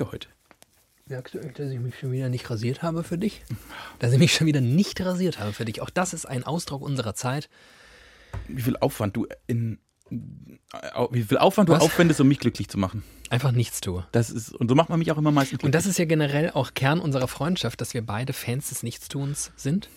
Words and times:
Geschenke 0.00 0.12
heute. 0.12 0.28
Merkst 1.06 1.34
du, 1.34 1.38
dass 1.40 1.70
ich 1.70 1.80
mich 1.80 1.98
schon 1.98 2.12
wieder 2.12 2.28
nicht 2.28 2.48
rasiert 2.50 2.82
habe 2.82 3.02
für 3.02 3.18
dich? 3.18 3.42
Dass 3.98 4.12
ich 4.12 4.18
mich 4.18 4.32
schon 4.32 4.46
wieder 4.46 4.60
nicht 4.60 5.00
rasiert 5.00 5.40
habe 5.40 5.52
für 5.52 5.64
dich. 5.64 5.82
Auch 5.82 5.90
das 5.90 6.14
ist 6.14 6.24
ein 6.24 6.44
Ausdruck 6.44 6.82
unserer 6.82 7.14
Zeit. 7.14 7.48
Wie 8.46 8.62
viel 8.62 8.76
Aufwand 8.76 9.16
du 9.16 9.26
in. 9.46 9.78
Wie 10.10 11.22
viel 11.22 11.38
Aufwand 11.38 11.68
du 11.68 11.72
Was? 11.72 11.82
aufwendest, 11.82 12.20
um 12.20 12.28
mich 12.28 12.38
glücklich 12.38 12.68
zu 12.68 12.78
machen. 12.78 13.02
Einfach 13.28 13.52
nichts 13.52 13.80
tue. 13.80 14.06
Das 14.12 14.30
ist, 14.30 14.52
und 14.52 14.68
so 14.68 14.74
macht 14.74 14.88
man 14.88 14.98
mich 14.98 15.10
auch 15.12 15.18
immer 15.18 15.30
meistens 15.30 15.58
glücklich. 15.58 15.66
Und 15.66 15.74
das 15.74 15.86
ist 15.86 15.98
ja 15.98 16.04
generell 16.04 16.50
auch 16.50 16.74
Kern 16.74 17.00
unserer 17.00 17.28
Freundschaft, 17.28 17.80
dass 17.80 17.94
wir 17.94 18.04
beide 18.04 18.32
Fans 18.32 18.70
des 18.70 18.82
Nichtstuns 18.82 19.52
sind 19.56 19.88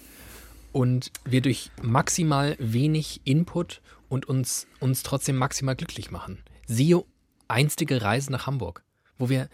und 0.72 1.12
wir 1.26 1.42
durch 1.42 1.72
maximal 1.82 2.56
wenig 2.60 3.22
Input 3.24 3.82
und 4.10 4.28
uns, 4.28 4.68
uns 4.80 5.02
trotzdem 5.02 5.36
maximal 5.36 5.76
glücklich 5.76 6.12
machen. 6.12 6.44
Siehe 6.68 7.04
einstige 7.48 8.02
Reise 8.02 8.32
nach 8.32 8.46
Hamburg, 8.46 8.84
wo 9.18 9.30
wir 9.30 9.50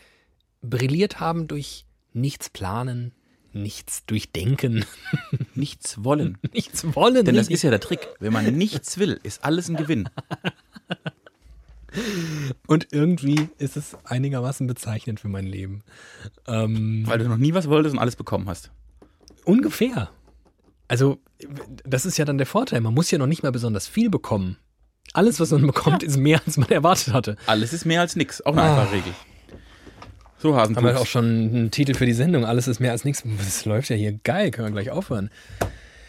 brilliert 0.62 1.20
haben 1.20 1.48
durch 1.48 1.86
nichts 2.14 2.50
planen, 2.50 3.14
nichts 3.54 4.06
durchdenken, 4.06 4.86
nichts 5.56 6.04
wollen. 6.04 6.38
nichts 6.54 6.84
wollen. 6.96 7.25
Denn 7.25 7.36
das 7.36 7.47
ist 7.47 7.61
ja 7.64 7.70
der 7.70 7.79
Trick. 7.79 8.07
Wenn 8.20 8.34
man 8.34 8.46
nichts 8.57 8.98
will, 8.98 9.20
ist 9.24 9.43
alles 9.43 9.70
ein 9.70 9.75
Gewinn. 9.75 10.10
und 12.68 12.87
irgendwie 12.92 13.50
ist 13.57 13.75
es 13.78 13.98
einigermaßen 14.04 14.68
bezeichnend 14.68 15.20
für 15.20 15.28
mein 15.28 15.46
Leben. 15.48 15.84
Ähm, 16.48 17.04
Weil 17.07 17.20
du 17.20 17.28
noch 17.28 17.37
nie 17.37 17.54
was 17.54 17.68
wolltest 17.68 17.93
und 17.96 18.00
alles 18.00 18.15
bekommen 18.15 18.48
hast. 18.48 18.71
Ungefähr. 19.46 20.10
Also, 20.87 21.20
das 21.84 22.06
ist 22.06 22.18
ja 22.18 22.26
dann 22.26 22.37
der 22.37 22.48
Vorteil. 22.48 22.82
Man 22.82 22.93
muss 22.93 23.10
ja 23.12 23.18
noch 23.18 23.28
nicht 23.28 23.43
mal 23.43 23.51
besonders 23.51 23.87
viel 23.87 24.10
bekommen. 24.10 24.57
Alles, 25.14 25.39
was 25.39 25.50
man 25.51 25.65
bekommt, 25.65 26.04
ist 26.04 26.18
mehr, 26.18 26.42
als 26.46 26.57
man 26.57 26.70
erwartet 26.70 27.14
hatte. 27.14 27.36
Alles 27.48 27.73
ist 27.73 27.86
mehr 27.86 28.01
als 28.01 28.15
nix. 28.15 28.42
Auch 28.42 28.54
eine 28.54 28.62
Ah. 28.62 28.79
einfache 28.82 28.96
Regel. 28.98 29.14
So, 30.42 30.56
Haben 30.56 30.74
wir 30.74 31.02
auch 31.02 31.06
schon 31.06 31.25
einen 31.25 31.71
Titel 31.71 31.93
für 31.93 32.06
die 32.06 32.14
Sendung. 32.14 32.45
Alles 32.45 32.70
ist 32.70 32.80
mehr 32.80 32.94
als 32.94 33.03
nichts. 33.03 33.23
Das 33.38 33.66
läuft 33.66 33.89
ja 33.89 33.98
hier 33.98 34.14
geil. 34.23 34.52
Können 34.52 34.70
wir 34.70 34.82
gleich 34.82 34.90
aufhören. 34.90 35.30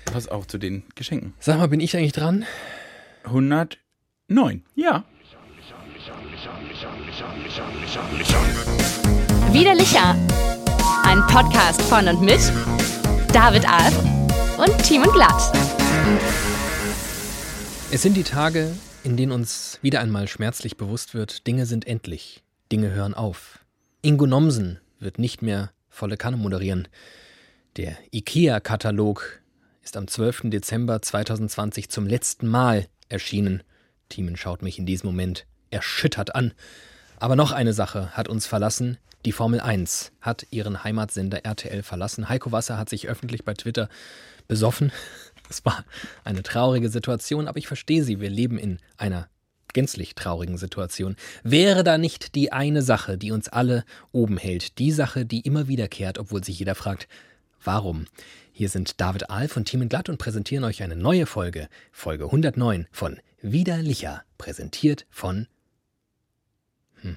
Pass 0.04 0.28
auf 0.28 0.46
zu 0.46 0.56
den 0.56 0.84
Geschenken. 0.94 1.34
Sag 1.40 1.58
mal, 1.58 1.66
bin 1.66 1.80
ich 1.80 1.96
eigentlich 1.96 2.12
dran? 2.12 2.44
109. 3.24 4.62
Ja. 4.76 5.04
Widerlicher. 9.50 10.16
Ein 11.02 11.26
Podcast 11.26 11.82
von 11.82 12.06
und 12.06 12.22
mit 12.22 12.40
David 13.32 13.68
Alf 13.68 13.98
und 14.58 14.78
Team 14.84 15.02
und 15.02 15.12
Glatt. 15.12 15.52
Es 17.90 18.02
sind 18.02 18.16
die 18.16 18.22
Tage, 18.22 18.76
in 19.02 19.16
denen 19.16 19.32
uns 19.32 19.80
wieder 19.82 20.00
einmal 20.00 20.28
schmerzlich 20.28 20.76
bewusst 20.76 21.14
wird, 21.14 21.48
Dinge 21.48 21.66
sind 21.66 21.84
endlich. 21.88 22.44
Dinge 22.70 22.90
hören 22.90 23.14
auf. 23.14 23.59
Ingo 24.02 24.26
Nomsen 24.26 24.78
wird 24.98 25.18
nicht 25.18 25.42
mehr 25.42 25.72
volle 25.90 26.16
Kanne 26.16 26.38
moderieren. 26.38 26.88
Der 27.76 27.98
IKEA-Katalog 28.12 29.42
ist 29.82 29.94
am 29.94 30.08
12. 30.08 30.44
Dezember 30.44 31.02
2020 31.02 31.90
zum 31.90 32.06
letzten 32.06 32.48
Mal 32.48 32.86
erschienen. 33.10 33.62
Thiemen 34.08 34.38
schaut 34.38 34.62
mich 34.62 34.78
in 34.78 34.86
diesem 34.86 35.08
Moment 35.08 35.44
erschüttert 35.70 36.34
an. 36.34 36.54
Aber 37.18 37.36
noch 37.36 37.52
eine 37.52 37.74
Sache 37.74 38.08
hat 38.16 38.26
uns 38.26 38.46
verlassen. 38.46 38.96
Die 39.26 39.32
Formel 39.32 39.60
1 39.60 40.12
hat 40.22 40.46
ihren 40.50 40.82
Heimatsender 40.82 41.44
RTL 41.44 41.82
verlassen. 41.82 42.30
Heiko 42.30 42.52
Wasser 42.52 42.78
hat 42.78 42.88
sich 42.88 43.06
öffentlich 43.06 43.44
bei 43.44 43.52
Twitter 43.52 43.90
besoffen. 44.48 44.92
Es 45.50 45.64
war 45.64 45.84
eine 46.22 46.44
traurige 46.44 46.90
Situation, 46.90 47.48
aber 47.48 47.58
ich 47.58 47.66
verstehe 47.66 48.04
sie. 48.04 48.20
Wir 48.20 48.30
leben 48.30 48.56
in 48.56 48.78
einer 48.96 49.28
gänzlich 49.72 50.14
traurigen 50.14 50.58
Situation. 50.58 51.16
Wäre 51.42 51.84
da 51.84 51.98
nicht 51.98 52.34
die 52.34 52.52
eine 52.52 52.82
Sache, 52.82 53.18
die 53.18 53.32
uns 53.32 53.48
alle 53.48 53.84
oben 54.12 54.36
hält, 54.36 54.78
die 54.78 54.92
Sache, 54.92 55.24
die 55.24 55.40
immer 55.40 55.68
wiederkehrt, 55.68 56.18
obwohl 56.18 56.44
sich 56.44 56.58
jeder 56.58 56.74
fragt, 56.74 57.08
warum? 57.62 58.06
Hier 58.52 58.68
sind 58.68 59.00
David 59.00 59.30
Alf 59.30 59.56
und 59.56 59.66
Team 59.66 59.88
Glatt 59.88 60.08
und 60.08 60.18
präsentieren 60.18 60.64
euch 60.64 60.82
eine 60.82 60.96
neue 60.96 61.26
Folge, 61.26 61.68
Folge 61.92 62.24
109 62.24 62.86
von 62.90 63.18
Widerlicher, 63.42 64.22
präsentiert 64.38 65.06
von 65.08 65.46
hm, 67.00 67.16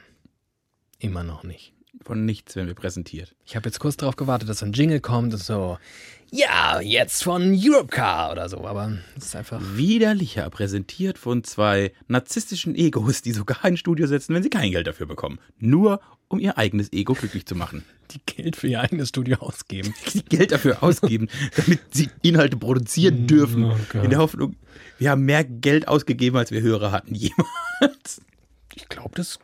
immer 0.99 1.23
noch 1.23 1.43
nicht. 1.43 1.73
Von 2.01 2.25
nichts 2.25 2.55
werden 2.55 2.67
wir 2.67 2.75
präsentiert. 2.75 3.35
Ich 3.45 3.55
habe 3.55 3.69
jetzt 3.69 3.79
kurz 3.79 3.97
darauf 3.97 4.15
gewartet, 4.15 4.49
dass 4.49 4.59
so 4.59 4.65
ein 4.65 4.73
Jingle 4.73 4.99
kommt 4.99 5.33
und 5.33 5.39
so, 5.41 5.77
ja, 6.31 6.81
jetzt 6.81 7.23
von 7.23 7.55
Europcar 7.55 8.31
oder 8.31 8.49
so, 8.49 8.65
aber 8.65 8.97
es 9.15 9.25
ist 9.25 9.35
einfach 9.35 9.61
Widerlicher 9.75 10.49
präsentiert 10.49 11.19
von 11.19 11.43
zwei 11.43 11.93
narzisstischen 12.07 12.75
Egos, 12.75 13.21
die 13.21 13.31
sogar 13.31 13.63
ein 13.63 13.77
Studio 13.77 14.07
setzen, 14.07 14.33
wenn 14.33 14.41
sie 14.43 14.49
kein 14.49 14.71
Geld 14.71 14.87
dafür 14.87 15.05
bekommen. 15.05 15.39
Nur 15.59 16.01
um 16.29 16.39
ihr 16.39 16.57
eigenes 16.57 16.91
Ego 16.91 17.13
glücklich 17.13 17.45
zu 17.45 17.53
machen. 17.55 17.83
die 18.09 18.19
Geld 18.25 18.55
für 18.55 18.67
ihr 18.67 18.81
eigenes 18.81 19.09
Studio 19.09 19.37
ausgeben. 19.37 19.93
Die 20.13 20.25
Geld 20.25 20.51
dafür 20.51 20.81
ausgeben, 20.81 21.29
damit 21.55 21.79
sie 21.91 22.09
Inhalte 22.23 22.57
produzieren 22.57 23.27
dürfen. 23.27 23.65
Oh 23.65 23.97
in 23.99 24.09
der 24.09 24.19
Hoffnung, 24.19 24.55
wir 24.97 25.11
haben 25.11 25.23
mehr 25.23 25.43
Geld 25.43 25.87
ausgegeben, 25.87 26.37
als 26.37 26.51
wir 26.51 26.61
Hörer 26.61 26.91
hatten 26.91 27.13
jemals. 27.13 28.21
Ich 28.73 28.89
glaube, 28.89 29.11
das, 29.15 29.37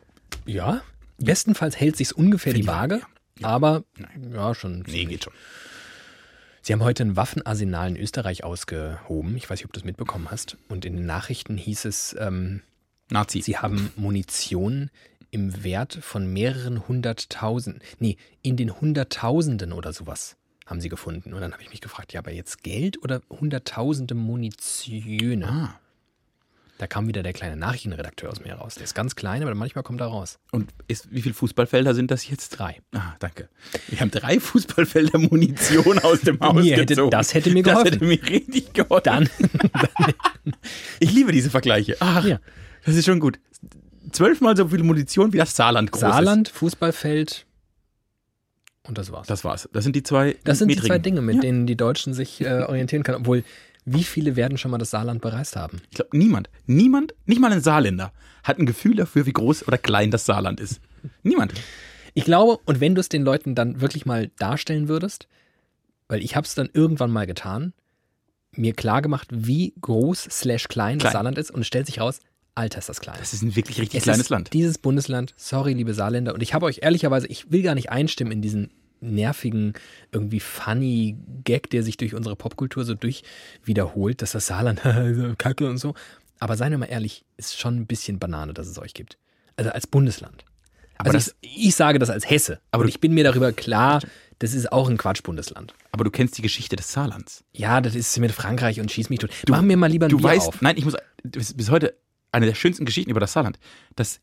ja, 0.46 0.82
bestenfalls 1.20 1.78
hält 1.78 1.96
sich's 1.96 2.12
ungefähr 2.12 2.52
die 2.52 2.66
Waage, 2.66 3.02
Waage, 3.40 3.46
aber 3.46 3.84
ja, 4.32 4.54
schon. 4.54 4.84
Nee, 4.86 5.04
geht 5.04 5.24
schon. 5.24 5.32
Sie 6.62 6.72
haben 6.74 6.82
heute 6.82 7.04
ein 7.04 7.16
Waffenarsenal 7.16 7.88
in 7.88 7.96
Österreich 7.96 8.44
ausgehoben. 8.44 9.36
Ich 9.36 9.48
weiß 9.48 9.60
nicht, 9.60 9.64
ob 9.64 9.72
du 9.72 9.80
das 9.80 9.84
mitbekommen 9.84 10.30
hast. 10.30 10.58
Und 10.68 10.84
in 10.84 10.96
den 10.96 11.06
Nachrichten 11.06 11.56
hieß 11.56 11.86
es, 11.86 12.14
ähm, 12.18 12.62
Nazi. 13.08 13.40
sie 13.40 13.56
haben 13.56 13.90
Munition 13.96 14.90
im 15.30 15.64
Wert 15.64 15.98
von 16.02 16.30
mehreren 16.30 16.86
hunderttausend, 16.86 17.82
nee, 17.98 18.16
in 18.42 18.56
den 18.56 18.80
Hunderttausenden 18.80 19.72
oder 19.72 19.92
sowas 19.92 20.36
haben 20.66 20.80
sie 20.80 20.88
gefunden. 20.88 21.32
Und 21.32 21.40
dann 21.40 21.52
habe 21.52 21.62
ich 21.62 21.70
mich 21.70 21.80
gefragt, 21.80 22.12
ja, 22.12 22.20
aber 22.20 22.32
jetzt 22.32 22.62
Geld 22.62 23.02
oder 23.02 23.22
hunderttausende 23.28 24.14
Munitionen? 24.14 25.44
Ah. 25.44 25.80
Da 26.80 26.86
kam 26.86 27.06
wieder 27.06 27.22
der 27.22 27.34
kleine 27.34 27.56
Nachrichtenredakteur 27.56 28.30
aus 28.30 28.40
mir 28.42 28.54
raus. 28.54 28.76
Der 28.76 28.84
ist 28.84 28.94
ganz 28.94 29.14
klein, 29.14 29.42
aber 29.42 29.54
manchmal 29.54 29.84
kommt 29.84 30.00
er 30.00 30.06
raus. 30.06 30.38
Und 30.50 30.70
ist, 30.88 31.08
wie 31.12 31.20
viele 31.20 31.34
Fußballfelder 31.34 31.94
sind 31.94 32.10
das 32.10 32.26
jetzt? 32.26 32.58
Drei. 32.58 32.78
Ah, 32.94 33.16
danke. 33.18 33.50
Wir 33.88 34.00
haben 34.00 34.10
drei 34.10 34.40
Fußballfelder 34.40 35.18
Munition 35.18 35.98
aus 35.98 36.22
dem 36.22 36.40
Haus 36.40 36.54
Mir 36.64 36.72
hätte- 36.76 36.86
gezogen. 36.86 37.10
das 37.10 37.34
hätte 37.34 37.50
mir 37.50 37.62
Das 37.62 37.72
geholfen. 37.84 37.92
hätte 37.92 38.04
mir 38.06 38.22
richtig 38.30 38.72
geholfen. 38.72 39.02
Dann, 39.04 39.28
Ich 41.00 41.12
liebe 41.12 41.32
diese 41.32 41.50
Vergleiche. 41.50 41.96
Ach, 42.00 42.24
Ja. 42.24 42.40
das 42.86 42.94
ist 42.96 43.04
schon 43.04 43.20
gut. 43.20 43.38
Zwölfmal 44.12 44.56
so 44.56 44.68
viel 44.68 44.82
Munition 44.82 45.34
wie 45.34 45.36
das 45.36 45.54
Saarland 45.54 45.92
groß 45.92 46.00
ist. 46.02 46.08
Saarland, 46.08 46.48
Fußballfeld 46.48 47.44
und 48.84 48.96
das 48.96 49.12
war's. 49.12 49.26
Das 49.26 49.44
war's. 49.44 49.68
Das 49.74 49.84
sind 49.84 49.94
die 49.94 50.02
zwei. 50.02 50.36
Das 50.44 50.58
sind 50.58 50.68
die 50.68 50.76
zwei 50.76 50.98
Dinge, 50.98 51.20
mit 51.20 51.36
ja. 51.36 51.40
denen 51.42 51.66
die 51.66 51.76
Deutschen 51.76 52.14
sich 52.14 52.40
äh, 52.40 52.62
orientieren 52.62 53.02
können. 53.02 53.18
Obwohl, 53.18 53.44
wie 53.92 54.04
viele 54.04 54.36
werden 54.36 54.56
schon 54.56 54.70
mal 54.70 54.78
das 54.78 54.90
Saarland 54.90 55.20
bereist 55.20 55.56
haben? 55.56 55.80
Ich 55.90 55.96
glaube, 55.96 56.16
niemand, 56.16 56.48
niemand, 56.66 57.14
nicht 57.26 57.40
mal 57.40 57.52
ein 57.52 57.60
Saarländer, 57.60 58.12
hat 58.44 58.58
ein 58.58 58.66
Gefühl 58.66 58.96
dafür, 58.96 59.26
wie 59.26 59.32
groß 59.32 59.66
oder 59.66 59.78
klein 59.78 60.10
das 60.10 60.24
Saarland 60.26 60.60
ist. 60.60 60.80
Niemand. 61.22 61.52
Ich 62.14 62.24
glaube, 62.24 62.58
und 62.66 62.80
wenn 62.80 62.94
du 62.94 63.00
es 63.00 63.08
den 63.08 63.22
Leuten 63.22 63.54
dann 63.54 63.80
wirklich 63.80 64.06
mal 64.06 64.30
darstellen 64.38 64.88
würdest, 64.88 65.26
weil 66.08 66.22
ich 66.22 66.36
habe 66.36 66.46
es 66.46 66.54
dann 66.54 66.68
irgendwann 66.72 67.10
mal 67.10 67.26
getan, 67.26 67.72
mir 68.52 68.74
klar 68.74 69.02
gemacht, 69.02 69.28
wie 69.30 69.74
groß 69.80 70.22
slash 70.30 70.68
klein, 70.68 70.98
das. 70.98 71.12
Saarland 71.12 71.38
ist 71.38 71.50
und 71.50 71.60
es 71.62 71.66
stellt 71.66 71.86
sich 71.86 72.00
raus, 72.00 72.20
Alter, 72.54 72.78
ist 72.78 72.88
das 72.88 73.00
klein. 73.00 73.16
Das 73.18 73.32
ist 73.32 73.42
ein 73.42 73.56
wirklich 73.56 73.80
richtig 73.80 73.98
Es 73.98 74.04
kleines 74.04 74.28
Land. 74.28 74.52
Dieses 74.52 74.78
Bundesland, 74.78 75.34
sorry, 75.36 75.72
liebe 75.72 75.94
Saarländer. 75.94 76.34
Und 76.34 76.42
ich 76.42 76.52
habe 76.52 76.66
euch 76.66 76.80
ehrlicherweise, 76.82 77.26
ich 77.28 77.50
will 77.50 77.62
gar 77.62 77.74
nicht 77.74 77.90
einstimmen 77.90 78.32
in 78.32 78.42
diesen 78.42 78.70
nervigen, 79.00 79.74
irgendwie 80.12 80.40
funny 80.40 81.16
Gag, 81.44 81.70
der 81.70 81.82
sich 81.82 81.96
durch 81.96 82.14
unsere 82.14 82.36
Popkultur 82.36 82.84
so 82.84 82.94
durch 82.94 83.22
wiederholt, 83.64 84.22
dass 84.22 84.32
das 84.32 84.46
Saarland 84.46 84.80
kacke 85.38 85.68
und 85.68 85.78
so. 85.78 85.94
Aber 86.38 86.56
seien 86.56 86.70
wir 86.70 86.78
mal 86.78 86.86
ehrlich, 86.86 87.24
ist 87.36 87.58
schon 87.58 87.76
ein 87.76 87.86
bisschen 87.86 88.18
Banane, 88.18 88.54
dass 88.54 88.66
es 88.66 88.78
euch 88.78 88.94
gibt. 88.94 89.18
Also 89.56 89.70
als 89.70 89.86
Bundesland. 89.86 90.44
Aber 90.96 91.12
also 91.14 91.32
ich, 91.40 91.68
ich 91.68 91.74
sage 91.74 91.98
das 91.98 92.10
als 92.10 92.28
Hesse. 92.28 92.60
Aber 92.70 92.84
du- 92.84 92.88
ich 92.90 93.00
bin 93.00 93.12
mir 93.12 93.24
darüber 93.24 93.52
klar, 93.52 94.00
das 94.38 94.54
ist 94.54 94.70
auch 94.72 94.88
ein 94.88 94.96
Quatschbundesland. 94.96 95.74
Aber 95.92 96.04
du 96.04 96.10
kennst 96.10 96.38
die 96.38 96.42
Geschichte 96.42 96.76
des 96.76 96.92
Saarlands. 96.92 97.44
Ja, 97.52 97.80
das 97.80 97.94
ist 97.94 98.18
mit 98.18 98.32
Frankreich 98.32 98.80
und 98.80 98.90
schieß 98.90 99.10
mich 99.10 99.18
tot. 99.18 99.30
Mach 99.48 99.60
mir 99.62 99.76
mal 99.76 99.88
lieber 99.90 100.06
ein 100.06 100.10
Du 100.10 100.16
Bier 100.18 100.24
weißt, 100.24 100.48
auf. 100.48 100.62
nein, 100.62 100.76
ich 100.78 100.84
muss, 100.84 100.94
bis, 101.22 101.70
heute 101.70 101.94
eine 102.32 102.46
der 102.46 102.54
schönsten 102.54 102.84
Geschichten 102.86 103.10
über 103.10 103.20
das 103.20 103.32
Saarland. 103.34 103.58
Das, 103.96 104.20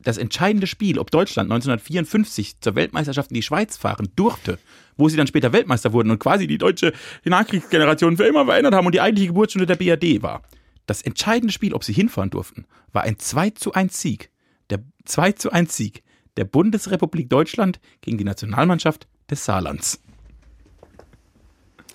das 0.00 0.18
entscheidende 0.18 0.66
Spiel, 0.66 0.98
ob 0.98 1.10
Deutschland 1.10 1.50
1954 1.50 2.60
zur 2.60 2.74
Weltmeisterschaft 2.74 3.30
in 3.30 3.36
die 3.36 3.42
Schweiz 3.42 3.76
fahren 3.76 4.08
durfte, 4.16 4.58
wo 4.96 5.08
sie 5.08 5.16
dann 5.16 5.26
später 5.26 5.52
Weltmeister 5.52 5.92
wurden 5.92 6.10
und 6.10 6.18
quasi 6.18 6.46
die 6.46 6.58
deutsche 6.58 6.92
Nachkriegsgeneration 7.24 8.16
für 8.16 8.24
immer 8.26 8.44
verändert 8.44 8.74
haben 8.74 8.86
und 8.86 8.94
die 8.94 9.00
eigentliche 9.00 9.28
Geburtsstunde 9.28 9.66
der 9.66 9.76
BRD 9.76 10.22
war. 10.22 10.42
Das 10.86 11.00
entscheidende 11.00 11.52
Spiel, 11.52 11.72
ob 11.72 11.84
sie 11.84 11.94
hinfahren 11.94 12.30
durften, 12.30 12.66
war 12.92 13.02
ein 13.04 13.18
2 13.18 13.50
zu 13.50 13.72
1 13.72 13.98
Sieg. 14.00 14.30
Der 14.70 14.80
2 15.06 15.32
zu 15.32 15.50
1 15.50 15.74
Sieg 15.76 16.02
der 16.36 16.44
Bundesrepublik 16.44 17.30
Deutschland 17.30 17.80
gegen 18.00 18.18
die 18.18 18.24
Nationalmannschaft 18.24 19.06
des 19.30 19.44
Saarlands. 19.44 20.00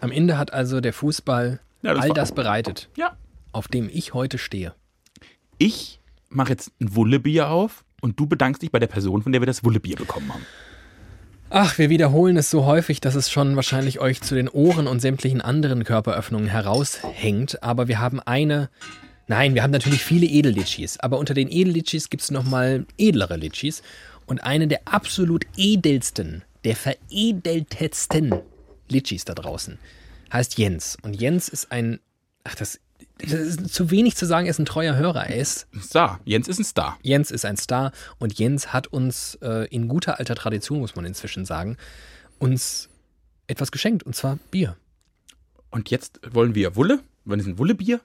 Am 0.01 0.11
Ende 0.11 0.37
hat 0.37 0.53
also 0.53 0.79
der 0.81 0.93
Fußball 0.93 1.59
Ja, 1.81 1.93
das 1.93 2.03
all 2.03 2.09
das 2.11 2.31
bereitet, 2.33 2.89
Ja. 2.95 3.17
auf 3.51 3.67
dem 3.67 3.89
ich 3.91 4.13
heute 4.13 4.37
stehe. 4.37 4.73
Ich 5.57 5.99
mache 6.29 6.49
jetzt 6.51 6.71
ein 6.79 6.95
Wullebier 6.95 7.49
auf 7.49 7.83
und 8.01 8.19
du 8.19 8.27
bedankst 8.27 8.61
dich 8.61 8.71
bei 8.71 8.79
der 8.79 8.87
Person, 8.87 9.23
von 9.23 9.31
der 9.31 9.41
wir 9.41 9.45
das 9.45 9.63
Wullebier 9.63 9.95
bekommen 9.95 10.33
haben. 10.33 10.45
Ach, 11.51 11.77
wir 11.79 11.89
wiederholen 11.89 12.37
es 12.37 12.51
so 12.51 12.65
häufig, 12.65 13.01
dass 13.01 13.15
es 13.15 13.31
schon 13.31 13.55
wahrscheinlich 13.55 13.99
euch 13.99 14.21
zu 14.21 14.35
den 14.35 14.49
Ohren 14.49 14.85
und 14.85 14.99
sämtlichen 14.99 15.41
anderen 15.41 15.83
Körperöffnungen 15.83 16.47
heraushängt. 16.47 17.63
Aber 17.63 17.87
wir 17.87 17.99
haben 17.99 18.19
eine. 18.19 18.69
Nein, 19.27 19.55
wir 19.55 19.63
haben 19.63 19.71
natürlich 19.71 20.03
viele 20.03 20.27
Edellitschis. 20.27 20.99
Aber 20.99 21.17
unter 21.17 21.33
den 21.33 21.49
Edellitschis 21.49 22.09
gibt 22.09 22.21
es 22.21 22.29
nochmal 22.29 22.85
edlere 22.99 23.35
Litschis. 23.35 23.81
Und 24.27 24.43
eine 24.43 24.67
der 24.67 24.81
absolut 24.85 25.45
edelsten, 25.57 26.43
der 26.65 26.75
veredeltetsten 26.75 28.35
Litschis 28.87 29.25
da 29.25 29.33
draußen 29.33 29.79
heißt 30.31 30.57
Jens. 30.57 30.97
Und 31.01 31.19
Jens 31.19 31.49
ist 31.49 31.71
ein. 31.71 31.99
Ach, 32.43 32.55
das, 32.55 32.79
das 33.19 33.33
ist 33.33 33.73
zu 33.73 33.91
wenig 33.91 34.15
zu 34.15 34.25
sagen, 34.25 34.47
er 34.47 34.51
ist 34.51 34.59
ein 34.59 34.65
treuer 34.65 34.95
Hörer. 34.95 35.27
Er 35.27 35.35
ist 35.35 35.67
Star. 35.81 36.19
Jens 36.25 36.47
ist 36.47 36.59
ein 36.59 36.63
Star. 36.63 36.97
Jens 37.01 37.31
ist 37.31 37.45
ein 37.45 37.57
Star 37.57 37.91
und 38.17 38.39
Jens 38.39 38.71
hat 38.71 38.87
uns 38.87 39.37
äh, 39.41 39.67
in 39.67 39.87
guter 39.87 40.19
alter 40.19 40.35
Tradition, 40.35 40.79
muss 40.79 40.95
man 40.95 41.05
inzwischen 41.05 41.45
sagen, 41.45 41.77
uns 42.39 42.89
etwas 43.47 43.71
geschenkt 43.71 44.03
und 44.03 44.15
zwar 44.15 44.39
Bier. 44.51 44.77
Und 45.69 45.91
jetzt 45.91 46.19
wollen 46.31 46.55
wir 46.55 46.75
Wulle. 46.75 46.99
Wir 47.25 47.31
wollen 47.31 47.45
ein 47.45 47.57
Wullebier. 47.57 47.99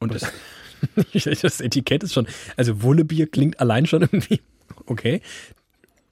Und 0.00 0.14
das, 0.14 0.32
das 1.42 1.60
Etikett 1.60 2.02
ist 2.02 2.14
schon, 2.14 2.26
also 2.56 2.82
Wullebier 2.82 3.26
klingt 3.26 3.60
allein 3.60 3.86
schon 3.86 4.02
irgendwie 4.02 4.40
okay. 4.86 5.20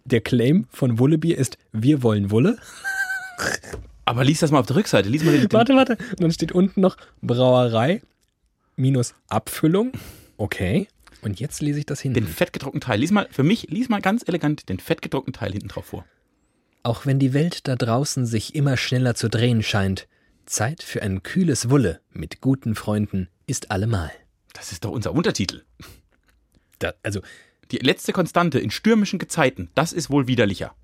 Der 0.05 0.21
Claim 0.21 0.67
von 0.71 0.99
Wullebier 0.99 1.37
ist, 1.39 1.59
wir 1.73 2.03
wollen 2.03 2.31
Wulle. 2.31 2.59
aber 4.07 4.25
lies 4.25 4.41
das 4.41 4.51
mal 4.51 4.61
auf 4.61 4.67
der 4.67 4.77
Rückseite. 4.77 5.09
Lies 5.09 5.23
mal 5.25 5.33
den, 5.33 5.43
den 5.43 5.53
Warte, 5.53 5.75
warte. 5.75 5.99
Und 6.13 6.21
dann 6.23 6.33
steht 6.33 6.53
unten 6.53 6.81
noch 6.81 6.97
Brauerei 7.21 8.01
minus 8.77 9.15
Abfüllung. 9.29 9.93
Okay. 10.39 10.89
Und 11.23 11.41
jetzt 11.41 11.61
lese 11.61 11.81
ich 11.81 11.87
das 11.87 12.01
den 12.03 12.15
hinten. 12.15 12.31
fettgedruckten 12.31 12.81
Teil. 12.81 13.01
Lies 13.01 13.11
mal, 13.11 13.27
für 13.31 13.43
mich, 13.43 13.69
lies 13.69 13.89
mal 13.89 14.01
ganz 14.01 14.23
elegant 14.27 14.69
den 14.69 14.79
fettgedruckten 14.79 15.33
Teil 15.33 15.53
hinten 15.53 15.69
drauf 15.69 15.87
vor. 15.87 16.07
Auch 16.83 17.05
wenn 17.05 17.19
die 17.19 17.35
Welt 17.35 17.67
da 17.67 17.75
draußen 17.75 18.27
sich 18.27 18.55
immer 18.55 18.77
schneller 18.77 19.15
zu 19.15 19.29
drehen 19.29 19.63
scheint, 19.63 20.07
Zeit 20.45 20.83
für 20.83 21.03
ein 21.03 21.25
kühles 21.25 21.69
Wulle 21.69 22.01
mit 22.13 22.41
guten 22.41 22.77
Freunden 22.77 23.29
ist 23.47 23.73
allemal. 23.73 24.13
Das 24.53 24.71
ist 24.71 24.85
doch 24.85 24.93
unser 24.93 25.13
Untertitel. 25.13 25.65
Da, 26.79 26.95
also 27.03 27.21
Die 27.73 27.79
letzte 27.79 28.13
Konstante 28.13 28.61
in 28.61 28.71
stürmischen 28.71 29.19
Gezeiten, 29.19 29.71
das 29.75 29.93
ist 29.93 30.11
wohl 30.11 30.29
widerlicher. 30.29 30.75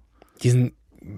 diesen 0.43 0.73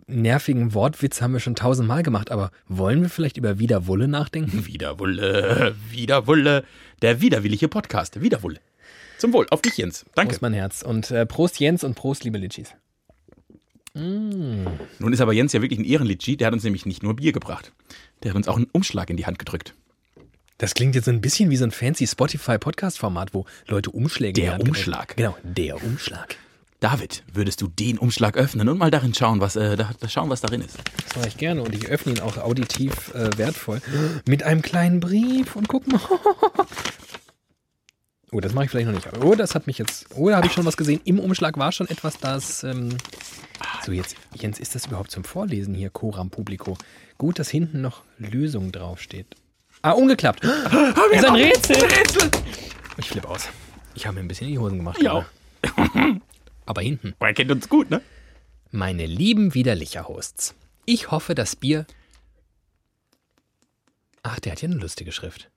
nervigen 0.07 0.75
Wortwitz 0.75 1.21
haben 1.21 1.33
wir 1.33 1.41
schon 1.41 1.55
tausendmal 1.55 2.03
gemacht, 2.03 2.31
aber 2.31 2.51
wollen 2.69 3.03
wir 3.03 3.09
vielleicht 3.09 3.37
über 3.37 3.59
wieder 3.59 3.87
Wulle 3.87 4.09
nachdenken? 4.09 4.67
Wieder 4.67 4.99
Wulle, 4.99 5.75
wieder 5.91 6.27
Wulle. 6.27 6.65
Der 7.03 7.21
widerwillige 7.21 7.69
Podcast, 7.69 8.21
wieder 8.21 8.43
Wulle. 8.43 8.61
Zum 9.19 9.33
Wohl, 9.33 9.47
auf 9.51 9.63
dich, 9.63 9.77
Jens. 9.77 10.05
Danke. 10.15 10.31
Prost, 10.33 10.43
mein 10.43 10.53
Herz. 10.53 10.83
Und 10.83 11.11
äh, 11.11 11.27
Prost 11.27 11.61
Jens 11.61 11.85
und 11.85 11.95
Prost, 11.95 12.25
liebe 12.25 12.39
Litschis. 12.39 12.75
Nun 13.95 15.13
ist 15.13 15.21
aber 15.21 15.33
Jens 15.33 15.53
ja 15.53 15.63
wirklich 15.63 15.79
ein 15.79 15.85
Ehrenlitschi. 15.85 16.37
Der 16.37 16.49
hat 16.49 16.55
uns 16.55 16.65
nämlich 16.65 16.85
nicht 16.85 17.03
nur 17.03 17.15
Bier 17.15 17.33
gebracht. 17.33 17.73
Der 18.23 18.31
hat 18.31 18.37
uns 18.37 18.49
auch 18.49 18.57
einen 18.57 18.67
Umschlag 18.73 19.09
in 19.09 19.17
die 19.17 19.27
Hand 19.27 19.39
gedrückt. 19.39 19.75
Das 20.59 20.75
klingt 20.75 20.95
jetzt 20.95 21.05
so 21.05 21.11
ein 21.11 21.21
bisschen 21.21 21.51
wie 21.51 21.57
so 21.57 21.65
ein 21.65 21.71
fancy 21.71 22.07
Spotify-Podcast-Format, 22.07 23.35
wo 23.35 23.45
Leute 23.67 23.91
Umschläge 23.91 24.41
Der 24.41 24.61
Umschlag. 24.61 25.17
Genau, 25.17 25.37
der 25.43 25.83
Umschlag. 25.83 26.37
David, 26.85 27.23
würdest 27.33 27.63
du 27.63 27.67
den 27.67 27.97
Umschlag 27.97 28.37
öffnen 28.37 28.69
und 28.69 28.77
mal 28.77 28.91
darin 28.91 29.15
schauen, 29.15 29.41
was, 29.41 29.57
äh, 29.57 29.75
da, 29.75 29.89
schauen, 30.07 30.29
was 30.29 30.43
darin 30.43 30.61
ist? 30.61 30.77
Das 31.07 31.17
mache 31.17 31.29
ich 31.29 31.39
gerne 31.39 31.63
und 31.63 31.75
ich 31.75 31.89
öffne 31.89 32.13
ihn 32.13 32.21
auch 32.21 32.37
auditiv 32.37 33.15
äh, 33.15 33.31
wertvoll. 33.39 33.81
Mit 34.29 34.43
einem 34.43 34.61
kleinen 34.61 35.01
Brief 35.01 35.57
und 35.57 35.67
guck 35.67 35.87
mal. 35.87 35.99
Oh, 38.33 38.41
das 38.41 38.53
mache 38.53 38.65
ich 38.65 38.71
vielleicht 38.73 38.89
noch 38.89 38.95
nicht. 38.95 39.07
Oh, 39.23 39.37
das 39.37 39.55
hat 39.55 39.69
mich 39.69 39.79
jetzt. 39.79 40.07
Oh, 40.17 40.29
da 40.29 40.39
habe 40.39 40.49
ich 40.49 40.53
schon 40.53 40.65
was 40.65 40.77
gesehen. 40.77 41.01
Im 41.05 41.21
Umschlag 41.21 41.57
war 41.57 41.71
schon 41.71 41.89
etwas, 41.89 42.19
das. 42.19 42.65
Ähm, 42.65 42.89
so, 43.87 43.93
jetzt, 43.93 44.17
Jens, 44.35 44.59
ist 44.59 44.75
das 44.75 44.87
überhaupt 44.87 45.13
zum 45.13 45.23
Vorlesen 45.23 45.73
hier, 45.73 45.89
Coram 45.89 46.31
Publico? 46.31 46.77
Gut, 47.17 47.39
dass 47.39 47.49
hinten 47.49 47.81
noch 47.81 48.03
Lösung 48.19 48.73
draufsteht. 48.73 49.29
Ah, 49.83 49.93
umgeklappt. 49.93 50.43
ist 51.13 51.25
ein 51.25 51.35
Rätsel. 51.37 51.77
Ich 52.97 53.09
flippe 53.09 53.29
aus. 53.29 53.49
Ich 53.95 54.05
habe 54.05 54.17
mir 54.17 54.21
ein 54.23 54.29
bisschen 54.29 54.49
in 54.49 54.55
die 54.55 54.59
Hosen 54.59 54.79
gemacht. 54.79 55.01
Ja. 55.01 55.25
Aber 56.67 56.83
hinten. 56.83 57.15
Er 57.19 57.35
kennt 57.35 57.51
uns 57.51 57.69
gut, 57.69 57.91
ne? 57.91 58.01
Meine 58.71 59.07
lieben 59.07 59.55
widerlicher 59.55 60.09
Hosts, 60.09 60.55
ich 60.87 61.11
hoffe, 61.11 61.35
das 61.35 61.57
Bier. 61.57 61.87
Ach, 64.23 64.41
der 64.41 64.53
hat 64.53 64.63
ja 64.63 64.69
eine 64.69 64.79
lustige 64.79 65.13
Schrift. 65.13 65.51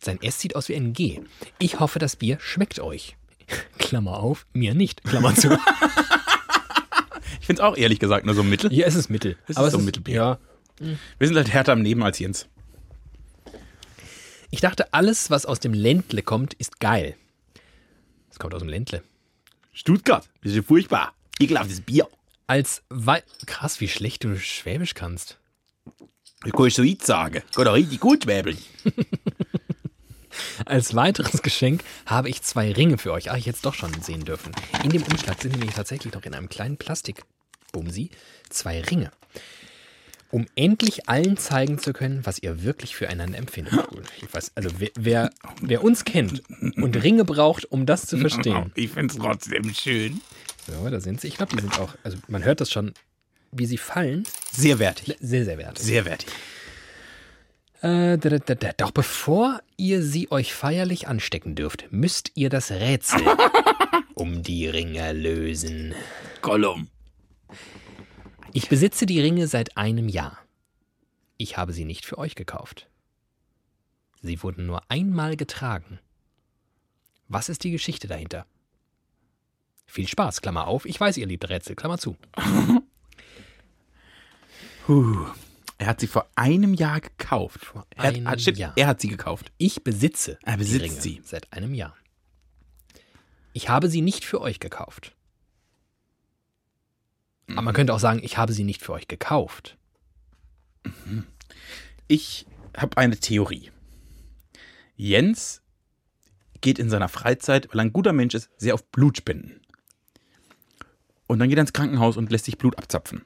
Sein 0.00 0.20
S 0.22 0.40
sieht 0.40 0.54
aus 0.54 0.68
wie 0.68 0.76
ein 0.76 0.92
G. 0.92 1.20
Ich 1.58 1.80
hoffe, 1.80 1.98
das 1.98 2.16
Bier 2.16 2.38
schmeckt 2.40 2.80
euch. 2.80 3.16
Klammer 3.78 4.18
auf, 4.18 4.46
mir 4.52 4.74
nicht. 4.74 5.04
Klammer 5.04 5.34
zu. 5.34 5.58
Ich 7.40 7.46
finde 7.46 7.62
es 7.62 7.66
auch 7.68 7.76
ehrlich 7.76 7.98
gesagt 7.98 8.26
nur 8.26 8.34
so 8.34 8.42
mittel. 8.42 8.68
Hier 8.68 8.86
ist 8.86 8.94
es 8.94 9.08
Mittel. 9.08 9.38
Es 9.46 9.56
Aber 9.56 9.68
ist 9.68 9.72
so 9.72 9.78
es 9.78 9.84
Mittelbier. 9.84 10.14
Ja. 10.14 10.38
Wir 11.18 11.26
sind 11.26 11.36
halt 11.36 11.50
härter 11.50 11.72
am 11.72 11.82
Leben 11.82 12.02
als 12.02 12.18
Jens. 12.18 12.46
Ich 14.50 14.60
dachte, 14.60 14.92
alles, 14.92 15.30
was 15.30 15.46
aus 15.46 15.58
dem 15.60 15.72
Ländle 15.72 16.22
kommt, 16.22 16.54
ist 16.54 16.78
geil. 16.78 17.16
Es 18.30 18.38
kommt 18.38 18.54
aus 18.54 18.60
dem 18.60 18.68
Ländle. 18.68 19.02
Stuttgart, 19.78 20.28
das 20.42 20.50
ist 20.50 20.56
ja 20.56 20.62
furchtbar. 20.62 21.14
Ekelhaftes 21.38 21.82
Bier. 21.82 22.08
Als 22.48 22.82
Wei 22.88 23.22
Krass, 23.46 23.80
wie 23.80 23.86
schlecht 23.86 24.24
du 24.24 24.36
Schwäbisch 24.36 24.94
kannst. 24.94 25.38
Ich 26.44 26.50
kann 26.50 26.66
ich 26.66 26.74
so 26.74 26.82
nicht 26.82 27.06
sagen. 27.06 27.44
Geht 27.54 27.64
doch 27.64 27.74
richtig 27.74 28.00
gut 28.00 28.24
schwäbeln. 28.24 28.58
Als 30.66 30.96
weiteres 30.96 31.42
Geschenk 31.42 31.84
habe 32.06 32.28
ich 32.28 32.42
zwei 32.42 32.72
Ringe 32.72 32.98
für 32.98 33.12
euch. 33.12 33.30
Ah, 33.30 33.36
ich 33.36 33.46
jetzt 33.46 33.64
doch 33.64 33.74
schon 33.74 33.92
sehen 34.02 34.24
dürfen. 34.24 34.50
In 34.82 34.90
dem 34.90 35.04
Umschlag 35.04 35.40
sind 35.40 35.52
nämlich 35.52 35.76
tatsächlich 35.76 36.12
noch 36.12 36.24
in 36.24 36.34
einem 36.34 36.48
kleinen 36.48 36.76
Plastikbumsi 36.76 38.10
zwei 38.50 38.80
Ringe. 38.80 39.12
Um 40.30 40.46
endlich 40.56 41.08
allen 41.08 41.38
zeigen 41.38 41.78
zu 41.78 41.92
können, 41.94 42.26
was 42.26 42.38
ihr 42.38 42.62
wirklich 42.62 42.94
füreinander 42.94 43.38
empfindet. 43.38 43.74
Ich 44.18 44.32
weiß, 44.32 44.52
also 44.54 44.68
wer, 44.78 44.90
wer, 44.98 45.30
wer 45.62 45.82
uns 45.82 46.04
kennt 46.04 46.42
und 46.76 47.02
Ringe 47.02 47.24
braucht, 47.24 47.64
um 47.72 47.86
das 47.86 48.06
zu 48.06 48.18
verstehen. 48.18 48.72
Ich 48.74 48.90
finde 48.90 49.14
es 49.14 49.18
trotzdem 49.18 49.72
schön. 49.72 50.20
So, 50.66 50.88
da 50.88 51.00
sind 51.00 51.20
sie. 51.20 51.28
Ich 51.28 51.36
glaube, 51.36 51.56
die 51.56 51.62
sind 51.62 51.78
auch, 51.80 51.94
also 52.04 52.18
man 52.28 52.44
hört 52.44 52.60
das 52.60 52.70
schon, 52.70 52.92
wie 53.52 53.64
sie 53.64 53.78
fallen. 53.78 54.24
Sehr 54.52 54.78
wertig. 54.78 55.16
Sehr, 55.20 55.46
sehr 55.46 55.56
wertig. 55.56 55.82
Sehr 55.82 56.04
wertig. 56.04 56.28
Äh, 57.80 58.18
da, 58.18 58.28
da, 58.28 58.38
da, 58.38 58.54
da. 58.54 58.72
Doch 58.76 58.90
bevor 58.90 59.60
ihr 59.76 60.02
sie 60.02 60.30
euch 60.30 60.52
feierlich 60.52 61.08
anstecken 61.08 61.54
dürft, 61.54 61.86
müsst 61.90 62.32
ihr 62.34 62.50
das 62.50 62.70
Rätsel 62.70 63.22
um 64.14 64.42
die 64.42 64.68
Ringe 64.68 65.12
lösen. 65.12 65.94
Gollum. 66.42 66.88
Ich 68.52 68.68
besitze 68.68 69.06
die 69.06 69.20
Ringe 69.20 69.46
seit 69.46 69.76
einem 69.76 70.08
Jahr. 70.08 70.38
Ich 71.36 71.56
habe 71.56 71.72
sie 71.72 71.84
nicht 71.84 72.04
für 72.06 72.18
euch 72.18 72.34
gekauft. 72.34 72.88
Sie 74.22 74.42
wurden 74.42 74.66
nur 74.66 74.82
einmal 74.90 75.36
getragen. 75.36 76.00
Was 77.28 77.48
ist 77.48 77.62
die 77.64 77.70
Geschichte 77.70 78.08
dahinter? 78.08 78.46
Viel 79.86 80.08
Spaß, 80.08 80.42
Klammer 80.42 80.66
auf. 80.66 80.84
Ich 80.86 80.98
weiß, 80.98 81.16
ihr 81.18 81.26
liebt 81.26 81.48
Rätsel, 81.48 81.76
Klammer 81.76 81.98
zu. 81.98 82.16
Puh. 84.86 85.26
Er 85.80 85.86
hat 85.86 86.00
sie 86.00 86.08
vor 86.08 86.28
einem 86.34 86.74
Jahr 86.74 87.00
gekauft. 87.00 87.72
er, 87.90 88.04
einem 88.04 88.26
hat, 88.26 88.40
Jahr. 88.56 88.72
er 88.74 88.86
hat 88.88 89.00
sie 89.00 89.08
gekauft. 89.08 89.52
Ich 89.58 89.84
besitze 89.84 90.38
Er 90.42 90.54
die 90.54 90.58
besitzt 90.58 90.82
Ringe 90.84 91.00
sie. 91.00 91.20
seit 91.24 91.52
einem 91.52 91.72
Jahr. 91.74 91.96
Ich 93.52 93.68
habe 93.68 93.88
sie 93.88 94.00
nicht 94.00 94.24
für 94.24 94.40
euch 94.40 94.58
gekauft. 94.58 95.14
Aber 97.50 97.62
man 97.62 97.74
könnte 97.74 97.94
auch 97.94 97.98
sagen, 97.98 98.20
ich 98.22 98.36
habe 98.36 98.52
sie 98.52 98.64
nicht 98.64 98.82
für 98.82 98.92
euch 98.92 99.08
gekauft. 99.08 99.76
Ich 102.06 102.46
habe 102.76 102.96
eine 102.96 103.16
Theorie. 103.16 103.70
Jens 104.96 105.62
geht 106.60 106.78
in 106.78 106.90
seiner 106.90 107.08
Freizeit, 107.08 107.68
weil 107.70 107.80
er 107.80 107.84
ein 107.84 107.92
guter 107.92 108.12
Mensch 108.12 108.34
ist, 108.34 108.50
sehr 108.56 108.74
auf 108.74 108.84
Blutspenden. 108.90 109.60
Und 111.26 111.38
dann 111.38 111.48
geht 111.48 111.58
er 111.58 111.62
ins 111.62 111.72
Krankenhaus 111.72 112.16
und 112.16 112.30
lässt 112.30 112.46
sich 112.46 112.58
Blut 112.58 112.76
abzapfen. 112.78 113.22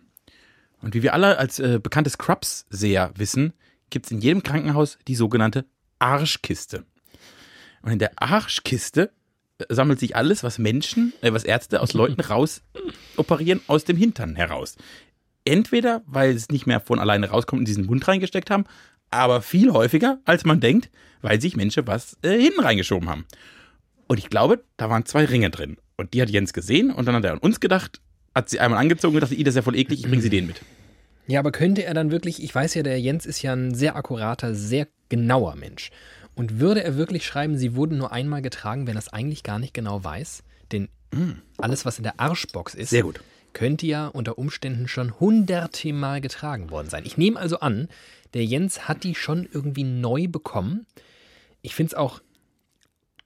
Und 0.80 0.94
wie 0.94 1.02
wir 1.02 1.14
alle 1.14 1.38
als 1.38 1.60
äh, 1.60 1.78
bekannte 1.80 2.10
Scrubs-Seher 2.10 3.12
wissen, 3.16 3.52
gibt 3.90 4.06
es 4.06 4.12
in 4.12 4.20
jedem 4.20 4.42
Krankenhaus 4.42 4.98
die 5.06 5.14
sogenannte 5.14 5.64
Arschkiste. 5.98 6.84
Und 7.82 7.92
in 7.92 7.98
der 7.98 8.12
Arschkiste 8.16 9.12
sammelt 9.68 10.00
sich 10.00 10.16
alles, 10.16 10.42
was 10.42 10.58
Menschen, 10.58 11.12
äh, 11.20 11.32
was 11.32 11.44
Ärzte 11.44 11.80
aus 11.80 11.92
Leuten 11.92 12.20
raus 12.30 12.62
operieren, 13.16 13.60
aus 13.66 13.84
dem 13.84 13.96
Hintern 13.96 14.36
heraus. 14.36 14.76
Entweder, 15.44 16.02
weil 16.06 16.34
es 16.34 16.50
nicht 16.50 16.66
mehr 16.66 16.80
von 16.80 16.98
alleine 16.98 17.28
rauskommt 17.28 17.60
und 17.60 17.68
diesen 17.68 17.86
Mund 17.86 18.06
reingesteckt 18.06 18.50
haben, 18.50 18.64
aber 19.10 19.42
viel 19.42 19.72
häufiger, 19.72 20.18
als 20.24 20.44
man 20.44 20.60
denkt, 20.60 20.90
weil 21.20 21.40
sich 21.40 21.56
Menschen 21.56 21.86
was 21.86 22.16
äh, 22.22 22.38
hinten 22.38 22.60
reingeschoben 22.60 23.08
haben. 23.08 23.26
Und 24.06 24.18
ich 24.18 24.30
glaube, 24.30 24.64
da 24.76 24.90
waren 24.90 25.06
zwei 25.06 25.24
Ringe 25.24 25.50
drin. 25.50 25.76
Und 25.96 26.14
die 26.14 26.22
hat 26.22 26.30
Jens 26.30 26.52
gesehen 26.52 26.90
und 26.90 27.06
dann 27.06 27.14
hat 27.14 27.24
er 27.24 27.32
an 27.32 27.38
uns 27.38 27.60
gedacht, 27.60 28.00
hat 28.34 28.48
sie 28.48 28.60
einmal 28.60 28.80
angezogen 28.80 29.14
und 29.14 29.20
dachte, 29.20 29.34
"Ih, 29.34 29.44
das 29.44 29.52
ist 29.52 29.56
ja 29.56 29.62
voll 29.62 29.76
eklig, 29.76 30.00
ich 30.00 30.08
bringe 30.08 30.22
sie 30.22 30.30
denen 30.30 30.46
mit. 30.46 30.60
Ja, 31.26 31.38
aber 31.38 31.52
könnte 31.52 31.84
er 31.84 31.94
dann 31.94 32.10
wirklich, 32.10 32.42
ich 32.42 32.54
weiß 32.54 32.74
ja, 32.74 32.82
der 32.82 33.00
Jens 33.00 33.26
ist 33.26 33.42
ja 33.42 33.52
ein 33.52 33.74
sehr 33.74 33.94
akkurater, 33.94 34.54
sehr 34.54 34.88
genauer 35.08 35.54
Mensch. 35.56 35.90
Und 36.34 36.60
würde 36.60 36.82
er 36.82 36.96
wirklich 36.96 37.26
schreiben, 37.26 37.58
sie 37.58 37.74
wurden 37.74 37.98
nur 37.98 38.12
einmal 38.12 38.42
getragen, 38.42 38.86
wenn 38.86 38.96
er 38.96 39.00
es 39.00 39.12
eigentlich 39.12 39.42
gar 39.42 39.58
nicht 39.58 39.74
genau 39.74 40.02
weiß? 40.02 40.42
Denn 40.72 40.88
alles, 41.58 41.84
was 41.84 41.98
in 41.98 42.04
der 42.04 42.18
Arschbox 42.18 42.74
ist, 42.74 42.90
Sehr 42.90 43.02
gut. 43.02 43.20
könnte 43.52 43.86
ja 43.86 44.06
unter 44.06 44.38
Umständen 44.38 44.88
schon 44.88 45.20
hunderte 45.20 45.92
Mal 45.92 46.22
getragen 46.22 46.70
worden 46.70 46.88
sein. 46.88 47.02
Ich 47.04 47.18
nehme 47.18 47.38
also 47.38 47.60
an, 47.60 47.88
der 48.32 48.46
Jens 48.46 48.88
hat 48.88 49.04
die 49.04 49.14
schon 49.14 49.46
irgendwie 49.52 49.84
neu 49.84 50.28
bekommen. 50.28 50.86
Ich 51.60 51.74
finde 51.74 51.88
es 51.88 51.94
auch 51.94 52.22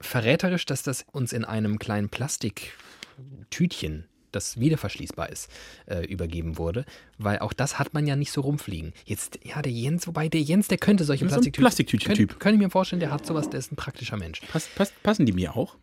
verräterisch, 0.00 0.66
dass 0.66 0.82
das 0.82 1.06
uns 1.12 1.32
in 1.32 1.44
einem 1.44 1.78
kleinen 1.78 2.08
Plastiktütchen, 2.08 4.08
das 4.36 4.60
wieder 4.60 4.78
verschließbar 4.78 5.30
ist, 5.30 5.50
äh, 5.86 6.04
übergeben 6.06 6.58
wurde, 6.58 6.84
weil 7.18 7.40
auch 7.40 7.52
das 7.52 7.78
hat 7.78 7.94
man 7.94 8.06
ja 8.06 8.14
nicht 8.16 8.30
so 8.32 8.42
rumfliegen. 8.42 8.92
Jetzt, 9.04 9.40
ja, 9.42 9.62
der 9.62 9.72
Jens, 9.72 10.06
wobei 10.06 10.28
der 10.28 10.40
Jens, 10.42 10.68
der 10.68 10.78
könnte 10.78 11.04
solche 11.04 11.24
Plastiktütchen. 11.24 11.62
Plastiktütchen-Typ. 11.64 12.28
Könnte, 12.30 12.38
könnte 12.38 12.54
ich 12.56 12.62
mir 12.62 12.70
vorstellen, 12.70 13.00
der 13.00 13.10
hat 13.10 13.26
sowas, 13.26 13.50
der 13.50 13.58
ist 13.58 13.72
ein 13.72 13.76
praktischer 13.76 14.16
Mensch. 14.16 14.40
Pass, 14.52 14.68
pass, 14.74 14.92
passen 15.02 15.26
die 15.26 15.32
mir 15.32 15.56
auch? 15.56 15.76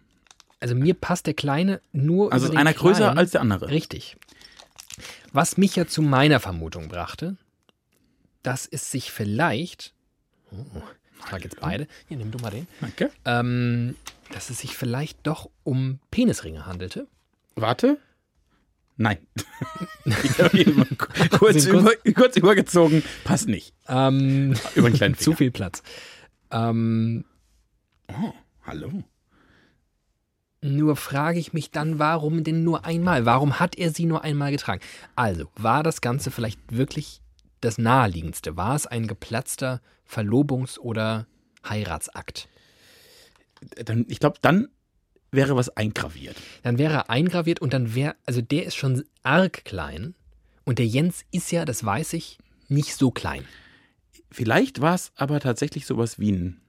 Also 0.59 0.75
mir 0.75 0.93
passt 0.93 1.25
der 1.27 1.33
Kleine 1.33 1.81
nur 1.91 2.31
Also 2.31 2.47
ist 2.47 2.55
einer 2.55 2.73
größer 2.73 2.99
Kleinen. 2.99 3.17
als 3.17 3.31
der 3.31 3.41
andere. 3.41 3.69
Richtig. 3.69 4.15
Was 5.33 5.57
mich 5.57 5.75
ja 5.75 5.87
zu 5.87 6.01
meiner 6.01 6.39
Vermutung 6.39 6.87
brachte, 6.87 7.35
dass 8.43 8.65
es 8.65 8.91
sich 8.91 9.11
vielleicht, 9.11 9.93
oh, 10.51 10.81
ich 11.19 11.25
frage 11.25 11.43
jetzt 11.45 11.59
beide, 11.59 11.87
hier 12.07 12.17
nimm 12.17 12.31
du 12.31 12.37
mal 12.39 12.51
den, 12.51 12.67
Danke. 12.81 13.09
ähm, 13.25 13.95
dass 14.31 14.49
es 14.49 14.59
sich 14.59 14.75
vielleicht 14.75 15.17
doch 15.23 15.49
um 15.63 15.99
Penisringe 16.11 16.65
handelte. 16.65 17.07
Warte. 17.55 17.97
Nein. 19.03 19.17
ich 20.05 20.39
habe 20.39 20.85
kurz, 21.37 21.65
über, 21.65 21.91
kurz- 22.15 22.37
übergezogen. 22.37 23.03
Passt 23.25 23.49
nicht. 23.49 23.73
Ähm, 23.87 24.53
Über 24.75 24.87
einen 24.87 24.95
kleinen 24.95 25.15
zu 25.17 25.23
Finger. 25.25 25.37
viel 25.37 25.51
Platz. 25.51 25.83
Ähm, 26.51 27.25
Oh, 28.09 28.31
hallo. 28.65 29.03
Nur 30.61 30.95
frage 30.95 31.39
ich 31.39 31.51
mich 31.51 31.71
dann, 31.71 31.99
warum 31.99 32.43
denn 32.45 32.63
nur 32.63 32.85
einmal? 32.85 33.25
Warum 33.25 33.59
hat 33.59 33.75
er 33.77 33.91
sie 33.91 34.05
nur 34.05 34.23
einmal 34.23 34.51
getragen? 34.51 34.81
Also, 35.15 35.49
war 35.55 35.83
das 35.83 35.99
Ganze 35.99 36.31
vielleicht 36.31 36.59
wirklich 36.69 37.21
das 37.59 37.77
Naheliegendste? 37.77 38.55
War 38.55 38.75
es 38.75 38.87
ein 38.87 39.07
geplatzter 39.07 39.81
Verlobungs- 40.09 40.79
oder 40.79 41.27
Heiratsakt? 41.67 42.47
Dann, 43.83 44.05
ich 44.07 44.19
glaube, 44.19 44.37
dann 44.41 44.67
wäre 45.33 45.55
was 45.55 45.69
eingraviert. 45.75 46.37
Dann 46.61 46.77
wäre 46.77 46.93
er 46.93 47.09
eingraviert 47.09 47.59
und 47.59 47.73
dann 47.73 47.95
wäre, 47.95 48.15
also 48.25 48.41
der 48.41 48.65
ist 48.65 48.75
schon 48.75 49.03
arg 49.23 49.65
klein 49.65 50.15
und 50.63 50.79
der 50.79 50.87
Jens 50.87 51.25
ist 51.31 51.51
ja, 51.51 51.65
das 51.65 51.83
weiß 51.83 52.13
ich, 52.13 52.37
nicht 52.69 52.95
so 52.95 53.11
klein. 53.11 53.45
Vielleicht 54.31 54.81
war 54.81 54.95
es 54.95 55.11
aber 55.15 55.39
tatsächlich 55.39 55.85
sowas 55.85 56.19
wie 56.19 56.31
ein, 56.31 56.61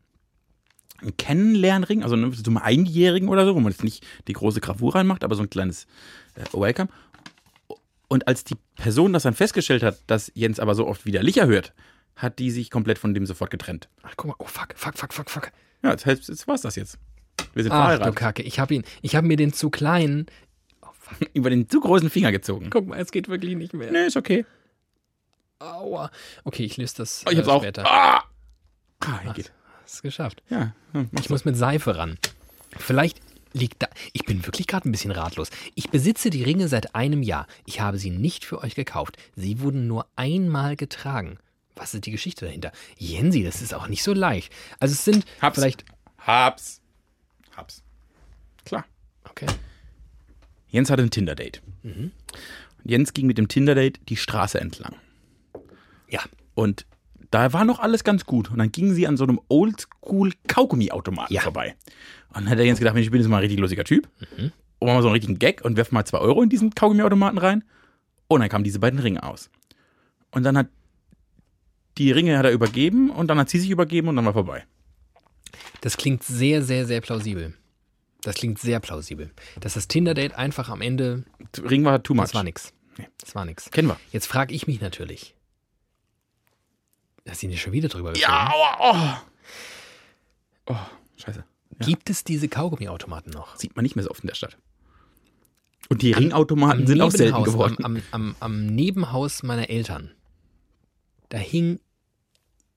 ein 1.01 1.17
Kennenlernring, 1.17 2.03
also 2.03 2.17
ne, 2.17 2.31
so 2.33 2.43
einem 2.51 2.59
Einjährigen 2.59 3.29
oder 3.29 3.47
so, 3.47 3.55
wo 3.55 3.61
man 3.61 3.73
jetzt 3.73 3.85
nicht 3.85 4.05
die 4.29 4.33
große 4.33 4.61
Gravur 4.61 4.95
reinmacht, 4.95 5.25
aber 5.25 5.35
so 5.35 5.43
ein 5.43 5.51
kleines 5.51 5.87
äh, 6.35 6.45
Welcome. 6.53 6.89
Und 8.09 8.29
als 8.29 8.45
die 8.45 8.57
Person 8.77 9.13
das 9.13 9.23
dann 9.23 9.35
festgestellt 9.35 9.83
hat, 9.83 9.99
dass 10.07 10.31
Jens 10.35 10.61
aber 10.61 10.75
so 10.75 10.87
oft 10.87 11.07
wieder 11.07 11.23
Licher 11.23 11.47
hört, 11.47 11.73
hat 12.17 12.39
die 12.39 12.51
sich 12.51 12.71
komplett 12.71 12.99
von 12.99 13.15
dem 13.15 13.27
sofort 13.27 13.51
getrennt. 13.51 13.89
Ach, 14.03 14.15
guck 14.17 14.29
mal, 14.29 14.37
oh 14.39 14.47
fuck, 14.47 14.75
fuck, 14.77 14.97
fuck, 14.97 15.13
fuck, 15.13 15.31
fuck. 15.31 15.53
Ja, 15.83 15.97
das 15.97 16.05
jetzt 16.05 16.47
war's 16.47 16.63
das 16.63 16.77
jetzt. 16.77 16.99
Wir 17.55 17.63
sind 17.63 17.73
Ach 17.73 17.77
du 17.77 17.83
verheiratet. 17.83 18.17
Kacke, 18.17 18.43
ich 18.43 18.59
habe 18.59 18.75
ihn, 18.75 18.85
ich 19.03 19.15
habe 19.17 19.27
mir 19.27 19.37
den 19.37 19.53
zu 19.53 19.71
kleinen, 19.71 20.27
Über 21.35 21.51
den 21.51 21.69
zu 21.69 21.81
großen 21.81 22.09
Finger 22.11 22.33
gezogen. 22.33 22.71
guck 22.71 22.87
mal, 22.87 22.99
es 22.99 23.13
geht 23.13 23.29
wirklich 23.29 23.57
nicht 23.57 23.75
mehr. 23.75 23.91
Nee, 23.93 24.07
ist 24.07 24.17
okay. 24.17 24.45
Aua. 25.59 26.11
Okay, 26.45 26.65
ich 26.65 26.77
löse 26.77 26.97
das 26.99 27.25
Oh, 27.27 27.31
ich 27.31 27.39
hab's 27.39 27.49
äh, 27.49 27.51
auch. 27.51 27.63
später. 27.63 27.85
Ah! 27.87 28.25
Ah, 29.01 29.21
hier 29.23 29.33
geht. 29.35 29.53
Hast 29.83 29.95
es 29.95 30.03
geschafft. 30.03 30.43
Ja. 30.49 30.75
hm, 30.93 31.11
Ich 31.21 31.29
muss 31.31 31.45
mit 31.45 31.57
Seife 31.57 31.97
ran. 31.97 32.19
Vielleicht 32.79 33.21
liegt 33.53 33.83
da. 33.83 33.89
Ich 34.15 34.25
bin 34.25 34.45
wirklich 34.47 34.67
gerade 34.67 34.89
ein 34.89 34.93
bisschen 34.93 35.11
ratlos. 35.11 35.51
Ich 35.75 35.91
besitze 35.91 36.31
die 36.31 36.43
Ringe 36.43 36.69
seit 36.69 36.95
einem 36.95 37.23
Jahr. 37.23 37.47
Ich 37.67 37.81
habe 37.81 37.99
sie 37.99 38.11
nicht 38.11 38.45
für 38.45 38.63
euch 38.63 38.75
gekauft. 38.75 39.17
Sie 39.37 39.61
wurden 39.61 39.87
nur 39.87 40.07
einmal 40.17 40.75
getragen. 40.77 41.39
Was 41.77 41.93
ist 41.95 42.07
die 42.07 42.11
Geschichte 42.13 42.47
dahinter? 42.47 42.73
Jensi, 42.99 43.43
das 43.45 43.61
ist 43.63 43.75
auch 43.75 43.89
nicht 43.89 44.03
so 44.03 44.13
leicht. 44.15 44.53
Also 44.81 44.93
es 44.95 45.05
sind 45.05 45.25
Hab's. 45.43 45.57
vielleicht. 45.59 45.85
Hab's. 46.19 46.81
Hab's. 47.57 47.83
Klar. 48.65 48.85
Okay. 49.25 49.47
Jens 50.69 50.91
hatte 50.91 51.03
ein 51.03 51.11
Tinder-Date. 51.11 51.63
Und 51.85 52.13
Jens 52.85 53.13
ging 53.15 53.27
mit 53.27 53.39
dem 53.39 53.49
Tinder-Date 53.49 54.01
die 54.09 54.17
Straße 54.17 54.61
entlang. 54.61 54.97
Ja. 56.09 56.21
Und 56.55 56.87
da 57.31 57.53
war 57.53 57.65
noch 57.65 57.79
alles 57.81 58.05
ganz 58.05 58.27
gut. 58.27 58.51
Und 58.51 58.59
dann 58.59 58.73
gingen 58.73 58.95
sie 58.95 59.07
an 59.07 59.17
so 59.17 59.25
einem 59.25 59.41
Oldschool-Kaugummi-Automaten 59.49 61.33
Ja. 61.33 61.43
vorbei. 61.43 61.75
Und 62.29 62.37
dann 62.45 62.51
hat 62.51 62.59
der 62.59 62.67
Jens 62.67 62.79
gedacht, 62.79 62.95
Mensch, 62.95 63.07
ich 63.07 63.11
bin 63.11 63.21
jetzt 63.21 63.29
mal 63.29 63.37
ein 63.37 63.41
richtig 63.43 63.59
lustiger 63.59 63.85
Typ. 63.85 64.09
Und 64.79 64.87
machen 64.89 64.99
wir 64.99 65.03
so 65.03 65.09
einen 65.09 65.15
richtigen 65.15 65.39
Gag 65.39 65.65
und 65.65 65.77
werfen 65.77 65.95
mal 65.95 66.05
zwei 66.05 66.19
Euro 66.19 66.43
in 66.43 66.49
diesen 66.49 66.75
Kaugummi-Automaten 66.75 67.39
rein. 67.39 67.65
Und 68.29 68.41
dann 68.41 68.49
kamen 68.49 68.65
diese 68.65 68.79
beiden 68.81 68.99
Ringe 68.99 69.23
aus. 69.23 69.51
Und 70.31 70.43
dann 70.43 70.57
hat 70.59 70.69
die 71.99 72.11
Ringe 72.11 72.37
hat 72.39 72.45
er 72.45 72.51
übergeben 72.53 73.11
und 73.11 73.29
dann 73.29 73.39
hat 73.39 73.49
sie 73.49 73.59
sich 73.61 73.71
übergeben 73.71 74.09
und 74.09 74.17
dann 74.17 74.25
war 74.25 74.33
vorbei. 74.33 74.65
Das 75.81 75.97
klingt 75.97 76.23
sehr, 76.23 76.63
sehr, 76.63 76.87
sehr 76.87 77.01
plausibel. 77.01 77.55
Das 78.23 78.37
klingt 78.37 78.59
sehr 78.59 78.81
plausibel. 78.81 79.31
Dass 79.61 79.75
das 79.75 79.87
Tinder-Date 79.89 80.35
einfach 80.35 80.69
am 80.69 80.81
Ende. 80.81 81.25
Ring 81.63 81.85
war 81.85 82.03
too 82.03 82.15
much. 82.15 82.25
Das 82.25 82.35
war 82.35 82.43
nix. 82.43 82.73
Nee. 82.97 83.09
Das 83.21 83.35
war 83.35 83.45
nix. 83.45 83.71
Kennen 83.71 83.89
wir. 83.89 83.99
Jetzt 84.13 84.27
frage 84.27 84.55
ich 84.55 84.67
mich 84.67 84.81
natürlich. 84.81 85.35
Hast 87.29 87.43
du 87.43 87.47
ihn 87.47 87.57
schon 87.57 87.73
wieder 87.73 87.89
drüber 87.89 88.17
Ja, 88.17 88.51
aua, 88.53 89.23
oh. 90.69 90.73
Oh, 90.73 90.77
scheiße. 91.17 91.45
Ja. 91.81 91.87
Gibt 91.87 92.11
es 92.11 92.25
diese 92.25 92.49
Kaugummiautomaten 92.49 93.33
noch? 93.33 93.57
Sieht 93.57 93.77
man 93.77 93.83
nicht 93.83 93.97
mehr 93.97 94.05
so 94.05 94.11
oft 94.11 94.23
in 94.23 94.29
der 94.29 94.35
Stadt. 94.35 94.57
Und 95.89 96.03
die 96.03 96.13
Ringautomaten 96.13 96.87
sind 96.87 97.01
auch 97.01 97.11
selten 97.11 97.43
geworden. 97.43 97.77
Am, 97.83 97.97
am, 97.97 98.03
am, 98.11 98.37
am 98.41 98.67
Nebenhaus 98.67 99.43
meiner 99.43 99.69
Eltern. 99.69 100.13
Da 101.29 101.39
hing, 101.39 101.81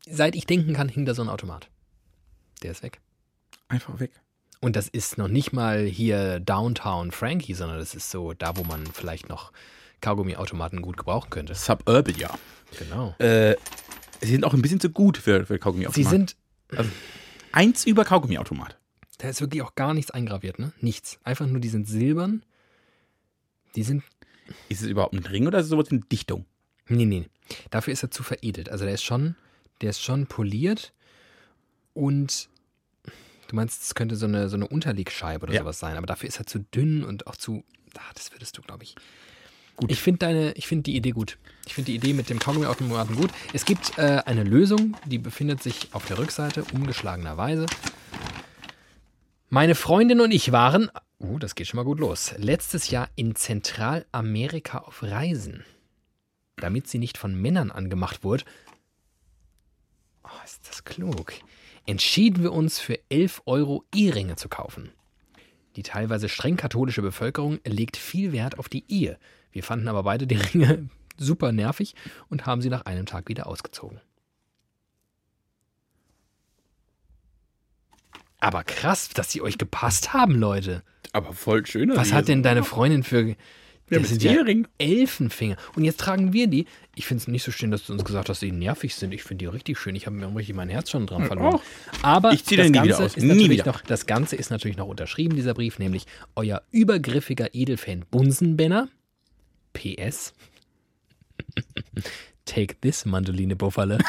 seit 0.09 0.35
ich 0.35 0.45
denken 0.45 0.73
kann, 0.73 0.89
hing 0.89 1.05
da 1.05 1.13
so 1.13 1.21
ein 1.21 1.29
Automat. 1.29 1.69
Der 2.63 2.71
ist 2.71 2.83
weg. 2.83 2.99
Einfach 3.67 3.99
weg. 3.99 4.11
Und 4.59 4.75
das 4.75 4.87
ist 4.87 5.17
noch 5.17 5.27
nicht 5.27 5.53
mal 5.53 5.85
hier 5.85 6.39
Downtown 6.39 7.11
Frankie, 7.11 7.53
sondern 7.53 7.77
das 7.77 7.93
ist 7.93 8.09
so 8.09 8.33
da, 8.33 8.57
wo 8.57 8.63
man 8.63 8.85
vielleicht 8.87 9.29
noch 9.29 9.51
Kaugummiautomaten 10.01 10.81
gut 10.81 10.97
gebrauchen 10.97 11.29
könnte. 11.29 11.53
Suburban, 11.53 12.15
ja. 12.15 12.29
Genau. 12.79 13.15
Äh, 13.19 13.55
sie 14.21 14.31
sind 14.31 14.43
auch 14.45 14.53
ein 14.53 14.61
bisschen 14.61 14.79
zu 14.79 14.89
gut 14.89 15.17
für, 15.17 15.45
für 15.45 15.53
Sie 15.53 15.59
Kaugummiautomaten. 15.59 16.09
sind, 16.09 16.35
eins 17.51 17.85
über 17.85 18.03
Kaugummiautomat. 18.03 18.77
da 19.19 19.29
ist 19.29 19.41
wirklich 19.41 19.61
auch 19.61 19.75
gar 19.75 19.93
nichts 19.93 20.11
eingraviert, 20.11 20.59
ne? 20.59 20.71
Nichts. 20.81 21.19
Einfach 21.23 21.45
nur, 21.45 21.59
die 21.59 21.69
sind 21.69 21.87
silbern. 21.87 22.43
Die 23.75 23.83
sind 23.83 24.03
Ist 24.69 24.81
es 24.81 24.87
überhaupt 24.87 25.13
ein 25.13 25.25
Ring 25.25 25.45
oder 25.47 25.59
ist 25.59 25.65
es 25.65 25.69
sowas 25.69 25.89
wie 25.91 25.95
eine 25.95 26.05
Dichtung? 26.05 26.45
Nee, 26.87 27.05
nee. 27.05 27.27
Dafür 27.69 27.93
ist 27.93 28.03
er 28.03 28.11
zu 28.11 28.23
veredelt. 28.23 28.69
Also 28.69 28.85
der 28.85 28.93
ist 28.95 29.03
schon, 29.03 29.35
der 29.81 29.91
ist 29.91 30.01
schon 30.01 30.25
poliert 30.25 30.93
und 31.97 32.49
du 33.47 33.55
meinst, 33.55 33.83
es 33.83 33.95
könnte 33.95 34.15
so 34.15 34.25
eine, 34.25 34.49
so 34.49 34.55
eine 34.55 34.67
Unterlegscheibe 34.67 35.45
oder 35.45 35.53
Ja. 35.53 35.61
sowas 35.61 35.79
sein, 35.79 35.97
aber 35.97 36.07
dafür 36.07 36.29
ist 36.29 36.39
er 36.39 36.45
zu 36.45 36.59
dünn 36.59 37.03
und 37.03 37.27
auch 37.27 37.35
zu. 37.35 37.63
Ah, 37.97 38.13
das 38.13 38.31
würdest 38.31 38.57
du, 38.57 38.61
glaube 38.61 38.83
ich. 38.83 38.95
Gut. 39.75 39.91
Ich 39.91 40.01
finde 40.01 40.19
deine, 40.19 40.51
ich 40.53 40.67
finde 40.67 40.83
die 40.83 40.95
Idee 40.95 41.11
gut. 41.11 41.37
Ich 41.65 41.73
finde 41.73 41.91
die 41.91 41.95
Idee 41.95 42.13
mit 42.13 42.29
dem 42.29 42.39
Kaugummiautomaten 42.39 43.15
gut. 43.15 43.31
Es 43.53 43.65
gibt 43.65 43.97
äh, 43.97 44.21
eine 44.25 44.43
Lösung, 44.43 44.95
die 45.05 45.17
befindet 45.17 45.61
sich 45.61 45.89
auf 45.93 46.05
der 46.05 46.17
Rückseite, 46.17 46.63
umgeschlagenerweise. 46.73 47.65
Meine 49.49 49.75
Freundin 49.75 50.19
und 50.21 50.31
ich 50.31 50.51
waren, 50.51 50.89
uh, 51.19 51.39
das 51.39 51.55
geht 51.55 51.67
schon 51.67 51.77
mal 51.77 51.83
gut 51.83 51.99
los, 51.99 52.33
letztes 52.37 52.89
Jahr 52.89 53.09
in 53.15 53.35
Zentralamerika 53.35 54.79
auf 54.79 55.03
Reisen 55.03 55.63
damit 56.57 56.87
sie 56.87 56.99
nicht 56.99 57.17
von 57.17 57.39
Männern 57.39 57.71
angemacht 57.71 58.23
wurde. 58.23 58.43
Oh, 60.23 60.43
ist 60.43 60.67
das 60.67 60.83
klug. 60.83 61.33
Entschieden 61.87 62.43
wir 62.43 62.51
uns 62.51 62.79
für 62.79 62.99
11 63.09 63.43
Euro 63.45 63.85
Eheringe 63.95 64.35
zu 64.35 64.49
kaufen. 64.49 64.91
Die 65.77 65.83
teilweise 65.83 66.27
streng 66.27 66.57
katholische 66.57 67.01
Bevölkerung 67.01 67.59
legt 67.65 67.95
viel 67.95 68.33
Wert 68.33 68.59
auf 68.59 68.67
die 68.67 68.83
Ehe. 68.89 69.17
Wir 69.53 69.63
fanden 69.63 69.87
aber 69.87 70.03
beide 70.03 70.27
die 70.27 70.35
Ringe 70.35 70.89
super 71.17 71.53
nervig 71.53 71.95
und 72.27 72.45
haben 72.45 72.61
sie 72.61 72.69
nach 72.69 72.85
einem 72.85 73.05
Tag 73.05 73.29
wieder 73.29 73.47
ausgezogen. 73.47 74.01
Aber 78.41 78.65
krass, 78.65 79.09
dass 79.09 79.31
sie 79.31 79.41
euch 79.41 79.57
gepasst 79.57 80.13
haben, 80.13 80.35
Leute. 80.35 80.83
Aber 81.13 81.31
voll 81.31 81.65
schön. 81.65 81.95
Was 81.95 82.11
hat 82.11 82.27
denn 82.27 82.43
deine 82.43 82.65
Freundin 82.65 83.03
für. 83.03 83.35
Ja, 83.89 83.99
Das 83.99 84.09
mit 84.11 84.21
sind 84.21 84.23
ja 84.23 84.31
Ehering. 84.37 84.67
Elfenfinger. 84.77 85.55
Und 85.75 85.85
jetzt 85.85 85.99
tragen 85.99 86.33
wir 86.33 86.47
die. 86.47 86.65
Ich 86.95 87.05
finde 87.05 87.21
es 87.21 87.27
nicht 87.27 87.43
so 87.43 87.51
schön, 87.51 87.71
dass 87.71 87.85
du 87.85 87.93
uns 87.93 88.03
gesagt 88.03 88.27
hast, 88.27 88.35
dass 88.35 88.39
die 88.41 88.51
nervig 88.51 88.93
sind. 88.95 89.13
Ich 89.13 89.23
finde 89.23 89.45
die 89.45 89.51
richtig 89.51 89.79
schön. 89.79 89.95
Ich 89.95 90.05
habe 90.07 90.15
mir 90.17 90.27
richtig 90.35 90.55
mein 90.55 90.67
Herz 90.69 90.89
schon 90.91 91.07
dran 91.07 91.25
verloren. 91.25 91.55
auch. 91.55 91.61
Aber 92.01 92.33
Ich 92.33 92.43
zieh 92.43 92.57
das 92.57 92.67
nie 92.67 92.73
Ganze 92.73 93.03
ist 93.05 93.17
Nie 93.17 93.27
natürlich 93.27 93.49
wieder. 93.51 93.65
noch, 93.67 93.81
das 93.81 94.05
Ganze 94.05 94.35
ist 94.35 94.49
natürlich 94.49 94.75
noch 94.77 94.87
unterschrieben, 94.87 95.35
dieser 95.37 95.53
Brief, 95.53 95.79
nämlich 95.79 96.05
euer 96.35 96.61
übergriffiger 96.71 97.53
Edelfan 97.53 98.03
Bunsenbenner. 98.11 98.89
PS. 99.73 100.33
Take 102.45 102.75
this, 102.81 103.05
Mandoline 103.05 103.55
Buffalle. 103.55 103.99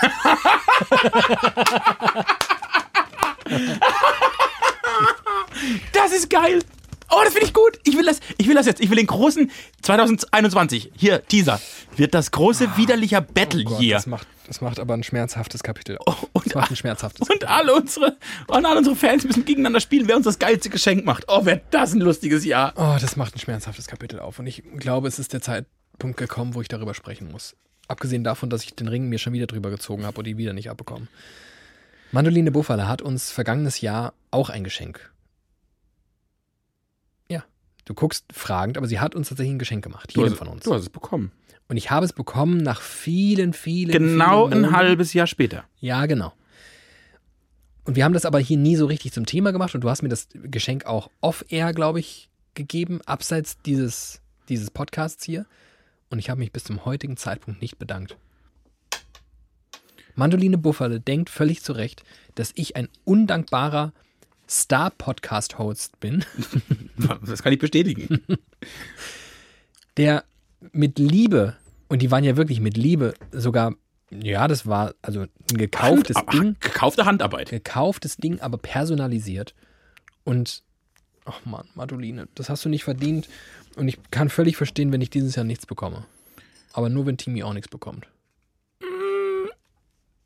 Das 5.93 6.13
ist 6.13 6.31
geil. 6.31 6.61
Oh, 7.11 7.21
das 7.25 7.33
finde 7.33 7.47
ich 7.47 7.55
gut. 7.55 7.79
Ich 7.85 7.97
will 7.97 8.05
das, 8.05 8.21
ich 8.37 8.49
will 8.49 8.55
das 8.55 8.67
jetzt. 8.67 8.81
Ich 8.81 8.91
will 8.91 8.97
den 8.97 9.07
großen 9.07 9.51
2021, 9.83 10.93
hier, 10.97 11.25
Teaser, 11.27 11.61
wird 11.97 12.15
das 12.15 12.31
große 12.31 12.77
widerlicher 12.77 13.21
Battle 13.21 13.63
Oh 13.67 13.71
Gott, 13.71 13.81
Year. 13.81 13.97
das, 13.97 14.07
macht, 14.07 14.27
das 14.47 14.61
macht 14.61 14.79
aber 14.79 14.95
ein 14.95 15.03
schmerzhaftes 15.03 15.63
Kapitel. 15.63 15.99
Oh, 16.07 16.15
und, 16.33 16.47
das 16.47 16.55
macht 16.55 16.71
ein 16.71 16.77
schmerzhaftes 16.77 17.29
und 17.29 17.49
alle 17.49 17.75
unsere, 17.75 18.17
und 18.47 18.67
alle 18.67 18.79
unsere 18.79 18.97
Fans 18.97 19.25
müssen 19.25 19.45
gegeneinander 19.45 19.81
spielen, 19.81 20.07
wer 20.09 20.17
uns 20.17 20.25
das 20.25 20.39
geilste 20.39 20.69
Geschenk 20.71 21.05
macht. 21.05 21.25
Oh, 21.29 21.45
wäre 21.45 21.63
das 21.71 21.93
ein 21.95 22.01
lustiges 22.01 22.45
Jahr. 22.45 22.73
Oh, 22.77 22.97
das 23.01 23.17
macht 23.17 23.35
ein 23.35 23.39
schmerzhaftes 23.39 23.87
Kapitel 23.87 24.21
auf. 24.21 24.39
Und 24.39 24.47
ich 24.47 24.63
glaube, 24.79 25.09
es 25.09 25.19
ist 25.19 25.33
der 25.33 25.41
Zeitpunkt 25.41 26.17
gekommen, 26.19 26.55
wo 26.55 26.61
ich 26.61 26.69
darüber 26.69 26.95
sprechen 26.95 27.31
muss. 27.31 27.57
Abgesehen 27.89 28.23
davon, 28.23 28.51
dass 28.51 28.65
ich 28.65 28.75
den 28.75 28.89
Ring 28.89 29.09
mir 29.09 29.19
schon 29.19 29.33
wieder 29.33 29.47
drüber 29.47 29.71
gezogen 29.71 30.05
habe 30.05 30.19
und 30.19 30.27
ihn 30.27 30.37
wieder 30.37 30.53
nicht 30.53 30.69
abbekommen. 30.71 31.09
Mandoline 32.13 32.51
Buffalo 32.51 32.85
hat 32.87 33.03
uns 33.03 33.31
vergangenes 33.31 33.81
Jahr 33.81 34.13
auch 34.31 34.51
ein 34.51 34.65
Geschenk. 34.65 35.11
Du 37.89 37.95
guckst 37.95 38.27
fragend, 38.35 38.77
aber 38.77 38.87
sie 38.87 39.01
hat 39.01 39.15
uns 39.15 39.31
tatsächlich 39.31 39.55
ein 39.55 39.59
Geschenk 39.59 39.83
gemacht. 39.83 40.15
Du 40.15 40.21
Jedem 40.21 40.33
hast, 40.33 40.39
von 40.39 40.49
uns. 40.49 40.65
du 40.65 40.75
hast 40.75 40.83
es 40.83 40.91
bekommen. 40.91 41.33
Und 41.69 41.79
ich 41.79 41.91
habe 41.91 42.05
es 42.05 42.13
bekommen 42.13 42.59
nach 42.59 42.83
vielen, 42.83 43.55
vielen. 43.55 43.93
Genau 43.93 44.47
vielen 44.47 44.67
ein 44.67 44.73
halbes 44.77 45.15
Jahr 45.15 45.27
später. 45.27 45.65
Ja, 45.81 46.05
genau. 46.05 46.35
Und 47.85 47.97
wir 47.97 48.05
haben 48.05 48.13
das 48.13 48.27
aber 48.27 48.41
hier 48.41 48.59
nie 48.59 48.77
so 48.77 48.85
richtig 48.85 49.13
zum 49.15 49.25
Thema 49.25 49.53
gemacht 49.53 49.75
und 49.75 49.81
du 49.81 49.89
hast 49.89 50.03
mir 50.03 50.11
das 50.11 50.29
Geschenk 50.35 50.85
auch 50.85 51.11
off-air, 51.23 51.73
glaube 51.73 51.99
ich, 51.99 52.29
gegeben, 52.53 53.01
abseits 53.07 53.57
dieses, 53.63 54.21
dieses 54.51 54.71
Podcasts 54.71 55.25
hier. 55.25 55.47
Und 56.11 56.19
ich 56.19 56.29
habe 56.29 56.41
mich 56.41 56.53
bis 56.53 56.65
zum 56.65 56.85
heutigen 56.85 57.17
Zeitpunkt 57.17 57.63
nicht 57.63 57.79
bedankt. 57.79 58.19
Mandoline 60.15 60.59
Buffale 60.59 61.01
denkt 61.01 61.31
völlig 61.31 61.63
zu 61.63 61.73
Recht, 61.73 62.03
dass 62.35 62.53
ich 62.55 62.77
ein 62.77 62.89
undankbarer 63.05 63.95
Star-Podcast-Host 64.49 66.01
bin, 66.01 66.25
Das 67.27 67.43
kann 67.43 67.53
ich 67.53 67.59
bestätigen. 67.59 68.23
der 69.97 70.25
mit 70.73 70.99
Liebe, 70.99 71.57
und 71.89 72.03
die 72.03 72.11
waren 72.11 72.25
ja 72.25 72.37
wirklich 72.37 72.61
mit 72.61 72.77
Liebe, 72.77 73.15
sogar, 73.33 73.75
ja, 74.11 74.49
das 74.49 74.67
war 74.67 74.95
also 75.03 75.21
ein 75.23 75.29
gekauftes 75.57 76.17
Hand- 76.17 76.33
Ding. 76.33 76.57
Gekaufte 76.61 77.05
Handarbeit. 77.05 77.51
gekauftes 77.51 78.17
Ding, 78.17 78.41
aber 78.41 78.59
personalisiert. 78.59 79.55
Und, 80.25 80.63
ach 81.25 81.45
Mann, 81.45 81.67
Madoline, 81.75 82.29
das 82.35 82.49
hast 82.49 82.65
du 82.65 82.69
nicht 82.69 82.85
verdient. 82.85 83.29
Und 83.77 83.89
ich 83.89 83.99
kann 84.11 84.29
völlig 84.29 84.57
verstehen, 84.57 84.93
wenn 84.93 85.01
ich 85.01 85.11
dieses 85.11 85.37
Jahr 85.37 85.45
nichts 85.45 85.67
bekomme. 85.67 86.05
Aber 86.73 86.89
nur, 86.89 87.07
wenn 87.07 87.17
Timi 87.17 87.43
auch 87.43 87.53
nichts 87.55 87.69
bekommt. 87.69 88.07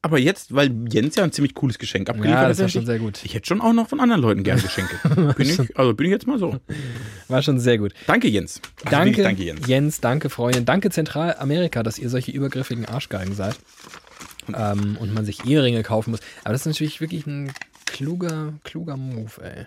Aber 0.05 0.19
jetzt, 0.19 0.53
weil 0.53 0.73
Jens 0.93 1.15
ja 1.15 1.23
ein 1.23 1.31
ziemlich 1.31 1.55
cooles 1.55 1.79
Geschenk 1.79 2.09
abgeliefert 2.11 2.35
Ja, 2.37 2.43
hat, 2.43 2.51
das 2.51 2.59
war 2.59 2.69
schon 2.69 2.83
ich- 2.83 2.87
sehr 2.87 2.99
gut. 2.99 3.21
ich 3.25 3.35
hätte 3.35 3.47
schon 3.47 3.61
auch 3.61 3.73
noch 3.73 3.89
von 3.89 4.01
anderen 4.01 4.21
Leuten 4.21 4.43
gerne 4.43 4.61
Geschenke. 4.61 4.97
bin 5.37 5.49
ich, 5.49 5.79
also 5.79 5.95
bin 5.95 6.07
ich 6.07 6.11
jetzt 6.11 6.27
mal 6.27 6.41
so. 6.41 6.59
War 7.29 7.41
schon 7.43 7.61
sehr 7.61 7.79
gut. 7.79 7.95
Danke, 8.09 8.27
Jens. 8.29 8.61
Also 8.85 8.91
Danke, 8.91 9.23
danke, 9.23 9.45
Jens. 9.45 9.67
Jens, 9.69 10.01
danke, 10.01 10.29
Freundin. 10.29 10.65
Danke, 10.65 10.91
Zentralamerika, 10.91 11.85
dass 11.85 11.99
ihr 12.01 12.11
solche 12.11 12.33
übergriffigen 12.33 12.85
Arschgeigen 12.87 13.35
seid. 13.35 13.57
Ähm, 14.53 14.97
und 14.99 15.15
man 15.15 15.25
sich 15.25 15.47
Eheringe 15.47 15.85
kaufen 15.85 16.11
muss. 16.11 16.21
Aber 16.43 16.53
das 16.53 16.63
ist 16.63 16.67
natürlich 16.67 17.01
wirklich 17.01 17.25
ein 17.29 17.53
kluger, 17.87 18.55
kluger 18.65 18.97
Move, 18.97 19.31
ey. 19.41 19.67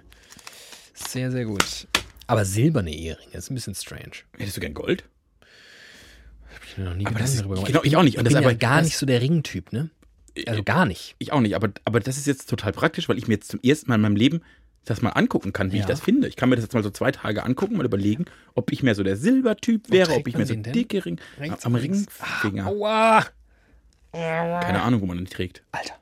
Sehr, 0.94 1.32
sehr 1.32 1.46
gut. 1.46 1.88
Aber 2.28 2.44
silberne 2.44 2.94
Eheringe 2.94 3.32
ist 3.34 3.50
ein 3.50 3.56
bisschen 3.56 3.74
strange. 3.76 4.12
Hättest 4.38 4.58
du 4.58 4.62
gern 4.62 4.74
Gold? 4.74 5.06
Hab 6.54 6.62
ich 6.66 6.78
mir 6.78 6.84
noch 6.84 6.96
nie 6.96 7.06
Aber 7.06 7.14
Gedanken 7.16 7.20
das 7.24 7.30
ist- 7.36 7.40
darüber 7.40 7.56
gemacht. 7.56 7.68
genau, 7.72 7.84
ich 7.84 7.96
auch 7.96 8.04
nicht. 8.04 8.16
Ich 8.16 8.20
Und 8.20 8.26
das 8.26 8.34
bin 8.34 8.44
aber- 8.44 8.52
ja 8.52 8.58
gar 8.58 8.78
das- 8.80 8.86
nicht 8.88 8.98
so 8.98 9.06
der 9.06 9.22
Ringtyp, 9.22 9.72
ne? 9.72 9.90
Also 10.48 10.64
gar 10.64 10.86
nicht. 10.86 11.16
Ich 11.20 11.32
auch 11.32 11.42
nicht, 11.42 11.56
aber, 11.56 11.70
aber 11.86 12.00
das 12.00 12.18
ist 12.18 12.28
jetzt 12.28 12.50
total 12.50 12.72
praktisch, 12.74 13.08
weil 13.10 13.18
ich 13.18 13.28
mir 13.28 13.36
jetzt 13.36 13.50
zum 13.50 13.60
ersten 13.64 13.90
Mal 13.90 13.96
in 13.96 14.02
meinem 14.02 14.16
Leben 14.16 14.42
das 14.84 15.02
mal 15.02 15.10
angucken 15.12 15.52
kann, 15.54 15.72
wie 15.72 15.78
ich 15.78 15.82
Ja. 15.84 15.88
das 15.88 16.02
finde. 16.02 16.28
Ich 16.28 16.36
kann 16.36 16.50
mir 16.50 16.56
das 16.58 16.66
jetzt 16.66 16.74
mal 16.74 16.84
so 16.84 16.90
zwei 16.92 17.12
Tage 17.12 17.44
angucken, 17.44 17.76
mal 17.78 17.86
überlegen, 17.86 18.26
ob 18.54 18.72
ich 18.72 18.84
mehr 18.84 18.94
so 18.96 19.02
der 19.04 19.16
Silbertyp 19.18 19.90
wäre, 19.90 20.14
ob 20.14 20.28
ich 20.28 20.38
mehr 20.38 20.46
so 20.46 20.54
dicke 20.56 21.04
Ring 21.06 21.20
Rechts 21.40 21.66
am 21.66 21.74
und? 21.74 21.80
Ringfinger. 21.82 22.68
Aua! 22.68 23.26
Keine 24.12 24.82
Ahnung, 24.82 25.02
wo 25.02 25.06
man 25.06 25.18
den 25.18 25.26
trägt. 25.28 25.64
Alter. 25.72 25.96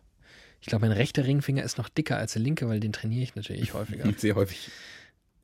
Ich 0.61 0.67
glaube, 0.67 0.87
mein 0.87 0.95
rechter 0.95 1.25
Ringfinger 1.25 1.63
ist 1.63 1.77
noch 1.77 1.89
dicker 1.89 2.17
als 2.17 2.33
der 2.33 2.41
linke, 2.41 2.67
weil 2.69 2.79
den 2.79 2.93
trainiere 2.93 3.23
ich 3.23 3.35
natürlich 3.35 3.73
häufiger. 3.73 4.11
Sehr 4.17 4.35
häufig. 4.35 4.69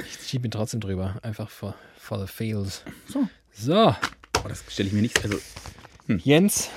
Ich 0.01 0.27
schiebe 0.29 0.47
ihn 0.47 0.51
trotzdem 0.51 0.79
drüber. 0.79 1.19
Einfach 1.23 1.49
for, 1.49 1.75
for 1.97 2.19
the 2.19 2.27
fails. 2.31 2.83
So. 3.07 3.27
So, 3.51 3.95
Oh, 4.43 4.47
das 4.47 4.63
stelle 4.69 4.87
ich 4.87 4.93
mir 4.93 5.01
nicht. 5.01 5.21
Also, 5.23 5.37
Jens, 6.07 6.69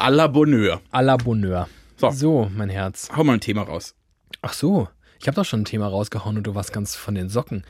à 0.00 0.10
la 0.10 0.26
Bonheur. 0.28 0.80
à 0.92 1.02
la 1.02 1.16
Bonheur. 1.16 1.68
So. 1.98 2.10
so, 2.10 2.50
mein 2.56 2.70
Herz. 2.70 3.08
Hau 3.14 3.24
mal 3.24 3.34
ein 3.34 3.40
Thema 3.40 3.62
raus. 3.62 3.94
Ach 4.42 4.52
so, 4.54 4.88
ich 5.20 5.26
habe 5.28 5.34
doch 5.36 5.44
schon 5.44 5.60
ein 5.62 5.64
Thema 5.66 5.86
rausgehauen 5.88 6.36
und 6.38 6.46
du 6.46 6.54
warst 6.54 6.72
ganz 6.72 6.94
von 6.96 7.14
den 7.14 7.28
Socken. 7.28 7.64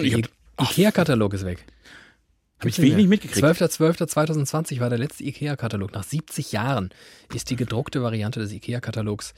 I- 0.00 0.24
Ikea-Katalog 0.60 1.34
ist 1.34 1.44
weg. 1.44 1.64
Hab 2.60 2.66
ich 2.66 2.78
nicht 2.78 3.08
mitgekriegt. 3.08 3.44
12.12.2020 3.46 4.80
war 4.80 4.88
der 4.90 4.98
letzte 4.98 5.22
IKEA-Katalog. 5.24 5.92
Nach 5.92 6.02
70 6.02 6.50
Jahren 6.52 6.90
ist 7.32 7.50
die 7.50 7.56
gedruckte 7.56 8.02
Variante 8.02 8.40
des 8.40 8.52
IKEA-Katalogs 8.52 9.34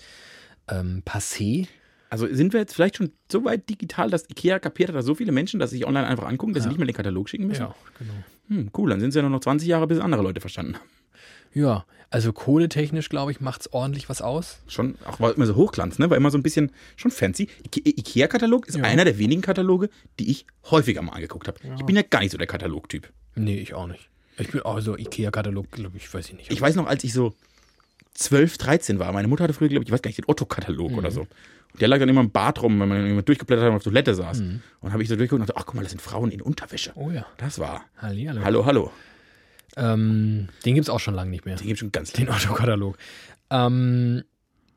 ähm, 0.68 1.02
passé. 1.04 1.66
Also 2.08 2.26
sind 2.32 2.52
wir 2.52 2.60
jetzt 2.60 2.74
vielleicht 2.74 2.96
schon 2.96 3.10
so 3.30 3.44
weit 3.44 3.68
digital, 3.68 4.10
dass 4.10 4.24
Ikea 4.30 4.58
kapiert 4.58 4.88
hat, 4.88 4.96
dass 4.96 5.04
so 5.04 5.14
viele 5.14 5.32
Menschen 5.32 5.60
das 5.60 5.70
sich 5.70 5.86
online 5.86 6.06
einfach 6.06 6.26
angucken, 6.26 6.54
dass 6.54 6.62
sie 6.62 6.68
Ja. 6.68 6.70
nicht 6.70 6.78
mehr 6.78 6.86
den 6.86 6.96
Katalog 6.96 7.28
schicken 7.28 7.46
müssen? 7.46 7.66
genau. 7.98 8.12
Hm, 8.48 8.70
cool, 8.76 8.90
dann 8.90 8.98
sind 9.00 9.10
es 9.10 9.14
ja 9.14 9.22
nur 9.22 9.30
noch 9.30 9.40
20 9.40 9.68
Jahre, 9.68 9.86
bis 9.86 10.00
andere 10.00 10.22
Leute 10.22 10.40
verstanden 10.40 10.74
haben. 10.76 10.84
Ja, 11.52 11.84
also 12.10 12.32
kohletechnisch, 12.32 13.08
glaube 13.08 13.32
ich, 13.32 13.40
macht 13.40 13.62
es 13.62 13.72
ordentlich 13.72 14.08
was 14.08 14.20
aus. 14.22 14.58
Schon, 14.68 14.96
auch 15.04 15.20
war 15.20 15.34
immer 15.34 15.46
so 15.46 15.54
Hochglanz, 15.56 15.98
ne? 15.98 16.10
War 16.10 16.16
immer 16.16 16.30
so 16.30 16.38
ein 16.38 16.42
bisschen 16.42 16.70
schon 16.96 17.10
fancy. 17.10 17.48
Ike 17.64 17.80
Ikea-Katalog 17.84 18.66
ist 18.68 18.76
Ja. 18.76 18.84
einer 18.84 19.04
der 19.04 19.18
wenigen 19.18 19.42
Kataloge, 19.42 19.90
die 20.18 20.30
ich 20.30 20.46
häufiger 20.70 21.02
mal 21.02 21.12
angeguckt 21.12 21.48
habe. 21.48 21.58
Ich 21.76 21.84
bin 21.84 21.96
ja 21.96 22.02
gar 22.02 22.20
nicht 22.20 22.32
so 22.32 22.38
der 22.38 22.46
Katalogtyp. 22.46 23.12
Nee, 23.34 23.58
ich 23.58 23.74
auch 23.74 23.86
nicht. 23.86 24.08
Ich 24.38 24.50
bin 24.50 24.62
auch 24.62 24.80
so 24.80 24.96
IKEA-Katalog, 24.96 25.70
glaube 25.70 25.96
ich, 25.96 26.12
weiß 26.12 26.28
ich 26.28 26.34
nicht. 26.34 26.50
Ich 26.52 26.60
weiß 26.60 26.74
noch, 26.76 26.86
als 26.86 27.04
ich 27.04 27.12
so 27.12 27.34
12, 28.14 28.58
13 28.58 28.98
war, 28.98 29.12
meine 29.12 29.28
Mutter 29.28 29.44
hatte 29.44 29.54
früher, 29.54 29.68
glaube 29.68 29.82
ich, 29.84 29.88
ich 29.88 29.92
weiß 29.92 30.02
gar 30.02 30.08
nicht, 30.08 30.18
den 30.18 30.24
Otto-Katalog 30.28 30.92
oder 30.96 31.10
so. 31.10 31.20
Und 31.72 31.80
der 31.80 31.88
lag 31.88 31.98
dann 32.00 32.08
immer 32.08 32.22
im 32.22 32.30
Bad 32.30 32.62
rum, 32.62 32.80
wenn 32.80 32.88
man 32.88 33.06
immer 33.06 33.22
durchgeblättert 33.22 33.64
hat 33.64 33.70
und 33.70 33.76
auf 33.76 33.82
Toilette 33.84 34.14
saß. 34.14 34.40
Und 34.80 34.92
habe 34.92 35.02
ich 35.02 35.08
so 35.08 35.14
durchgeguckt 35.16 35.40
und 35.42 35.48
dachte, 35.48 35.60
ach 35.60 35.66
guck 35.66 35.74
mal, 35.76 35.82
das 35.82 35.92
sind 35.92 36.00
Frauen 36.02 36.30
in 36.30 36.40
Unterwäsche. 36.42 36.92
oh 36.96 37.10
ja. 37.10 37.26
Das 37.36 37.58
war. 37.58 37.84
Hallihallo. 37.98 38.42
Hallo, 38.44 38.66
hallo. 38.66 38.90
Ähm, 39.76 40.48
den 40.64 40.74
gibt 40.74 40.86
es 40.86 40.90
auch 40.90 41.00
schon 41.00 41.14
lange 41.14 41.30
nicht 41.30 41.44
mehr. 41.44 41.56
Den 41.56 41.66
gibt 41.66 41.78
schon 41.78 41.92
ganz 41.92 42.12
Den 42.12 42.28
Autokatalog. 42.28 42.96
Ähm, 43.50 44.24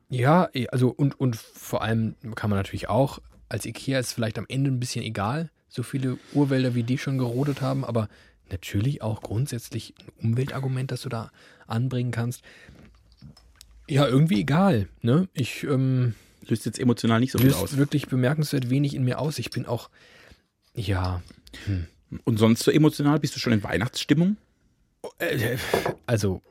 ja, 0.08 0.48
also 0.70 0.88
und, 0.88 1.18
und 1.18 1.36
vor 1.36 1.82
allem 1.82 2.14
kann 2.34 2.50
man 2.50 2.58
natürlich 2.58 2.88
auch, 2.88 3.20
als 3.48 3.66
IKEA 3.66 3.98
ist 3.98 4.12
vielleicht 4.12 4.38
am 4.38 4.46
Ende 4.48 4.70
ein 4.70 4.80
bisschen 4.80 5.04
egal, 5.04 5.50
so 5.68 5.82
viele 5.82 6.18
Urwälder 6.32 6.74
wie 6.74 6.82
die 6.82 6.98
schon 6.98 7.18
gerodet 7.18 7.60
haben, 7.60 7.84
aber 7.84 8.08
natürlich 8.50 9.02
auch 9.02 9.22
grundsätzlich 9.22 9.94
ein 9.98 10.30
Umweltargument, 10.30 10.90
das 10.90 11.02
du 11.02 11.08
da 11.08 11.30
anbringen 11.66 12.10
kannst. 12.10 12.42
Ja, 13.88 14.06
irgendwie 14.06 14.40
egal. 14.40 14.88
Ne? 15.02 15.28
Ich 15.32 15.64
ähm, 15.64 16.14
Löst 16.46 16.66
jetzt 16.66 16.78
emotional 16.78 17.20
nicht 17.20 17.32
so 17.32 17.38
viel 17.38 17.52
aus. 17.54 17.76
wirklich 17.76 18.06
bemerkenswert 18.06 18.70
wenig 18.70 18.94
in 18.94 19.04
mir 19.04 19.18
aus. 19.18 19.38
Ich 19.38 19.50
bin 19.50 19.66
auch, 19.66 19.90
ja, 20.74 21.22
Und 22.24 22.38
sonst 22.38 22.62
so 22.62 22.70
emotional 22.70 23.18
bist 23.18 23.34
du 23.34 23.40
schon 23.40 23.52
in 23.52 23.62
Weihnachtsstimmung? 23.62 24.36
Äh, 25.18 25.56
also 26.06 26.42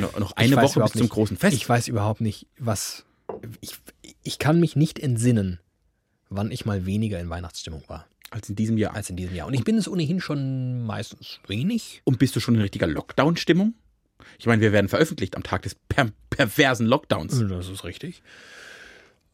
noch, 0.00 0.18
noch 0.18 0.32
eine 0.32 0.56
Woche 0.56 0.80
bis 0.80 0.92
zum 0.92 1.02
nicht. 1.02 1.12
großen 1.12 1.36
Fest. 1.36 1.56
Ich 1.56 1.68
weiß 1.68 1.88
überhaupt 1.88 2.20
nicht, 2.20 2.46
was. 2.58 3.04
Ich, 3.60 3.76
ich 4.22 4.38
kann 4.38 4.60
mich 4.60 4.76
nicht 4.76 4.98
entsinnen, 4.98 5.60
wann 6.28 6.50
ich 6.50 6.64
mal 6.64 6.86
weniger 6.86 7.18
in 7.20 7.30
Weihnachtsstimmung 7.30 7.82
war 7.88 8.06
als 8.30 8.48
in 8.48 8.56
diesem 8.56 8.76
Jahr. 8.76 8.94
als 8.94 9.10
in 9.10 9.16
diesem 9.16 9.34
Jahr. 9.34 9.46
Und 9.46 9.54
ich 9.54 9.64
bin 9.64 9.78
es 9.78 9.88
ohnehin 9.88 10.20
schon 10.20 10.82
meistens 10.82 11.40
wenig. 11.46 12.02
Und 12.04 12.18
bist 12.18 12.36
du 12.36 12.40
schon 12.40 12.54
in 12.54 12.60
richtiger 12.60 12.86
Lockdown-Stimmung? 12.86 13.74
Ich 14.38 14.46
meine, 14.46 14.62
wir 14.62 14.72
werden 14.72 14.88
veröffentlicht 14.88 15.36
am 15.36 15.42
Tag 15.42 15.62
des 15.62 15.74
per 15.74 16.08
perversen 16.30 16.86
Lockdowns. 16.86 17.38
Das 17.48 17.68
ist 17.68 17.84
richtig. 17.84 18.22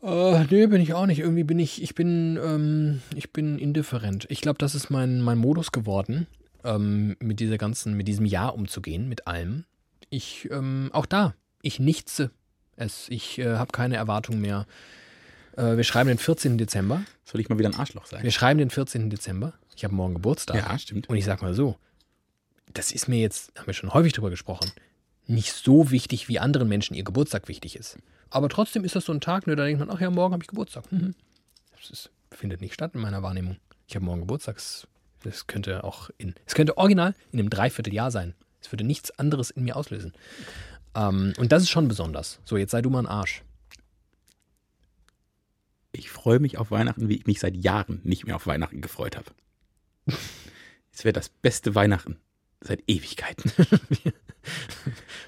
Äh, 0.02 0.44
nee, 0.50 0.66
bin 0.66 0.80
ich 0.80 0.94
auch 0.94 1.06
nicht. 1.06 1.20
Irgendwie 1.20 1.44
bin 1.44 1.58
ich, 1.58 1.82
ich 1.82 1.94
bin, 1.94 2.38
ähm, 2.42 3.02
ich 3.14 3.32
bin 3.32 3.58
indifferent. 3.58 4.26
Ich 4.28 4.40
glaube, 4.40 4.58
das 4.58 4.74
ist 4.74 4.90
mein, 4.90 5.20
mein 5.20 5.38
Modus 5.38 5.72
geworden, 5.72 6.26
ähm, 6.64 7.16
mit 7.20 7.40
dieser 7.40 7.58
ganzen, 7.58 7.94
mit 7.96 8.08
diesem 8.08 8.26
Jahr 8.26 8.54
umzugehen, 8.54 9.08
mit 9.08 9.26
allem. 9.26 9.64
Ich, 10.10 10.48
ähm, 10.50 10.90
auch 10.92 11.06
da, 11.06 11.34
ich 11.62 11.78
nichtse 11.80 12.30
es. 12.76 13.08
Ich 13.08 13.38
äh, 13.38 13.56
habe 13.56 13.72
keine 13.72 13.96
Erwartung 13.96 14.40
mehr. 14.40 14.66
Äh, 15.56 15.76
wir 15.76 15.84
schreiben 15.84 16.08
den 16.08 16.18
14. 16.18 16.58
Dezember. 16.58 17.02
Soll 17.24 17.40
ich 17.40 17.48
mal 17.48 17.58
wieder 17.58 17.68
ein 17.68 17.74
Arschloch 17.74 18.06
sein? 18.06 18.22
Wir 18.22 18.30
schreiben 18.30 18.58
den 18.58 18.70
14. 18.70 19.10
Dezember. 19.10 19.54
Ich 19.76 19.84
habe 19.84 19.94
morgen 19.94 20.14
Geburtstag. 20.14 20.56
Ja, 20.56 20.78
stimmt. 20.78 21.08
Und 21.08 21.16
ich 21.16 21.24
sag 21.24 21.42
mal 21.42 21.54
so, 21.54 21.76
das 22.72 22.92
ist 22.92 23.08
mir 23.08 23.18
jetzt, 23.20 23.52
haben 23.58 23.66
wir 23.66 23.74
schon 23.74 23.92
häufig 23.92 24.12
drüber 24.12 24.30
gesprochen, 24.30 24.70
nicht 25.26 25.52
so 25.52 25.90
wichtig, 25.90 26.28
wie 26.28 26.38
anderen 26.38 26.68
Menschen 26.68 26.94
ihr 26.94 27.04
Geburtstag 27.04 27.48
wichtig 27.48 27.76
ist. 27.76 27.98
Aber 28.30 28.48
trotzdem 28.48 28.84
ist 28.84 28.96
das 28.96 29.04
so 29.04 29.12
ein 29.12 29.20
Tag, 29.20 29.46
ne, 29.46 29.56
da 29.56 29.64
denkt 29.64 29.80
man, 29.80 29.90
ach 29.90 30.00
ja, 30.00 30.10
morgen 30.10 30.32
habe 30.32 30.42
ich 30.42 30.48
Geburtstag. 30.48 30.90
Mhm. 30.90 31.14
Das 31.78 31.90
ist, 31.90 32.10
findet 32.30 32.60
nicht 32.60 32.74
statt 32.74 32.92
in 32.94 33.00
meiner 33.00 33.22
Wahrnehmung. 33.22 33.56
Ich 33.86 33.94
habe 33.94 34.04
morgen 34.04 34.20
Geburtstag. 34.20 34.56
Das- 34.56 34.86
Das 35.22 35.46
könnte 35.46 35.84
auch 35.84 36.10
in, 36.18 36.34
es 36.46 36.54
könnte 36.54 36.76
original 36.78 37.14
in 37.32 37.38
einem 37.38 37.50
Dreivierteljahr 37.50 38.10
sein. 38.10 38.34
Es 38.60 38.70
würde 38.72 38.84
nichts 38.84 39.10
anderes 39.18 39.50
in 39.50 39.64
mir 39.64 39.76
auslösen. 39.76 40.12
Ähm, 40.94 41.32
und 41.38 41.52
das 41.52 41.62
ist 41.62 41.70
schon 41.70 41.88
besonders. 41.88 42.40
So, 42.44 42.56
jetzt 42.56 42.70
sei 42.70 42.82
du 42.82 42.90
mal 42.90 43.00
ein 43.00 43.06
Arsch. 43.06 43.42
Ich 45.92 46.10
freue 46.10 46.38
mich 46.38 46.58
auf 46.58 46.70
Weihnachten, 46.70 47.08
wie 47.08 47.16
ich 47.16 47.26
mich 47.26 47.40
seit 47.40 47.56
Jahren 47.56 48.00
nicht 48.04 48.26
mehr 48.26 48.36
auf 48.36 48.46
Weihnachten 48.46 48.80
gefreut 48.80 49.16
habe. 49.16 49.30
Es 50.94 51.06
wäre 51.06 51.14
das 51.14 51.30
beste 51.30 51.74
Weihnachten 51.74 52.18
seit 52.62 52.82
Ewigkeiten. 52.86 53.52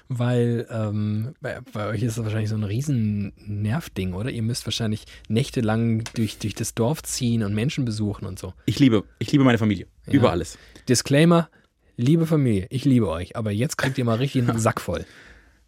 Weil 0.07 0.67
ähm, 0.69 1.35
bei, 1.41 1.59
bei 1.73 1.87
euch 1.87 2.03
ist 2.03 2.17
das 2.17 2.23
wahrscheinlich 2.23 2.49
so 2.49 2.55
ein 2.55 2.63
riesen 2.63 3.33
Nervding, 3.37 4.13
oder? 4.13 4.29
Ihr 4.29 4.41
müsst 4.41 4.65
wahrscheinlich 4.65 5.05
nächtelang 5.29 6.03
durch, 6.15 6.37
durch 6.37 6.53
das 6.53 6.75
Dorf 6.75 7.03
ziehen 7.03 7.43
und 7.43 7.53
Menschen 7.55 7.85
besuchen 7.85 8.25
und 8.25 8.37
so. 8.37 8.53
Ich 8.65 8.79
liebe, 8.79 9.03
ich 9.19 9.31
liebe 9.31 9.43
meine 9.43 9.57
Familie. 9.57 9.87
Ja. 10.07 10.13
Über 10.13 10.31
alles. 10.31 10.57
Disclaimer, 10.89 11.49
liebe 11.97 12.25
Familie, 12.25 12.67
ich 12.69 12.85
liebe 12.85 13.09
euch, 13.09 13.35
aber 13.35 13.51
jetzt 13.51 13.77
kriegt 13.77 13.97
ihr 13.97 14.05
mal 14.05 14.17
richtig 14.17 14.47
einen 14.47 14.59
Sack 14.59 14.81
voll. 14.81 15.05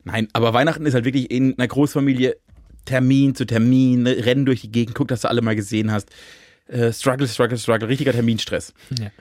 Nein, 0.03 0.27
aber 0.33 0.53
Weihnachten 0.53 0.85
ist 0.85 0.93
halt 0.93 1.05
wirklich 1.05 1.31
in 1.31 1.57
einer 1.57 1.67
Großfamilie 1.67 2.37
Termin 2.85 3.35
zu 3.35 3.45
Termin, 3.45 4.03
ne, 4.03 4.25
Rennen 4.25 4.45
durch 4.45 4.61
die 4.61 4.71
Gegend, 4.71 4.95
guck, 4.95 5.09
dass 5.09 5.21
du 5.21 5.29
alle 5.29 5.41
mal 5.41 5.55
gesehen 5.55 5.91
hast. 5.91 6.09
Äh, 6.67 6.91
struggle, 6.91 7.27
struggle, 7.27 7.57
struggle, 7.57 7.87
richtiger 7.87 8.11
Terminstress. 8.11 8.73
Ja. 8.97 9.11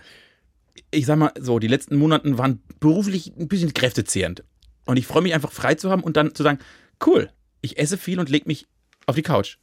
Ich 0.90 1.06
sag 1.06 1.16
mal 1.18 1.32
so, 1.38 1.58
die 1.58 1.68
letzten 1.68 1.96
Monate 1.96 2.38
waren 2.38 2.60
beruflich 2.80 3.32
ein 3.36 3.48
bisschen 3.48 3.74
kräftezehrend. 3.74 4.44
Und 4.84 4.96
ich 4.96 5.06
freue 5.06 5.22
mich 5.22 5.34
einfach 5.34 5.52
frei 5.52 5.74
zu 5.74 5.90
haben 5.90 6.02
und 6.02 6.16
dann 6.16 6.34
zu 6.34 6.42
sagen, 6.42 6.58
cool, 7.04 7.30
ich 7.60 7.78
esse 7.78 7.98
viel 7.98 8.20
und 8.20 8.30
leg 8.30 8.46
mich 8.46 8.66
auf 9.06 9.16
die 9.16 9.22
Couch. 9.22 9.58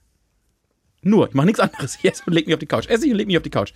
Nur, 1.02 1.28
ich 1.28 1.34
mache 1.34 1.46
nichts 1.46 1.60
anderes. 1.60 1.98
Ich 2.02 2.06
esse 2.06 2.24
und 2.26 2.34
leg 2.34 2.46
mich 2.48 2.54
auf 2.54 2.60
die 2.60 2.66
Couch. 2.66 2.88
Esse 2.88 3.06
ich 3.06 3.12
und 3.12 3.18
leg 3.18 3.28
mich 3.28 3.38
auf 3.38 3.44
die 3.44 3.50
Couch. 3.50 3.74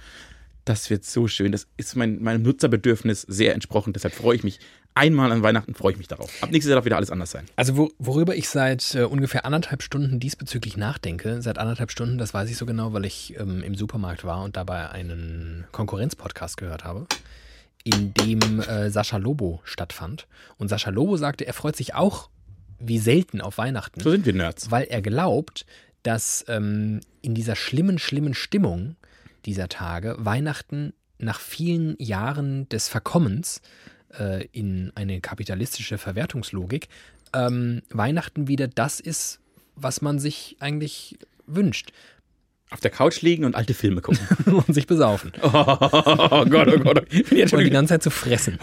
Das 0.67 0.89
wird 0.89 1.06
so 1.06 1.30
schön. 1.30 1.53
Das 1.53 1.65
ist 1.77 1.95
mein, 1.95 2.21
meinem 2.21 2.41
Nutzerbedürfnis 2.43 3.21
sehr 3.21 3.53
entsprochen. 3.53 3.93
Deshalb 3.93 4.13
freue 4.13 4.36
ich 4.36 4.43
mich. 4.43 4.60
Einmal 4.95 5.32
an 5.32 5.41
Weihnachten 5.41 5.73
freue 5.75 5.93
ich 5.93 5.97
mich 5.97 6.10
darauf. 6.10 6.30
Ab 6.43 6.51
nächstes 6.51 6.69
Jahr 6.69 6.75
darf 6.75 6.84
wieder 6.84 6.97
alles 6.97 7.10
anders 7.10 7.32
sein. 7.32 7.45
Also 7.56 7.77
wo, 7.77 7.89
worüber 7.99 8.36
ich 8.36 8.49
seit 8.49 8.93
äh, 8.93 9.03
ungefähr 9.03 9.45
anderthalb 9.45 9.82
Stunden 9.82 10.19
diesbezüglich 10.19 10.75
nachdenke, 10.75 11.41
seit 11.41 11.58
anderthalb 11.58 11.89
Stunden, 11.91 12.17
das 12.17 12.34
weiß 12.34 12.49
ich 12.49 12.58
so 12.58 12.65
genau, 12.65 12.91
weil 12.91 13.06
ich 13.06 13.39
ähm, 13.39 13.63
im 13.63 13.75
Supermarkt 13.75 14.25
war 14.25 14.43
und 14.43 14.58
dabei 14.58 14.89
einen 14.89 15.65
Konkurrenzpodcast 15.71 16.58
gehört 16.58 16.84
habe, 16.84 17.08
in 17.86 18.13
dem 18.15 18.60
äh, 18.60 18.89
Sascha 18.89 19.15
Lobo 19.17 19.62
stattfand. 19.63 20.27
Und 20.58 20.67
Sascha 20.67 20.89
Lobo 20.89 21.15
sagte, 21.15 21.47
er 21.47 21.53
freut 21.53 21.77
sich 21.77 21.93
auch 21.95 22.30
wie 22.80 22.99
selten 22.99 23.39
auf 23.39 23.58
Weihnachten, 23.58 24.01
So 24.01 24.12
sind 24.12 24.25
wir 24.25 24.34
Nerds. 24.34 24.69
weil 24.69 24.84
er 24.86 25.01
glaubt, 25.01 25.65
dass 26.03 26.43
ähm, 26.49 26.99
in 27.21 27.36
dieser 27.36 27.56
schlimmen, 27.56 27.99
schlimmen 27.99 28.34
Stimmung 28.34 28.97
dieser 29.47 29.69
Tage 29.69 30.15
Weihnachten 30.19 30.93
nach 31.17 31.39
vielen 31.39 31.95
Jahren 31.97 32.69
des 32.69 32.89
Verkommens 32.89 33.62
äh, 34.19 34.45
in 34.51 34.91
eine 34.93 35.19
kapitalistische 35.21 35.97
Verwertungslogik 35.97 36.89
ähm, 37.33 37.81
Weihnachten 37.89 38.47
wieder 38.47 38.67
das 38.67 38.99
ist, 38.99 39.39
was 39.75 40.01
man 40.01 40.19
sich 40.19 40.57
eigentlich 40.60 41.17
wünscht 41.45 41.91
Auf 42.69 42.81
der 42.81 42.91
Couch 42.91 43.21
liegen 43.21 43.45
und 43.45 43.55
alte 43.55 43.73
Filme 43.73 44.01
gucken. 44.01 44.19
und 44.45 44.73
sich 44.73 44.86
besaufen 44.86 45.31
oh 45.41 45.49
Gott, 45.51 46.67
oh 46.67 46.79
Gott. 46.79 47.05
Ich 47.10 47.25
bin 47.25 47.38
jetzt 47.39 47.53
und 47.53 47.63
die 47.63 47.69
ganze 47.69 47.95
Zeit 47.95 48.03
zu 48.03 48.12
fressen. 48.12 48.60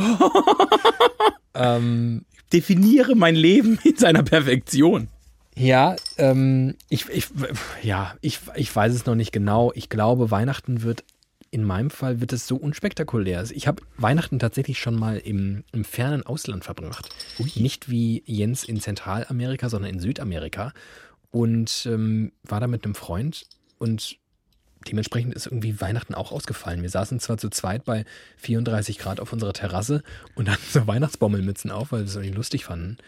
ähm, 1.55 2.25
definiere 2.53 3.16
mein 3.16 3.35
Leben 3.35 3.79
in 3.85 3.97
seiner 3.97 4.23
Perfektion. 4.23 5.09
Ja, 5.57 5.97
ähm, 6.19 6.75
ich, 6.88 7.09
ich, 7.09 7.29
ja 7.83 8.14
ich, 8.21 8.40
ich 8.57 8.75
weiß 8.75 8.93
es 8.93 9.07
noch 9.07 9.14
nicht 9.14 9.33
genau. 9.33 9.73
Ich 9.75 9.88
glaube, 9.88 10.31
Weihnachten 10.31 10.83
wird, 10.83 11.05
in 11.51 11.62
meinem 11.62 11.90
Fall 11.90 12.21
wird 12.21 12.33
es 12.33 12.49
so 12.49 12.57
unspektakulär. 12.57 13.38
Also 13.38 13.55
Ich 13.55 13.69
habe 13.69 13.83
Weihnachten 13.97 14.38
tatsächlich 14.38 14.81
schon 14.81 14.97
mal 14.97 15.19
im, 15.19 15.62
im 15.73 15.85
fernen 15.85 16.27
Ausland 16.27 16.64
verbracht. 16.64 17.09
Nicht 17.61 17.88
wie 17.88 18.23
Jens 18.27 18.64
in 18.64 18.81
Zentralamerika, 18.81 19.69
sondern 19.69 19.93
in 19.93 20.01
Südamerika. 20.01 20.73
Und 21.31 21.87
ähm, 21.90 22.33
war 22.43 22.61
da 22.61 22.67
mit 22.67 22.85
einem 22.85 22.95
Freund 22.95 23.47
und 23.79 24.19
dementsprechend 24.88 25.35
ist 25.35 25.47
irgendwie 25.47 25.81
Weihnachten 25.81 26.14
auch 26.14 26.33
ausgefallen. 26.33 26.83
Wir 26.83 26.90
saßen 26.90 27.21
zwar 27.21 27.38
zu 27.38 27.49
zweit 27.49 27.85
bei 27.85 28.05
34 28.38 28.99
Grad 28.99 29.21
auf 29.21 29.33
unserer 29.33 29.53
Terrasse 29.53 30.03
und 30.35 30.51
hatten 30.51 30.62
so 30.71 30.87
Weihnachtsbommelmützen 30.87 31.71
auf, 31.71 31.93
weil 31.93 32.01
wir 32.01 32.07
es 32.07 32.17
irgendwie 32.17 32.37
lustig 32.37 32.64
fanden. 32.64 32.99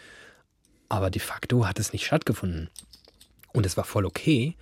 Aber 0.89 1.09
de 1.09 1.21
facto 1.21 1.65
hat 1.67 1.79
es 1.79 1.93
nicht 1.93 2.05
stattgefunden. 2.05 2.69
Und 3.53 3.65
es 3.65 3.77
war 3.77 3.83
voll 3.83 4.05
okay. 4.05 4.55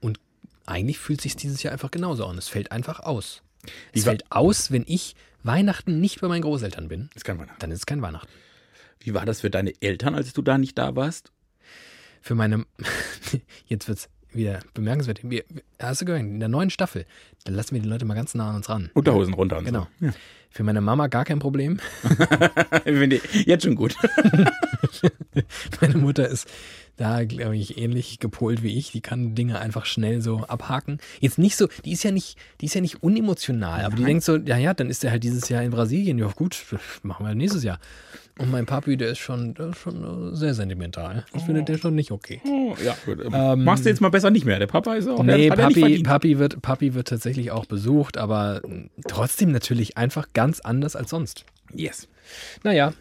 Und 0.00 0.20
eigentlich 0.66 0.98
fühlt 0.98 1.20
sich 1.20 1.36
dieses 1.36 1.62
Jahr 1.62 1.72
einfach 1.72 1.90
genauso 1.90 2.26
an. 2.26 2.38
Es 2.38 2.48
fällt 2.48 2.70
einfach 2.72 3.00
aus. 3.00 3.42
Es 3.92 4.02
Wie 4.02 4.06
war- 4.06 4.12
fällt 4.12 4.30
aus, 4.30 4.70
wenn 4.70 4.84
ich 4.86 5.16
Weihnachten 5.42 6.00
nicht 6.00 6.20
bei 6.20 6.28
meinen 6.28 6.42
Großeltern 6.42 6.88
bin. 6.88 7.10
Ist 7.14 7.24
kein 7.24 7.38
Weihnachten. 7.38 7.58
Dann 7.60 7.70
ist 7.72 7.80
es 7.80 7.86
kein 7.86 8.02
Weihnachten. 8.02 8.28
Wie 9.00 9.14
war 9.14 9.24
das 9.24 9.40
für 9.40 9.50
deine 9.50 9.72
Eltern, 9.80 10.14
als 10.14 10.32
du 10.32 10.42
da 10.42 10.58
nicht 10.58 10.76
da 10.76 10.94
warst? 10.94 11.32
Für 12.20 12.34
meine, 12.34 12.66
jetzt 13.66 13.88
wird 13.88 13.98
es 13.98 14.08
wieder 14.32 14.60
bemerkenswert. 14.74 15.20
Wir, 15.22 15.44
hast 15.80 16.00
du 16.00 16.04
gehört, 16.04 16.22
in 16.22 16.40
der 16.40 16.48
neuen 16.48 16.70
Staffel, 16.70 17.06
da 17.44 17.52
lassen 17.52 17.74
wir 17.74 17.82
die 17.82 17.88
Leute 17.88 18.04
mal 18.04 18.14
ganz 18.14 18.34
nah 18.34 18.50
an 18.50 18.56
uns 18.56 18.68
ran. 18.68 18.90
Unterhosen 18.94 19.34
runter 19.34 19.58
und 19.58 19.64
Genau. 19.64 19.86
so. 20.00 20.06
Ja. 20.06 20.12
Für 20.52 20.64
meine 20.64 20.80
Mama 20.80 21.06
gar 21.06 21.24
kein 21.24 21.38
Problem. 21.38 21.78
Ich 22.84 22.96
finde 22.96 23.20
jetzt 23.46 23.64
schon 23.64 23.74
gut. 23.76 23.94
Meine 25.80 25.96
Mutter 25.96 26.28
ist 26.28 26.48
da, 26.96 27.24
glaube 27.24 27.56
ich, 27.56 27.78
ähnlich 27.78 28.18
gepolt 28.18 28.62
wie 28.62 28.76
ich. 28.76 28.92
Die 28.92 29.00
kann 29.00 29.34
Dinge 29.34 29.58
einfach 29.60 29.86
schnell 29.86 30.20
so 30.20 30.38
abhaken. 30.40 30.98
Jetzt 31.20 31.38
nicht 31.38 31.56
so, 31.56 31.68
die 31.84 31.92
ist 31.92 32.02
ja 32.02 32.10
nicht, 32.10 32.36
die 32.60 32.66
ist 32.66 32.74
ja 32.74 32.80
nicht 32.80 33.02
unemotional, 33.02 33.84
aber 33.84 33.96
die 33.96 34.04
denkt 34.04 34.24
so, 34.24 34.36
ja, 34.36 34.56
ja, 34.58 34.74
dann 34.74 34.90
ist 34.90 35.04
er 35.04 35.10
halt 35.12 35.24
dieses 35.24 35.48
Jahr 35.48 35.62
in 35.62 35.70
Brasilien. 35.70 36.18
Ja, 36.18 36.26
gut, 36.28 36.62
machen 37.02 37.26
wir 37.26 37.34
nächstes 37.34 37.62
Jahr. 37.62 37.78
Und 38.40 38.50
mein 38.50 38.66
Papi, 38.66 38.96
der 38.96 39.10
ist 39.10 39.18
schon, 39.18 39.54
der 39.54 39.70
ist 39.70 39.78
schon 39.78 40.32
äh, 40.32 40.36
sehr 40.36 40.54
sentimental. 40.54 41.24
Ich 41.34 41.42
finde 41.42 41.62
der 41.62 41.76
schon 41.78 41.94
nicht 41.94 42.10
okay. 42.10 42.40
Oh, 42.44 42.74
ja, 42.82 42.96
gut. 43.04 43.30
Machst 43.58 43.84
du 43.84 43.90
jetzt 43.90 44.00
mal 44.00 44.10
besser 44.10 44.30
nicht 44.30 44.46
mehr. 44.46 44.58
Der 44.58 44.66
Papa 44.66 44.94
ist 44.94 45.08
auch. 45.08 45.22
Nee, 45.22 45.48
der 45.48 45.58
er 45.58 45.68
Papi. 45.68 46.02
Papi, 46.02 46.38
wird, 46.38 46.62
Papi 46.62 46.94
wird 46.94 47.08
tatsächlich 47.08 47.50
auch 47.50 47.66
besucht, 47.66 48.16
aber 48.16 48.62
mh, 48.66 48.88
trotzdem 49.06 49.52
natürlich 49.52 49.96
einfach 49.98 50.28
ganz 50.32 50.60
anders 50.60 50.96
als 50.96 51.10
sonst. 51.10 51.44
Yes. 51.74 52.08
Naja. 52.62 52.92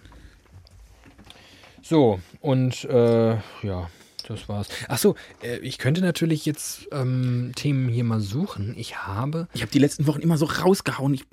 So, 1.81 2.19
und 2.41 2.83
äh, 2.85 3.31
ja, 3.31 3.89
das 4.27 4.47
war's. 4.49 4.67
Achso, 4.87 5.15
äh, 5.41 5.57
ich 5.59 5.77
könnte 5.77 6.01
natürlich 6.01 6.45
jetzt 6.45 6.87
ähm, 6.91 7.51
Themen 7.55 7.89
hier 7.89 8.03
mal 8.03 8.19
suchen. 8.19 8.75
Ich 8.77 8.97
habe. 8.97 9.47
Ich 9.53 9.61
habe 9.61 9.71
die 9.71 9.79
letzten 9.79 10.05
Wochen 10.05 10.19
immer 10.19 10.37
so 10.37 10.45
rausgehauen. 10.45 11.13
Ich, 11.13 11.23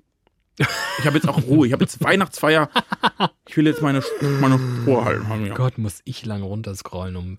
ich 0.59 1.07
habe 1.07 1.17
jetzt 1.17 1.29
auch 1.29 1.43
Ruhe. 1.43 1.67
Ich 1.67 1.73
habe 1.73 1.85
jetzt 1.85 2.03
Weihnachtsfeier. 2.03 2.71
Ich 3.49 3.57
will 3.57 3.67
jetzt 3.67 3.83
meine, 3.83 4.03
meine 4.41 4.59
Ruhe 4.87 5.05
halten. 5.05 5.47
Ja. 5.47 5.55
Gott, 5.55 5.79
muss 5.79 6.01
ich 6.05 6.25
lang 6.25 6.43
runterscrollen, 6.43 7.17
um 7.17 7.39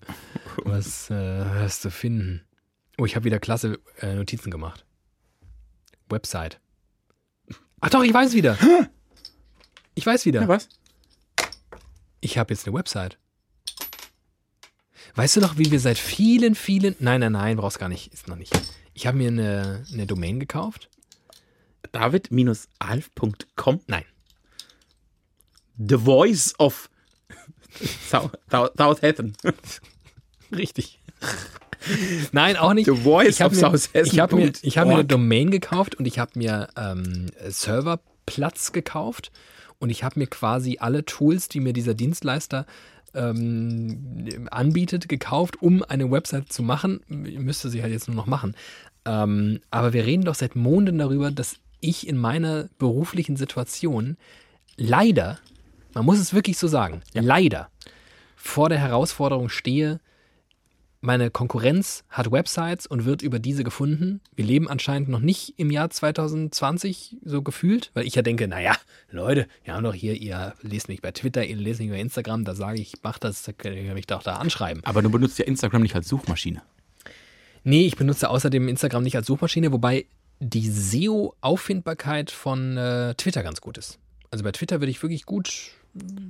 was, 0.64 1.10
äh, 1.10 1.44
was 1.62 1.80
zu 1.80 1.90
finden. 1.90 2.42
Oh, 2.96 3.04
ich 3.04 3.16
habe 3.16 3.24
wieder 3.24 3.38
klasse 3.38 3.78
äh, 4.00 4.14
Notizen 4.14 4.50
gemacht. 4.50 4.84
Website. 6.08 6.60
Ach 7.80 7.90
doch, 7.90 8.02
ich 8.02 8.12
weiß 8.12 8.34
wieder. 8.34 8.58
Ich 9.94 10.06
weiß 10.06 10.26
wieder. 10.26 10.42
Ja, 10.42 10.48
was? 10.48 10.68
Ich 12.20 12.38
habe 12.38 12.52
jetzt 12.52 12.66
eine 12.66 12.76
Website. 12.76 13.18
Weißt 15.14 15.36
du 15.36 15.40
noch, 15.40 15.58
wie 15.58 15.70
wir 15.70 15.80
seit 15.80 15.98
vielen, 15.98 16.54
vielen. 16.54 16.94
Nein, 16.98 17.20
nein, 17.20 17.32
nein, 17.32 17.56
brauchst 17.56 17.78
gar 17.78 17.88
nicht. 17.88 18.12
Ist 18.12 18.28
noch 18.28 18.36
nicht. 18.36 18.52
Ich 18.94 19.06
habe 19.06 19.16
mir 19.16 19.28
eine, 19.28 19.84
eine 19.92 20.06
Domain 20.06 20.40
gekauft. 20.40 20.88
David-alf.com. 21.92 23.80
Nein. 23.86 24.04
The 25.78 25.96
Voice 25.96 26.54
of 26.58 26.88
South, 28.08 28.32
South, 28.50 28.70
Southampton. 28.76 29.34
Richtig. 30.52 30.98
Nein, 32.32 32.56
auch 32.56 32.74
nicht. 32.74 32.86
The 32.86 32.96
Voice 32.96 33.28
ich 33.28 33.40
habe 33.40 33.54
of 33.54 33.60
mir, 33.62 33.78
Southhessen. 33.78 34.12
ich 34.12 34.18
hab 34.18 34.32
mir, 34.32 34.52
ich 34.62 34.78
hab 34.78 34.88
mir 34.88 34.94
eine. 34.94 35.04
Domain 35.04 35.50
gekauft 35.50 35.94
und 35.94 36.06
ich 36.06 36.18
habe 36.18 36.32
mir 36.34 36.68
ähm, 36.76 37.26
Serverplatz 37.48 38.72
gekauft 38.72 39.30
und 39.78 39.90
ich 39.90 40.02
habe 40.02 40.18
mir 40.18 40.26
quasi 40.26 40.78
alle 40.80 41.04
Tools, 41.04 41.48
die 41.48 41.60
mir 41.60 41.72
dieser 41.72 41.94
Dienstleister 41.94 42.66
ähm, 43.14 44.48
anbietet, 44.50 45.08
gekauft, 45.08 45.62
um 45.62 45.82
eine 45.82 46.10
Website 46.10 46.52
zu 46.52 46.62
machen. 46.62 47.00
Ich 47.24 47.38
müsste 47.38 47.70
sie 47.70 47.82
halt 47.82 47.92
jetzt 47.92 48.08
nur 48.08 48.16
noch 48.16 48.26
machen. 48.26 48.56
Ähm, 49.04 49.60
aber 49.70 49.92
wir 49.92 50.04
reden 50.04 50.24
doch 50.24 50.34
seit 50.34 50.56
Monaten 50.56 50.98
darüber, 50.98 51.30
dass 51.30 51.56
ich 51.80 52.06
in 52.06 52.16
meiner 52.16 52.68
beruflichen 52.78 53.36
Situation 53.36 54.16
leider, 54.76 55.38
man 55.94 56.04
muss 56.04 56.18
es 56.18 56.34
wirklich 56.34 56.58
so 56.58 56.68
sagen, 56.68 57.02
leider 57.14 57.70
vor 58.36 58.68
der 58.68 58.78
Herausforderung 58.78 59.48
stehe, 59.48 60.00
meine 61.00 61.30
Konkurrenz 61.30 62.04
hat 62.08 62.32
Websites 62.32 62.86
und 62.86 63.04
wird 63.04 63.22
über 63.22 63.38
diese 63.38 63.62
gefunden. 63.62 64.20
Wir 64.34 64.44
leben 64.44 64.68
anscheinend 64.68 65.08
noch 65.08 65.20
nicht 65.20 65.54
im 65.56 65.70
Jahr 65.70 65.90
2020 65.90 67.18
so 67.24 67.42
gefühlt, 67.42 67.92
weil 67.94 68.04
ich 68.04 68.16
ja 68.16 68.22
denke, 68.22 68.48
naja, 68.48 68.74
Leute, 69.10 69.46
wir 69.62 69.74
haben 69.74 69.84
doch 69.84 69.94
hier, 69.94 70.14
ihr 70.14 70.54
lest 70.62 70.88
mich 70.88 71.00
bei 71.00 71.12
Twitter, 71.12 71.44
ihr 71.44 71.54
lest 71.54 71.78
mich 71.78 71.90
bei 71.90 72.00
Instagram, 72.00 72.44
da 72.44 72.54
sage 72.54 72.80
ich, 72.80 72.94
mach 73.02 73.18
das, 73.18 73.44
da 73.44 73.52
könnt 73.52 73.76
ihr 73.76 73.94
mich 73.94 74.06
doch 74.06 74.24
da 74.24 74.36
anschreiben. 74.36 74.82
Aber 74.84 75.02
du 75.02 75.10
benutzt 75.10 75.38
ja 75.38 75.44
Instagram 75.44 75.82
nicht 75.82 75.94
als 75.94 76.08
Suchmaschine. 76.08 76.62
Nee, 77.62 77.86
ich 77.86 77.96
benutze 77.96 78.28
außerdem 78.30 78.66
Instagram 78.66 79.04
nicht 79.04 79.16
als 79.16 79.26
Suchmaschine, 79.26 79.70
wobei 79.70 80.06
die 80.40 80.68
SEO-Auffindbarkeit 80.70 82.30
von 82.30 82.76
äh, 82.76 83.14
Twitter 83.14 83.42
ganz 83.42 83.60
gut 83.60 83.78
ist. 83.78 83.98
Also 84.30 84.44
bei 84.44 84.52
Twitter 84.52 84.80
würde 84.80 84.90
ich 84.90 85.02
wirklich 85.02 85.24
gut 85.26 85.70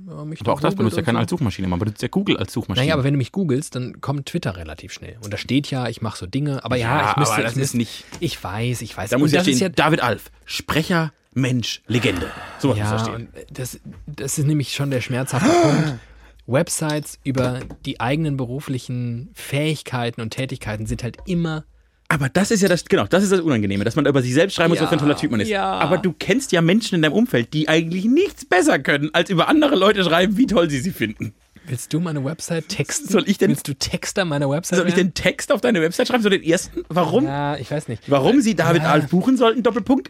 ja, 0.07 0.25
mich 0.25 0.39
Aber 0.41 0.53
auch 0.53 0.61
das 0.61 0.73
benutzt 0.73 0.95
ja 0.95 1.01
und 1.01 1.05
keiner 1.05 1.19
so. 1.19 1.21
als 1.23 1.29
Suchmaschine. 1.29 1.67
Man 1.67 1.77
benutzt 1.79 2.01
ja 2.01 2.07
Google 2.07 2.37
als 2.37 2.53
Suchmaschine. 2.53 2.85
Naja, 2.85 2.93
aber 2.95 3.03
wenn 3.03 3.13
du 3.13 3.17
mich 3.17 3.31
googelst, 3.31 3.75
dann 3.75 4.01
kommt 4.01 4.25
Twitter 4.25 4.55
relativ 4.55 4.93
schnell. 4.93 5.17
Und 5.21 5.31
da 5.31 5.37
steht 5.37 5.69
ja, 5.69 5.87
ich 5.89 6.01
mache 6.01 6.17
so 6.17 6.25
Dinge. 6.25 6.63
Aber 6.63 6.75
ja, 6.77 7.01
Ja, 7.01 7.11
ich 7.11 7.17
müsste. 7.17 7.33
aber 7.35 7.43
das 7.43 7.55
ich 7.55 7.61
ist 7.61 7.73
nicht- 7.75 8.05
Ich 8.19 8.41
weiß, 8.43 8.81
ich 8.81 8.95
weiß. 8.97 9.09
da 9.11 9.17
muss 9.19 9.31
ja 9.31 9.41
stehen, 9.43 9.73
David 9.75 10.01
Alf, 10.01 10.31
Sprecher 10.45 11.11
Mensch, 11.33 11.81
Legende. 11.87 12.31
So 12.57 12.69
was 12.69 12.77
muss 12.79 12.89
da 12.89 12.95
Ja, 12.97 13.03
stehen. 13.05 13.27
das, 13.51 13.79
das 14.07 14.37
ist 14.39 14.45
nämlich 14.47 14.73
schon 14.73 14.89
der 14.91 15.01
schmerzhafte 15.01 15.49
Punkt. 15.61 15.99
Websites 16.47 17.19
über 17.23 17.59
die 17.85 17.99
eigenen 17.99 18.37
beruflichen 18.37 19.29
Fähigkeiten 19.33 20.21
und 20.21 20.31
Tätigkeiten 20.31 20.87
sind 20.87 21.03
halt 21.03 21.17
immer 21.27 21.65
Aber 22.11 22.27
das 22.27 22.49
ist 22.49 22.61
ja 22.61 22.67
das, 22.67 22.83
genau, 22.85 23.05
das 23.05 23.23
ist 23.23 23.31
das 23.31 23.39
Unangenehme, 23.39 23.83
dass 23.83 23.95
man 23.95 24.05
über 24.07 24.21
sich 24.23 24.33
selbst 24.33 24.55
schreiben 24.55 24.69
muss, 24.69 24.77
Ja, 24.79 24.83
was 24.83 24.89
für 24.89 24.95
ein 24.95 24.99
toller 24.99 25.15
Typ 25.15 25.29
man 25.29 25.39
ist. 25.41 25.47
ja. 25.49 25.63
Aber 25.73 25.99
du 25.99 26.11
kennst 26.11 26.51
ja 26.51 26.61
Menschen 26.61 26.95
in 26.95 27.03
deinem 27.03 27.13
Umfeld, 27.13 27.53
die 27.53 27.69
eigentlich 27.69 28.05
nichts 28.05 28.45
besser 28.45 28.79
können, 28.79 29.11
als 29.13 29.29
über 29.29 29.47
andere 29.47 29.75
Leute 29.75 30.03
schreiben, 30.03 30.35
wie 30.35 30.47
toll 30.47 30.69
sie 30.71 30.79
sie 30.79 30.89
finden. 30.91 31.33
Willst 31.67 31.93
du 31.93 31.99
meine 31.99 32.25
Website 32.25 32.67
texten? 32.67 33.09
Soll 33.09 33.29
ich 33.29 33.37
denn- 33.37 33.51
Willst 33.51 33.67
du 33.67 33.75
Texter 33.75 34.25
meiner 34.25 34.49
Website 34.49 34.79
Soll 34.79 34.87
ich 34.87 34.95
werden? 34.95 35.09
den 35.09 35.13
Text 35.13 35.51
auf 35.51 35.61
deine 35.61 35.81
Website 35.83 36.07
schreiben? 36.07 36.23
So 36.23 36.29
den 36.29 36.41
ersten? 36.41 36.81
Warum? 36.89 37.25
Ja, 37.25 37.57
ich 37.57 37.69
weiß 37.69 37.87
nicht. 37.87 38.09
Warum 38.09 38.41
sie 38.41 38.55
David 38.55 38.81
Ja. 38.81 38.91
Alf 38.91 39.09
buchen 39.09 39.37
sollten? 39.37 39.61
Doppelpunkt? 39.61 40.09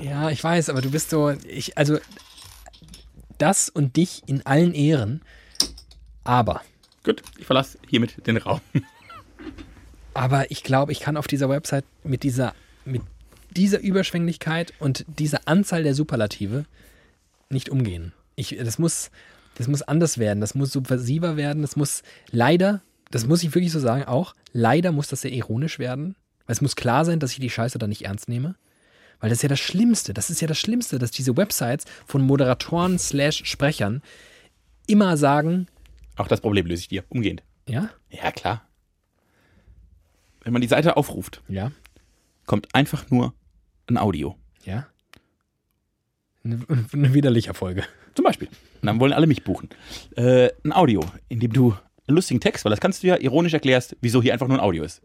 Ja, 0.00 0.30
ich 0.30 0.42
weiß, 0.42 0.68
aber 0.68 0.80
du 0.82 0.90
bist 0.90 1.10
so, 1.10 1.32
ich, 1.48 1.78
also 1.78 1.98
das 3.38 3.68
und 3.68 3.96
dich 3.96 4.22
in 4.26 4.44
allen 4.44 4.74
Ehren, 4.74 5.22
aber, 6.24 6.62
Gut, 7.04 7.22
ich 7.38 7.46
verlasse 7.46 7.78
hiermit 7.88 8.26
den 8.26 8.36
Raum. 8.36 8.60
Aber 10.14 10.50
ich 10.50 10.62
glaube, 10.62 10.92
ich 10.92 11.00
kann 11.00 11.16
auf 11.16 11.26
dieser 11.26 11.48
Website 11.48 11.84
mit 12.04 12.22
dieser, 12.22 12.54
mit 12.84 13.02
dieser 13.50 13.80
Überschwänglichkeit 13.80 14.72
und 14.78 15.04
dieser 15.06 15.46
Anzahl 15.46 15.82
der 15.82 15.94
Superlative 15.94 16.64
nicht 17.50 17.68
umgehen. 17.68 18.12
Ich, 18.34 18.56
das 18.56 18.78
muss, 18.78 19.10
das 19.56 19.68
muss 19.68 19.82
anders 19.82 20.18
werden, 20.18 20.40
das 20.40 20.54
muss 20.54 20.72
subversiver 20.72 21.36
werden, 21.36 21.62
das 21.62 21.76
muss 21.76 22.02
leider, 22.30 22.80
das 23.10 23.26
muss 23.26 23.42
ich 23.42 23.54
wirklich 23.54 23.72
so 23.72 23.80
sagen, 23.80 24.04
auch 24.04 24.34
leider 24.52 24.92
muss 24.92 25.08
das 25.08 25.20
sehr 25.22 25.32
ironisch 25.32 25.78
werden, 25.78 26.16
weil 26.46 26.54
es 26.54 26.60
muss 26.60 26.76
klar 26.76 27.04
sein, 27.04 27.20
dass 27.20 27.32
ich 27.32 27.40
die 27.40 27.50
Scheiße 27.50 27.78
da 27.78 27.86
nicht 27.86 28.04
ernst 28.04 28.28
nehme. 28.28 28.54
Weil 29.20 29.30
das 29.30 29.38
ist 29.38 29.42
ja 29.42 29.48
das 29.48 29.60
Schlimmste, 29.60 30.14
das 30.14 30.30
ist 30.30 30.40
ja 30.40 30.48
das 30.48 30.58
Schlimmste, 30.58 30.98
dass 30.98 31.12
diese 31.12 31.36
Websites 31.36 31.84
von 32.06 32.22
Moderatoren 32.22 32.98
slash 32.98 33.44
Sprechern 33.44 34.02
immer 34.88 35.16
sagen, 35.16 35.68
Auch 36.16 36.26
das 36.26 36.40
Problem 36.40 36.66
löse 36.66 36.80
ich 36.80 36.88
dir 36.88 37.04
umgehend. 37.08 37.42
ja, 37.68 37.90
Ja, 38.10 38.32
klar. 38.32 38.66
Wenn 40.44 40.52
man 40.52 40.62
die 40.62 40.68
Seite 40.68 40.96
aufruft, 40.96 41.42
ja, 41.48 41.70
kommt 42.46 42.74
einfach 42.74 43.10
nur 43.10 43.34
ein 43.86 43.96
Audio. 43.98 44.36
ja. 44.64 44.86
Eine, 46.44 46.58
eine 46.92 47.14
widerliche 47.14 47.54
Folge. 47.54 47.84
Zum 48.16 48.24
Beispiel. 48.24 48.48
Und 48.48 48.86
dann 48.86 48.98
wollen 48.98 49.12
alle 49.12 49.28
mich 49.28 49.44
buchen. 49.44 49.68
Äh, 50.16 50.48
ein 50.64 50.72
Audio, 50.72 51.00
in 51.28 51.38
dem 51.38 51.52
du 51.52 51.76
einen 52.08 52.16
lustigen 52.16 52.40
Text, 52.40 52.64
weil 52.64 52.70
das 52.70 52.80
kannst 52.80 53.02
du 53.04 53.06
ja 53.06 53.16
ironisch 53.20 53.54
erklärst, 53.54 53.96
wieso 54.00 54.20
hier 54.20 54.32
einfach 54.32 54.48
nur 54.48 54.56
ein 54.58 54.60
Audio 54.60 54.82
ist. 54.82 55.02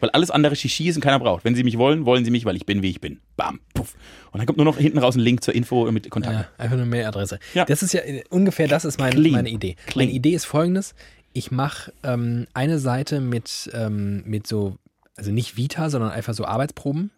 Weil 0.00 0.10
alles 0.10 0.32
andere 0.32 0.56
Shishi 0.56 0.88
ist 0.88 0.96
und 0.96 1.02
keiner 1.02 1.20
braucht. 1.20 1.44
Wenn 1.44 1.54
sie 1.54 1.62
mich 1.62 1.78
wollen, 1.78 2.06
wollen 2.06 2.24
sie 2.24 2.32
mich, 2.32 2.44
weil 2.44 2.56
ich 2.56 2.66
bin, 2.66 2.82
wie 2.82 2.90
ich 2.90 3.00
bin. 3.00 3.20
Bam, 3.36 3.60
puff. 3.72 3.94
Und 4.32 4.38
dann 4.38 4.46
kommt 4.46 4.56
nur 4.56 4.64
noch 4.64 4.78
hinten 4.78 4.98
raus 4.98 5.14
ein 5.14 5.20
Link 5.20 5.44
zur 5.44 5.54
Info 5.54 5.88
mit 5.92 6.10
Kontakt. 6.10 6.34
Ja, 6.34 6.48
einfach 6.58 6.76
eine 6.76 6.86
Mailadresse. 6.86 7.38
Ja. 7.54 7.66
Das 7.66 7.84
ist 7.84 7.92
ja 7.92 8.00
äh, 8.00 8.24
ungefähr, 8.30 8.66
das 8.66 8.84
ist 8.84 8.98
mein, 8.98 9.14
meine 9.30 9.48
Idee. 9.50 9.76
Clean. 9.86 10.08
Meine 10.08 10.10
Idee 10.16 10.34
ist 10.34 10.46
folgendes. 10.46 10.96
Ich 11.32 11.50
mache 11.50 11.92
ähm, 12.02 12.46
eine 12.54 12.78
Seite 12.78 13.20
mit, 13.20 13.70
ähm, 13.72 14.22
mit 14.26 14.46
so, 14.46 14.76
also 15.16 15.30
nicht 15.30 15.56
Vita, 15.56 15.90
sondern 15.90 16.10
einfach 16.10 16.34
so 16.34 16.44
Arbeitsproben. 16.44 17.10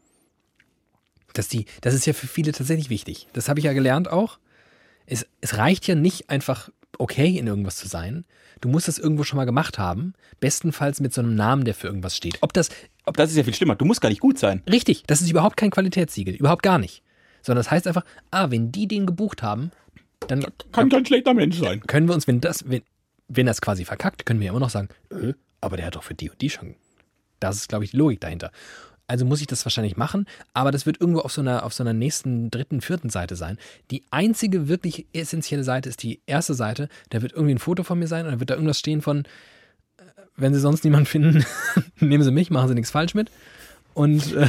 Dass 1.33 1.49
die, 1.49 1.65
das 1.81 1.95
ist 1.95 2.07
ja 2.07 2.13
für 2.13 2.27
viele 2.27 2.53
tatsächlich 2.53 2.91
wichtig. 2.91 3.27
Das 3.33 3.49
habe 3.49 3.59
ich 3.59 3.65
ja 3.65 3.73
gelernt 3.73 4.11
auch. 4.11 4.39
Es, 5.07 5.27
es 5.41 5.57
reicht 5.57 5.87
ja 5.87 5.95
nicht 5.95 6.29
einfach 6.29 6.69
okay 6.99 7.39
in 7.39 7.47
irgendwas 7.47 7.77
zu 7.77 7.89
sein. 7.89 8.25
Du 8.61 8.69
musst 8.69 8.87
das 8.87 8.99
irgendwo 8.99 9.25
schon 9.25 9.39
mal 9.39 9.47
gemacht 9.47 9.79
haben. 9.79 10.13
Bestenfalls 10.41 11.01
mit 11.01 11.15
so 11.15 11.23
einem 11.23 11.35
Namen, 11.35 11.65
der 11.65 11.75
für 11.75 11.87
irgendwas 11.87 12.17
steht. 12.17 12.39
Ob 12.43 12.53
das, 12.53 12.69
ob 13.07 13.17
Das 13.17 13.31
ist 13.31 13.37
ja 13.37 13.45
viel 13.45 13.55
schlimmer. 13.55 13.77
Du 13.77 13.85
musst 13.87 14.01
gar 14.01 14.11
nicht 14.11 14.21
gut 14.21 14.39
sein. 14.39 14.63
Richtig, 14.71 15.05
das 15.07 15.23
ist 15.23 15.31
überhaupt 15.31 15.57
kein 15.57 15.71
Qualitätssiegel, 15.71 16.35
überhaupt 16.35 16.63
gar 16.63 16.79
nicht. 16.79 17.03
Sondern 17.41 17.65
das 17.65 17.71
heißt 17.71 17.87
einfach, 17.87 18.05
ah, 18.31 18.51
wenn 18.51 18.71
die 18.71 18.87
den 18.87 19.07
gebucht 19.07 19.43
haben, 19.43 19.73
dann 20.29 20.47
Kann 20.71 20.89
kein 20.89 21.05
schlechter 21.05 21.35
Mensch 21.35 21.59
sein. 21.59 21.81
können 21.81 22.07
wir 22.09 22.15
uns, 22.15 22.29
wenn 22.29 22.41
das, 22.41 22.69
wenn, 22.69 22.83
wenn 23.37 23.47
das 23.47 23.61
quasi 23.61 23.85
verkackt, 23.85 24.27
können 24.27 24.41
wir 24.41 24.49
immer 24.49 24.61
noch 24.61 24.71
sagen, 24.71 24.89
äh, 25.11 25.33
aber 25.61 25.77
der 25.77 25.87
hat 25.87 25.97
doch 25.97 26.03
für 26.03 26.15
die 26.15 26.31
und 26.31 26.41
die 26.41 26.51
schon. 26.51 26.75
Das 27.41 27.57
ist, 27.57 27.69
glaube 27.69 27.85
ich, 27.85 27.93
die 27.93 27.97
Logik 27.97 28.21
dahinter. 28.21 28.51
Also 29.07 29.25
muss 29.25 29.41
ich 29.41 29.47
das 29.47 29.65
wahrscheinlich 29.67 29.97
machen, 29.97 30.27
aber 30.55 30.71
das 30.71 30.87
wird 30.87 31.01
irgendwo 31.01 31.21
auf 31.21 31.33
so 31.33 31.41
einer, 31.41 31.65
auf 31.65 31.75
so 31.75 31.83
einer 31.83 31.93
nächsten, 31.93 32.51
dritten, 32.51 32.81
vierten 32.81 33.11
Seite 33.11 33.37
sein. 33.37 33.59
Die 33.91 34.05
einzige 34.11 34.69
wirklich 34.69 35.07
essentielle 35.13 35.65
Seite 35.65 35.89
ist 35.89 36.03
die 36.03 36.21
erste 36.27 36.55
Seite. 36.55 36.89
Da 37.11 37.21
wird 37.21 37.33
irgendwie 37.33 37.55
ein 37.55 37.59
Foto 37.59 37.83
von 37.83 37.99
mir 37.99 38.07
sein 38.07 38.27
und 38.27 38.33
da 38.33 38.41
wird 38.41 38.51
da 38.51 38.55
irgendwas 38.55 38.79
stehen 38.79 39.03
von, 39.03 39.25
äh, 39.99 40.03
wenn 40.37 40.55
Sie 40.55 40.61
sonst 40.61 40.85
niemanden 40.85 41.07
finden, 41.07 41.45
nehmen 42.01 42.23
Sie 42.23 42.31
mich, 42.31 42.51
machen 42.51 42.69
Sie 42.69 42.75
nichts 42.75 42.91
falsch 42.91 43.15
mit. 43.15 43.31
Und 43.93 44.35
äh, 44.35 44.49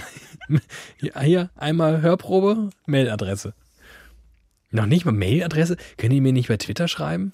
hier 1.22 1.50
einmal 1.56 2.02
Hörprobe, 2.02 2.70
Mailadresse. 2.86 3.54
Noch 4.72 4.86
nicht 4.86 5.06
mal 5.06 5.12
Mailadresse? 5.12 5.78
Können 5.98 6.14
die 6.14 6.22
mir 6.22 6.34
nicht 6.34 6.48
bei 6.48 6.58
Twitter 6.58 6.88
schreiben? 6.88 7.34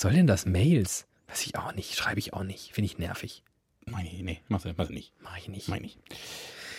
Soll 0.00 0.12
denn 0.12 0.28
das 0.28 0.46
Mails? 0.46 1.06
Weiß 1.26 1.44
ich 1.44 1.56
auch 1.56 1.74
nicht, 1.74 1.96
schreibe 1.96 2.20
ich 2.20 2.32
auch 2.32 2.44
nicht. 2.44 2.70
Finde 2.72 2.86
ich 2.86 2.98
nervig. 2.98 3.42
Nee, 3.86 4.20
nee, 4.22 4.38
mach's, 4.46 4.64
mach's 4.76 4.90
nicht. 4.90 5.12
Mache 5.20 5.40
ich 5.40 5.48
nicht. 5.48 5.66
Mach 5.68 5.74
ich 5.76 5.82
nicht. 5.82 5.98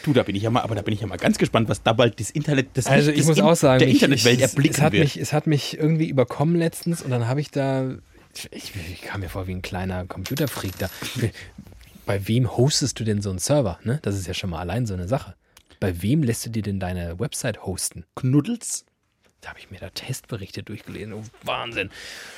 Du, 0.03 0.13
da 0.13 0.23
bin 0.23 0.37
ich 0.37 0.43
ja 0.43 0.49
mal, 0.49 0.61
aber 0.61 0.73
da 0.75 0.81
bin 0.83 0.93
ich 0.93 1.01
ja 1.01 1.07
mal 1.07 1.17
ganz 1.17 1.37
gespannt, 1.37 1.67
was 1.67 1.83
da 1.83 1.91
bald 1.91 2.17
das 2.21 2.29
Internet, 2.31 2.69
das 2.75 2.85
Also 2.85 3.11
das 3.11 3.19
ich 3.19 3.25
muss 3.25 3.37
In- 3.37 3.43
auch 3.43 3.55
sagen, 3.57 3.79
der 3.79 3.89
ich- 3.89 3.95
Internetwelt 3.95 4.39
erblicken 4.39 4.75
es 4.77 4.81
hat 4.81 4.93
wird. 4.93 5.03
mich, 5.03 5.17
es 5.17 5.33
hat 5.33 5.47
mich 5.47 5.77
irgendwie 5.77 6.07
überkommen 6.07 6.55
letztens 6.55 7.01
und 7.01 7.11
dann 7.11 7.27
habe 7.27 7.41
ich 7.41 7.51
da, 7.51 7.95
ich, 8.51 8.71
ich 8.75 9.01
kam 9.01 9.19
mir 9.19 9.27
vor 9.27 9.47
wie 9.47 9.51
ein 9.51 9.61
kleiner 9.61 10.05
Computerfreak 10.05 10.77
da. 10.79 10.89
Bei 12.05 12.25
wem 12.29 12.55
hostest 12.55 12.97
du 12.99 13.03
denn 13.03 13.21
so 13.21 13.29
einen 13.31 13.39
Server? 13.39 13.79
Ne? 13.83 13.99
Das 14.01 14.15
ist 14.15 14.25
ja 14.27 14.33
schon 14.33 14.49
mal 14.51 14.59
allein 14.59 14.85
so 14.85 14.93
eine 14.93 15.09
Sache. 15.09 15.35
Bei 15.81 16.01
wem 16.01 16.23
lässt 16.23 16.45
du 16.45 16.49
dir 16.49 16.61
denn 16.63 16.79
deine 16.79 17.19
Website 17.19 17.63
hosten? 17.63 18.05
Knuddels? 18.15 18.85
Da 19.41 19.49
habe 19.49 19.59
ich 19.59 19.71
mir 19.71 19.79
da 19.79 19.89
Testberichte 19.89 20.63
durchgelesen. 20.63 21.13
Oh, 21.13 21.23
Wahnsinn. 21.43 21.89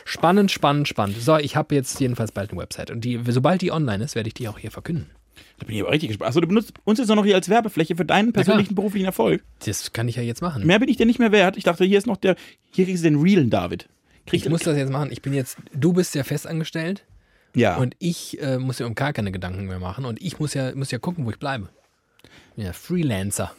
Spannend, 0.06 0.52
spannend, 0.52 0.88
spannend. 0.88 1.18
So, 1.20 1.38
ich 1.38 1.56
habe 1.56 1.74
jetzt 1.74 2.00
jedenfalls 2.00 2.32
bald 2.32 2.52
eine 2.52 2.62
Website. 2.62 2.92
Und 2.92 3.02
die, 3.02 3.20
sobald 3.28 3.62
die 3.62 3.72
online 3.72 4.04
ist, 4.04 4.16
werde 4.16 4.28
ich 4.28 4.34
die 4.36 4.48
auch 4.48 4.60
hier 4.60 4.72
verkünden. 4.72 5.10
Da 5.58 5.66
bin 5.66 5.76
ich 5.76 5.82
aber 5.82 5.92
richtig 5.92 6.10
gespannt. 6.10 6.30
Achso, 6.30 6.42
du 6.42 6.48
benutzt 6.48 6.74
uns 6.84 7.00
jetzt 7.00 7.10
auch 7.10 7.16
noch 7.16 7.26
hier 7.26 7.36
als 7.36 7.50
Werbefläche 7.50 7.96
für 7.96 8.06
deinen 8.06 8.34
persönlichen 8.34 8.76
beruflichen 8.76 9.06
Erfolg. 9.06 9.44
Das 9.66 9.94
kann 9.94 10.08
ich 10.08 10.16
ja 10.16 10.24
jetzt 10.24 10.42
machen. 10.42 10.66
Mehr 10.66 10.80
bin 10.80 10.90
ich 10.90 10.98
dir 10.98 11.06
nicht 11.06 11.20
mehr 11.20 11.32
wert. 11.32 11.58
Ich 11.58 11.64
dachte, 11.64 11.86
hier 11.86 11.98
ist 11.98 12.08
noch 12.08 12.18
der, 12.18 12.36
hier 12.72 12.86
kriegst 12.86 13.04
du 13.04 13.10
den 13.10 13.20
realen 13.20 13.50
David. 13.50 13.88
Krieg 14.26 14.42
Ich 14.42 14.50
muss 14.50 14.62
das 14.62 14.78
jetzt 14.78 14.92
machen. 14.92 15.12
Ich 15.12 15.22
bin 15.22 15.34
jetzt, 15.34 15.58
du 15.74 15.94
bist 15.94 16.14
ja 16.16 16.24
festangestellt 16.24 17.06
ja. 17.56 17.78
und 17.78 17.96
ich 18.00 18.42
äh, 18.42 18.58
muss 18.60 18.80
ja 18.80 18.86
um 18.86 18.96
gar 18.96 19.14
keine 19.14 19.32
Gedanken 19.32 19.66
mehr 19.66 19.80
machen 19.80 20.06
und 20.06 20.22
ich 20.22 20.40
muss 20.40 20.54
ja, 20.54 20.76
muss 20.76 20.92
ja 20.92 21.00
gucken, 21.00 21.26
wo 21.26 21.32
ich 21.32 21.40
bleibe. 21.40 21.70
Ja, 22.56 22.74
Freelancer. 22.74 23.56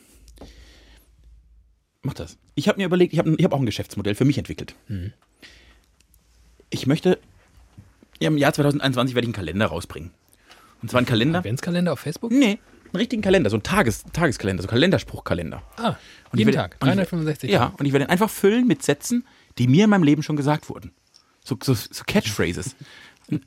Mach 2.02 2.14
das. 2.14 2.36
Ich 2.54 2.68
habe 2.68 2.78
mir 2.78 2.86
überlegt, 2.86 3.12
ich 3.12 3.18
habe 3.18 3.34
ich 3.36 3.44
hab 3.44 3.52
auch 3.52 3.60
ein 3.60 3.66
Geschäftsmodell 3.66 4.14
für 4.14 4.24
mich 4.24 4.38
entwickelt. 4.38 4.74
Mhm. 4.88 5.12
Ich 6.70 6.86
möchte, 6.86 7.18
ja, 8.20 8.28
im 8.28 8.38
Jahr 8.38 8.52
2021 8.52 9.14
werde 9.14 9.24
ich 9.24 9.28
einen 9.28 9.34
Kalender 9.34 9.66
rausbringen. 9.66 10.10
Und 10.80 10.90
zwar 10.90 10.98
einen 10.98 11.06
Kalender. 11.06 11.38
Adventskalender 11.40 11.92
auf 11.92 12.00
Facebook? 12.00 12.32
Nee, 12.32 12.58
einen 12.86 12.96
richtigen 12.96 13.22
Kalender, 13.22 13.50
so 13.50 13.56
ein 13.56 13.62
Tages, 13.62 14.04
Tageskalender, 14.12 14.62
so 14.62 14.68
ein 14.68 14.70
Kalenderspruchkalender. 14.70 15.62
Ah, 15.76 15.88
Und 15.90 15.96
ich 16.32 16.38
jeden 16.40 16.46
werde- 16.54 16.56
Tag. 16.70 16.76
und 16.80 16.88
ich- 16.88 16.94
365 16.94 17.50
Ja, 17.50 17.58
Tage. 17.66 17.76
und 17.78 17.86
ich 17.86 17.92
werde 17.92 18.06
ihn 18.06 18.10
einfach 18.10 18.30
füllen 18.30 18.66
mit 18.66 18.82
Sätzen, 18.82 19.24
die 19.58 19.68
mir 19.68 19.84
in 19.84 19.90
meinem 19.90 20.02
Leben 20.02 20.22
schon 20.22 20.36
gesagt 20.36 20.68
wurden. 20.68 20.92
So, 21.44 21.56
so, 21.62 21.74
so 21.74 22.02
Catchphrases. 22.06 22.74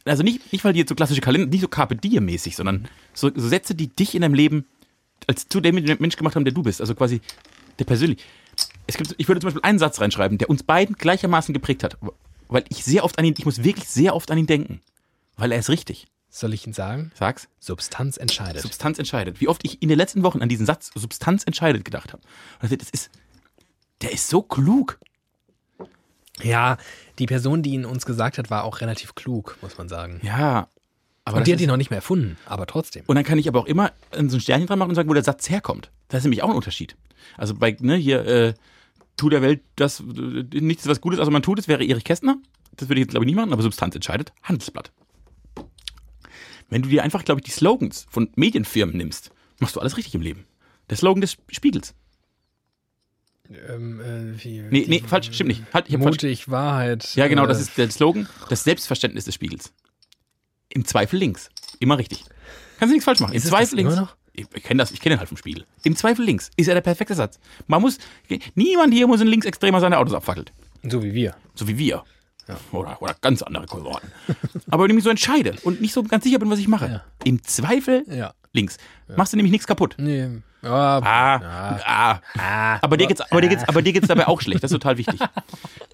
Also 0.05 0.23
nicht, 0.23 0.51
nicht, 0.51 0.63
weil 0.63 0.73
die 0.73 0.79
jetzt 0.79 0.89
so 0.89 0.95
klassische 0.95 1.21
Kalender, 1.21 1.47
nicht 1.47 1.61
so 1.61 1.67
Carpe 1.67 1.95
Diem-mäßig, 1.95 2.55
sondern 2.55 2.87
so, 3.13 3.29
so 3.35 3.47
Sätze, 3.47 3.75
die 3.75 3.87
dich 3.93 4.15
in 4.15 4.21
deinem 4.21 4.33
Leben 4.33 4.65
als 5.27 5.47
zu 5.47 5.59
dem 5.61 5.75
Mensch 5.75 6.15
gemacht 6.15 6.35
haben, 6.35 6.45
der 6.45 6.53
du 6.55 6.63
bist. 6.63 6.79
Also 6.81 6.95
quasi 6.95 7.21
der 7.77 7.83
persönlich. 7.85 8.23
Es 8.87 8.97
gibt, 8.97 9.15
ich 9.17 9.27
würde 9.27 9.41
zum 9.41 9.47
Beispiel 9.47 9.63
einen 9.63 9.79
Satz 9.79 9.99
reinschreiben, 9.99 10.37
der 10.37 10.49
uns 10.49 10.63
beiden 10.63 10.95
gleichermaßen 10.95 11.53
geprägt 11.53 11.83
hat. 11.83 11.97
Weil 12.47 12.65
ich 12.69 12.83
sehr 12.83 13.03
oft 13.03 13.17
an 13.17 13.25
ihn, 13.25 13.33
ich 13.37 13.45
muss 13.45 13.63
wirklich 13.63 13.87
sehr 13.87 14.15
oft 14.15 14.29
an 14.31 14.37
ihn 14.37 14.47
denken. 14.47 14.81
Weil 15.37 15.51
er 15.51 15.59
ist 15.59 15.69
richtig. 15.69 16.07
Soll 16.29 16.53
ich 16.53 16.65
Ihnen 16.65 16.73
sagen? 16.73 17.11
Sag's. 17.15 17.47
Substanz 17.59 18.17
entscheidet. 18.17 18.61
Substanz 18.61 18.99
entscheidet. 18.99 19.39
Wie 19.39 19.47
oft 19.47 19.61
ich 19.63 19.81
in 19.81 19.87
den 19.87 19.97
letzten 19.97 20.21
Wochen 20.23 20.41
an 20.41 20.49
diesen 20.49 20.65
Satz 20.65 20.91
Substanz 20.93 21.43
entscheidet 21.45 21.85
gedacht 21.85 22.11
habe. 22.11 22.21
Und 22.61 22.81
das 22.81 22.89
ist, 22.89 23.09
der 24.01 24.11
ist 24.11 24.27
so 24.27 24.41
klug. 24.41 24.99
ja, 26.43 26.77
die 27.19 27.25
Person, 27.25 27.63
die 27.63 27.71
ihn 27.71 27.85
uns 27.85 28.05
gesagt 28.05 28.37
hat, 28.37 28.49
war 28.49 28.65
auch 28.65 28.81
relativ 28.81 29.15
klug, 29.15 29.57
muss 29.61 29.77
man 29.77 29.87
sagen. 29.87 30.19
Ja. 30.23 30.67
Aber 31.23 31.37
und 31.37 31.47
die 31.47 31.53
hat 31.53 31.61
ihn 31.61 31.69
noch 31.69 31.77
nicht 31.77 31.89
mehr 31.89 31.99
erfunden, 31.99 32.37
aber 32.45 32.67
trotzdem. 32.67 33.03
und 33.07 33.15
dann 33.15 33.23
kann 33.23 33.39
ich 33.39 33.47
aber 33.47 33.59
auch 33.61 33.65
immer 33.65 33.93
so 34.11 34.37
ein 34.37 34.41
Sternchen 34.41 34.67
dran 34.67 34.77
machen 34.77 34.89
und 34.89 34.95
sagen, 34.95 35.09
wo 35.09 35.13
der 35.13 35.23
Satz 35.23 35.49
herkommt. 35.49 35.89
Das 36.09 36.19
ist 36.19 36.25
nämlich 36.25 36.43
auch 36.43 36.49
ein 36.49 36.55
Unterschied. 36.55 36.95
Also 37.35 37.55
bei, 37.55 37.75
ne, 37.79 37.95
hier, 37.95 38.25
äh, 38.25 38.53
tu 39.17 39.29
der 39.29 39.41
Welt 39.41 39.61
das, 39.75 39.99
äh, 39.99 40.03
nichts 40.59 40.87
was 40.87 41.01
Gutes, 41.01 41.19
also 41.19 41.31
man 41.31 41.41
tut 41.41 41.59
es, 41.59 41.67
wäre 41.67 41.83
Erich 41.83 42.03
Kästner. 42.03 42.37
Das 42.75 42.89
würde 42.89 42.99
ich 42.99 43.05
jetzt, 43.05 43.11
glaube 43.11 43.25
ich, 43.25 43.27
nicht 43.27 43.35
machen, 43.35 43.53
aber 43.53 43.61
Substanz 43.61 43.95
entscheidet. 43.95 44.33
Handelsblatt. 44.43 44.91
Wenn 46.69 46.81
du 46.81 46.89
dir 46.89 47.03
einfach, 47.03 47.23
glaube 47.23 47.39
ich, 47.39 47.45
die 47.45 47.51
Slogans 47.51 48.05
von 48.09 48.29
Medienfirmen 48.35 48.97
nimmst, 48.97 49.31
machst 49.59 49.75
du 49.75 49.79
alles 49.79 49.97
richtig 49.97 50.15
im 50.15 50.21
Leben. 50.21 50.45
Der 50.89 50.97
Slogan 50.97 51.21
des 51.21 51.37
Spiegels. 51.49 51.93
Ähm, 53.49 54.01
äh, 54.01 54.43
wie, 54.43 54.61
Nee, 54.61 54.85
nee, 54.87 55.03
falsch, 55.05 55.29
stimmt 55.31 55.49
nicht. 55.49 55.63
Halt, 55.73 55.87
ich 55.87 55.93
hab 55.93 56.01
falsch. 56.01 56.15
Mutig, 56.15 56.49
Wahrheit. 56.49 57.15
Ja, 57.15 57.27
genau, 57.27 57.45
äh, 57.45 57.47
das 57.47 57.61
ist 57.61 57.77
der 57.77 57.89
Slogan, 57.91 58.27
das 58.49 58.63
Selbstverständnis 58.63 59.25
des 59.25 59.35
Spiegels. 59.35 59.71
Im 60.69 60.85
Zweifel 60.85 61.19
links. 61.19 61.49
Immer 61.79 61.97
richtig. 61.97 62.25
Kannst 62.79 62.91
du 62.91 62.95
nichts 62.95 63.05
falsch 63.05 63.19
machen. 63.19 63.33
Im 63.33 63.41
Zweifel 63.41 63.75
links. 63.75 63.93
Immer 63.93 64.01
noch? 64.03 64.15
Ich, 64.35 64.45
ich 64.53 64.63
kenne 64.63 64.79
das, 64.81 64.91
ich 64.91 64.99
kenne 64.99 65.15
den 65.15 65.19
halt 65.19 65.29
vom 65.29 65.37
Spiel. 65.37 65.65
Im 65.83 65.95
Zweifel 65.95 66.25
links 66.25 66.51
ist 66.57 66.67
ja 66.67 66.73
der 66.73 66.81
perfekte 66.81 67.13
Satz. 67.15 67.39
Man 67.67 67.81
muss, 67.81 67.97
niemand 68.55 68.93
hier 68.93 69.07
muss 69.07 69.21
ein 69.21 69.27
Linksextremer 69.27 69.79
seine 69.79 69.97
Autos 69.97 70.13
abfackelt. 70.13 70.51
So 70.83 71.01
wie 71.03 71.13
wir. 71.13 71.35
So 71.55 71.67
wie 71.67 71.77
wir. 71.77 72.03
Oder, 72.71 73.01
oder 73.01 73.15
ganz 73.21 73.41
andere 73.41 73.65
Kohorten. 73.65 74.11
Aber 74.69 74.83
wenn 74.83 74.91
ich 74.91 74.95
mich 74.95 75.03
so 75.03 75.09
entscheide 75.09 75.55
und 75.63 75.81
nicht 75.81 75.93
so 75.93 76.03
ganz 76.03 76.23
sicher 76.23 76.37
bin, 76.37 76.49
was 76.51 76.59
ich 76.59 76.67
mache, 76.67 76.87
Ja. 76.87 77.01
im 77.23 77.41
Zweifel 77.43 78.03
Ja. 78.07 78.33
links. 78.53 78.77
Machst 79.15 79.33
du 79.33 79.37
nämlich 79.37 79.51
nichts 79.51 79.65
kaputt. 79.65 79.95
Nee. 79.97 80.27
Ja, 80.61 80.99
Ah, 81.03 82.19
ah. 82.37 82.79
Aber 82.81 82.97
dir 82.97 83.07
geht's, 83.07 83.21
aber 83.21 83.41
dir 83.41 83.49
geht's, 83.49 83.63
aber 83.67 83.81
dir 83.83 83.93
geht's 83.93 84.07
dabei 84.07 84.27
auch 84.27 84.41
schlecht. 84.41 84.63
Das 84.63 84.71
ist 84.71 84.75
total 84.75 84.97
wichtig. 84.97 85.19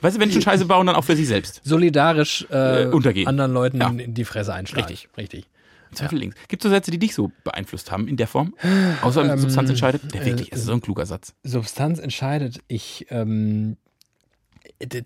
Weißt 0.02 0.16
du, 0.16 0.22
wenn 0.22 0.32
schon 0.32 0.42
Scheiße 0.42 0.66
bauen, 0.66 0.88
dann 0.88 0.96
auch 0.96 1.04
für 1.04 1.16
sich 1.16 1.28
selbst. 1.28 1.62
solidarisch 1.64 2.46
äh, 2.52 2.84
Äh, 2.84 2.88
untergehen. 2.88 3.28
anderen 3.28 3.54
Leuten 3.54 3.80
Ja. 3.82 3.90
in 3.90 4.14
die 4.14 4.24
Fresse 4.26 4.54
einschlagen. 4.54 4.88
Richtig. 4.88 5.10
Richtig. 5.18 5.46
Zweifel 5.94 6.20
links. 6.20 6.36
Gibt 6.48 6.64
es 6.64 6.70
so 6.70 6.74
Sätze, 6.74 6.92
die 6.92 7.00
dich 7.00 7.14
so 7.14 7.32
beeinflusst 7.44 7.92
haben 7.92 8.08
in 8.08 8.18
der 8.18 8.28
Form? 8.28 8.56
Außer 9.02 9.24
Ähm, 9.24 9.40
Substanz 9.40 9.70
entscheidet? 9.70 10.14
Der 10.14 10.22
äh, 10.22 10.26
wirklich, 10.26 10.50
das 10.50 10.60
ist 10.60 10.66
so 10.66 10.74
ein 10.74 10.82
kluger 10.82 11.06
Satz. 11.06 11.34
Substanz 11.44 12.00
entscheidet. 12.00 12.60
Ich 12.68 13.08
ähm, 13.10 13.78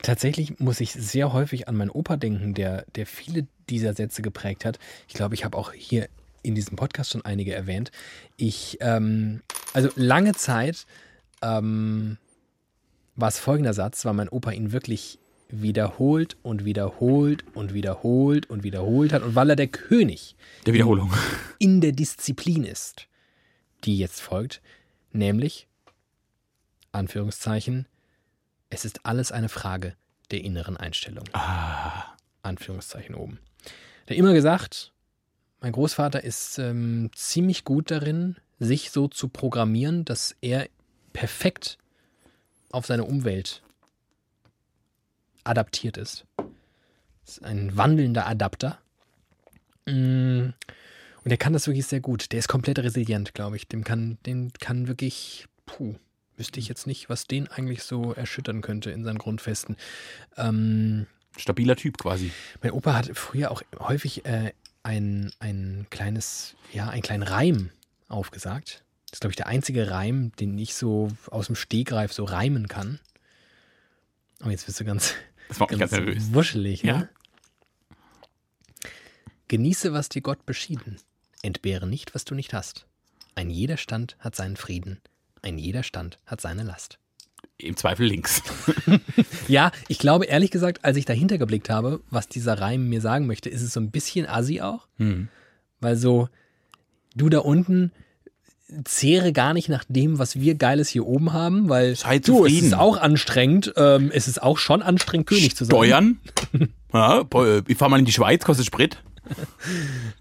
tatsächlich 0.01 0.59
muss 0.59 0.79
ich 0.79 0.93
sehr 0.93 1.33
häufig 1.33 1.67
an 1.67 1.75
meinen 1.75 1.89
Opa 1.89 2.17
denken, 2.17 2.53
der, 2.53 2.85
der 2.95 3.05
viele 3.05 3.47
dieser 3.69 3.93
Sätze 3.93 4.21
geprägt 4.21 4.65
hat. 4.65 4.79
Ich 5.07 5.13
glaube, 5.13 5.35
ich 5.35 5.43
habe 5.43 5.57
auch 5.57 5.73
hier 5.73 6.07
in 6.43 6.55
diesem 6.55 6.75
Podcast 6.75 7.11
schon 7.11 7.25
einige 7.25 7.53
erwähnt. 7.53 7.91
Ich, 8.37 8.77
ähm, 8.81 9.41
also 9.73 9.89
lange 9.95 10.33
Zeit 10.33 10.85
ähm, 11.41 12.17
war 13.15 13.29
es 13.29 13.39
folgender 13.39 13.73
Satz, 13.73 14.05
weil 14.05 14.13
mein 14.13 14.29
Opa 14.29 14.51
ihn 14.51 14.71
wirklich 14.71 15.19
wiederholt 15.49 16.37
und 16.41 16.65
wiederholt 16.65 17.45
und 17.55 17.73
wiederholt 17.73 18.49
und 18.49 18.63
wiederholt 18.63 19.13
hat 19.13 19.23
und 19.23 19.35
weil 19.35 19.49
er 19.51 19.55
der 19.55 19.67
König 19.67 20.35
Der 20.65 20.73
Wiederholung. 20.73 21.13
in 21.59 21.81
der 21.81 21.91
Disziplin 21.91 22.63
ist, 22.63 23.07
die 23.83 23.97
jetzt 23.97 24.21
folgt, 24.21 24.61
nämlich, 25.11 25.67
Anführungszeichen, 26.91 27.87
es 28.69 28.85
ist 28.85 29.05
alles 29.05 29.31
eine 29.31 29.49
Frage 29.49 29.95
der 30.31 30.43
inneren 30.43 30.77
Einstellung. 30.77 31.25
Anführungszeichen 32.41 33.15
oben. 33.15 33.39
Der 34.07 34.15
hat 34.15 34.19
immer 34.19 34.33
gesagt, 34.33 34.91
mein 35.61 35.71
Großvater 35.71 36.23
ist 36.23 36.57
ähm, 36.57 37.09
ziemlich 37.15 37.63
gut 37.63 37.91
darin, 37.91 38.35
sich 38.59 38.91
so 38.91 39.07
zu 39.07 39.27
programmieren, 39.29 40.05
dass 40.05 40.35
er 40.41 40.67
perfekt 41.13 41.77
auf 42.71 42.85
seine 42.85 43.03
Umwelt 43.03 43.61
adaptiert 45.45 45.97
ist. 45.97 46.25
ist 47.25 47.43
ein 47.43 47.75
wandelnder 47.77 48.27
Adapter. 48.27 48.79
Mm, 49.85 50.49
Und 51.23 51.29
der 51.29 51.37
kann 51.37 51.53
das 51.53 51.67
wirklich 51.67 51.85
sehr 51.85 52.01
gut. 52.01 52.31
Der 52.31 52.39
ist 52.39 52.47
komplett 52.47 52.79
resilient, 52.79 53.33
glaube 53.33 53.55
ich. 53.55 53.67
Dem 53.67 53.83
kann, 53.83 54.17
den 54.25 54.51
kann 54.53 54.87
wirklich, 54.87 55.47
puh, 55.65 55.95
wüsste 56.37 56.59
ich 56.59 56.67
jetzt 56.67 56.87
nicht, 56.87 57.09
was 57.09 57.27
den 57.27 57.47
eigentlich 57.47 57.83
so 57.83 58.13
erschüttern 58.13 58.61
könnte 58.61 58.91
in 58.91 59.03
seinen 59.03 59.17
Grundfesten. 59.17 59.77
Ähm, 60.37 61.07
Stabiler 61.37 61.75
Typ 61.75 61.97
quasi. 61.97 62.31
mein 62.61 62.71
Opa 62.71 62.93
hat 62.93 63.11
früher 63.13 63.51
auch 63.51 63.61
häufig 63.79 64.25
äh, 64.25 64.53
ein, 64.83 65.31
ein 65.39 65.87
kleines, 65.89 66.55
ja, 66.71 66.89
einen 66.89 67.01
kleinen 67.01 67.23
Reim 67.23 67.71
aufgesagt. 68.07 68.83
Das 69.09 69.17
ist, 69.17 69.21
glaube 69.21 69.31
ich, 69.31 69.37
der 69.37 69.47
einzige 69.47 69.89
Reim, 69.91 70.31
den 70.39 70.57
ich 70.57 70.75
so 70.75 71.09
aus 71.27 71.47
dem 71.47 71.55
Stegreif 71.55 72.13
so 72.13 72.23
reimen 72.23 72.67
kann. 72.67 72.99
Oh, 74.45 74.49
jetzt 74.49 74.65
bist 74.65 74.79
du 74.79 74.85
ganz, 74.85 75.13
Das 75.47 75.59
macht 75.59 75.71
mich 75.71 75.79
ganz, 75.79 75.91
nervös. 75.91 76.33
wuschelig, 76.33 76.83
ne? 76.83 76.91
Ja. 76.91 77.09
Genieße, 79.47 79.93
was 79.93 80.09
dir 80.09 80.21
Gott 80.21 80.45
beschieden. 80.45 80.97
Entbehre 81.41 81.87
nicht, 81.87 82.15
was 82.15 82.25
du 82.25 82.33
nicht 82.33 82.53
hast. 82.53 82.87
Ein 83.35 83.49
jeder 83.49 83.77
Stand 83.77 84.15
hat 84.19 84.35
seinen 84.35 84.55
Frieden. 84.55 85.01
Ein 85.41 85.57
jeder 85.57 85.83
Stand 85.83 86.19
hat 86.25 86.41
seine 86.41 86.63
Last. 86.63 86.97
Im 87.57 87.77
Zweifel 87.77 88.07
links. 88.07 88.41
Ja, 89.47 89.71
ich 89.87 89.99
glaube 89.99 90.25
ehrlich 90.25 90.49
gesagt, 90.49 90.83
als 90.83 90.97
ich 90.97 91.05
dahinter 91.05 91.37
geblickt 91.37 91.69
habe, 91.69 92.01
was 92.09 92.27
dieser 92.27 92.59
Reim 92.59 92.89
mir 92.89 92.99
sagen 92.99 93.27
möchte, 93.27 93.47
ist 93.47 93.61
es 93.61 93.73
so 93.73 93.79
ein 93.79 93.91
bisschen 93.91 94.25
assi 94.25 94.59
auch. 94.61 94.87
Hm. 94.97 95.27
Weil 95.79 95.97
so, 95.97 96.29
du 97.15 97.29
da 97.29 97.39
unten 97.39 97.91
zehre 98.83 99.31
gar 99.31 99.53
nicht 99.53 99.69
nach 99.69 99.83
dem, 99.87 100.17
was 100.17 100.39
wir 100.39 100.55
Geiles 100.55 100.89
hier 100.89 101.05
oben 101.05 101.33
haben, 101.33 101.69
weil 101.69 101.95
Sei 101.95 102.19
du, 102.19 102.45
es 102.45 102.53
ist 102.53 102.73
auch 102.73 102.97
anstrengend. 102.97 103.73
Ähm, 103.77 104.11
es 104.13 104.27
ist 104.27 104.41
auch 104.41 104.57
schon 104.57 104.81
anstrengend, 104.81 105.27
König 105.27 105.55
zu 105.55 105.65
sein. 105.65 105.75
Steuern. 105.75 106.19
ja, 106.93 107.23
boah, 107.23 107.61
ich 107.67 107.77
fahr 107.77 107.89
mal 107.89 107.99
in 107.99 108.05
die 108.05 108.11
Schweiz, 108.11 108.43
kostet 108.43 108.65
Sprit. 108.65 109.03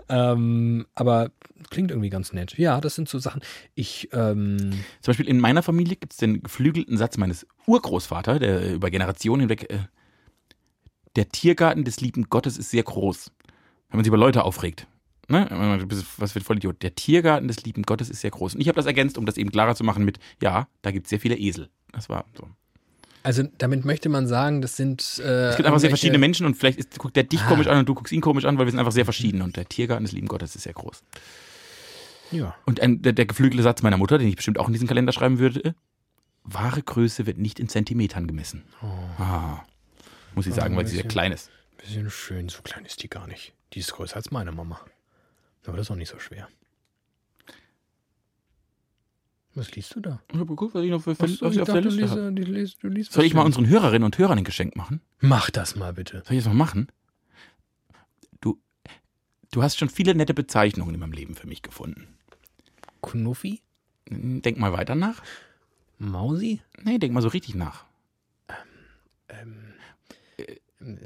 Ähm, 0.09 0.87
aber 0.95 1.31
klingt 1.71 1.91
irgendwie 1.91 2.11
ganz 2.11 2.33
nett. 2.33 2.57
Ja, 2.59 2.81
das 2.81 2.95
sind 2.95 3.09
so 3.09 3.19
Sachen. 3.19 3.43
Ich, 3.75 4.09
ähm, 4.13 4.59
Zum 5.01 5.13
Beispiel 5.13 5.29
in 5.29 5.41
meiner 5.41 5.63
Familie 5.63 5.97
gibt 5.97 6.13
es 6.13 6.19
den 6.19 6.43
geflügelten 6.43 6.97
Satz 6.97 7.17
meines 7.17 7.47
Urgroßvaters, 7.67 8.39
der 8.39 8.75
über 8.75 8.91
Generationen 8.91 9.41
hinweg, 9.41 9.71
äh, 9.71 9.79
der 11.17 11.29
Tiergarten 11.29 11.85
des 11.85 12.01
lieben 12.01 12.29
Gottes 12.29 12.59
ist 12.59 12.71
sehr 12.71 12.83
groß. 12.83 13.31
Wenn 13.89 13.99
man 13.99 14.05
sich 14.05 14.09
über 14.09 14.19
Leute 14.19 14.45
aufregt. 14.45 14.87
Ne? 15.29 15.49
Was 16.19 16.33
für 16.33 16.41
ein 16.41 16.43
Vollidiot. 16.45 16.83
Der 16.83 16.95
Tiergarten 16.95 17.49
des 17.49 17.65
lieben 17.65 17.83
Gottes 17.83 18.11
ist 18.11 18.21
sehr 18.21 18.31
groß. 18.31 18.55
Und 18.55 18.61
ich 18.61 18.69
habe 18.69 18.77
das 18.77 18.87
ergänzt, 18.87 19.17
um 19.19 19.27
das 19.27 19.37
eben 19.37 19.51
klarer 19.51 19.75
zu 19.75 19.85
machen 19.85 20.05
mit, 20.05 20.19
ja, 20.43 20.69
da 20.83 20.91
gibt 20.91 21.07
es 21.07 21.11
sehr 21.11 21.21
viele 21.21 21.37
Esel. 21.37 21.71
Das 21.93 22.09
war 22.09 22.25
so. 22.37 22.47
also 23.23 23.45
damit 23.59 23.85
möchte 23.85 24.09
man 24.09 24.27
sagen, 24.27 24.61
das 24.61 24.77
sind. 24.77 25.21
Äh, 25.25 25.49
Es 25.51 25.57
gibt 25.57 25.67
einfach 25.67 25.81
sehr 25.81 25.91
verschiedene 25.91 26.19
Menschen 26.19 26.45
und 26.47 26.57
vielleicht 26.57 26.79
ist, 26.79 26.99
guckt 26.99 27.17
der 27.17 27.23
dich 27.25 27.41
Ah. 27.43 27.49
komisch 27.49 27.67
an 27.69 27.79
und 27.79 27.89
du 27.89 27.95
guckst 27.95 28.13
ihn 28.13 28.21
komisch 28.21 28.45
an, 28.45 28.59
weil 28.59 28.67
wir 28.67 28.71
sind 28.71 28.81
einfach 28.81 28.93
sehr 28.93 29.05
verschieden. 29.05 29.41
Und 29.43 29.57
der 29.57 29.67
Tiergarten 29.67 30.05
des 30.05 30.13
lieben 30.13 30.29
Gottes 30.29 30.55
ist 30.57 30.63
sehr 30.65 30.73
groß. 30.75 31.03
Ja. 32.33 32.55
Und 32.67 32.81
ein, 32.81 33.01
der, 33.03 33.13
der 33.13 33.27
geflügelte 33.27 33.63
Satz 33.63 33.83
meiner 33.83 33.97
Mutter, 33.97 34.19
den 34.19 34.29
ich 34.29 34.37
bestimmt 34.37 34.59
auch 34.59 34.67
in 34.67 34.73
diesen 34.73 34.89
Kalender 34.89 35.13
schreiben 35.13 35.39
würde: 35.39 35.75
Wahre 36.43 36.83
Größe 36.83 37.27
wird 37.27 37.39
nicht 37.39 37.61
in 37.61 37.69
Zentimetern 37.69 38.27
gemessen. 38.27 38.65
Ah. 39.19 39.63
Muss 40.35 40.47
ich 40.47 40.55
sagen, 40.55 40.75
Oh, 40.75 40.79
weil 40.79 40.87
sie 40.87 40.97
sehr 40.97 41.07
klein 41.07 41.33
ist. 41.33 41.51
Bisschen 41.79 42.11
schön, 42.11 42.49
so 42.49 42.61
klein 42.63 42.85
ist 42.85 43.03
die 43.03 43.09
gar 43.09 43.27
nicht. 43.29 43.53
Die 43.73 43.79
ist 43.81 43.93
größer 43.93 44.17
als 44.17 44.31
meine 44.31 44.51
Mama. 44.53 44.81
Aber 45.66 45.77
das 45.77 45.87
ist 45.87 45.90
auch 45.90 45.96
nicht 45.96 46.11
so 46.11 46.18
schwer. 46.18 46.48
Was 49.55 49.70
liest 49.72 49.94
du 49.94 50.00
da? 50.00 50.20
Ich 50.33 50.38
hab 50.38 50.48
geguckt, 50.48 50.74
was 50.74 50.83
ich 50.83 50.90
noch 50.90 51.03
für, 51.03 51.14
so, 51.14 51.22
was 51.22 51.31
ich 51.31 51.42
ich 51.42 51.42
auf 51.44 51.66
der 51.66 51.81
dachte, 51.81 51.88
Liste 51.88 52.11
habe. 52.11 52.31
liest 52.31 53.12
Soll 53.12 53.24
ich 53.24 53.35
mal 53.35 53.42
unseren 53.42 53.68
Hörerinnen 53.68 54.05
und 54.05 54.18
Hörern 54.18 54.38
ein 54.38 54.44
Geschenk 54.44 54.74
machen? 54.74 55.00
Mach 55.20 55.50
das 55.50 55.77
mal 55.77 55.92
bitte. 55.92 56.22
Soll 56.27 56.37
ich 56.37 56.42
das 56.44 56.53
mal 56.53 56.59
machen? 56.59 56.88
Du, 58.40 58.59
du 59.53 59.62
hast 59.62 59.79
schon 59.79 59.88
viele 59.90 60.14
nette 60.16 60.35
Bezeichnungen 60.35 60.94
in 60.94 61.00
meinem 61.00 61.12
Leben 61.12 61.37
für 61.37 61.46
mich 61.46 61.62
gefunden. 61.62 62.09
Knuffi? 63.00 63.62
Denk 64.09 64.59
mal 64.59 64.72
weiter 64.72 64.96
nach. 64.96 65.22
Mausi? 65.98 66.61
Nee, 66.83 66.98
denk 66.98 67.14
mal 67.14 67.22
so 67.22 67.29
richtig 67.29 67.55
nach. 67.55 67.85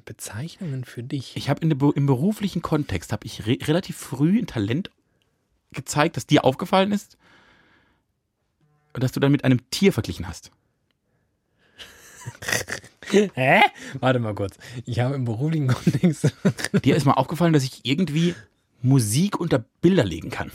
Bezeichnungen 0.04 0.84
für 0.84 1.02
dich. 1.02 1.36
Ich 1.36 1.48
habe 1.50 1.60
im 1.66 2.06
beruflichen 2.06 2.62
Kontext 2.62 3.12
habe 3.12 3.26
ich 3.26 3.46
re 3.46 3.58
relativ 3.62 3.96
früh 3.96 4.38
ein 4.38 4.46
Talent 4.46 4.90
gezeigt, 5.72 6.16
das 6.16 6.26
dir 6.26 6.44
aufgefallen 6.44 6.92
ist 6.92 7.16
und 8.94 9.02
das 9.04 9.12
du 9.12 9.20
dann 9.20 9.32
mit 9.32 9.44
einem 9.44 9.68
Tier 9.70 9.92
verglichen 9.92 10.26
hast. 10.28 10.50
Hä? 13.10 13.60
Warte 14.00 14.18
mal 14.18 14.34
kurz. 14.34 14.56
Ich 14.84 15.00
habe 15.00 15.14
im 15.14 15.24
beruflichen 15.24 15.68
Kontext. 15.68 16.30
Dir 16.84 16.94
ist 16.96 17.06
mal 17.06 17.12
aufgefallen, 17.14 17.52
dass 17.54 17.64
ich 17.64 17.80
irgendwie 17.84 18.34
Musik 18.82 19.40
unter 19.40 19.64
Bilder 19.80 20.04
legen 20.04 20.30
kann. 20.30 20.50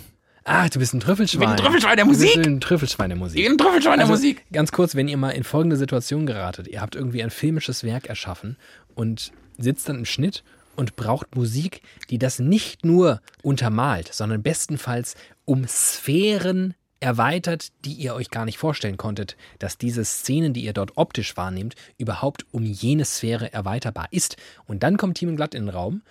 Ah, 0.45 0.67
du 0.67 0.77
bist 0.77 0.93
ein 0.93 0.99
Trüffelschwein. 0.99 1.41
Ich 1.41 1.47
bin 1.47 1.49
ein 1.51 1.57
Trüffelschwein 1.57 1.95
der 1.95 2.05
Du 2.05 2.11
bist 2.11 2.21
Musik. 2.21 2.45
ein 2.45 2.59
Trüffelschwein 2.61 3.09
der 3.09 3.17
Musik. 3.17 3.39
Ich 3.39 3.45
bin 3.45 3.53
ein 3.53 3.57
Trüffelschwein 3.57 3.97
der 3.97 4.01
Also, 4.07 4.13
Musik. 4.13 4.43
Ganz 4.51 4.71
kurz, 4.71 4.93
wenn 4.93 5.07
ihr 5.07 5.17
mal 5.17 5.29
in 5.31 5.43
folgende 5.43 5.77
Situation 5.77 6.25
geratet. 6.25 6.67
Ihr 6.67 6.81
habt 6.81 6.95
irgendwie 6.95 7.23
ein 7.23 7.29
filmisches 7.31 7.83
Werk 7.83 8.07
erschaffen 8.07 8.57
und 8.95 9.31
sitzt 9.57 9.89
dann 9.89 9.99
im 9.99 10.05
Schnitt 10.05 10.43
und 10.75 10.95
braucht 10.95 11.35
Musik, 11.35 11.81
die 12.09 12.17
das 12.17 12.39
nicht 12.39 12.85
nur 12.85 13.21
untermalt, 13.43 14.13
sondern 14.13 14.41
bestenfalls 14.41 15.15
um 15.45 15.67
Sphären 15.67 16.73
erweitert, 16.99 17.71
die 17.85 17.93
ihr 17.93 18.15
euch 18.15 18.29
gar 18.29 18.45
nicht 18.45 18.57
vorstellen 18.57 18.97
konntet, 18.97 19.35
dass 19.59 19.77
diese 19.77 20.05
Szenen, 20.05 20.53
die 20.53 20.63
ihr 20.63 20.73
dort 20.73 20.93
optisch 20.95 21.35
wahrnehmt, 21.35 21.75
überhaupt 21.97 22.45
um 22.51 22.63
jene 22.63 23.03
Sphäre 23.05 23.51
erweiterbar 23.51 24.07
ist. 24.11 24.37
Und 24.65 24.83
dann 24.83 24.95
kommt 24.97 25.17
Team 25.17 25.35
Glatt 25.35 25.53
in 25.53 25.65
den 25.65 25.69
Raum, 25.75 26.01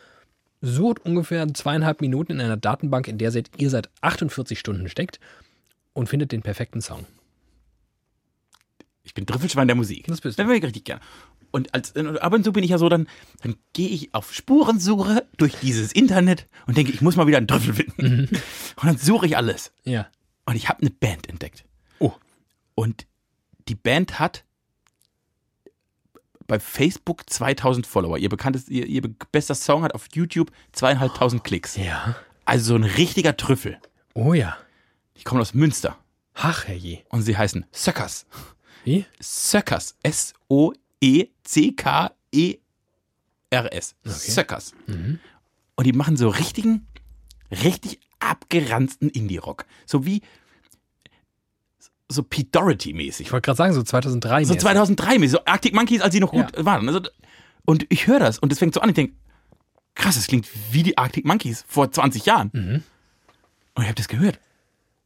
sucht 0.60 1.00
ungefähr 1.04 1.52
zweieinhalb 1.54 2.02
Minuten 2.02 2.32
in 2.34 2.40
einer 2.40 2.58
Datenbank, 2.58 3.08
in 3.08 3.18
der 3.18 3.30
seid- 3.32 3.50
ihr 3.56 3.70
seit 3.70 3.88
48 4.02 4.58
Stunden 4.58 4.88
steckt 4.88 5.18
und 5.94 6.08
findet 6.08 6.30
den 6.30 6.42
perfekten 6.42 6.82
Song. 6.82 7.06
Ich 9.02 9.14
bin 9.14 9.26
Trüffelschwein 9.26 9.66
der 9.66 9.76
Musik. 9.76 10.06
Das 10.06 10.20
bist 10.20 10.38
Das 10.38 10.46
wäre 10.46 10.56
ich 10.56 10.62
richtig 10.62 10.84
gerne. 10.84 11.00
Und 11.52 11.72
als, 11.74 11.94
ab 11.94 12.32
und 12.32 12.44
zu 12.44 12.52
bin 12.52 12.64
ich 12.64 12.70
ja 12.70 12.78
so, 12.78 12.88
dann, 12.88 13.06
dann 13.42 13.56
gehe 13.74 13.88
ich 13.88 14.14
auf 14.14 14.34
Spurensuche 14.34 15.26
durch 15.36 15.54
dieses 15.60 15.92
Internet 15.92 16.48
und 16.66 16.76
denke, 16.76 16.92
ich 16.92 17.02
muss 17.02 17.14
mal 17.16 17.26
wieder 17.26 17.38
einen 17.38 17.46
Trüffel 17.46 17.74
finden. 17.74 18.28
Und 18.76 18.84
dann 18.84 18.96
suche 18.96 19.26
ich 19.26 19.36
alles. 19.36 19.72
Ja. 19.84 20.08
Und 20.46 20.56
ich 20.56 20.68
habe 20.68 20.80
eine 20.80 20.90
Band 20.90 21.28
entdeckt. 21.28 21.64
Oh. 21.98 22.12
Und 22.74 23.06
die 23.68 23.74
Band 23.74 24.18
hat 24.18 24.44
bei 26.46 26.58
Facebook 26.58 27.28
2000 27.30 27.86
Follower. 27.86 28.18
Ihr 28.18 28.28
bekanntes, 28.28 28.68
ihr, 28.68 28.86
ihr 28.86 29.02
bester 29.30 29.54
Song 29.54 29.82
hat 29.82 29.94
auf 29.94 30.06
YouTube 30.12 30.50
zweieinhalbtausend 30.72 31.44
Klicks. 31.44 31.76
Ja. 31.76 32.16
Also 32.44 32.70
so 32.70 32.74
ein 32.74 32.84
richtiger 32.84 33.36
Trüffel. 33.36 33.78
Oh 34.14 34.34
ja. 34.34 34.56
Die 35.16 35.22
kommen 35.22 35.40
aus 35.40 35.54
Münster 35.54 35.96
Ach, 36.34 36.66
herrje. 36.66 37.04
und 37.10 37.22
sie 37.22 37.36
heißen 37.36 37.66
Söckers. 37.72 38.26
Wie? 38.84 39.06
Söckers. 39.20 39.96
E 41.02 41.26
S-O-E-C-K-E-R-S. 41.44 42.64
Söckers. 44.04 44.72
Und 45.74 45.86
die 45.86 45.92
machen 45.92 46.16
so 46.16 46.28
richtigen, 46.28 46.86
richtig 47.50 48.00
abgeranzten 48.20 49.10
Indie-Rock. 49.10 49.66
So 49.84 50.06
wie 50.06 50.22
so 52.08 52.22
Pete 52.22 52.50
Doherty-mäßig. 52.50 53.26
Ich 53.26 53.32
wollte 53.32 53.46
gerade 53.46 53.56
sagen, 53.56 53.74
so 53.74 53.82
2003. 53.82 54.44
So 54.44 54.52
mäßig. 54.52 54.62
2003, 54.62 55.18
mäßig, 55.18 55.32
so 55.32 55.44
Arctic 55.46 55.74
Monkeys, 55.74 56.02
als 56.02 56.14
sie 56.14 56.20
noch 56.20 56.30
gut 56.30 56.52
waren. 56.64 56.88
Also, 56.88 57.00
und 57.64 57.86
ich 57.88 58.06
höre 58.06 58.20
das 58.20 58.38
und 58.38 58.52
es 58.52 58.58
fängt 58.58 58.74
so 58.74 58.80
an, 58.80 58.90
ich 58.90 58.94
denke, 58.94 59.14
krass, 59.94 60.16
das 60.16 60.26
klingt 60.26 60.48
wie 60.72 60.82
die 60.82 60.98
Arctic 60.98 61.24
Monkeys 61.24 61.64
vor 61.66 61.90
20 61.90 62.26
Jahren. 62.26 62.50
Mhm. 62.52 62.82
Und 63.74 63.82
ich 63.82 63.88
habe 63.88 63.94
das 63.94 64.08
gehört. 64.08 64.38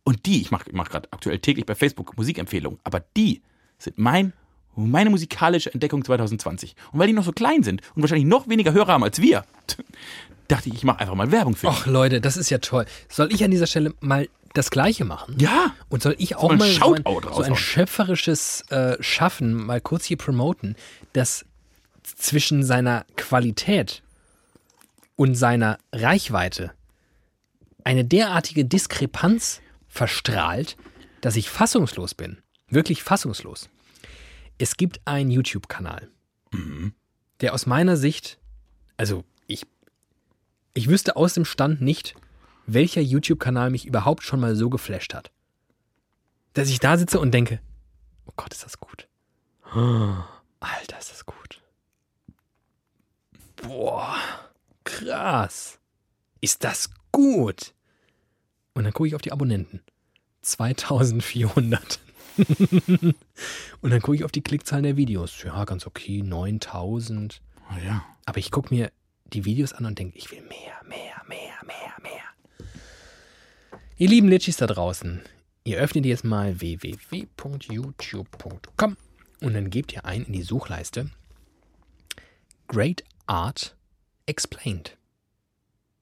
Und 0.03 0.26
die, 0.26 0.40
ich 0.40 0.51
mache 0.51 0.68
mach 0.72 0.88
gerade 0.88 1.12
aktuell 1.12 1.38
täglich 1.38 1.64
bei 1.64 1.76
Facebook 1.76 2.16
Musikempfehlungen, 2.16 2.80
aber 2.82 3.01
die 3.16 3.42
sind 3.78 3.99
mein, 3.99 4.32
meine 4.77 5.11
musikalische 5.11 5.72
Entdeckung 5.72 6.05
2020. 6.05 6.74
Und 6.93 6.99
weil 6.99 7.07
die 7.07 7.12
noch 7.12 7.24
so 7.24 7.33
klein 7.33 7.62
sind 7.62 7.83
und 7.95 8.03
wahrscheinlich 8.03 8.27
noch 8.27 8.49
weniger 8.49 8.72
Hörer 8.72 8.93
haben 8.93 9.05
als 9.05 9.20
wir, 9.20 9.45
dachte 10.49 10.68
ich, 10.68 10.77
ich 10.77 10.85
mache 10.85 11.01
einfach 11.01 11.14
mal 11.14 11.33
Werbung 11.33 11.57
für 11.57 11.66
die. 11.68 11.72
Och, 11.72 11.87
Leute, 11.87 12.20
das 12.20 12.37
ist 12.37 12.51
ja 12.51 12.59
toll. 12.59 12.87
Soll 13.09 13.33
ich 13.33 13.43
an 13.43 13.51
dieser 13.51 13.66
Stelle 13.66 13.95
mal 14.01 14.29
das 14.55 14.70
Gleiche 14.70 15.05
machen? 15.05 15.37
Ja, 15.39 15.74
Und 15.89 16.03
soll 16.03 16.14
ich 16.18 16.37
auch 16.37 16.45
mal 16.45 16.55
ein 16.55 16.59
mal 16.59 16.70
so 16.70 16.95
ein, 16.95 17.05
so 17.35 17.43
ein 17.43 17.57
schöpferisches 17.57 18.62
äh, 18.70 18.97
Schaffen 19.01 19.53
mal 19.53 19.81
kurz 19.81 20.05
hier 20.05 20.16
promoten, 20.16 20.77
das 21.12 21.45
zwischen 22.03 22.62
seiner 22.62 23.05
Qualität 23.16 24.03
und 25.16 25.35
seiner 25.35 25.79
Reichweite 25.93 26.72
eine 27.85 28.05
derartige 28.05 28.64
Diskrepanz 28.64 29.61
verstrahlt, 29.89 30.77
dass 31.20 31.37
ich 31.37 31.51
fassungslos 31.51 32.14
bin. 32.14 32.39
Wirklich 32.68 33.03
fassungslos. 33.03 33.68
Es 34.59 34.77
gibt 34.77 35.01
einen 35.05 35.31
YouTube-Kanal, 35.31 36.11
der 37.41 37.53
aus 37.53 37.67
meiner 37.67 37.97
Sicht, 37.97 38.39
also 38.97 39.25
ich, 39.47 39.67
ich 40.75 40.89
wüsste 40.89 41.17
aus 41.17 41.35
dem 41.35 41.45
Stand 41.45 41.83
nicht, 41.83 42.15
welcher 42.67 43.01
YouTube-Kanal 43.01 43.71
mich 43.71 43.87
überhaupt 43.87 44.23
schon 44.23 44.41
mal 44.41 44.57
so 44.57 44.71
geflasht 44.71 45.15
hat. 45.15 45.31
Dass 46.55 46.69
ich 46.69 46.81
da 46.81 46.97
sitze 46.97 47.21
und 47.21 47.33
denke, 47.33 47.61
oh 48.25 48.33
Gott, 48.37 48.53
ist 48.53 48.65
das 48.65 48.81
gut. 48.81 49.09
Alter, 49.75 50.99
ist 50.99 51.11
das 51.11 51.27
gut. 51.27 51.61
Boah, 53.57 54.17
krass. 54.85 55.79
Ist 56.41 56.65
das 56.65 56.91
gut. 57.13 57.75
Und 58.75 58.85
dann 58.85 58.93
gucke 58.93 59.09
ich 59.09 59.15
auf 59.15 59.23
die 59.23 59.33
Abonnenten. 59.33 59.83
2400. 60.43 62.01
und 63.80 63.91
dann 63.91 64.03
gucke 64.03 64.16
ich 64.16 64.24
auf 64.24 64.32
die 64.32 64.43
Klickzahlen 64.43 64.82
der 64.84 64.97
Videos. 64.97 65.43
Ja, 65.43 65.64
ganz 65.64 65.87
okay, 65.87 66.22
9000. 66.22 67.41
Oh 67.70 67.74
ja. 67.84 68.05
Aber 68.24 68.39
ich 68.39 68.51
gucke 68.51 68.74
mir 68.74 68.91
die 69.32 69.45
Videos 69.45 69.72
an 69.72 69.87
und 69.87 69.97
denke, 69.99 70.16
ich 70.18 70.30
will 70.30 70.43
mehr, 70.43 70.80
mehr, 70.87 71.22
mehr, 71.28 71.55
mehr, 71.64 71.95
mehr. 72.03 72.22
Ihr 73.97 74.09
lieben 74.09 74.28
Litchis 74.28 74.59
da 74.59 74.66
draußen, 74.66 75.22
ihr 75.64 75.78
öffnet 75.78 76.05
jetzt 76.07 76.24
mal 76.24 76.61
www.youtube.com 76.61 78.97
und 79.41 79.55
dann 79.55 79.70
gebt 79.70 79.95
ihr 79.95 80.05
ein 80.05 80.24
in 80.24 80.32
die 80.32 80.43
Suchleiste 80.43 81.11
Great 82.68 83.05
Art 83.26 83.76
Explained. 84.26 84.97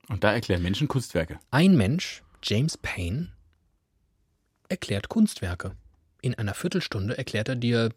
Und 0.09 0.24
da 0.24 0.32
erklären 0.32 0.62
Menschen 0.62 0.89
Kunstwerke. 0.89 1.39
Ein 1.51 1.76
Mensch, 1.76 2.22
James 2.43 2.76
Payne, 2.76 3.32
erklärt 4.68 5.09
Kunstwerke. 5.09 5.76
In 6.25 6.35
einer 6.37 6.55
Viertelstunde 6.55 7.18
erklärt 7.18 7.51
er 7.51 7.57
dir 7.57 7.91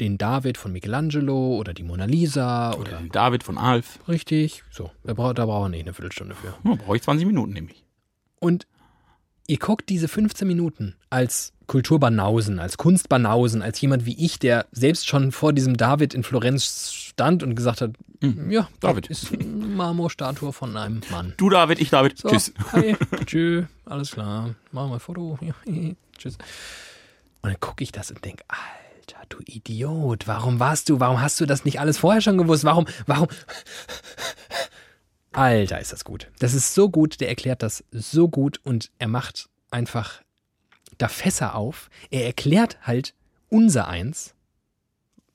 den 0.00 0.18
David 0.18 0.58
von 0.58 0.72
Michelangelo 0.72 1.56
oder 1.56 1.72
die 1.72 1.84
Mona 1.84 2.06
Lisa 2.06 2.72
Oder 2.72 2.80
oder 2.80 2.96
den 2.98 3.10
David 3.10 3.44
von 3.44 3.56
Alf. 3.56 4.00
Richtig, 4.08 4.64
so. 4.68 4.90
Da 5.04 5.14
braucht, 5.14 5.38
da 5.38 5.46
braucht 5.46 5.66
er 5.66 5.68
nicht 5.68 5.82
eine 5.82 5.94
Viertelstunde 5.94 6.34
für. 6.34 6.54
Oh, 6.64 6.74
brauche 6.74 6.96
ich 6.96 7.02
20 7.02 7.24
Minuten 7.24 7.52
nämlich. 7.52 7.84
Und 8.40 8.66
ihr 9.46 9.58
guckt 9.58 9.88
diese 9.90 10.08
15 10.08 10.48
Minuten 10.48 10.96
als 11.08 11.52
Kulturbanausen, 11.68 12.58
als 12.58 12.78
Kunstbanausen, 12.78 13.62
als 13.62 13.80
jemand 13.80 14.06
wie 14.06 14.24
ich, 14.24 14.40
der 14.40 14.66
selbst 14.72 15.06
schon 15.06 15.30
vor 15.30 15.52
diesem 15.52 15.76
David 15.76 16.14
in 16.14 16.24
Florenz 16.24 16.92
stand 16.92 17.44
und 17.44 17.54
gesagt 17.54 17.80
hat, 17.80 17.92
ja, 18.48 18.68
David. 18.80 19.06
ist 19.06 19.32
eine 19.32 19.44
Marmorstatue 19.44 20.52
von 20.52 20.76
einem 20.76 21.00
Mann. 21.12 21.34
Du 21.36 21.48
David, 21.48 21.80
ich 21.80 21.90
David. 21.90 22.18
So, 22.18 22.28
Tschüss. 22.28 22.52
Hi, 22.72 22.96
tschö, 23.24 23.66
alles 23.84 24.10
klar. 24.10 24.56
Machen 24.72 24.90
wir 24.90 24.94
ein 24.94 25.00
Foto. 25.00 25.38
Tschüss. 26.18 26.38
Und 27.42 27.50
dann 27.50 27.60
gucke 27.60 27.84
ich 27.84 27.92
das 27.92 28.10
und 28.10 28.24
denke, 28.24 28.44
Alter, 28.48 29.22
du 29.28 29.38
Idiot, 29.44 30.26
warum 30.26 30.60
warst 30.60 30.88
du, 30.88 31.00
warum 31.00 31.20
hast 31.20 31.40
du 31.40 31.46
das 31.46 31.64
nicht 31.64 31.80
alles 31.80 31.98
vorher 31.98 32.20
schon 32.20 32.38
gewusst? 32.38 32.64
Warum, 32.64 32.86
warum? 33.06 33.28
Alter, 35.32 35.80
ist 35.80 35.92
das 35.92 36.04
gut. 36.04 36.30
Das 36.40 36.54
ist 36.54 36.74
so 36.74 36.90
gut, 36.90 37.20
der 37.20 37.28
erklärt 37.28 37.62
das 37.62 37.84
so 37.92 38.28
gut 38.28 38.60
und 38.64 38.90
er 38.98 39.08
macht 39.08 39.48
einfach 39.70 40.22
da 40.98 41.08
Fässer 41.08 41.54
auf. 41.54 41.90
Er 42.10 42.26
erklärt 42.26 42.78
halt 42.82 43.14
unser 43.48 43.88
Eins. 43.88 44.34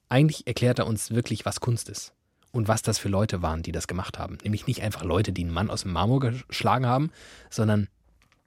Eigentlich 0.09 0.45
erklärt 0.45 0.79
er 0.79 0.87
uns 0.87 1.11
wirklich, 1.11 1.45
was 1.45 1.59
Kunst 1.59 1.89
ist. 1.89 2.13
Und 2.51 2.67
was 2.67 2.83
das 2.83 2.99
für 2.99 3.09
Leute 3.09 3.41
waren, 3.41 3.63
die 3.63 3.71
das 3.71 3.87
gemacht 3.87 4.19
haben. 4.19 4.37
Nämlich 4.43 4.67
nicht 4.67 4.83
einfach 4.83 5.03
Leute, 5.03 5.31
die 5.31 5.43
einen 5.43 5.53
Mann 5.53 5.71
aus 5.71 5.81
dem 5.83 5.91
Marmor 5.91 6.19
geschlagen 6.19 6.85
haben, 6.85 7.11
sondern, 7.49 7.87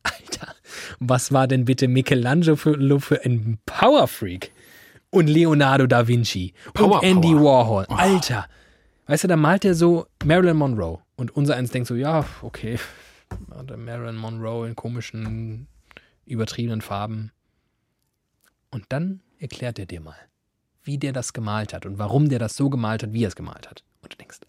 Alter, 0.06 0.54
was 1.00 1.32
war 1.32 1.46
denn 1.48 1.64
bitte 1.64 1.88
Michelangelo 1.88 2.56
für, 2.56 3.00
für 3.00 3.24
ein 3.24 3.58
Powerfreak? 3.66 4.52
Und 5.10 5.28
Leonardo 5.28 5.86
da 5.86 6.08
Vinci 6.08 6.52
Power, 6.74 6.96
und 6.96 7.04
Andy 7.04 7.32
Power. 7.32 7.44
Warhol. 7.44 7.86
Alter. 7.88 8.46
Weißt 9.06 9.24
du, 9.24 9.28
da 9.28 9.36
malt 9.36 9.64
er 9.64 9.74
so 9.74 10.06
Marilyn 10.24 10.56
Monroe. 10.56 10.98
Und 11.16 11.34
unser 11.34 11.56
eins 11.56 11.70
denkt 11.70 11.88
so, 11.88 11.94
ja, 11.94 12.24
okay. 12.42 12.78
Marilyn 13.76 14.16
Monroe 14.16 14.66
in 14.66 14.76
komischen, 14.76 15.68
übertriebenen 16.26 16.80
Farben. 16.82 17.30
Und 18.70 18.84
dann 18.88 19.20
erklärt 19.38 19.78
er 19.78 19.86
dir 19.86 20.00
mal, 20.00 20.16
wie 20.82 20.98
der 20.98 21.12
das 21.12 21.32
gemalt 21.32 21.72
hat 21.72 21.86
und 21.86 21.98
warum 21.98 22.28
der 22.28 22.38
das 22.38 22.56
so 22.56 22.68
gemalt 22.68 23.02
hat, 23.02 23.12
wie 23.12 23.24
er 23.24 23.28
es 23.28 23.36
gemalt 23.36 23.70
hat. 23.70 23.84
Und 24.02 24.12
du 24.12 24.16
denkst, 24.16 24.40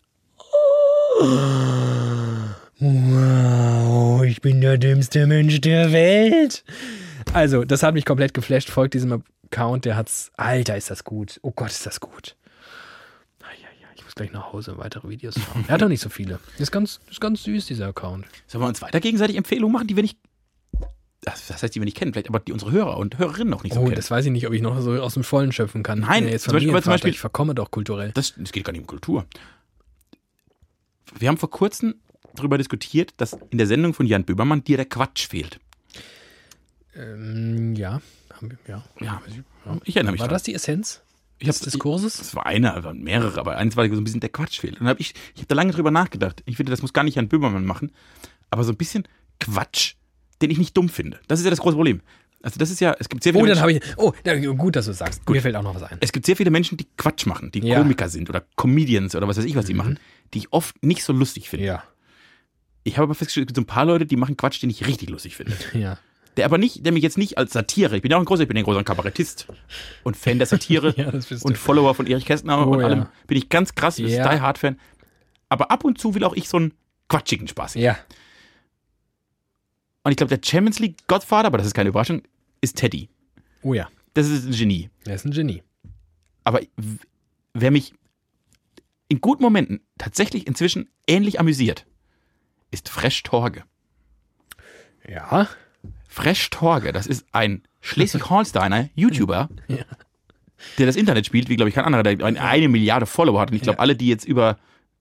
wow, 2.79 4.23
ich 4.23 4.41
bin 4.41 4.61
der 4.61 4.77
dümmste 4.77 5.25
Mensch 5.27 5.59
der 5.61 5.91
Welt. 5.91 6.63
Also, 7.33 7.63
das 7.65 7.83
hat 7.83 7.93
mich 7.93 8.05
komplett 8.05 8.33
geflasht. 8.33 8.69
Folgt 8.69 8.93
diesem 8.93 9.23
Account, 9.51 9.85
der 9.85 9.95
hat's. 9.95 10.31
Alter, 10.37 10.77
ist 10.77 10.89
das 10.89 11.03
gut. 11.03 11.39
Oh 11.43 11.51
Gott, 11.51 11.69
ist 11.71 11.85
das 11.85 11.99
gut. 11.99 12.35
Ich 13.95 14.03
muss 14.03 14.15
gleich 14.15 14.31
nach 14.31 14.53
Hause 14.53 14.77
weitere 14.77 15.09
Videos 15.09 15.35
schauen. 15.35 15.65
Er 15.67 15.73
hat 15.73 15.81
doch 15.81 15.89
nicht 15.89 16.01
so 16.01 16.09
viele. 16.09 16.39
Ist 16.57 16.71
ganz, 16.71 16.99
ist 17.09 17.19
ganz 17.19 17.43
süß, 17.43 17.65
dieser 17.65 17.87
Account. 17.87 18.25
Sollen 18.47 18.63
wir 18.63 18.67
uns 18.67 18.81
weiter 18.81 18.99
gegenseitig 18.99 19.35
Empfehlungen 19.35 19.73
machen, 19.73 19.87
die 19.87 19.95
wir 19.95 20.03
nicht. 20.03 20.17
Das 21.21 21.61
heißt, 21.61 21.75
die 21.75 21.81
wir 21.81 21.85
nicht 21.85 21.97
kennen, 21.97 22.13
vielleicht 22.13 22.29
aber 22.29 22.39
die 22.39 22.53
unsere 22.53 22.71
Hörer 22.71 22.97
und 22.97 23.17
Hörerinnen 23.17 23.49
noch 23.49 23.63
nicht 23.63 23.73
so 23.73 23.81
Oh, 23.81 23.83
kennen. 23.85 23.95
das 23.95 24.09
weiß 24.09 24.25
ich 24.25 24.31
nicht, 24.31 24.47
ob 24.47 24.53
ich 24.53 24.61
noch 24.61 24.79
so 24.79 24.93
aus 25.01 25.15
dem 25.15 25.23
Vollen 25.25 25.51
schöpfen 25.51 25.83
kann. 25.83 25.99
Nein, 26.01 26.23
ja 26.25 26.29
jetzt 26.29 26.43
zum 26.43 26.53
Beispiel- 26.53 26.71
zum 26.81 26.91
Beispiel- 26.91 27.09
ich 27.11 27.19
verkomme 27.19 27.53
doch 27.53 27.69
kulturell. 27.71 28.11
Das, 28.13 28.33
das 28.37 28.51
geht 28.53 28.63
gar 28.63 28.71
nicht 28.71 28.81
um 28.81 28.87
Kultur. 28.87 29.25
Wir 31.19 31.27
haben 31.27 31.37
vor 31.37 31.49
kurzem 31.49 31.95
darüber 32.37 32.57
diskutiert, 32.57 33.13
dass 33.17 33.37
in 33.49 33.57
der 33.57 33.67
Sendung 33.67 33.93
von 33.93 34.05
Jan 34.05 34.23
Böhmermann 34.23 34.63
dir 34.63 34.77
der 34.77 34.85
Quatsch 34.85 35.27
fehlt. 35.27 35.59
Ähm, 36.95 37.75
ja, 37.75 38.01
ja. 38.67 38.83
Ja, 38.99 39.21
ich 39.83 39.95
erinnere 39.95 40.13
mich 40.13 40.21
War 40.21 40.27
dran. 40.27 40.35
das 40.35 40.43
die 40.43 40.53
Essenz 40.55 41.01
ich 41.39 41.47
des 41.47 41.59
Diskurses? 41.59 42.17
Das 42.17 42.35
war 42.35 42.45
einer, 42.47 42.73
aber 42.75 42.93
mehrere, 42.95 43.39
aber 43.39 43.57
eins 43.57 43.75
war 43.75 43.87
so 43.87 43.93
ein 43.95 44.03
bisschen 44.03 44.19
der 44.21 44.29
Quatsch 44.29 44.59
fehlt. 44.59 44.81
Und 44.81 44.87
habe 44.87 44.99
ich, 44.99 45.13
ich 45.35 45.41
habe 45.41 45.47
da 45.47 45.55
lange 45.55 45.71
drüber 45.71 45.91
nachgedacht. 45.91 46.41
Ich 46.45 46.57
finde, 46.57 46.71
das 46.71 46.81
muss 46.81 46.93
gar 46.93 47.03
nicht 47.03 47.15
Jan 47.15 47.27
Böhmermann 47.27 47.65
machen, 47.65 47.91
aber 48.49 48.63
so 48.63 48.71
ein 48.71 48.77
bisschen 48.77 49.07
Quatsch, 49.39 49.93
den 50.41 50.49
ich 50.49 50.57
nicht 50.57 50.75
dumm 50.75 50.89
finde. 50.89 51.19
Das 51.27 51.39
ist 51.39 51.45
ja 51.45 51.51
das 51.51 51.59
große 51.59 51.75
Problem. 51.75 52.01
Also 52.41 52.59
das 52.59 52.69
ist 52.71 52.79
ja, 52.79 52.95
es 52.99 53.09
gibt 53.09 53.23
sehr 53.23 53.33
viele 53.33 53.43
Oh, 53.43 53.47
dann 53.47 53.59
habe 53.59 53.73
ich. 53.73 53.81
Oh, 53.97 54.13
gut, 54.55 54.75
dass 54.75 54.85
du 54.85 54.91
es 54.91 54.99
sagst. 54.99 55.27
Mir 55.27 55.41
fällt 55.41 55.55
auch 55.55 55.63
noch 55.63 55.75
was 55.75 55.83
ein. 55.83 55.97
es 55.99 56.11
gibt 56.11 56.25
sehr 56.25 56.35
viele 56.35 56.51
Menschen, 56.51 56.77
die 56.77 56.87
Quatsch 56.97 57.25
machen, 57.25 57.51
die 57.51 57.59
Ja. 57.59 57.79
Komiker 57.79 58.09
sind 58.09 58.29
oder 58.29 58.43
Comedians 58.55 59.15
oder 59.15 59.27
was 59.27 59.37
weiß 59.37 59.45
ich, 59.45 59.55
was 59.55 59.65
sie 59.67 59.73
Mhm. 59.73 59.77
machen, 59.77 59.99
die 60.33 60.39
ich 60.39 60.53
oft 60.53 60.81
nicht 60.83 61.03
so 61.03 61.13
lustig 61.13 61.49
finde. 61.49 61.65
Ja, 61.65 61.83
Ich 62.87 62.95
habe 62.97 63.03
aber 63.03 63.15
festgestellt, 63.15 63.43
es 63.45 63.47
gibt 63.47 63.57
so 63.57 63.61
ein 63.61 63.65
paar 63.75 63.85
Leute, 63.85 64.05
die 64.05 64.15
machen 64.15 64.37
Quatsch, 64.37 64.61
den 64.61 64.69
ich 64.69 64.87
richtig 64.87 65.09
lustig 65.09 65.35
finde. 65.35 65.53
ja. 65.73 65.97
Der 66.37 66.45
aber 66.45 66.57
nicht, 66.57 66.85
der 66.85 66.93
mich 66.93 67.03
jetzt 67.03 67.17
nicht 67.17 67.37
als 67.37 67.51
Satire, 67.51 67.95
ich 67.97 68.01
bin 68.01 68.11
ja 68.11 68.17
auch 68.17 68.21
ein 68.21 68.25
großer, 68.25 68.43
ich 68.43 68.47
bin 68.47 68.55
ja 68.55 68.61
ein 68.61 68.65
großer 68.65 68.83
Kabarettist 68.83 69.47
und 70.03 70.15
Fan 70.15 70.37
der 70.37 70.47
Satire 70.47 70.93
Ja, 70.97 71.09
und 71.09 71.57
Follower 71.57 71.93
von 71.95 72.05
Erich 72.07 72.25
Kästner 72.25 72.65
Oh, 72.65 72.71
und 72.71 72.79
ja. 72.79 72.85
allem, 72.85 73.05
bin 73.25 73.37
ich 73.37 73.49
ganz 73.49 73.73
krass, 73.75 73.97
ich 73.99 74.05
bin 74.05 74.13
Ja. 74.13 74.33
Die 74.33 74.39
Hard 74.39 74.57
Fan. 74.59 74.79
Aber 75.49 75.71
ab 75.71 75.83
und 75.83 75.97
zu 75.99 76.13
will 76.15 76.23
auch 76.23 76.35
ich 76.35 76.47
so 76.47 76.57
einen 76.57 76.73
quatschigen 77.09 77.47
Spaß. 77.47 77.73
Ja. 77.75 77.97
Und 80.03 80.11
ich 80.11 80.17
glaube, 80.17 80.35
der 80.37 80.47
Champions 80.47 80.79
League 80.79 80.95
Godfather, 81.07 81.47
aber 81.47 81.57
das 81.57 81.67
ist 81.67 81.73
keine 81.73 81.89
Überraschung, 81.89 82.21
ist 82.61 82.77
Teddy. 82.77 83.09
Oh 83.63 83.73
ja, 83.73 83.89
Das 84.13 84.27
ist 84.29 84.45
ein 84.45 84.51
Genie. 84.51 84.89
er 85.05 85.15
ist 85.15 85.25
ein 85.25 85.31
Genie. 85.31 85.63
Aber 86.45 86.61
wer 87.53 87.71
mich 87.71 87.93
in 89.09 89.19
guten 89.21 89.43
Momenten 89.43 89.81
tatsächlich 89.97 90.47
inzwischen 90.47 90.89
ähnlich 91.07 91.39
amüsiert, 91.39 91.85
ist 92.71 92.89
Fresh 92.89 93.23
Torge. 93.23 93.63
Ja. 95.07 95.47
Fresh 96.07 96.49
Torge, 96.49 96.91
das 96.91 97.07
ist 97.07 97.25
ein 97.31 97.63
Schleswig-Holsteiner 97.81 98.89
YouTuber, 98.95 99.49
Ja. 99.67 99.77
der 100.77 100.85
das 100.87 100.95
Internet 100.95 101.25
spielt, 101.25 101.49
wie 101.49 101.55
glaube 101.55 101.69
ich 101.69 101.75
kein 101.75 101.85
anderer, 101.85 102.03
der 102.03 102.25
eine, 102.25 102.67
Milliarde 102.67 103.05
Follower 103.05 103.39
hat. 103.39 103.51
Und 103.51 103.55
ich 103.57 103.61
glaube, 103.61 103.77
Ja. 103.77 103.81
alle, 103.81 103.95
die 103.95 104.07
jetzt 104.07 104.25
über, 104.25 104.57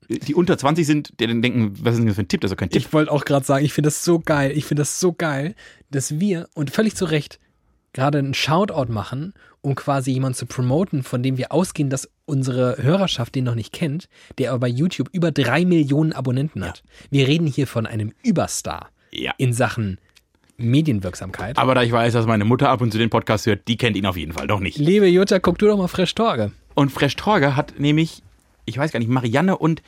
die 0.08 0.34
unter 0.34 0.58
20 0.58 0.86
sind, 0.86 1.18
die 1.18 1.26
dann 1.26 1.42
denken, 1.42 1.72
was 1.82 1.94
ist 1.94 1.98
denn 2.00 2.06
das 2.06 2.16
für 2.16 2.22
ein 2.22 2.28
Tipp? 2.28 2.40
Das 2.42 2.50
ist 2.50 2.54
doch 2.56 2.60
kein 2.60 2.70
Tipp. 2.70 2.82
Ich 2.82 2.92
wollte 2.92 3.10
auch 3.10 3.24
gerade 3.24 3.44
sagen, 3.46 3.64
ich 3.64 3.72
finde 3.72 3.88
das 3.88 4.04
so 4.04 4.20
geil. 4.20 4.52
Ich 4.54 4.64
finde 4.66 4.82
das 4.82 5.00
so 5.00 5.12
geil, 5.12 5.54
dass 5.90 6.20
wir, 6.20 6.48
und 6.54 6.70
völlig 6.70 6.94
zu 6.94 7.06
Recht, 7.06 7.40
gerade 7.96 8.18
einen 8.18 8.34
Shoutout 8.34 8.92
machen, 8.92 9.32
um 9.62 9.74
quasi 9.74 10.12
jemanden 10.12 10.36
zu 10.36 10.46
promoten, 10.46 11.02
von 11.02 11.22
dem 11.22 11.38
wir 11.38 11.50
ausgehen, 11.50 11.90
dass 11.90 12.08
unsere 12.26 12.76
Hörerschaft 12.80 13.34
den 13.34 13.44
noch 13.44 13.54
nicht 13.56 13.72
kennt, 13.72 14.08
der 14.38 14.50
aber 14.50 14.60
bei 14.60 14.68
YouTube 14.68 15.08
über 15.12 15.32
drei 15.32 15.64
Millionen 15.64 16.12
Abonnenten 16.12 16.64
hat. 16.64 16.84
Wir 17.10 17.26
reden 17.26 17.46
hier 17.48 17.66
von 17.66 17.86
einem 17.86 18.12
Überstar 18.22 18.90
Ja. 19.10 19.32
in 19.38 19.52
Sachen 19.52 19.98
Medienwirksamkeit. 20.58 21.58
Aber 21.58 21.74
da 21.74 21.82
ich 21.82 21.92
weiß, 21.92 22.12
dass 22.12 22.26
meine 22.26 22.44
Mutter 22.44 22.68
ab 22.70 22.80
und 22.80 22.90
zu 22.92 22.98
den 22.98 23.10
Podcast 23.10 23.46
hört, 23.46 23.66
die 23.68 23.76
kennt 23.76 23.96
ihn 23.96 24.06
auf 24.06 24.16
jeden 24.16 24.32
Fall 24.32 24.46
noch 24.46 24.60
nicht. 24.60 24.78
Liebe 24.78 25.06
Jutta, 25.06 25.38
guck 25.38 25.58
du 25.58 25.66
doch 25.66 25.76
mal 25.76 25.88
Fresh 25.88 26.14
Torge. 26.14 26.52
Und 26.74 26.90
Fresh 26.92 27.16
Torge 27.16 27.56
hat 27.56 27.78
nämlich, 27.78 28.22
ich 28.66 28.76
weiß 28.78 28.92
gar 28.92 28.98
nicht, 29.00 29.08
Marianne 29.10 29.56
und 29.58 29.82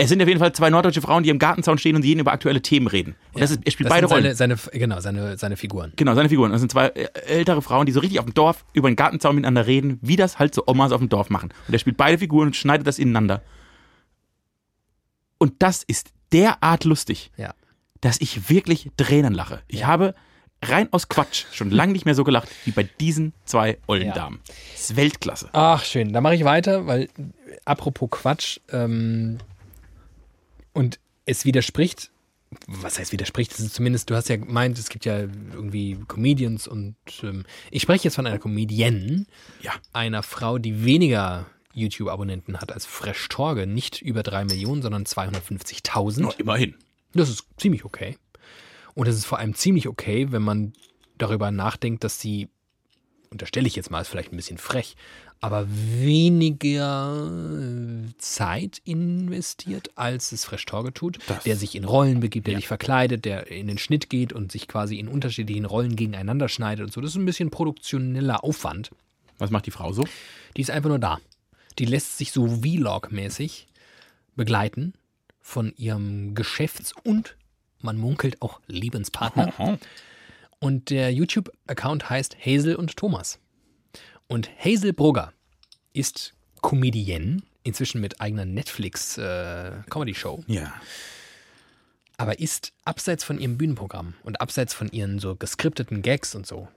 es 0.00 0.08
sind 0.10 0.22
auf 0.22 0.28
jeden 0.28 0.38
Fall 0.38 0.52
zwei 0.52 0.70
norddeutsche 0.70 1.00
Frauen, 1.02 1.24
die 1.24 1.28
im 1.28 1.40
Gartenzaun 1.40 1.76
stehen 1.76 1.96
und 1.96 2.04
jeden 2.04 2.20
über 2.20 2.30
aktuelle 2.32 2.62
Themen 2.62 2.86
reden. 2.86 3.16
Und 3.32 3.40
das 3.42 3.50
ist, 3.50 3.60
er 3.64 3.72
spielt 3.72 3.88
Das 3.90 3.96
beide 3.96 4.06
Rollen. 4.06 4.34
seine, 4.34 4.56
seine, 4.56 4.78
genau, 4.78 5.00
seine, 5.00 5.36
seine 5.36 5.56
Figuren. 5.56 5.92
Genau, 5.96 6.14
seine 6.14 6.28
Figuren. 6.28 6.52
Das 6.52 6.60
sind 6.60 6.70
zwei 6.70 6.86
äh, 6.86 7.08
ältere 7.26 7.62
Frauen, 7.62 7.84
die 7.84 7.90
so 7.92 7.98
richtig 7.98 8.20
auf 8.20 8.24
dem 8.24 8.32
Dorf 8.34 8.64
über 8.74 8.88
den 8.88 8.94
Gartenzaun 8.94 9.34
miteinander 9.34 9.66
reden, 9.66 9.98
wie 10.00 10.14
das 10.14 10.38
halt 10.38 10.54
so 10.54 10.62
Omas 10.68 10.92
auf 10.92 11.00
dem 11.00 11.08
Dorf 11.08 11.30
machen. 11.30 11.50
Und 11.66 11.74
er 11.74 11.80
spielt 11.80 11.96
beide 11.96 12.16
Figuren 12.18 12.46
und 12.48 12.54
schneidet 12.56 12.86
das 12.86 13.00
ineinander. 13.00 13.42
Und 15.38 15.54
das 15.58 15.82
ist 15.82 16.10
derart 16.32 16.84
lustig, 16.84 17.30
Ja. 17.36 17.54
dass 18.00 18.20
ich 18.20 18.48
wirklich 18.50 18.90
Tränen 18.96 19.34
lache. 19.34 19.62
Ich 19.66 19.84
habe 19.84 20.14
rein 20.64 20.88
aus 20.92 21.08
Quatsch 21.08 21.44
schon 21.52 21.70
lange 21.70 21.92
nicht 21.92 22.04
mehr 22.04 22.14
so 22.14 22.22
gelacht 22.24 22.48
wie 22.64 22.70
bei 22.72 22.82
diesen 22.84 23.32
zwei 23.44 23.78
ollen 23.86 24.06
Ja. 24.08 24.14
Damen. 24.14 24.40
Das 24.72 24.90
ist 24.90 24.96
Weltklasse. 24.96 25.48
Ach, 25.52 25.84
schön. 25.84 26.12
Da 26.12 26.20
mache 26.20 26.34
ich 26.36 26.44
weiter, 26.44 26.86
weil 26.86 27.08
apropos 27.64 28.10
Quatsch, 28.10 28.58
ähm, 28.72 29.38
und 30.78 30.98
es 31.26 31.44
widerspricht, 31.44 32.10
was 32.66 32.98
heißt 32.98 33.12
widerspricht? 33.12 33.52
Zumindest, 33.52 34.08
du 34.08 34.14
hast 34.14 34.28
ja 34.30 34.36
gemeint, 34.36 34.78
es 34.78 34.88
gibt 34.88 35.04
ja 35.04 35.18
irgendwie 35.18 35.98
Comedians 36.08 36.66
und 36.66 36.96
ähm, 37.22 37.44
ich 37.70 37.82
spreche 37.82 38.04
jetzt 38.04 38.14
von 38.14 38.26
einer 38.26 38.38
Comedienne, 38.38 39.26
Ja. 39.60 39.72
einer 39.92 40.22
Frau, 40.22 40.56
die 40.58 40.84
weniger 40.84 41.46
YouTube-Abonnenten 41.74 42.58
hat 42.60 42.72
als 42.72 42.86
Fresh 42.86 43.28
Torge, 43.28 43.66
nicht 43.66 44.00
über 44.00 44.22
drei 44.22 44.44
Millionen, 44.44 44.80
sondern 44.80 45.04
250.000. 45.04 46.24
Oh, 46.26 46.32
immerhin. 46.38 46.74
Das 47.12 47.28
ist 47.28 47.44
ziemlich 47.58 47.84
okay. 47.84 48.16
Und 48.94 49.06
es 49.08 49.16
ist 49.16 49.26
vor 49.26 49.38
allem 49.38 49.54
ziemlich 49.54 49.86
okay, 49.86 50.32
wenn 50.32 50.42
man 50.42 50.72
darüber 51.18 51.50
nachdenkt, 51.50 52.02
dass 52.02 52.18
sie, 52.18 52.48
unterstelle 53.30 53.66
ich 53.66 53.76
jetzt 53.76 53.90
mal, 53.90 54.00
ist 54.00 54.08
vielleicht 54.08 54.32
ein 54.32 54.36
bisschen 54.36 54.58
frech, 54.58 54.96
aber 55.40 55.66
weniger 55.68 57.30
äh, 57.30 58.12
Zeit 58.18 58.80
investiert, 58.84 59.90
als 59.94 60.32
es 60.32 60.44
Fresh 60.44 60.64
Torge 60.66 60.92
tut, 60.92 61.18
Das- 61.28 61.44
der 61.44 61.56
sich 61.56 61.74
in 61.76 61.84
Rollen 61.84 62.20
begibt, 62.20 62.46
der 62.46 62.54
Ja. 62.54 62.58
sich 62.58 62.68
verkleidet, 62.68 63.24
der 63.24 63.46
in 63.50 63.68
den 63.68 63.78
Schnitt 63.78 64.10
geht 64.10 64.32
und 64.32 64.50
sich 64.50 64.66
quasi 64.68 64.98
in 64.98 65.08
unterschiedlichen 65.08 65.64
Rollen 65.64 65.94
gegeneinander 65.96 66.48
schneidet 66.48 66.84
und 66.86 66.92
so. 66.92 67.00
Das 67.00 67.10
ist 67.10 67.16
ein 67.16 67.24
bisschen 67.26 67.50
produktioneller 67.50 68.42
Aufwand. 68.42 68.90
Was 69.38 69.50
macht 69.50 69.66
die 69.66 69.70
Frau 69.70 69.92
so? 69.92 70.04
Die 70.56 70.60
ist 70.62 70.70
einfach 70.70 70.88
nur 70.88 70.98
da. 70.98 71.18
Die 71.78 71.84
lässt 71.84 72.18
sich 72.18 72.32
so 72.32 72.46
Vlog-mäßig 72.62 73.68
begleiten 74.34 74.94
von 75.40 75.72
ihrem 75.76 76.34
Geschäfts- 76.34 76.92
und 77.04 77.36
man 77.80 77.96
munkelt 77.96 78.42
auch 78.42 78.60
Lebenspartner. 78.66 79.78
Und 80.58 80.90
der 80.90 81.12
YouTube-Account 81.12 82.10
heißt 82.10 82.36
Hazel 82.44 82.74
und 82.74 82.96
Thomas. 82.96 83.38
Und 84.28 84.50
Hazel 84.62 84.92
Brugger 84.92 85.32
ist 85.92 86.34
Comedienne, 86.60 87.42
inzwischen 87.64 88.00
mit 88.00 88.20
eigener 88.20 88.44
Netflix-Comedy-Show, 88.44 90.44
Ja. 90.46 90.72
aber 92.16 92.38
ist 92.38 92.72
abseits 92.84 93.24
von 93.24 93.38
ihrem 93.40 93.58
Bühnenprogramm 93.58 94.14
und 94.22 94.40
abseits 94.40 94.74
von 94.74 94.88
ihren 94.90 95.18
so 95.18 95.34
geskripteten 95.36 96.02
Gags 96.02 96.34
und 96.34 96.46
so. 96.46 96.68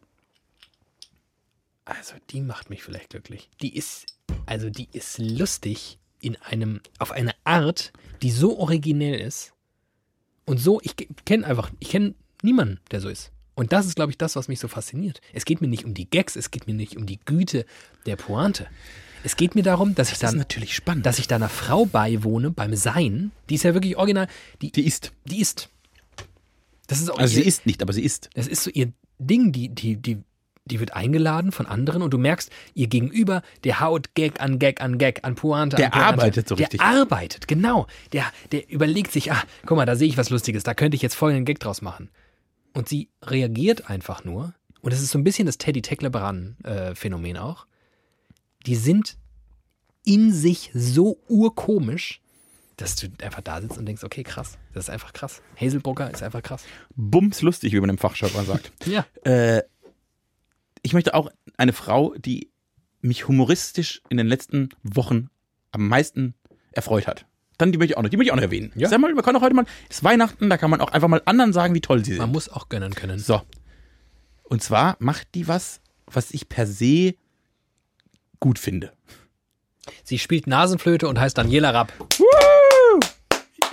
Also, 1.86 2.14
die 2.30 2.42
macht 2.42 2.70
mich 2.70 2.84
vielleicht 2.84 3.10
glücklich. 3.10 3.50
Die 3.62 3.76
ist, 3.76 4.06
also, 4.46 4.70
die 4.70 4.88
ist 4.94 5.18
lustig 5.18 5.98
in 6.22 6.36
einem, 6.38 6.80
auf 7.00 7.12
eine 7.12 7.34
Art, 7.44 7.92
die 8.22 8.32
so 8.32 8.60
originell 8.60 9.20
ist 9.20 9.54
und 10.46 10.60
so, 10.60 10.80
ich 10.84 10.96
kenne 11.26 11.46
einfach, 11.48 11.72
ich 11.80 11.90
kenne 11.90 12.14
niemanden, 12.44 12.80
der 12.92 13.02
so 13.02 13.10
ist. 13.10 13.32
Und 13.56 13.74
das 13.74 13.86
ist, 13.86 13.96
glaube 13.96 14.12
ich, 14.12 14.18
das, 14.18 14.36
was 14.36 14.48
mich 14.48 14.60
so 14.60 14.68
fasziniert. 14.68 15.22
Es 15.34 15.46
geht 15.46 15.62
mir 15.62 15.68
nicht 15.68 15.86
um 15.86 15.94
die 15.94 16.10
Gags, 16.10 16.36
es 16.36 16.52
geht 16.52 16.68
mir 16.68 16.74
nicht 16.74 16.98
um 16.98 17.06
die 17.06 17.20
Güte 17.24 17.66
der 18.06 18.16
Pointe. 18.16 18.68
Es 19.24 19.36
geht 19.36 19.56
mir 19.56 19.64
darum, 19.64 19.94
dass 19.94 20.08
ich 20.12 20.18
Das 20.18 20.24
ist 20.30 20.32
dann, 20.32 20.38
natürlich 20.40 20.74
spannend. 20.76 21.06
dass 21.06 21.20
ich 21.20 21.28
da 21.28 21.36
einer 21.36 21.50
Frau 21.50 21.86
beiwohne 21.86 22.50
beim 22.50 22.76
Sein. 22.76 23.32
Die 23.50 23.56
ist 23.56 23.64
ja 23.64 23.74
wirklich 23.74 23.98
original. 23.98 24.28
Die, 24.62 24.72
die 24.72 24.86
ist. 24.88 25.12
die 25.26 25.40
ist. 25.42 25.70
Das 26.88 27.00
ist 27.00 27.10
auch 27.10 27.20
Also 27.20 27.38
ihr, 27.38 27.44
sie 27.44 27.48
ist 27.48 27.66
nicht, 27.66 27.82
aber 27.82 27.94
sie 27.94 28.04
ist. 28.04 28.30
Das 28.34 28.48
ist 28.48 28.64
so 28.64 28.72
ihr 28.72 28.92
Ding. 29.20 29.52
Die, 29.52 29.70
die, 29.70 29.96
die, 29.98 30.18
die 30.66 30.80
wird 30.80 30.94
eingeladen 30.94 31.52
von 31.52 31.66
anderen 31.68 32.02
und 32.02 32.12
du 32.12 32.18
merkst, 32.18 32.50
ihr 32.74 32.88
Gegenüber, 32.88 33.44
der 33.64 33.80
haut 33.80 34.16
Gag 34.16 34.42
an 34.42 34.58
Gag 34.58 34.82
an 34.82 34.98
Gag 34.98 35.24
an 35.24 35.36
Pointe. 35.36 35.76
Der 35.76 35.88
an 35.88 35.92
Pointe. 35.92 36.08
arbeitet 36.08 36.48
so 36.48 36.56
richtig. 36.56 36.80
Der 36.80 36.88
arbeitet, 36.90 37.48
genau. 37.48 37.88
Der, 38.14 38.26
der 38.52 38.70
überlegt 38.70 39.12
sich, 39.12 39.32
ah, 39.32 39.44
guck 39.66 39.78
mal, 39.78 39.86
da 39.86 39.96
sehe 39.96 40.08
ich 40.08 40.18
was 40.18 40.30
Lustiges, 40.32 40.64
da 40.64 40.74
könnte 40.74 40.96
ich 40.96 41.02
jetzt 41.02 41.16
folgenden 41.16 41.46
Gag 41.46 41.60
draus 41.60 41.82
machen. 41.82 42.10
Und 42.74 42.88
sie 42.90 43.10
reagiert 43.24 43.90
einfach 43.90 44.24
nur. 44.24 44.54
Und 44.82 44.94
das 44.94 45.02
ist 45.02 45.12
so 45.12 45.20
ein 45.20 45.24
bisschen 45.24 45.46
das 45.46 45.58
Teddy 45.58 45.82
Tecklebrand-Phänomen 45.82 47.38
auch. 47.38 47.68
Die 48.66 48.76
sind 48.76 49.18
in 50.04 50.32
sich 50.32 50.72
so 50.74 51.20
urkomisch, 51.28 52.22
dass 52.78 52.96
du 52.96 53.08
einfach 53.22 53.42
da 53.42 53.62
sitzt 53.62 53.78
und 53.78 53.86
denkst, 53.86 54.04
okay, 54.04 54.24
krass. 54.24 54.58
Das 54.74 54.86
ist 54.86 54.90
einfach 54.90 55.14
krass. 55.14 55.42
Hazelbrocker 55.60 56.10
ist 56.12 56.24
einfach 56.24 56.42
krass. 56.42 56.64
Bums 56.96 57.42
lustig, 57.42 57.74
wie 57.74 57.80
man 57.80 57.90
im 57.90 57.98
Fachjargon 57.98 58.46
sagt. 58.48 58.72
Ja. 58.86 59.06
Äh, 59.24 59.64
ich 60.82 60.94
möchte 60.94 61.14
auch 61.14 61.30
eine 61.58 61.74
Frau, 61.74 62.16
die 62.16 62.50
mich 63.02 63.28
humoristisch 63.28 64.02
in 64.10 64.18
den 64.18 64.28
letzten 64.28 64.70
Wochen 64.84 65.30
am 65.72 65.88
meisten 65.88 66.34
erfreut 66.72 67.08
hat. 67.08 67.26
Dann 67.62 67.72
die 67.72 67.78
möchte 67.78 67.94
ich 67.94 67.98
auch 67.98 68.02
noch, 68.04 68.10
die 68.10 68.18
möchte 68.18 68.28
ich 68.30 68.32
auch 68.32 68.36
noch 68.38 68.44
erwähnen. 68.44 68.72
Ja. 68.76 68.90
Sag 68.90 69.00
mal, 69.00 69.14
man 69.14 69.24
kann 69.24 69.36
auch 69.36 69.42
heute 69.42 69.54
mal, 69.56 69.66
es 69.90 69.98
ist 69.98 70.04
Weihnachten, 70.04 70.50
da 70.50 70.58
kann 70.58 70.70
man 70.72 70.82
auch 70.82 70.92
einfach 70.92 71.08
mal 71.08 71.22
anderen 71.26 71.54
sagen, 71.54 71.74
wie 71.76 71.82
toll 71.82 72.04
sie 72.04 72.14
Man 72.14 72.22
sind. 72.22 72.32
muss 72.32 72.50
auch 72.50 72.70
gönnen 72.70 72.94
können. 72.96 73.20
So. 73.20 73.42
Und 74.44 74.64
zwar 74.64 74.96
macht 75.00 75.28
die 75.36 75.48
was, 75.48 75.80
was 76.08 76.32
ich 76.32 76.50
per 76.50 76.66
se 76.66 77.14
gut 78.40 78.58
finde. 78.60 78.92
Sie 80.04 80.18
spielt 80.20 80.48
Nasenflöte 80.48 81.08
und 81.08 81.20
heißt 81.20 81.38
Daniela 81.38 81.70
Rapp. 81.70 81.94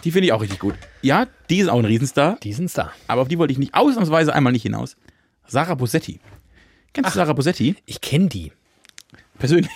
Die 0.05 0.13
finde 0.13 0.27
ich 0.27 0.33
auch 0.33 0.41
richtig 0.43 0.59
gut. 0.61 0.75
Ja, 1.03 1.27
die 1.51 1.59
ist 1.59 1.69
auch 1.69 1.79
ein 1.79 1.85
Riesenstar, 1.85 2.39
Die 2.43 2.53
sind 2.53 2.77
da. 2.79 2.93
aber 3.09 3.23
auf 3.23 3.29
die 3.29 3.39
wollte 3.39 3.53
ich 3.53 3.59
nicht 3.59 3.75
ausnahmsweise 3.75 4.33
einmal 4.35 4.53
nicht 4.53 4.63
hinaus. 4.63 4.97
Sarah 5.47 5.75
Bosetti. 5.75 6.21
Kennst 6.93 7.11
du 7.11 7.15
Sarah 7.15 7.33
Bosetti? 7.33 7.75
Ich 7.87 8.01
kenne 8.01 8.29
die. 8.29 8.53
Persönlich. 9.39 9.71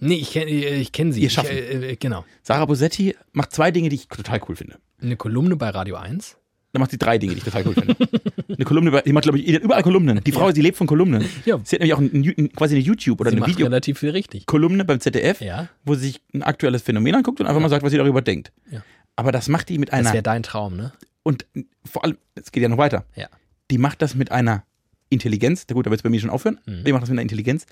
Nee, 0.00 0.14
ich 0.16 0.30
kenne 0.32 0.50
ich 0.50 0.92
kenn 0.92 1.12
sie. 1.12 1.20
Ihr 1.20 1.26
Ich, 1.26 1.32
Schaffen. 1.32 1.50
äh, 1.56 1.90
äh, 1.92 1.96
genau. 1.96 2.24
Sarah 2.42 2.64
Bosetti 2.66 3.16
macht 3.32 3.52
zwei 3.52 3.70
Dinge, 3.70 3.88
die 3.88 3.96
ich 3.96 4.08
total 4.08 4.40
cool 4.48 4.56
finde. 4.56 4.76
Eine 5.00 5.16
Kolumne 5.16 5.56
bei 5.56 5.70
Radio 5.70 5.96
1. 5.96 6.36
Dann 6.72 6.80
macht 6.80 6.90
sie 6.90 6.98
drei 6.98 7.16
Dinge, 7.18 7.32
die 7.32 7.38
ich 7.38 7.44
total 7.44 7.66
cool 7.66 7.74
finde. 7.74 7.96
Eine 8.48 8.64
Kolumne, 8.64 8.90
über- 8.90 9.00
die 9.02 9.12
macht, 9.12 9.22
glaube 9.24 9.38
ich, 9.38 9.48
überall 9.48 9.82
Kolumnen. 9.82 10.22
Die 10.22 10.32
Frau, 10.32 10.52
die 10.52 10.60
lebt 10.60 10.76
von 10.76 10.86
Kolumnen. 10.86 11.24
Ja. 11.46 11.58
Sie 11.64 11.76
hat 11.76 11.80
nämlich 11.80 11.94
auch 11.94 11.98
ein, 11.98 12.12
ein, 12.12 12.52
quasi 12.52 12.74
eine 12.76 12.84
YouTube- 12.84 13.20
oder 13.20 13.30
Sie 13.30 13.34
eine 13.36 13.40
macht 13.40 13.50
Videokolumne 13.50 13.74
relativ 13.76 13.98
viel 13.98 14.10
richtig. 14.10 14.44
beim 14.46 15.00
ZDF, 15.00 15.40
Ja. 15.40 15.68
wo 15.84 15.94
sie 15.94 16.08
sich 16.08 16.20
ein 16.34 16.42
aktuelles 16.42 16.82
Phänomen 16.82 17.14
anguckt 17.14 17.40
und 17.40 17.46
einfach 17.46 17.60
mal 17.60 17.70
sagt, 17.70 17.82
was 17.84 17.90
sie 17.92 17.96
darüber 17.98 18.20
denkt. 18.20 18.52
Ja. 18.70 18.82
Aber 19.16 19.32
das 19.32 19.48
macht 19.48 19.68
die 19.70 19.78
mit 19.78 19.88
Das 19.90 20.00
einer, 20.00 20.12
wäre 20.12 20.22
dein 20.22 20.42
Traum, 20.42 20.76
ne? 20.76 20.92
und 21.22 21.46
vor 21.90 22.04
allem, 22.04 22.18
es 22.34 22.52
geht 22.52 22.62
ja 22.62 22.68
noch 22.68 22.78
weiter, 22.78 23.04
Ja. 23.16 23.28
die 23.70 23.78
macht 23.78 24.02
das 24.02 24.14
mit 24.14 24.30
einer 24.30 24.62
Intelligenz, 25.10 25.64
na 25.68 25.74
gut, 25.74 25.86
da 25.86 25.90
wird 25.90 26.00
es 26.00 26.02
bei 26.02 26.10
mir 26.10 26.20
schon 26.20 26.30
aufhören, 26.30 26.58
Mhm. 26.66 26.84
die 26.84 26.92
macht 26.92 27.02
das 27.02 27.08
mit 27.08 27.14
einer 27.16 27.22
Intelligenz, 27.22 27.64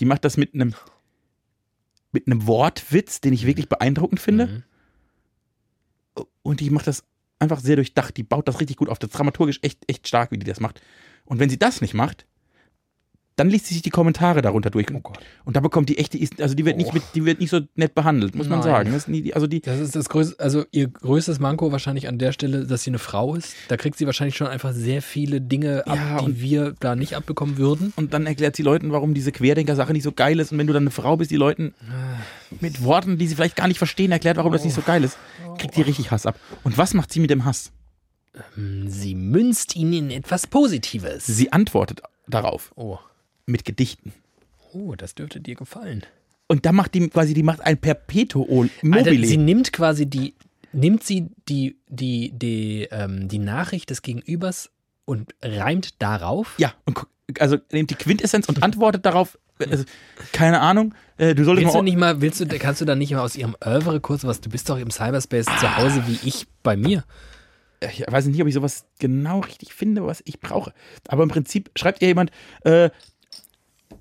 die 0.00 0.04
macht 0.06 0.24
das 0.24 0.36
mit 0.36 0.54
einem, 0.54 0.74
mit 2.12 2.26
einem 2.26 2.46
Wortwitz, 2.46 3.20
den 3.20 3.32
ich 3.32 3.46
wirklich 3.46 3.68
beeindruckend 3.68 4.20
finde. 4.20 4.46
Mhm. 4.46 4.62
und 6.42 6.60
die 6.60 6.70
macht 6.70 6.86
das 6.86 7.04
einfach 7.38 7.60
sehr 7.60 7.76
durchdacht. 7.76 8.16
Die 8.16 8.22
baut 8.22 8.46
das 8.46 8.60
richtig 8.60 8.76
gut 8.76 8.88
auf. 8.88 8.98
Das 8.98 9.08
ist 9.08 9.18
dramaturgisch 9.18 9.58
echt, 9.62 9.82
echt 9.88 10.06
stark, 10.06 10.30
wie 10.30 10.38
die 10.38 10.46
das 10.46 10.60
macht. 10.60 10.80
Und 11.24 11.38
wenn 11.38 11.50
sie 11.50 11.58
das 11.58 11.80
nicht 11.80 11.94
macht, 11.94 12.26
dann 13.40 13.50
liest 13.50 13.66
sie 13.66 13.74
sich 13.74 13.82
die 13.82 13.90
Kommentare 13.90 14.42
darunter 14.42 14.70
durch. 14.70 14.86
Oh 14.94 15.00
Gott. 15.00 15.18
Und 15.44 15.56
da 15.56 15.60
bekommt 15.60 15.88
die 15.88 15.98
echte, 15.98 16.18
also 16.42 16.54
die 16.54 16.64
wird 16.64 16.76
nicht 16.76 16.90
Oh. 16.90 16.94
mit, 16.94 17.02
die 17.14 17.24
wird 17.24 17.40
nicht 17.40 17.50
so 17.50 17.60
nett 17.74 17.94
behandelt, 17.94 18.34
muss 18.36 18.48
man 18.48 18.60
Nein. 18.60 18.68
sagen. 18.68 18.92
Das 18.92 19.02
ist 19.04 19.08
nie, 19.08 19.32
also 19.34 19.46
die, 19.46 19.60
Das 19.62 19.80
ist 19.80 19.96
das 19.96 20.08
größte, 20.08 20.38
also 20.38 20.64
ihr 20.70 20.88
größtes 20.88 21.40
Manko 21.40 21.72
wahrscheinlich 21.72 22.06
an 22.06 22.18
der 22.18 22.32
Stelle, 22.32 22.66
dass 22.66 22.84
sie 22.84 22.90
eine 22.90 22.98
Frau 22.98 23.34
ist. 23.34 23.54
Da 23.68 23.76
kriegt 23.76 23.96
sie 23.98 24.06
wahrscheinlich 24.06 24.36
schon 24.36 24.46
einfach 24.46 24.72
sehr 24.72 25.02
viele 25.02 25.40
Dinge 25.40 25.86
ab, 25.86 25.96
Ja, 25.96 26.22
die 26.22 26.40
wir 26.40 26.74
da 26.78 26.94
nicht 26.94 27.16
abbekommen 27.16 27.56
würden. 27.56 27.92
und 27.96 28.12
dann 28.14 28.26
erklärt 28.26 28.54
sie 28.56 28.62
Leuten, 28.62 28.92
warum 28.92 29.14
diese 29.14 29.32
Querdenker-Sache 29.32 29.92
nicht 29.92 30.02
so 30.04 30.12
geil 30.12 30.38
ist. 30.38 30.52
Und 30.52 30.58
wenn 30.58 30.66
du 30.66 30.72
dann 30.72 30.82
eine 30.84 30.90
Frau 30.90 31.16
bist, 31.16 31.30
die 31.30 31.36
Leuten 31.36 31.74
mit 32.60 32.84
Worten, 32.84 33.16
die 33.18 33.26
sie 33.26 33.34
vielleicht 33.34 33.56
gar 33.56 33.68
nicht 33.68 33.78
verstehen, 33.78 34.12
erklärt, 34.12 34.36
warum 34.36 34.52
das 34.52 34.64
nicht 34.64 34.74
so 34.74 34.82
geil 34.82 35.02
ist, 35.02 35.16
kriegt 35.58 35.76
die 35.76 35.82
richtig 35.82 36.10
Hass 36.10 36.26
ab. 36.26 36.38
Und 36.64 36.76
was 36.78 36.94
macht 36.94 37.12
sie 37.12 37.20
mit 37.20 37.30
dem 37.30 37.44
Hass? 37.44 37.72
Ähm, 38.56 38.88
Sie 38.88 39.14
münzt 39.14 39.74
ihn 39.76 39.92
in 39.92 40.10
etwas 40.10 40.46
Positives. 40.46 41.26
Sie 41.26 41.52
antwortet 41.52 42.02
darauf 42.28 42.72
Oh. 42.76 42.98
Mit 43.50 43.64
Gedichten. 43.64 44.12
Oh, 44.72 44.94
das 44.96 45.14
dürfte 45.14 45.40
dir 45.40 45.54
gefallen. 45.54 46.04
Und 46.46 46.66
da 46.66 46.72
macht 46.72 46.94
die 46.94 47.08
quasi, 47.08 47.34
die 47.34 47.42
macht 47.42 47.60
ein 47.60 47.78
Perpetuum 47.78 48.70
Alter, 48.82 49.10
mobile. 49.10 49.26
sie 49.26 49.36
nimmt 49.36 49.72
quasi 49.72 50.06
die, 50.06 50.34
nimmt 50.72 51.04
sie 51.04 51.28
die, 51.48 51.76
die, 51.88 52.32
die, 52.34 52.88
ähm, 52.90 53.28
die 53.28 53.38
Nachricht 53.38 53.90
des 53.90 54.02
Gegenübers 54.02 54.70
und 55.04 55.34
reimt 55.42 56.00
darauf. 56.02 56.54
ja, 56.58 56.74
und 56.86 56.94
guck, 56.94 57.08
also 57.38 57.58
nimmt 57.72 57.90
die 57.90 57.94
Quintessenz 57.94 58.48
und 58.48 58.62
antwortet 58.62 59.06
darauf. 59.06 59.38
Also, 59.68 59.84
keine 60.32 60.60
Ahnung, 60.60 60.94
äh, 61.18 61.34
du 61.34 61.44
solltest 61.44 61.66
Willst 61.66 61.74
du 61.74 61.78
mal. 61.78 61.82
nicht 61.84 61.98
mal, 61.98 62.20
willst 62.22 62.40
du, 62.40 62.46
kannst 62.46 62.80
du 62.80 62.84
da 62.86 62.96
nicht 62.96 63.12
mal 63.12 63.20
aus 63.20 63.36
ihrem 63.36 63.54
Oeuvre 63.64 64.00
kurz 64.00 64.24
was, 64.24 64.40
du 64.40 64.48
bist 64.48 64.70
doch 64.70 64.78
im 64.78 64.90
Cyberspace 64.90 65.46
zu 65.46 65.76
Hause 65.76 66.02
wie 66.06 66.18
ich 66.26 66.46
bei 66.62 66.76
mir. 66.76 67.04
ich 67.80 68.04
weiß 68.08 68.26
nicht, 68.26 68.40
ob 68.40 68.48
ich 68.48 68.54
sowas 68.54 68.86
genau 68.98 69.40
richtig 69.40 69.74
finde, 69.74 70.06
was 70.06 70.22
ich 70.24 70.40
brauche. 70.40 70.72
Aber 71.08 71.22
im 71.22 71.28
Prinzip 71.28 71.70
schreibt 71.76 72.00
ihr 72.02 72.08
jemand, 72.08 72.30
äh, 72.64 72.90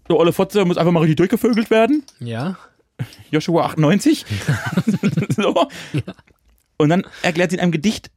der 0.09 0.17
Olle 0.17 0.33
Fotze 0.33 0.63
muss 0.65 0.77
einfach 0.77 0.91
mal 0.91 0.99
richtig 1.01 1.17
durchgevögelt 1.17 1.69
werden. 1.69 2.03
Ja. 2.19 2.57
Joshua 3.31 3.65
98. 3.65 4.25
so. 5.35 5.67
Und 6.77 6.89
dann 6.89 7.03
erklärt 7.21 7.51
sie 7.51 7.57
in 7.57 7.61
einem 7.61 7.71
Gedicht, 7.71 8.11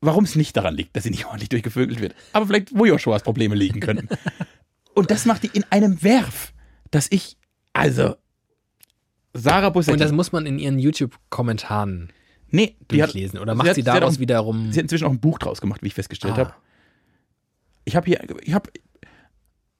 warum 0.00 0.24
es 0.24 0.34
nicht 0.36 0.56
daran 0.56 0.74
liegt, 0.74 0.94
dass 0.96 1.04
sie 1.04 1.10
nicht 1.10 1.26
ordentlich 1.26 1.48
durchgevögelt 1.48 2.00
wird. 2.00 2.14
Aber 2.32 2.46
vielleicht, 2.46 2.76
wo 2.76 2.84
Joshuas 2.84 3.22
Probleme 3.22 3.54
liegen 3.54 3.80
könnten. 3.80 4.08
Und 4.94 5.10
das 5.10 5.24
macht 5.26 5.44
die 5.44 5.50
in 5.52 5.64
einem 5.70 6.02
Werf, 6.02 6.52
dass 6.90 7.06
ich, 7.10 7.36
also, 7.72 8.16
Sarah 9.34 9.70
Bussetti. 9.70 9.92
Und 9.92 10.00
das 10.00 10.10
muss 10.12 10.32
man 10.32 10.46
in 10.46 10.58
ihren 10.58 10.78
YouTube-Kommentaren 10.78 12.10
nee, 12.50 12.76
die 12.90 13.02
hat, 13.02 13.10
durchlesen. 13.10 13.38
Oder 13.38 13.52
sie 13.52 13.58
macht 13.58 13.68
hat- 13.68 13.74
sie 13.76 13.82
sie 13.82 13.90
hat 13.90 14.02
daraus 14.02 14.16
auch- 14.16 14.20
wiederum. 14.20 14.72
sie 14.72 14.78
hat 14.78 14.84
inzwischen 14.84 15.04
auch 15.06 15.10
ein 15.12 15.20
Buch 15.20 15.38
draus 15.38 15.60
gemacht, 15.60 15.82
wie 15.82 15.86
ich 15.88 15.94
festgestellt 15.94 16.34
Ah. 16.34 16.38
habe. 16.38 16.54
Ich 17.84 17.94
habe 17.96 18.06
hier, 18.06 18.20
ich 18.42 18.52
habe 18.54 18.70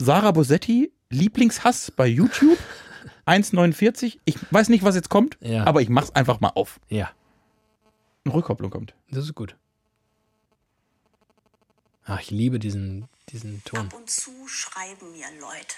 Sarah 0.00 0.30
Bosetti, 0.30 0.92
Lieblingshass 1.10 1.90
bei 1.90 2.06
YouTube, 2.06 2.58
1,49. 3.26 4.18
Ich 4.24 4.36
weiß 4.52 4.68
nicht, 4.68 4.84
was 4.84 4.94
jetzt 4.94 5.08
kommt, 5.08 5.36
Ja. 5.40 5.64
aber 5.64 5.80
ich 5.82 5.88
mach's 5.88 6.10
einfach 6.14 6.40
mal 6.40 6.52
auf. 6.54 6.78
Ja, 6.88 7.10
Eine 8.24 8.34
Rückkopplung 8.34 8.70
kommt. 8.70 8.94
das 9.10 9.24
ist 9.24 9.34
gut. 9.34 9.56
Ach, 12.04 12.20
ich 12.20 12.30
liebe 12.30 12.58
diesen, 12.58 13.06
diesen 13.30 13.62
Ton. 13.64 13.80
Ab 13.80 13.94
und 13.94 14.08
zu 14.10 14.30
schreiben 14.48 15.10
mir 15.12 15.26
Leute. 15.40 15.76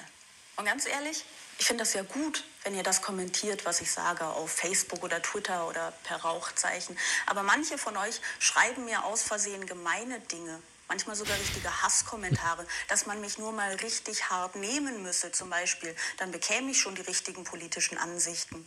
Und 0.57 0.67
ganz 0.67 0.87
ehrlich, 0.87 1.25
ich 1.59 1.65
finde 1.67 1.83
das 1.83 1.95
ja 1.95 2.03
gut, 2.03 2.45
wenn 2.65 2.75
ihr 2.75 2.83
das 2.83 3.01
kommentiert, 3.03 3.65
was 3.65 3.81
ich 3.81 3.91
sage, 3.91 4.25
auf 4.27 4.51
Facebook 4.51 5.03
oder 5.03 5.21
Twitter 5.23 5.67
oder 5.67 5.93
per 6.05 6.19
Rauchzeichen. 6.19 6.97
Aber 7.27 7.43
manche 7.43 7.79
von 7.79 7.97
euch 7.97 8.21
schreiben 8.39 8.85
mir 8.85 9.05
aus 9.07 9.23
Versehen 9.23 9.65
gemeine 9.67 10.21
Dinge. 10.21 10.61
Manchmal 10.91 11.15
sogar 11.15 11.39
richtige 11.39 11.85
Hasskommentare, 11.85 12.67
dass 12.89 13.07
man 13.07 13.21
mich 13.21 13.39
nur 13.39 13.53
mal 13.53 13.73
richtig 13.77 14.29
hart 14.29 14.57
nehmen 14.57 15.05
müsse, 15.05 15.31
zum 15.31 15.49
Beispiel. 15.49 15.95
Dann 16.17 16.33
bekäme 16.33 16.73
ich 16.73 16.81
schon 16.81 16.97
die 16.97 17.03
richtigen 17.03 17.45
politischen 17.45 17.97
Ansichten. 17.97 18.67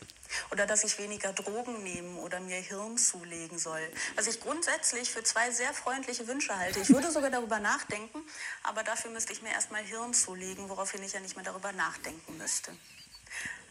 Oder 0.50 0.66
dass 0.66 0.86
ich 0.86 0.98
weniger 1.00 1.34
Drogen 1.34 1.84
nehmen 1.84 2.18
oder 2.20 2.40
mir 2.40 2.56
Hirn 2.56 2.98
zulegen 2.98 3.60
soll. 3.60 3.86
Was 4.16 4.28
ich 4.28 4.40
grundsätzlich 4.40 5.12
für 5.12 5.22
zwei 5.26 5.52
sehr 5.52 5.74
freundliche 5.74 6.26
Wünsche 6.26 6.58
halte. 6.58 6.80
Ich 6.80 6.92
würde 6.92 7.12
sogar 7.12 7.30
darüber 7.30 7.60
nachdenken, 7.60 8.24
aber 8.64 8.84
dafür 8.84 9.12
müsste 9.12 9.34
ich 9.34 9.42
mir 9.42 9.52
erstmal 9.52 9.84
Hirn 9.84 10.14
zulegen, 10.14 10.70
woraufhin 10.70 11.04
ich 11.04 11.12
ja 11.12 11.20
nicht 11.20 11.36
mehr 11.36 11.44
darüber 11.44 11.74
nachdenken 11.74 12.38
müsste. 12.38 12.72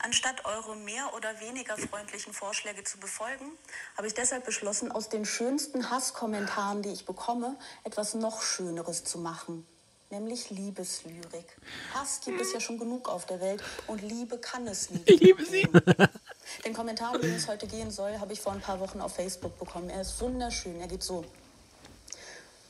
Anstatt 0.04 0.44
eure 0.44 0.74
mehr 0.74 1.14
oder 1.14 1.38
weniger 1.40 1.76
freundlichen 1.76 2.32
Vorschläge 2.32 2.82
zu 2.82 2.98
befolgen, 2.98 3.52
habe 3.96 4.08
ich 4.08 4.14
deshalb 4.14 4.44
beschlossen, 4.44 4.90
aus 4.90 5.08
den 5.08 5.24
schönsten 5.24 5.90
Hasskommentaren, 5.90 6.82
die 6.82 6.90
ich 6.90 7.06
bekomme, 7.06 7.56
etwas 7.84 8.14
noch 8.14 8.42
Schöneres 8.42 9.04
zu 9.04 9.18
machen. 9.18 9.64
Nämlich 10.10 10.50
Liebeslyrik. 10.50 11.56
Hass 11.94 12.20
gibt 12.22 12.40
es 12.40 12.52
ja 12.52 12.60
schon 12.60 12.78
genug 12.78 13.08
auf 13.08 13.26
der 13.26 13.40
Welt 13.40 13.62
und 13.86 14.02
Liebe 14.02 14.38
kann 14.38 14.66
es 14.66 14.90
nie. 14.90 15.00
Ich 15.06 15.20
liebe 15.20 15.44
sie. 15.44 15.66
Den 16.64 16.74
Kommentar, 16.74 17.14
um 17.14 17.20
den 17.22 17.34
es 17.34 17.48
heute 17.48 17.66
gehen 17.66 17.90
soll, 17.90 18.18
habe 18.18 18.32
ich 18.32 18.40
vor 18.40 18.52
ein 18.52 18.60
paar 18.60 18.80
Wochen 18.80 19.00
auf 19.00 19.14
Facebook 19.14 19.58
bekommen. 19.58 19.88
Er 19.88 20.02
ist 20.02 20.20
wunderschön. 20.20 20.80
Er 20.80 20.88
geht 20.88 21.02
so. 21.02 21.24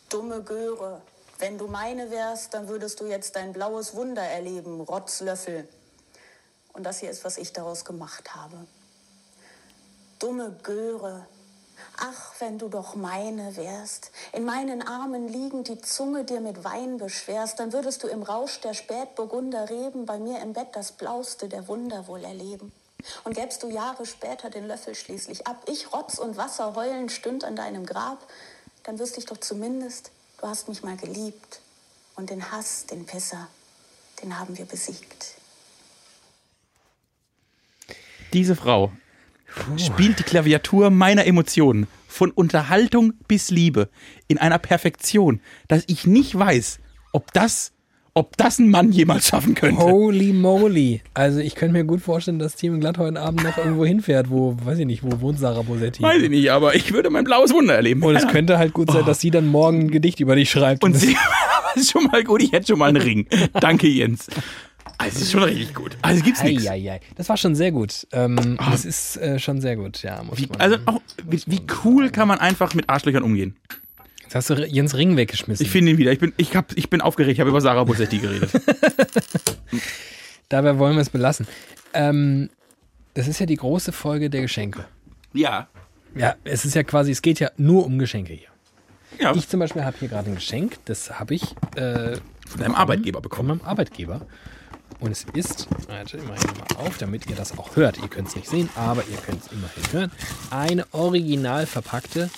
Dumme 0.08 0.42
Göre. 0.42 1.00
Wenn 1.38 1.58
du 1.58 1.66
meine 1.66 2.10
wärst, 2.10 2.54
dann 2.54 2.68
würdest 2.68 3.00
du 3.00 3.06
jetzt 3.06 3.34
dein 3.34 3.52
blaues 3.52 3.94
Wunder 3.94 4.22
erleben, 4.22 4.80
Rotzlöffel. 4.80 5.66
Und 6.72 6.84
das 6.84 7.00
hier 7.00 7.10
ist, 7.10 7.24
was 7.24 7.38
ich 7.38 7.52
daraus 7.52 7.84
gemacht 7.84 8.34
habe. 8.34 8.66
Dumme 10.18 10.56
Göre. 10.62 11.26
Ach, 11.98 12.34
wenn 12.38 12.58
du 12.58 12.68
doch 12.68 12.94
meine 12.94 13.56
wärst, 13.56 14.12
in 14.32 14.44
meinen 14.44 14.82
Armen 14.82 15.28
liegend 15.28 15.68
die 15.68 15.80
Zunge 15.80 16.24
dir 16.24 16.40
mit 16.40 16.64
Wein 16.64 16.98
beschwerst, 16.98 17.58
dann 17.58 17.72
würdest 17.72 18.02
du 18.02 18.08
im 18.08 18.22
Rausch 18.22 18.60
der 18.60 18.74
Spätburgunder 18.74 19.68
Reben 19.68 20.06
bei 20.06 20.18
mir 20.18 20.40
im 20.40 20.52
Bett 20.52 20.68
das 20.72 20.92
blauste 20.92 21.48
der 21.48 21.68
Wunder 21.68 22.06
wohl 22.06 22.24
erleben. 22.24 22.72
Und 23.24 23.34
gäbst 23.34 23.62
du 23.62 23.68
Jahre 23.68 24.06
später 24.06 24.48
den 24.48 24.68
Löffel 24.68 24.94
schließlich 24.94 25.46
ab, 25.46 25.56
ich 25.66 25.92
Rotz 25.92 26.18
und 26.18 26.36
Wasser 26.36 26.74
heulend 26.76 27.10
stünd 27.10 27.44
an 27.44 27.56
deinem 27.56 27.84
Grab, 27.84 28.18
dann 28.84 28.98
wüsste 28.98 29.18
ich 29.18 29.26
doch 29.26 29.38
zumindest, 29.38 30.10
du 30.38 30.46
hast 30.46 30.68
mich 30.68 30.82
mal 30.82 30.96
geliebt. 30.96 31.60
Und 32.14 32.30
den 32.30 32.52
Hass, 32.52 32.86
den 32.86 33.06
Pisser, 33.06 33.48
den 34.22 34.38
haben 34.38 34.56
wir 34.58 34.66
besiegt. 34.66 35.41
Diese 38.32 38.56
Frau 38.56 38.92
spielt 39.76 40.18
die 40.18 40.22
Klaviatur 40.22 40.90
meiner 40.90 41.26
Emotionen 41.26 41.86
von 42.08 42.30
Unterhaltung 42.30 43.12
bis 43.28 43.50
Liebe 43.50 43.88
in 44.28 44.38
einer 44.38 44.58
Perfektion, 44.58 45.40
dass 45.68 45.84
ich 45.86 46.06
nicht 46.06 46.38
weiß, 46.38 46.78
ob 47.12 47.32
das, 47.34 47.72
ob 48.14 48.36
das 48.38 48.58
ein 48.58 48.70
Mann 48.70 48.92
jemals 48.92 49.28
schaffen 49.28 49.54
könnte. 49.54 49.82
Holy 49.82 50.32
moly. 50.32 51.02
Also 51.12 51.40
ich 51.40 51.54
könnte 51.54 51.74
mir 51.74 51.84
gut 51.84 52.00
vorstellen, 52.00 52.38
dass 52.38 52.54
Team 52.56 52.80
Glatt 52.80 52.98
heute 52.98 53.20
Abend 53.20 53.42
noch 53.42 53.58
irgendwo 53.58 53.84
hinfährt, 53.84 54.30
wo, 54.30 54.56
weiß 54.62 54.78
ich 54.78 54.86
nicht, 54.86 55.02
wo 55.02 55.20
wohnt 55.20 55.38
Sarah 55.38 55.62
Bosetti. 55.62 56.02
Weiß 56.02 56.22
ich 56.22 56.30
nicht, 56.30 56.50
aber 56.50 56.74
ich 56.74 56.92
würde 56.92 57.10
mein 57.10 57.24
blaues 57.24 57.52
Wunder 57.52 57.74
erleben. 57.74 58.02
Und 58.02 58.16
es 58.16 58.26
könnte 58.28 58.58
halt 58.58 58.72
gut 58.72 58.90
sein, 58.90 59.04
dass 59.04 59.20
sie 59.20 59.30
dann 59.30 59.46
morgen 59.46 59.80
ein 59.80 59.90
Gedicht 59.90 60.20
über 60.20 60.36
dich 60.36 60.50
schreibt. 60.50 60.84
Und 60.84 60.94
sie, 60.94 61.16
das 61.74 61.82
ist 61.84 61.92
schon 61.92 62.04
mal 62.04 62.24
gut, 62.24 62.42
ich 62.42 62.52
hätte 62.52 62.68
schon 62.68 62.78
mal 62.78 62.88
einen 62.88 63.02
Ring. 63.02 63.26
Danke, 63.60 63.88
Jens. 63.88 64.28
Also, 64.98 65.16
es 65.16 65.22
ist 65.22 65.32
schon 65.32 65.42
richtig 65.42 65.74
gut. 65.74 65.96
Also, 66.02 66.22
gibt's 66.22 66.42
nichts. 66.42 66.64
Das 67.16 67.28
war 67.28 67.36
schon 67.36 67.54
sehr 67.54 67.72
gut. 67.72 68.06
Ähm, 68.12 68.58
Das 68.70 68.84
ist 68.84 69.16
äh, 69.16 69.38
schon 69.38 69.60
sehr 69.60 69.76
gut, 69.76 70.02
ja. 70.02 70.22
Muss 70.22 70.40
man 70.48 70.60
Also, 70.60 70.76
auch, 70.86 71.00
wie, 71.28 71.42
wie 71.46 71.60
cool 71.84 72.10
kann 72.10 72.28
man 72.28 72.38
einfach 72.38 72.74
mit 72.74 72.88
Arschlöchern 72.88 73.22
umgehen? 73.22 73.56
Jetzt 74.22 74.34
hast 74.34 74.50
du 74.50 74.64
Jens 74.66 74.94
Ring 74.94 75.16
weggeschmissen. 75.16 75.64
Ich 75.64 75.70
finde 75.70 75.92
ihn 75.92 75.98
wieder. 75.98 76.12
Ich 76.12 76.18
bin, 76.18 76.32
ich, 76.36 76.56
hab, 76.56 76.72
ich 76.76 76.88
bin 76.88 77.00
aufgeregt. 77.00 77.34
Ich 77.34 77.40
habe 77.40 77.50
über 77.50 77.60
Sarah 77.60 77.84
Bosetti 77.84 78.18
geredet. 78.18 78.50
Dabei 80.48 80.78
wollen 80.78 80.94
wir 80.96 81.02
es 81.02 81.10
belassen. 81.10 81.46
Ähm, 81.94 82.50
das 83.14 83.28
ist 83.28 83.40
ja 83.40 83.46
die 83.46 83.56
große 83.56 83.92
Folge 83.92 84.30
der 84.30 84.42
Geschenke. 84.42 84.84
ja. 85.32 85.68
Ja, 86.14 86.34
es 86.44 86.66
ist 86.66 86.74
ja 86.74 86.82
quasi, 86.82 87.10
es 87.10 87.22
geht 87.22 87.40
ja 87.40 87.50
nur 87.56 87.86
um 87.86 87.98
Geschenke 87.98 88.34
hier. 88.34 88.48
Ja. 89.18 89.34
Ich 89.34 89.48
zum 89.48 89.60
Beispiel 89.60 89.82
habe 89.82 89.96
hier 89.98 90.08
gerade 90.08 90.28
ein 90.30 90.34
Geschenk, 90.34 90.76
das 90.84 91.18
habe 91.18 91.34
ich 91.34 91.42
äh, 91.74 92.18
von 92.46 92.60
deinem 92.60 92.74
Arbeitgeber 92.74 93.16
von 93.16 93.22
bekommen. 93.22 93.48
meinem 93.48 93.62
Arbeitgeber. 93.62 94.26
Und 95.02 95.10
es 95.10 95.24
ist, 95.34 95.66
warte, 95.88 96.16
ich 96.18 96.22
mache 96.22 96.38
hier 96.40 96.76
mal 96.76 96.86
auf, 96.86 96.96
damit 96.98 97.26
ihr 97.28 97.34
das 97.34 97.58
auch 97.58 97.74
hört. 97.74 97.98
Ihr 97.98 98.06
könnt 98.08 98.28
es 98.28 98.36
nicht 98.36 98.48
sehen, 98.48 98.68
aber 98.76 99.02
ihr 99.10 99.16
könnt 99.16 99.44
es 99.44 99.50
immerhin 99.50 99.92
hören. 99.92 100.12
Eine 100.50 100.86
original 100.94 101.66
verpackte, 101.66 102.30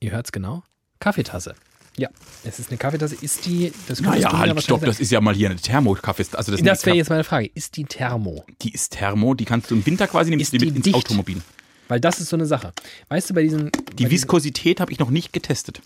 ihr 0.00 0.12
hört 0.12 0.26
es 0.26 0.32
genau, 0.32 0.62
Kaffeetasse. 1.00 1.54
Ja, 1.96 2.08
es 2.44 2.60
ist 2.60 2.70
eine 2.70 2.78
Kaffeetasse. 2.78 3.16
Ist 3.20 3.44
die, 3.46 3.72
das 3.88 4.00
Naja, 4.00 4.38
halt, 4.38 4.62
stopp. 4.62 4.84
Das 4.84 5.00
ist 5.00 5.10
ja 5.10 5.20
mal 5.20 5.34
hier 5.34 5.50
eine 5.50 5.58
Thermokaffee. 5.58 6.26
Also, 6.34 6.52
das, 6.52 6.62
Das 6.62 6.86
wäre 6.86 6.94
die, 6.94 6.98
jetzt 6.98 7.10
meine 7.10 7.24
Frage. 7.24 7.50
Ist 7.52 7.76
die 7.76 7.82
Thermo? 7.84 8.44
die 8.62 8.72
ist 8.72 8.92
Thermo. 8.92 9.34
Die 9.34 9.44
kannst 9.44 9.72
du 9.72 9.74
im 9.74 9.84
Winter 9.84 10.06
quasi 10.06 10.30
nehmen 10.30 10.40
Ist 10.40 10.52
die 10.52 10.60
mit 10.60 10.70
die 10.70 10.76
ins 10.76 10.84
dicht? 10.84 10.94
Automobil. 10.94 11.42
Weil 11.88 11.98
das 11.98 12.20
ist 12.20 12.28
so 12.28 12.36
eine 12.36 12.46
Sache. 12.46 12.72
Weißt 13.08 13.28
du, 13.30 13.34
bei 13.34 13.42
diesen. 13.42 13.72
bei 13.72 13.80
Die 13.90 13.96
diesen, 13.96 14.10
Viskosität 14.12 14.78
habe 14.80 14.92
ich 14.92 15.00
noch 15.00 15.10
nicht 15.10 15.32
getestet. 15.32 15.82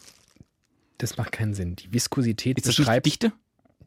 Das 0.98 1.16
macht 1.16 1.32
keinen 1.32 1.54
Sinn. 1.54 1.76
Die 1.76 1.90
Viskosität 1.94 2.58
Ist 2.58 2.68
das 2.68 2.76
beschreibt 2.76 3.06
Dichte? 3.06 3.32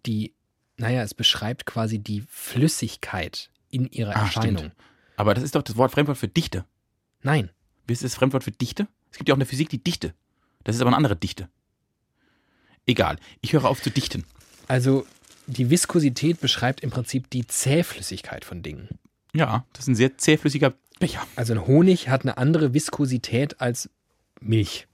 die. 0.08 0.34
Naja, 0.78 1.02
es 1.04 1.14
beschreibt 1.14 1.66
quasi 1.66 2.00
die 2.00 2.24
Flüssigkeit 2.30 3.50
in 3.70 3.88
ihrer 3.88 4.16
Ah, 4.16 4.22
Erscheinung. 4.24 4.58
stimmt. 4.58 4.76
Aber 5.18 5.34
das 5.34 5.44
ist 5.44 5.56
doch 5.56 5.64
das 5.64 5.76
Wort 5.78 5.92
Fremdwort 5.92 6.18
für 6.18 6.28
Dichte. 6.28 6.66
Nein. 7.22 7.50
Wie 7.88 7.94
ist 7.94 8.04
das 8.04 8.16
Fremdwort 8.16 8.44
für 8.44 8.52
Dichte? 8.52 8.88
Es 9.12 9.18
gibt 9.18 9.30
ja 9.30 9.34
auch 9.34 9.38
in 9.38 9.40
der 9.42 9.48
Physik 9.48 9.70
die 9.70 9.82
Dichte. 9.84 10.14
Das 10.64 10.76
ist 10.76 10.82
aber 10.82 10.90
eine 10.90 10.98
andere 10.98 11.16
Dichte. 11.16 11.48
Egal. 12.86 13.18
Ich 13.42 13.54
höre 13.54 13.66
auf 13.66 13.82
zu 13.82 13.90
dichten. 13.90 14.26
Also 14.68 15.06
die 15.48 15.70
Viskosität 15.70 16.40
beschreibt 16.42 16.82
im 16.82 16.90
Prinzip 16.92 17.30
die 17.30 17.48
Zähflüssigkeit 17.48 18.46
von 18.46 18.62
Dingen. 18.62 18.90
Ja, 19.34 19.66
das 19.74 19.84
ist 19.84 19.88
ein 19.90 19.96
sehr 19.96 20.18
zähflüssiger 20.18 20.74
Becher. 21.00 21.26
Also 21.36 21.54
ein 21.54 21.66
Honig 21.68 22.10
hat 22.10 22.22
eine 22.24 22.38
andere 22.38 22.74
Viskosität 22.74 23.60
als 23.62 23.90
Milch. 24.40 24.88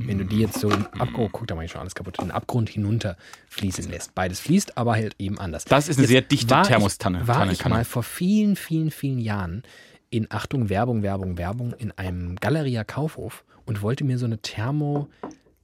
Wenn 0.00 0.18
du 0.18 0.24
die 0.24 0.38
jetzt 0.38 0.60
so 0.60 0.70
im 0.70 0.86
Abgrund, 0.86 1.32
guck, 1.32 1.46
da 1.48 1.56
mache 1.56 1.64
ich 1.64 1.72
schon 1.72 1.80
alles 1.80 1.94
kaputt, 1.96 2.18
in 2.18 2.26
den 2.26 2.30
Abgrund 2.30 2.68
hinunter 2.68 3.16
fließen 3.48 3.90
lässt. 3.90 4.14
Beides 4.14 4.38
fließt, 4.38 4.78
aber 4.78 4.92
halt 4.92 5.16
eben 5.18 5.38
anders. 5.40 5.64
Das 5.64 5.88
ist 5.88 5.96
eine 5.96 6.04
Jetzt 6.04 6.10
sehr 6.10 6.22
dichte 6.22 6.50
war 6.50 6.62
Thermostanne. 6.62 7.20
Ich, 7.22 7.28
war 7.28 7.38
Tanne, 7.38 7.52
ich 7.52 7.64
mal 7.64 7.84
vor 7.84 8.04
vielen, 8.04 8.54
vielen, 8.54 8.92
vielen 8.92 9.18
Jahren 9.18 9.64
in 10.10 10.30
Achtung, 10.30 10.68
Werbung, 10.68 11.02
Werbung, 11.02 11.36
Werbung 11.36 11.72
in 11.72 11.90
einem 11.92 12.36
Galeria 12.36 12.84
Kaufhof 12.84 13.44
und 13.66 13.82
wollte 13.82 14.04
mir 14.04 14.18
so 14.18 14.26
eine 14.26 14.40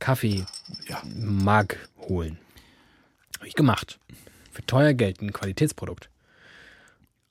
Kaffee 0.01 0.45
Ja. 0.89 1.01
mag 1.07 1.79
holen. 2.09 2.39
Habe 3.39 3.47
ich 3.49 3.55
gemacht. 3.55 4.01
Für 4.51 4.67
teuer 4.67 4.95
Geld 4.95 5.23
ein 5.23 5.33
Qualitätsprodukt. 5.33 6.11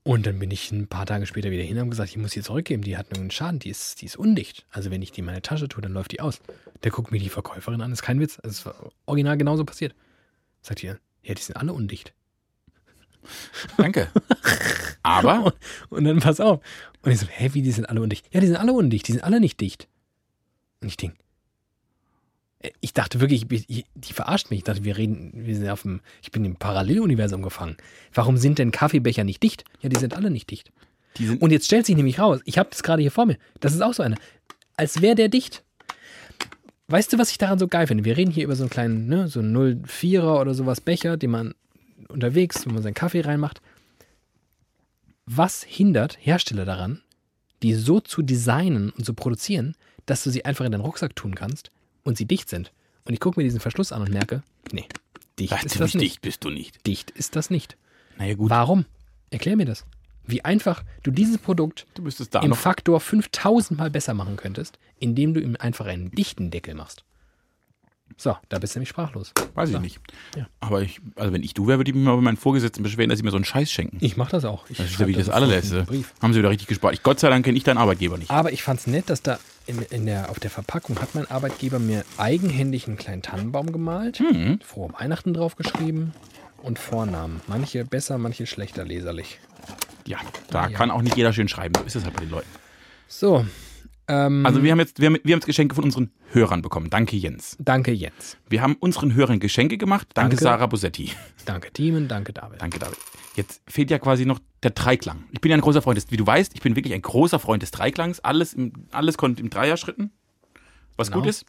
Und 0.06 0.26
dann 0.26 0.38
bin 0.38 0.51
ich 0.51 0.70
ein 0.72 0.88
paar 0.88 1.06
Tage 1.06 1.26
später 1.26 1.49
wieder 1.49 1.64
hin 1.64 1.76
und 1.76 1.82
habe 1.82 1.89
gesagt, 1.89 2.10
ich 2.10 2.18
muss 2.18 2.32
die 2.32 2.41
zurückgeben. 2.41 2.84
Die 2.84 2.97
hat 2.97 3.18
einen 3.18 3.32
Schaden, 3.32 3.60
die 3.60 3.70
ist, 3.70 4.01
die 4.01 4.06
ist 4.06 4.18
undicht. 4.18 4.66
Also 4.70 4.91
wenn 4.91 5.01
ich 5.01 5.14
die 5.14 5.22
in 5.22 5.26
meine 5.26 5.41
Tasche 5.41 5.70
tue, 5.70 5.82
dann 5.82 5.93
läuft 5.93 6.12
die 6.12 6.20
aus. 6.20 6.41
Der 6.84 6.91
guckt 6.91 7.12
mir 7.12 7.20
die 7.20 7.30
Verkäuferin 7.30 7.82
an, 7.82 7.93
ist 7.93 8.01
kein 8.01 8.20
Witz. 8.20 8.38
Also 8.43 8.49
es 8.49 8.66
war 8.66 8.91
original 9.06 9.38
genauso 9.38 9.64
passiert. 9.64 9.95
Sagt 10.62 10.84
ihr, 10.84 10.99
ja, 11.24 11.34
die 11.34 11.41
sind 11.41 11.56
alle 11.56 11.72
undicht. 11.72 12.14
Danke. 13.78 14.10
Aber 15.04 15.54
Und 15.89 16.04
dann 16.04 16.20
pass 16.20 16.41
auf. 16.41 16.60
Und 17.01 17.12
ich 17.12 17.20
so, 17.20 17.28
hä, 17.28 17.49
wie, 17.54 17.62
die 17.62 17.72
sind 17.72 17.86
alle 17.86 18.01
undicht? 18.01 18.28
Ja, 18.34 18.41
die 18.41 18.47
sind 18.47 18.58
alle 18.58 18.74
undicht, 18.74 19.08
die 19.08 19.14
sind 19.14 19.24
alle 19.24 19.39
nicht 19.39 19.62
dicht. 19.62 19.88
Und 20.82 20.89
ich 20.89 20.97
denk, 20.97 21.14
äh, 21.14 21.22
ich 22.82 22.93
dachte 22.93 23.20
wirklich, 23.20 23.45
ich- 23.68 23.86
die 23.95 24.14
verarscht 24.14 24.49
mich. 24.49 24.59
Ich 24.59 24.64
dachte, 24.64 24.84
wir 24.84 24.97
reden, 24.97 25.32
wir 25.36 25.55
sind 25.55 25.70
auf 25.70 25.82
dem, 25.82 26.01
ich 26.22 26.32
bin 26.32 26.45
im 26.45 26.55
Paralleluniversum 26.55 27.41
gefangen. 27.41 27.78
Warum 28.14 28.38
sind 28.38 28.59
denn 28.59 28.72
Kaffeebecher 28.72 29.24
nicht 29.24 29.43
dicht? 29.43 29.66
Ja, 29.82 29.89
die 29.89 29.99
sind 29.99 30.14
alle 30.16 30.30
nicht 30.30 30.49
dicht. 30.49 30.72
Und 31.39 31.51
jetzt 31.51 31.66
stellt 31.66 31.86
sich 31.86 31.95
nämlich 31.95 32.20
raus, 32.20 32.39
ich 32.45 32.57
habe 32.57 32.70
das 32.72 32.82
gerade 32.82 33.01
hier 33.01 33.11
vor 33.11 33.26
mir, 33.26 33.38
das 33.59 33.74
ist 33.74 33.82
auch 33.82 33.93
so 33.93 34.01
eine, 34.01 34.16
als 34.78 35.01
wäre 35.01 35.16
der 35.16 35.30
dicht. 35.30 35.64
Weißt 36.88 37.14
du, 37.14 37.18
was 37.18 37.30
ich 37.32 37.38
daran 37.38 37.59
so 37.59 37.68
geil 37.68 37.88
finde? 37.88 38.03
Wir 38.05 38.18
reden 38.18 38.32
hier 38.32 38.43
über 38.45 38.55
so 38.55 38.64
einen 38.64 38.70
kleinen, 38.70 39.07
ne, 39.07 39.28
so 39.28 39.39
einen 39.39 39.55
04er 39.86 40.39
oder 40.41 40.53
sowas 40.53 40.82
Becher, 40.82 41.18
den 41.18 41.32
man 41.32 41.53
unterwegs, 42.09 42.66
wenn 42.66 42.74
man 42.74 42.84
seinen 42.84 42.93
Kaffee 42.95 43.22
reinmacht. 43.22 43.61
Was 45.26 45.64
hindert 45.64 46.18
Hersteller 46.20 46.66
daran, 46.66 47.01
die 47.61 47.74
so 47.76 47.99
zu 47.99 48.22
designen 48.22 48.89
und 48.89 49.05
zu 49.05 49.14
produzieren, 49.14 49.76
dass 50.05 50.24
du 50.24 50.30
sie 50.30 50.43
einfach 50.45 50.66
in 50.66 50.72
deinen 50.72 50.82
Rucksack 50.82 51.16
tun 51.16 51.36
kannst 51.36 51.72
und 52.04 52.18
sie 52.18 52.26
dicht 52.26 52.49
sind? 52.49 52.72
Und 53.06 53.14
ich 53.14 53.20
gucke 53.20 53.39
mir 53.39 53.43
diesen 53.43 53.60
Verschluss 53.60 53.91
an 53.91 54.01
und 54.01 54.12
merke, 54.12 54.43
nee, 54.72 54.86
dicht 55.39 55.54
Ach, 55.54 55.64
ist 55.64 55.80
das 55.80 55.93
nicht. 55.93 56.04
dicht 56.04 56.22
bist 56.22 56.43
du 56.43 56.49
nicht. 56.49 56.86
Dicht 56.88 57.12
ist 57.12 57.36
das 57.36 57.49
nicht. 57.49 57.78
Naja, 58.18 58.36
gut. 58.36 58.49
Warum? 58.49 58.86
Erklär 59.30 59.56
mir 59.56 59.66
das. 59.66 59.86
Wie 60.26 60.45
einfach 60.45 60.84
du 61.04 61.12
dieses 61.12 61.38
Produkt 61.38 61.86
Du 61.95 62.04
im. 62.54 62.54
Faktor 62.54 62.99
5000 62.99 63.78
Mal 63.78 63.89
besser 63.89 64.14
machen 64.14 64.38
könntest, 64.38 64.80
indem 64.99 65.34
du 65.34 65.41
ihm 65.41 65.58
einfach 65.60 65.86
einen 65.86 66.12
dichten 66.12 66.49
Deckel 66.49 66.76
machst. 66.76 67.04
So, 68.18 68.38
da 68.49 68.59
bist 68.59 68.76
du 68.76 68.80
nämlich 68.80 68.89
sprachlos. 68.89 69.32
Weiß 69.55 69.70
ich 69.70 69.76
So. 69.76 69.82
nicht. 69.82 69.99
Ja. 70.36 70.47
Aber 70.59 70.82
ich, 70.82 71.01
also 71.16 71.34
wenn 71.34 71.43
ich 71.43 71.53
du 71.53 71.68
wäre, 71.68 71.80
würde 71.80 71.89
ich 71.91 71.95
mich 71.95 72.03
mal 72.05 72.16
bei 72.16 72.22
meinen 72.22 72.38
Vorgesetzten 72.38 72.84
beschweren, 72.84 73.09
dass 73.09 73.18
sie 73.20 73.24
mir 73.26 73.32
so 73.32 73.38
einen 73.38 73.45
Scheiß 73.45 73.72
schenken. 73.72 73.97
Ich 74.01 74.18
mache 74.18 74.32
das 74.32 74.45
auch. 74.45 74.70
Ich 74.70 74.78
Das 74.78 74.91
ist 74.91 74.99
ja 74.99 75.07
wie 75.07 75.14
das 75.14 75.26
sofort 75.26 75.43
allerletzte. 75.43 75.86
Haben 76.22 76.34
sie 76.34 76.39
wieder 76.39 76.49
richtig 76.49 76.68
gespart. 76.68 76.93
Ich, 76.93 77.03
Gott 77.03 77.20
sei 77.20 77.30
Dank 77.30 77.43
kenne 77.45 77.57
ich 77.57 77.64
deinen 77.64 77.78
Arbeitgeber 77.78 78.18
nicht. 78.18 78.30
Aber 78.32 78.51
ich 78.53 78.64
fand 78.64 78.80
es 78.80 78.88
nett, 78.88 79.09
dass 79.09 79.22
da 79.22 79.39
in, 79.66 79.82
in 79.91 80.05
der, 80.05 80.30
auf 80.30 80.39
der 80.39 80.49
Verpackung 80.51 80.99
hat 81.01 81.16
mein 81.16 81.30
Arbeitgeber 81.32 81.80
mir 81.80 82.03
eigenhändig 82.18 82.88
einen 82.88 82.97
kleinen 82.97 83.22
Tannenbaum 83.22 83.72
gemalt, 83.72 84.20
Mhm. 84.20 84.59
frohe 84.64 84.91
Weihnachten 84.93 85.34
draufgeschrieben 85.34 86.14
und 86.61 86.80
Vornamen. 86.80 87.41
Manche 87.47 87.84
besser, 87.86 88.18
manche 88.18 88.45
schlechter 88.45 88.86
leserlich. 88.86 89.39
Ja, 90.05 90.18
da 90.49 90.68
Ja. 90.68 90.78
kann 90.78 90.91
auch 90.91 91.01
nicht 91.01 91.16
jeder 91.16 91.32
schön 91.34 91.47
schreiben. 91.47 91.74
So 91.80 91.84
ist 91.86 91.95
es 91.95 92.03
halt 92.03 92.14
bei 92.16 92.22
den 92.22 92.30
Leuten. 92.32 92.49
So, 93.07 93.45
ähm, 94.08 94.45
Also 94.45 94.64
wir 94.64 94.72
haben 94.72 94.80
jetzt, 94.80 94.99
wir 94.99 95.08
haben, 95.08 95.16
wir 95.24 95.34
haben 95.34 95.39
jetzt 95.39 95.45
Geschenke 95.45 95.76
von 95.76 95.84
unseren 95.84 96.12
Hörern 96.32 96.62
bekommen. 96.62 96.89
Danke, 96.89 97.16
Jens. 97.16 97.56
danke 97.60 97.91
Jens. 97.91 98.38
Wir 98.49 98.62
haben 98.62 98.76
unseren 98.80 99.14
Hörern 99.14 99.39
Geschenke 99.39 99.78
gemacht. 99.78 100.08
Danke, 100.14 100.32
Danke. 100.36 100.43
Sarah 100.43 100.68
Bosetti. 100.68 101.12
Danke 101.45 101.72
Timon, 101.72 102.08
danke 102.08 102.34
David. 102.34 102.62
Danke, 102.62 102.80
David. 102.80 102.97
Jetzt 103.36 103.62
fehlt 103.68 103.89
ja 103.91 103.99
quasi 103.99 104.26
noch 104.26 104.39
der 104.62 104.72
Dreiklang. 104.72 105.24
Ich 105.32 105.41
bin 105.41 105.49
ja 105.51 105.58
ein 105.58 105.62
großer 105.62 105.82
Freund 105.82 105.97
des, 105.97 106.12
wie 106.12 106.18
du 106.18 106.26
weißt, 106.28 106.54
ich 106.56 106.62
bin 106.62 106.76
wirklich 106.76 106.93
ein 106.93 107.01
großer 107.01 107.39
Freund 107.39 107.64
des 107.64 107.72
Dreiklangs. 107.72 108.20
Alles, 108.20 108.54
im, 108.54 108.74
alles 108.91 109.18
kommt 109.18 109.39
im 109.39 109.49
Dreierschritten, 109.49 110.12
was 110.97 111.08
Genau. 111.10 111.22
gut 111.22 111.30
ist. 111.30 111.45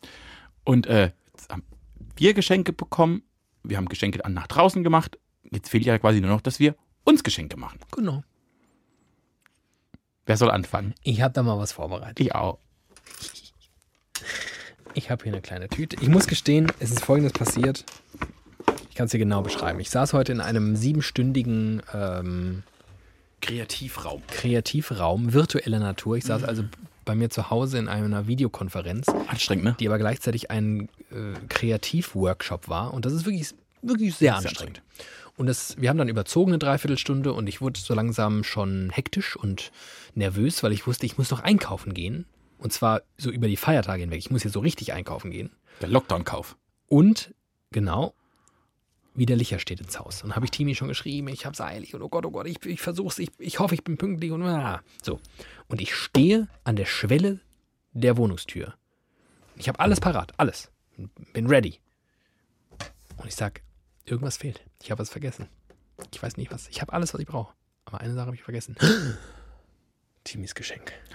Und 0.65 0.87
äh, 0.87 1.13
jetzt 1.33 1.51
haben 1.53 1.63
wir 2.17 2.33
Geschenke 2.35 2.73
bekommen. 2.73 3.23
Wir 3.63 3.77
haben 3.77 3.89
Geschenke 3.89 4.19
dann 4.19 4.33
nach 4.35 4.47
draußen 4.47 4.83
gemacht. 4.83 5.19
Jetzt 5.51 5.69
fehlt 5.69 5.85
ja 5.85 5.99
quasi 5.99 6.21
nur 6.21 6.31
noch, 6.31 6.41
dass 6.41 6.59
wir 6.59 6.75
uns 7.05 7.23
Geschenke 7.23 7.57
machen. 7.59 7.79
Genau. 7.95 8.23
Wer 10.27 10.37
soll 10.37 10.51
anfangen? 10.51 10.95
Ich 11.03 11.21
habe 11.21 11.35
da 11.35 11.43
mal 11.43 11.59
was 11.59 11.73
vorbereitet. 11.73 12.21
Ich 12.21 12.35
auch. 12.35 12.59
Ich 14.95 15.11
habe 15.11 15.25
hier 15.25 15.33
eine 15.33 15.43
kleine 15.43 15.69
Tüte. 15.69 15.97
Ich 16.01 16.09
muss 16.09 16.27
gestehen, 16.27 16.73
es 16.79 16.91
ist 16.91 17.05
folgendes 17.05 17.33
passiert. 17.33 17.85
Ich 18.89 18.95
kann 18.95 19.07
es 19.07 19.11
dir 19.11 19.19
genau 19.19 19.43
beschreiben. 19.43 19.81
Ich 19.81 19.91
saß 19.91 20.13
heute 20.13 20.33
in 20.33 20.41
einem 20.41 20.77
siebenstündigen 20.77 21.83
ähm, 21.93 22.63
Kreativraum. 23.41 24.23
Kreativraum 24.29 25.33
virtueller 25.33 25.81
Natur. 25.81 26.17
Ich 26.17 26.25
saß 26.25 26.45
also 26.45 26.65
bei 27.05 27.15
mir 27.15 27.29
zu 27.29 27.51
Hause 27.51 27.79
in 27.79 27.89
einer 27.89 28.27
Videokonferenz, 28.27 29.09
Anstrengend, 29.09 29.65
ne? 29.65 29.77
die 29.79 29.89
aber 29.89 29.99
gleichzeitig 29.99 30.51
ein 30.51 30.89
äh, 31.11 31.35
Kreativworkshop 31.49 32.69
war. 32.69 32.95
Und 32.95 33.05
das 33.05 33.13
ist 33.13 33.27
wirklich, 33.27 33.53
wirklich 33.83 34.15
sehr 34.15 34.39
Sehr 34.39 34.49
anstrengend. 34.49 34.81
Und 35.37 35.47
das, 35.47 35.77
wir 35.81 35.89
haben 35.89 35.99
dann 35.99 36.09
überzogen 36.09 36.53
eine 36.53 36.59
Dreiviertelstunde 36.59 37.33
und 37.33 37.49
ich 37.49 37.61
wurde 37.61 37.81
so 37.81 37.95
langsam 37.95 38.45
schon 38.45 38.91
hektisch 38.91 39.37
und 39.37 39.73
nervös, 40.15 40.63
weil 40.63 40.73
ich 40.73 40.87
wusste, 40.87 41.07
ich 41.07 41.19
muss 41.19 41.31
noch 41.31 41.41
einkaufen 41.41 41.93
gehen. 41.93 42.27
Und 42.59 42.73
zwar 42.73 43.03
so 43.19 43.31
über 43.31 43.49
die 43.49 43.57
Feiertage 43.57 44.03
hinweg. 44.03 44.19
Ich 44.19 44.31
muss 44.31 44.45
jetzt 44.45 44.53
so 44.53 44.61
richtig 44.61 44.93
einkaufen 44.93 45.31
gehen. 45.31 45.51
Der 45.81 45.89
Lockdown-Kauf. 45.89 46.57
Und 46.87 47.35
genau, 47.73 48.15
wieder 49.15 49.37
Licher 49.37 49.59
steht 49.59 49.81
ins 49.81 49.99
Haus. 49.99 50.23
Und 50.23 50.37
habe 50.37 50.45
ich 50.45 50.51
Timi 50.51 50.75
schon 50.75 50.89
geschrieben, 50.89 51.29
ich 51.29 51.47
hab's 51.47 51.61
eilig 51.61 51.95
und 51.95 52.03
oh 52.03 52.09
Gott, 52.09 52.25
oh 52.27 52.31
Gott, 52.31 52.47
ich, 52.47 52.65
ich 52.65 52.81
versuch's, 52.81 53.19
ich, 53.19 53.31
ich 53.39 53.59
hoffe, 53.59 53.75
ich 53.75 53.85
bin 53.85 53.97
pünktlich 53.97 54.31
und 54.31 54.43
ah. 54.43 54.83
so. 55.03 55.21
Und 55.69 55.81
ich 55.81 55.95
stehe 55.95 56.49
an 56.63 56.77
der 56.77 56.87
Schwelle 56.87 57.41
der 57.93 58.17
Wohnungstür. 58.17 58.75
Ich 59.57 59.69
habe 59.69 59.81
alles 59.81 60.01
parat, 60.01 60.33
alles. 60.37 60.71
Bin 61.33 61.47
ready. 61.47 61.81
Und 63.17 63.27
ich 63.27 63.35
sag, 63.35 63.63
irgendwas 64.05 64.37
fehlt. 64.37 64.63
Ich 64.83 64.91
habe 64.91 65.01
was 65.01 65.11
vergessen. 65.11 65.49
Ich 66.13 66.23
weiß 66.23 66.37
nicht 66.37 66.51
was. 66.53 66.69
Ich 66.69 66.81
habe 66.81 66.93
alles, 66.93 67.15
was 67.15 67.21
ich 67.21 67.27
brauche. 67.27 67.55
Aber 67.85 68.01
eine 68.01 68.15
Sache 68.15 68.27
habe 68.27 68.37
ich 68.37 68.43
vergessen. 68.43 68.77
Timis 70.25 70.55
Geschenk. 70.55 70.93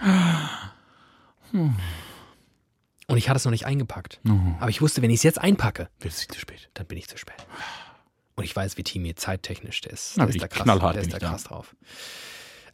Und 1.52 3.16
ich 3.16 3.28
hatte 3.28 3.38
es 3.38 3.44
noch 3.44 3.50
nicht 3.50 3.66
eingepackt. 3.66 4.20
Aber 4.60 4.70
ich 4.70 4.80
wusste, 4.80 5.02
wenn 5.02 5.10
ich 5.10 5.16
es 5.16 5.22
jetzt 5.24 5.40
einpacke, 5.40 5.88
Wird 5.98 6.14
es 6.14 6.26
zu 6.28 6.38
spät. 6.38 6.70
dann 6.74 6.86
bin 6.86 6.96
ich 6.98 7.08
zu 7.08 7.18
spät. 7.18 7.34
Und 8.36 8.44
ich 8.44 8.54
weiß, 8.56 8.76
wie 8.78 8.84
Timi 8.84 9.14
zeittechnisch 9.14 9.80
der 9.82 9.92
ist. 9.92 10.14
Na, 10.16 10.24
Der 10.26 10.34
ist 10.34 10.42
da 10.42 10.48
krass, 10.48 10.64
der 10.64 11.02
ist 11.02 11.12
da 11.12 11.16
ich 11.16 11.20
da. 11.22 11.28
krass 11.30 11.44
drauf. 11.44 11.74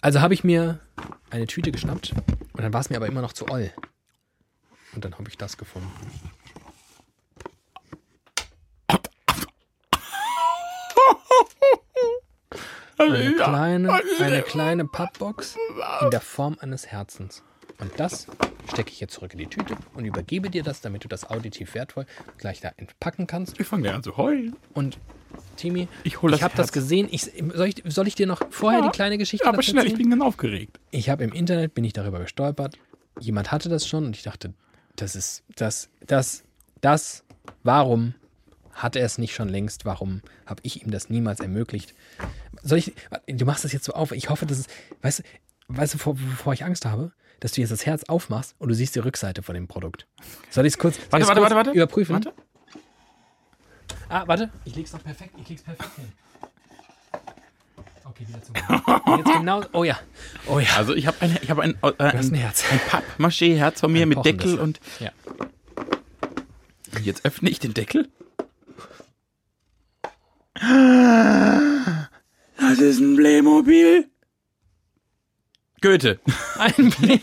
Also 0.02 0.20
habe 0.20 0.34
ich 0.34 0.44
mir 0.44 0.78
eine 1.30 1.46
Tüte 1.46 1.72
geschnappt 1.72 2.12
und 2.12 2.62
dann 2.62 2.72
war 2.72 2.80
es 2.80 2.90
mir 2.90 2.96
aber 2.96 3.06
immer 3.08 3.22
noch 3.22 3.32
zu 3.32 3.48
oll. 3.48 3.72
Und 4.94 5.04
dann 5.04 5.14
habe 5.14 5.28
ich 5.28 5.36
das 5.38 5.56
gefunden. 5.56 5.90
Eine 12.98 13.32
kleine, 13.34 14.00
eine 14.20 14.42
kleine 14.42 14.86
Pappbox 14.86 15.56
in 16.00 16.10
der 16.10 16.20
Form 16.22 16.56
eines 16.60 16.86
Herzens. 16.86 17.42
Und 17.78 17.92
das 17.98 18.26
stecke 18.70 18.90
ich 18.90 19.00
jetzt 19.00 19.12
zurück 19.12 19.32
in 19.34 19.38
die 19.38 19.48
Tüte 19.48 19.76
und 19.92 20.06
übergebe 20.06 20.48
dir 20.48 20.62
das, 20.62 20.80
damit 20.80 21.04
du 21.04 21.08
das 21.08 21.28
auditiv 21.28 21.74
wertvoll 21.74 22.06
gleich 22.38 22.60
da 22.60 22.70
entpacken 22.78 23.26
kannst. 23.26 23.60
Ich 23.60 23.66
fange 23.66 23.92
an 23.92 24.02
zu 24.02 24.16
heulen. 24.16 24.56
Und 24.72 24.98
Timi, 25.56 25.88
Ich 26.04 26.22
ich 26.22 26.42
habe 26.42 26.56
das 26.56 26.72
gesehen. 26.72 27.08
Ich, 27.10 27.30
soll, 27.52 27.68
ich, 27.68 27.82
soll 27.84 28.08
ich 28.08 28.14
dir 28.14 28.26
noch 28.26 28.40
vorher 28.50 28.80
Ja, 28.80 28.86
die 28.86 28.92
kleine 28.92 29.18
Geschichte 29.18 29.46
Aber 29.46 29.58
dazu 29.58 29.70
schnell, 29.72 29.84
ich 29.84 29.92
erzählen? 29.92 30.10
bin 30.10 30.18
ganz 30.18 30.22
aufgeregt. 30.28 30.80
Ich 30.90 31.10
habe 31.10 31.22
im 31.24 31.32
Internet, 31.32 31.74
bin 31.74 31.84
ich 31.84 31.92
darüber 31.92 32.20
gestolpert. 32.20 32.78
Jemand 33.20 33.52
hatte 33.52 33.68
das 33.68 33.86
schon 33.86 34.06
und 34.06 34.16
ich 34.16 34.22
dachte, 34.22 34.54
das 34.96 35.14
ist, 35.14 35.42
das, 35.54 35.90
das, 36.06 36.44
das, 36.80 37.24
warum 37.62 38.14
hat 38.76 38.94
er 38.96 39.04
es 39.04 39.18
nicht 39.18 39.34
schon 39.34 39.48
längst? 39.48 39.84
Warum 39.84 40.22
habe 40.46 40.60
ich 40.62 40.82
ihm 40.84 40.90
das 40.90 41.08
niemals 41.10 41.40
ermöglicht? 41.40 41.94
Soll 42.62 42.78
ich, 42.78 42.92
du 43.26 43.44
machst 43.44 43.64
das 43.64 43.72
jetzt 43.72 43.84
so 43.84 43.92
auf. 43.92 44.12
Ich 44.12 44.28
hoffe, 44.30 44.46
dass 44.46 44.58
es, 44.58 44.66
weißt 45.02 45.20
du, 45.20 45.22
weißt 45.68 45.94
du, 45.94 45.98
vor- 45.98 46.18
wovor 46.18 46.52
ich 46.52 46.64
Angst 46.64 46.84
habe? 46.86 47.12
Dass 47.40 47.52
du 47.52 47.60
jetzt 47.60 47.70
das 47.70 47.84
Herz 47.86 48.04
aufmachst 48.04 48.54
und 48.58 48.68
du 48.68 48.74
siehst 48.74 48.94
die 48.94 48.98
Rückseite 49.00 49.42
von 49.42 49.54
dem 49.54 49.68
Produkt. 49.68 50.06
Soll 50.50 50.64
ich 50.66 50.72
es 50.74 50.78
kurz, 50.78 50.96
Warte, 51.10 51.26
warte, 51.26 51.26
kurz 51.26 51.38
warte, 51.42 51.54
warte. 51.56 51.70
überprüfen? 51.72 52.14
Warte. 52.14 52.32
Ah, 54.08 54.22
warte. 54.26 54.50
Ich 54.64 54.74
leg's 54.76 54.92
doch 54.92 55.02
perfekt. 55.02 55.34
Ich 55.42 55.48
leg's 55.48 55.62
perfekt 55.62 55.90
hin. 55.96 56.12
Okay, 58.04 58.26
wieder 58.28 58.40
zu. 58.42 58.52
Jetzt 59.18 59.38
genau. 59.38 59.62
Oh 59.72 59.84
ja. 59.84 59.98
Oh 60.46 60.58
ja. 60.58 60.68
Also 60.76 60.94
ich 60.94 61.06
habe 61.06 61.16
ein, 61.20 61.36
ich 61.42 61.50
hab 61.50 61.58
ein, 61.58 61.76
äh, 61.82 61.92
ein, 61.98 62.18
ein 62.18 62.34
Herz. 62.34 62.64
ein 62.70 62.78
Pappmaché-Herz 62.88 63.80
von 63.80 63.92
mir 63.92 64.02
Ein 64.02 64.08
mit. 64.10 64.24
Deckel 64.24 64.58
und 64.58 64.80
Ja. 65.00 65.10
jetzt 67.02 67.24
öffne 67.24 67.50
ich 67.50 67.58
den 67.58 67.74
Deckel. 67.74 68.08
Ist 72.86 73.00
ein 73.00 73.16
Playmobil. 73.16 74.08
Goethe. 75.80 76.18
Ein 76.58 76.90
Problem. 76.90 77.20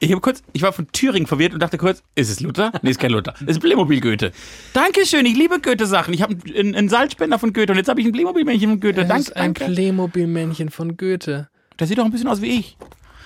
Ich 0.00 0.10
habe 0.10 0.20
kurz, 0.20 0.42
ich 0.52 0.62
war 0.62 0.72
von 0.72 0.90
Thüringen 0.90 1.28
verwirrt 1.28 1.54
und 1.54 1.60
dachte 1.60 1.78
kurz, 1.78 2.02
ist 2.16 2.28
es 2.28 2.40
Luther? 2.40 2.72
Nee, 2.82 2.90
ist 2.90 2.98
kein 2.98 3.12
Luther. 3.12 3.34
Ist 3.46 3.60
Playmobil 3.60 4.00
Goethe. 4.00 4.32
Dankeschön, 4.72 5.24
ich 5.26 5.36
liebe 5.36 5.60
Goethe-Sachen. 5.60 6.12
Ich 6.12 6.22
habe 6.22 6.36
einen, 6.56 6.74
einen 6.74 6.88
Salzspender 6.88 7.38
von 7.38 7.52
Goethe 7.52 7.70
und 7.72 7.78
jetzt 7.78 7.88
habe 7.88 8.00
ich 8.00 8.06
ein 8.08 8.12
Playmobil-Männchen 8.12 8.70
von 8.70 8.80
Goethe. 8.80 8.94
Das 9.04 9.08
Danke, 9.08 9.22
ist 9.30 9.36
ein. 9.36 9.54
Playmobil-Männchen 9.54 10.70
von 10.70 10.96
Goethe. 10.96 11.48
Das 11.76 11.88
sieht 11.88 11.98
doch 11.98 12.04
ein 12.04 12.10
bisschen 12.10 12.26
aus 12.28 12.42
wie 12.42 12.58
ich. 12.58 12.76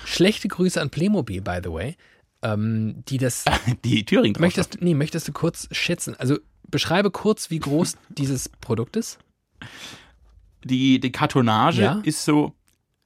Schlechte 0.05 0.49
Grüße 0.49 0.81
an 0.81 0.91
Playmobil, 0.91 1.41
by 1.41 1.61
the 1.65 1.73
way. 1.73 1.97
ähm, 2.43 3.03
die 3.09 3.17
das. 3.17 3.45
Die 3.85 4.05
Thüringen. 4.05 4.37
möchtest, 4.39 4.83
nee, 4.83 4.93
möchtest 4.95 5.27
du 5.29 5.33
kurz 5.33 5.69
schätzen? 5.73 6.15
Also 6.19 6.39
beschreibe 6.69 7.11
kurz, 7.11 7.49
wie 7.51 7.59
groß 7.59 7.97
dieses 8.11 8.51
Produkt 8.51 8.97
ist. 8.97 9.19
Die, 10.67 10.99
die 11.01 11.13
Kartonage 11.13 11.83
Ja? 11.83 12.01
ist 12.03 12.25
so, 12.25 12.53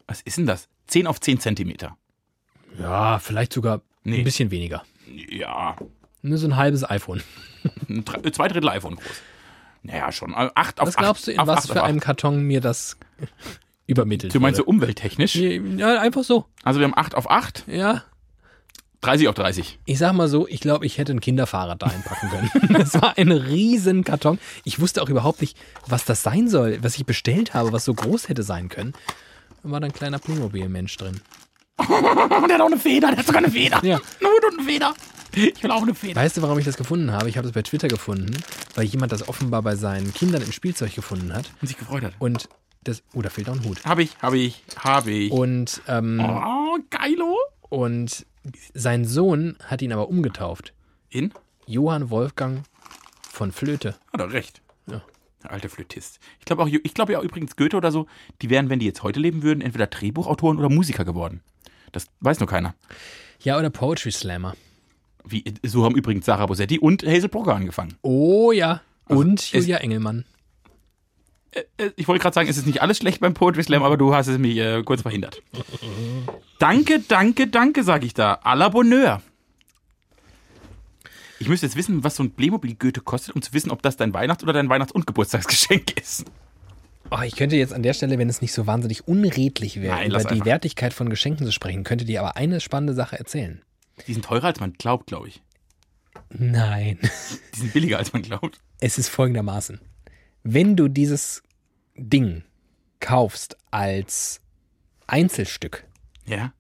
was 0.07 0.21
ist 0.23 0.39
denn 0.39 0.47
das? 0.47 0.69
10 0.87 1.07
auf 1.07 1.21
10 1.21 1.41
Zentimeter. 1.41 1.97
Ja, 2.79 3.19
vielleicht 3.19 3.53
sogar 3.53 3.83
Nee. 4.05 4.19
ein 4.19 4.25
bisschen 4.25 4.51
weniger. 4.51 4.83
Ja, 5.29 5.77
Nur 6.23 6.39
so 6.39 6.47
ein 6.47 6.57
halbes 6.57 6.89
iPhone. 6.89 7.23
ein 7.89 8.05
Dre- 8.05 8.33
zwei 8.33 8.49
Drittel 8.49 8.69
iPhone 8.71 8.97
groß. 8.97 9.23
Naja, 9.83 10.11
schon. 10.13 10.33
äh, 10.33 10.51
Acht 10.55 10.81
auf 10.81 10.89
Was 10.89 10.97
glaubst 10.97 11.27
du, 11.27 11.33
in 11.33 11.39
was 11.47 11.67
für 11.67 11.83
einem. 11.83 12.01
Karton 12.01 12.43
mir 12.45 12.61
das 12.61 12.97
übermittelt 13.87 14.35
Du 14.35 14.41
meinst 14.41 14.57
so 14.59 14.63
wurde? 14.67 14.77
umwelttechnisch? 14.77 15.35
Ja, 15.35 16.01
einfach 16.01 16.25
so. 16.25 16.47
Also 16.63 16.81
wir 16.81 16.85
haben 16.85 16.97
8 16.97 17.15
auf 17.15 17.31
8, 17.31 17.65
Ja, 17.67 18.05
30 19.03 19.29
auf 19.29 19.35
30. 19.35 19.79
ich 19.87 19.99
sag 19.99 20.13
mal 20.13 20.29
so, 20.29 20.47
ich 20.47 20.61
glaube, 20.61 20.85
ich 20.85 20.99
hätte 20.99 21.13
ein 21.13 21.21
Kinderfahrrad 21.21 21.81
da 21.83 21.87
einpacken 21.87 22.29
können. 22.29 22.51
Das 22.79 22.95
war 23.01 23.17
ein 23.17 23.31
riesen 23.33 24.05
Karton. 24.05 24.39
Ich 24.65 24.79
wusste 24.81 25.03
auch 25.03 25.09
überhaupt 25.09 25.41
nicht, 25.41 25.57
was 25.87 26.05
das 26.05 26.23
sein 26.23 26.49
soll, 26.49 26.79
was 26.83 26.97
ich 26.97 27.07
bestellt 27.07 27.55
habe, 27.55 27.73
was 27.73 27.85
so 27.85 27.95
groß 27.95 28.29
hätte 28.29 28.43
sein 28.43 28.69
können. 28.69 28.93
Da 29.63 29.71
war 29.71 29.81
da 29.81 29.87
ein 29.87 29.93
kleiner 29.93 30.19
Playmobil-Mensch 30.19 30.97
drin. 30.99 31.21
Und 31.79 31.89
der 32.49 32.55
hat 32.57 32.61
auch 32.61 32.67
eine 32.67 32.79
Feder, 32.79 33.09
der 33.09 33.19
hat 33.19 33.27
sogar 33.27 33.43
eine 33.43 33.51
Feder. 33.51 33.81
Ja. 33.85 33.97
Eine 34.21 34.29
Hut 34.29 34.45
und 34.53 34.59
eine 34.59 34.69
Feder. 34.69 34.95
Ich 35.33 35.63
will 35.63 35.71
auch 35.71 35.83
eine 35.83 35.95
Feder. 35.95 36.21
Weißt 36.21 36.37
du, 36.37 36.43
warum 36.43 36.59
ich 36.59 36.65
das 36.65 36.77
gefunden 36.77 37.13
habe? 37.13 37.29
Ich 37.29 37.39
habe 37.39 37.47
es 37.47 37.55
bei 37.55 37.63
Twitter 37.63 37.89
gefunden, 37.89 38.37
weil 38.75 38.85
jemand 38.85 39.13
das 39.13 39.29
offenbar 39.29 39.63
bei 39.63 39.77
seinen 39.77 40.13
Kindern 40.13 40.43
im 40.43 40.53
Spielzeug 40.53 40.95
gefunden 40.95 41.33
hat. 41.33 41.51
Und 41.63 41.69
sich 41.69 41.79
gefreut 41.79 42.03
hat. 42.03 42.13
Und 42.19 42.49
das. 42.83 43.03
Oh, 43.15 43.23
da 43.23 43.31
fehlt 43.31 43.49
auch 43.49 43.55
ein 43.55 43.65
Hut. 43.65 43.85
Hab 43.85 43.99
ich, 43.99 44.11
hab 44.21 44.35
ich, 44.35 44.63
hab 44.83 45.07
ich. 45.07 45.31
Und, 45.31 45.81
ähm, 45.87 46.21
Oh, 46.21 46.79
geilo. 46.91 47.37
und 47.69 48.27
sein 48.75 49.05
Sohn 49.05 49.57
hat 49.65 49.83
ihn 49.83 49.93
aber 49.93 50.09
umgetauft. 50.09 50.73
In? 51.11 51.33
Johann 51.67 52.11
Wolfgang 52.11 52.63
von 53.31 53.53
Flöte. 53.53 53.95
Hat 54.13 54.21
er 54.21 54.33
recht. 54.33 54.61
Ja. 54.87 55.03
Der 55.43 55.53
alte 55.53 55.69
Flötist. 55.69 56.19
Ich 56.39 56.45
glaube 56.45 56.63
auch, 56.63 56.69
ich 56.69 56.95
glaube 56.95 57.13
ja 57.13 57.23
übrigens 57.23 57.57
Goethe 57.57 57.77
oder 57.77 57.93
so, 57.93 58.07
die 58.43 58.51
wären, 58.51 58.69
wenn 58.71 58.79
die 58.79 58.87
jetzt 58.87 59.03
heute 59.03 59.21
leben 59.21 59.43
würden, 59.43 59.61
entweder 59.61 59.87
Drehbuchautoren 59.87 60.59
oder 60.59 60.69
Musiker 60.69 61.05
geworden. 61.05 61.43
Das 61.93 62.07
weiß 62.21 62.41
nur 62.41 62.49
keiner. 62.49 62.75
Ja, 63.41 63.59
oder 63.59 63.71
Poetry 63.71 64.13
Slammer. 64.13 64.55
Wie, 65.25 65.45
so 65.65 65.85
haben 65.85 65.97
übrigens 65.97 66.27
Sarah 66.27 66.47
Bosetti 66.47 66.79
und 66.79 67.05
Hazel 67.05 67.29
Brugger 67.29 67.55
angefangen. 67.55 67.97
Oh 68.03 68.53
ja. 68.53 68.81
Und 69.07 69.41
es- 69.41 69.53
Julia 69.53 69.79
Engelmann. 69.79 70.25
Äh, 71.53 71.91
Ich 71.97 72.09
wollte 72.09 72.23
gerade 72.23 72.35
sagen, 72.35 72.49
es 72.49 72.57
ist 72.57 72.67
nicht 72.67 72.83
alles 72.83 72.99
schlecht 72.99 73.21
beim 73.21 73.35
Poetry 73.35 73.63
Slam, 73.63 73.83
aber 73.83 73.97
du 73.97 74.15
hast 74.15 74.27
es 74.29 74.39
mich 74.39 74.57
äh, 74.59 74.83
kurz 74.83 75.03
verhindert. 75.03 75.43
Danke, 76.59 77.01
danke, 77.07 77.47
danke, 77.49 77.83
sage 77.85 78.07
ich 78.07 78.15
da. 78.15 78.35
À 78.45 78.55
la 78.55 78.69
Bonheur. 78.69 79.23
Ich 81.39 81.49
müsste 81.49 81.67
jetzt 81.67 81.77
wissen, 81.77 82.05
was 82.05 82.17
so 82.17 82.23
ein 82.23 82.33
Playmobil 82.33 82.75
Goethe 82.75 83.01
kostet, 83.01 83.35
um 83.35 83.41
zu 83.41 83.55
wissen, 83.55 83.71
ob 83.71 83.81
das 83.83 83.97
dein 83.97 84.13
Weihnachts- 84.13 84.43
oder 84.43 84.53
dein 84.53 84.69
Weihnachts- 84.69 84.93
und 84.93 85.07
Geburtstagsgeschenk 85.07 85.99
ist. 85.99 86.27
Oh, 87.11 87.21
ich 87.25 87.35
könnte 87.35 87.57
jetzt 87.57 87.73
an 87.73 87.83
der 87.83 87.95
Stelle, 87.95 88.19
wenn 88.19 88.29
es 88.29 88.43
nicht 88.43 88.53
so 88.53 88.67
wahnsinnig 88.67 89.09
unredlich 89.09 89.81
wäre, 89.81 89.97
Nein, 89.97 90.11
über 90.11 90.19
die 90.21 90.27
einfach. 90.29 90.45
Wertigkeit 90.45 90.93
von 90.93 91.09
Geschenken 91.09 91.47
zu 91.47 91.51
sprechen, 91.53 91.83
könnte 91.83 92.05
dir 92.05 92.21
aber 92.21 92.37
eine 92.37 92.61
spannende 92.61 92.95
Sache 92.95 93.19
erzählen. 93.19 93.63
Die 94.07 94.13
sind 94.13 94.25
teurer, 94.25 94.45
als 94.45 94.61
man 94.61 94.75
glaubt, 94.75 95.07
glaube 95.07 95.29
ich. 95.29 95.43
Nein. 96.29 96.99
Die 97.55 97.61
sind 97.61 97.73
billiger, 97.73 97.99
als 97.99 98.13
man 98.13 98.23
glaubt. 98.23 98.61
Es 98.79 98.99
ist 98.99 99.09
folgendermaßen. 99.09 99.81
Wenn 100.43 100.77
du 100.77 100.89
dieses 100.89 101.43
Ding 101.97 102.43
kaufst 103.01 103.57
als 103.71 104.41
Einzelstück 105.07 105.85
Ja. 106.27 106.53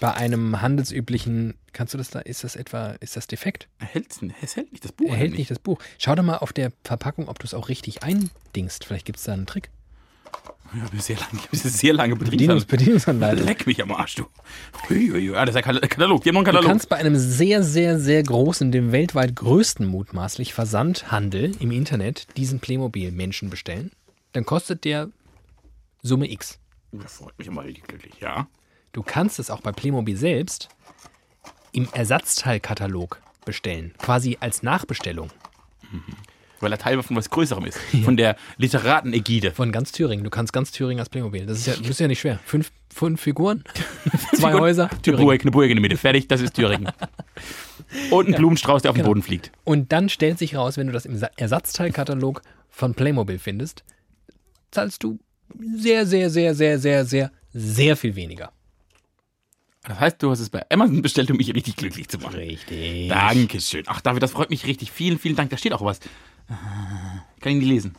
bei 0.00 0.12
einem 0.14 0.60
handelsüblichen, 0.60 1.54
kannst 1.72 1.94
du 1.94 1.98
das 1.98 2.10
da, 2.10 2.20
ist 2.20 2.44
das 2.44 2.56
etwa, 2.56 2.90
ist 3.00 3.16
das 3.16 3.26
defekt? 3.26 3.68
Er 3.78 3.86
hält, 3.86 4.06
es 4.42 4.56
hält 4.56 4.72
nicht 4.72 4.84
das 4.84 4.92
Buch. 4.92 5.08
Er 5.10 5.16
hält 5.16 5.32
nicht 5.32 5.50
das 5.50 5.58
Buch. 5.58 5.80
Schau 5.98 6.14
doch 6.14 6.22
mal 6.22 6.38
auf 6.38 6.52
der 6.52 6.72
Verpackung, 6.84 7.28
ob 7.28 7.38
du 7.38 7.46
es 7.46 7.54
auch 7.54 7.68
richtig 7.68 8.02
eindingst. 8.02 8.84
Vielleicht 8.84 9.06
gibt 9.06 9.18
es 9.18 9.24
da 9.24 9.32
einen 9.32 9.46
Trick. 9.46 9.70
Ich 10.72 10.80
habe 10.80 11.00
sehr 11.00 11.16
lange, 11.16 11.40
sehr 11.52 11.92
lange 11.94 12.14
Bedienungs 12.14 12.64
Betriebsanleitung. 12.64 12.66
Bedienungsanleitung. 12.68 13.44
Leck 13.46 13.66
mich 13.66 13.82
am 13.82 13.90
Arsch, 13.90 14.14
du. 14.14 14.22
Ah, 15.34 15.44
das 15.44 15.56
ist 15.56 15.64
der 15.66 15.88
Katalog. 15.88 16.22
Die 16.22 16.28
haben 16.28 16.34
noch 16.34 16.40
einen 16.40 16.44
Du 16.44 16.50
Katalog. 16.52 16.64
kannst 16.68 16.88
bei 16.88 16.96
einem 16.96 17.16
sehr, 17.16 17.64
sehr, 17.64 17.98
sehr 17.98 18.22
großen, 18.22 18.70
dem 18.70 18.92
weltweit 18.92 19.34
größten 19.34 19.84
mutmaßlich 19.84 20.54
Versandhandel 20.54 21.56
im 21.58 21.72
Internet 21.72 22.28
diesen 22.36 22.60
Playmobil-Menschen 22.60 23.50
bestellen. 23.50 23.90
Dann 24.32 24.46
kostet 24.46 24.84
der 24.84 25.08
Summe 26.02 26.30
X. 26.30 26.60
Das 26.92 27.14
freut 27.14 27.36
mich 27.36 27.48
immer 27.48 27.64
richtig 27.64 27.88
glücklich, 27.88 28.14
ja. 28.20 28.46
Du 28.92 29.02
kannst 29.02 29.40
es 29.40 29.50
auch 29.50 29.60
bei 29.62 29.72
Playmobil 29.72 30.16
selbst 30.16 30.68
im 31.72 31.88
Ersatzteilkatalog 31.92 33.20
bestellen. 33.44 33.92
Quasi 33.98 34.36
als 34.40 34.62
Nachbestellung. 34.62 35.30
Weil 36.60 36.72
er 36.72 36.78
Teil 36.78 37.02
von 37.02 37.16
was 37.16 37.30
Größerem 37.30 37.64
ist. 37.64 37.78
Von 38.04 38.16
der 38.18 38.36
Literatenägide. 38.58 39.52
Von 39.52 39.72
ganz 39.72 39.92
Thüringen. 39.92 40.24
Du 40.24 40.30
kannst 40.30 40.52
ganz 40.52 40.70
Thüringen 40.72 41.00
als 41.00 41.08
Playmobil. 41.08 41.46
Das 41.46 41.58
ist 41.58 41.66
ja, 41.66 41.74
das 41.74 41.88
ist 41.88 42.00
ja 42.00 42.06
nicht 42.06 42.20
schwer. 42.20 42.38
Fünf, 42.44 42.70
fünf 42.94 43.20
Figuren, 43.20 43.64
zwei 44.34 44.52
Häuser, 44.52 44.90
Eine 44.90 45.00
Thüringen. 45.02 45.24
Burg, 45.24 45.40
eine 45.40 45.50
Burg 45.50 45.70
in 45.70 45.76
der 45.76 45.80
Mitte. 45.80 45.96
Fertig, 45.96 46.28
das 46.28 46.40
ist 46.42 46.54
Thüringen. 46.54 46.88
Und 48.10 48.28
ein 48.28 48.34
Blumenstrauß, 48.34 48.82
der 48.82 48.90
auf 48.90 48.94
den 48.96 49.00
Genau. 49.02 49.10
Boden 49.10 49.22
fliegt. 49.22 49.50
Und 49.64 49.90
dann 49.92 50.08
stellt 50.08 50.38
sich 50.38 50.54
raus, 50.54 50.76
wenn 50.76 50.86
du 50.86 50.92
das 50.92 51.06
im 51.06 51.16
Sa- 51.16 51.30
Ersatzteilkatalog 51.36 52.42
von 52.68 52.94
Playmobil 52.94 53.38
findest, 53.38 53.82
zahlst 54.70 55.02
du 55.02 55.18
sehr, 55.76 56.06
sehr, 56.06 56.30
sehr, 56.30 56.54
sehr, 56.54 56.78
sehr, 56.78 57.04
sehr, 57.04 57.30
sehr 57.54 57.96
viel 57.96 58.14
weniger. 58.16 58.52
Das 59.84 59.98
heißt, 59.98 60.22
du 60.22 60.30
hast 60.30 60.40
es 60.40 60.50
bei 60.50 60.62
Amazon 60.70 61.00
bestellt, 61.00 61.30
um 61.30 61.38
mich 61.38 61.52
richtig 61.54 61.74
glücklich 61.76 62.06
zu 62.08 62.18
machen. 62.18 62.36
Richtig. 62.36 63.08
Dankeschön. 63.08 63.82
Ach, 63.86 64.00
David, 64.02 64.22
das 64.22 64.32
freut 64.32 64.50
mich 64.50 64.66
richtig. 64.66 64.92
Vielen, 64.92 65.18
vielen 65.18 65.36
Dank. 65.36 65.48
Da 65.50 65.56
steht 65.56 65.72
auch 65.72 65.82
was. 65.82 66.00
Ich 67.36 67.42
kann 67.42 67.52
ihn 67.52 67.58
nicht 67.58 67.68
lesen. 67.68 67.94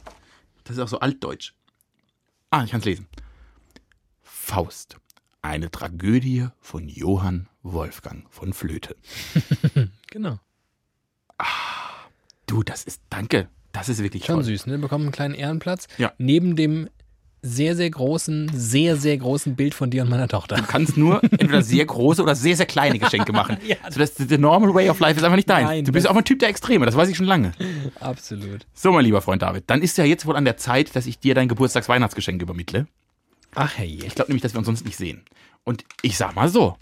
Das 0.65 0.75
ist 0.77 0.83
auch 0.83 0.87
so 0.87 0.99
altdeutsch. 0.99 1.53
Ah, 2.49 2.63
ich 2.63 2.71
kann 2.71 2.79
es 2.81 2.85
lesen. 2.85 3.07
Faust. 4.21 4.97
Eine 5.41 5.71
Tragödie 5.71 6.47
von 6.59 6.87
Johann 6.87 7.47
Wolfgang 7.63 8.25
von 8.31 8.53
Flöte. 8.53 8.95
Genau. 10.11 10.39
Du, 12.45 12.63
das 12.63 12.83
ist, 12.83 13.01
danke. 13.09 13.47
Das 13.71 13.87
ist 13.87 14.03
wirklich 14.03 14.25
Schon 14.25 14.35
toll. 14.35 14.43
süß, 14.43 14.65
ne? 14.65 14.77
Bekommen 14.77 15.05
einen 15.05 15.13
kleinen 15.13 15.33
Ehrenplatz. 15.35 15.87
Ja. 15.97 16.11
Neben 16.17 16.57
dem 16.57 16.89
sehr, 17.43 17.75
sehr 17.75 17.89
großen, 17.89 18.51
sehr, 18.53 18.97
sehr 18.97 19.17
großen 19.17 19.55
Bild 19.55 19.73
von 19.73 19.89
dir 19.89 20.03
und 20.03 20.09
meiner 20.09 20.27
Tochter. 20.27 20.57
Du 20.57 20.63
kannst 20.63 20.95
nur 20.95 21.23
entweder 21.31 21.63
sehr 21.63 21.83
große 21.85 22.21
oder 22.21 22.35
sehr, 22.35 22.55
sehr 22.55 22.67
kleine 22.67 22.99
Geschenke 22.99 23.33
machen. 23.33 23.57
Ja. 23.65 23.77
so 23.89 23.99
das, 23.99 24.13
the 24.15 24.37
normal 24.37 24.73
way 24.73 24.89
of 24.89 24.99
life 24.99 25.17
ist 25.17 25.23
einfach 25.23 25.35
nicht 25.37 25.49
dein. 25.49 25.65
Nein, 25.65 25.85
du 25.85 25.91
bist 25.91 26.07
auch 26.07 26.15
ein 26.15 26.23
Typ 26.23 26.39
der 26.39 26.49
Extreme, 26.49 26.85
das 26.85 26.95
weiß 26.95 27.09
ich 27.09 27.17
schon 27.17 27.25
lange. 27.25 27.53
Absolut. 27.99 28.67
So, 28.73 28.91
mein 28.91 29.05
lieber 29.05 29.21
Freund 29.21 29.41
David, 29.41 29.63
dann 29.67 29.81
ist 29.81 29.97
ja 29.97 30.03
jetzt 30.05 30.25
wohl 30.27 30.35
an 30.35 30.45
der 30.45 30.57
Zeit, 30.57 30.95
dass 30.95 31.07
ich 31.07 31.17
dir 31.19 31.33
dein 31.33 31.47
Geburtstagsweihnachtsgeschenk 31.47 32.41
übermittle. 32.41 32.87
Ach 33.55 33.75
herrje. 33.77 34.05
Ich 34.05 34.13
glaube 34.15 34.29
nämlich, 34.31 34.43
dass 34.43 34.53
wir 34.53 34.59
uns 34.59 34.67
sonst 34.67 34.85
nicht 34.85 34.95
sehen. 34.97 35.23
Und 35.63 35.83
ich 36.03 36.17
sag 36.17 36.35
mal 36.35 36.47
so, 36.47 36.77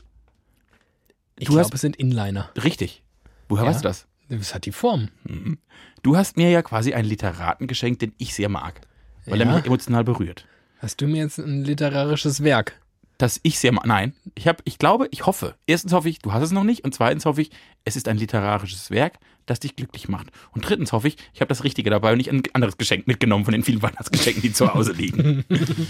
Ich 1.37 1.45
du 1.47 1.53
glaube, 1.53 1.65
hast- 1.67 1.73
es 1.73 1.81
sind 1.81 1.95
Inliner. 1.95 2.49
richtig. 2.63 3.01
Woher 3.47 3.63
Ja. 3.63 3.69
weißt 3.71 3.79
du 3.83 3.87
das? 3.87 4.07
Das 4.27 4.53
hat 4.53 4.65
die 4.65 4.71
Form. 4.71 5.07
Du 6.03 6.15
hast 6.17 6.37
mir 6.37 6.51
ja 6.51 6.61
quasi 6.61 6.93
einen 6.93 7.07
Literaten 7.07 7.65
geschenkt, 7.65 8.01
den 8.03 8.13
ich 8.19 8.35
sehr 8.35 8.49
mag. 8.49 8.81
Weil 9.29 9.41
er 9.41 9.47
Ja. 9.47 9.55
mich 9.55 9.65
emotional 9.65 10.03
berührt. 10.03 10.45
Hast 10.79 11.01
du 11.01 11.07
mir 11.07 11.23
jetzt 11.23 11.37
ein 11.39 11.63
literarisches 11.63 12.43
Werk? 12.43 12.79
dass 13.17 13.37
ich 13.43 13.59
sehr 13.59 13.73
nein, 13.83 14.13
ich 14.33 14.47
habe 14.47 14.59
ich 14.63 14.77
glaube, 14.79 15.09
ich 15.11 15.25
hoffe. 15.25 15.55
Erstens 15.67 15.91
hoffe 15.91 16.07
ich, 16.07 16.19
du 16.19 16.31
hast 16.31 16.41
es 16.41 16.51
noch 16.51 16.63
nicht 16.63 16.85
und 16.85 16.95
zweitens 16.95 17.25
hoffe 17.25 17.41
ich, 17.41 17.51
es 17.83 17.97
ist 17.97 18.07
ein 18.07 18.15
literarisches 18.15 18.91
Werk, 18.91 19.15
das 19.45 19.59
dich 19.59 19.75
glücklich 19.75 20.07
macht. 20.07 20.27
Und 20.51 20.61
drittens 20.69 20.93
hoffe 20.93 21.09
ich, 21.09 21.17
ich 21.33 21.41
habe 21.41 21.49
das 21.49 21.65
richtige 21.65 21.89
dabei 21.89 22.13
und 22.13 22.17
nicht 22.19 22.31
ein 22.31 22.41
anderes 22.53 22.77
Geschenk 22.77 23.07
mitgenommen 23.07 23.43
von 23.43 23.51
den 23.51 23.61
vielen 23.63 23.81
Weihnachtsgeschenken, 23.81 24.41
die 24.41 24.53
zu 24.53 24.73
Hause 24.73 24.93
liegen. 24.93 25.43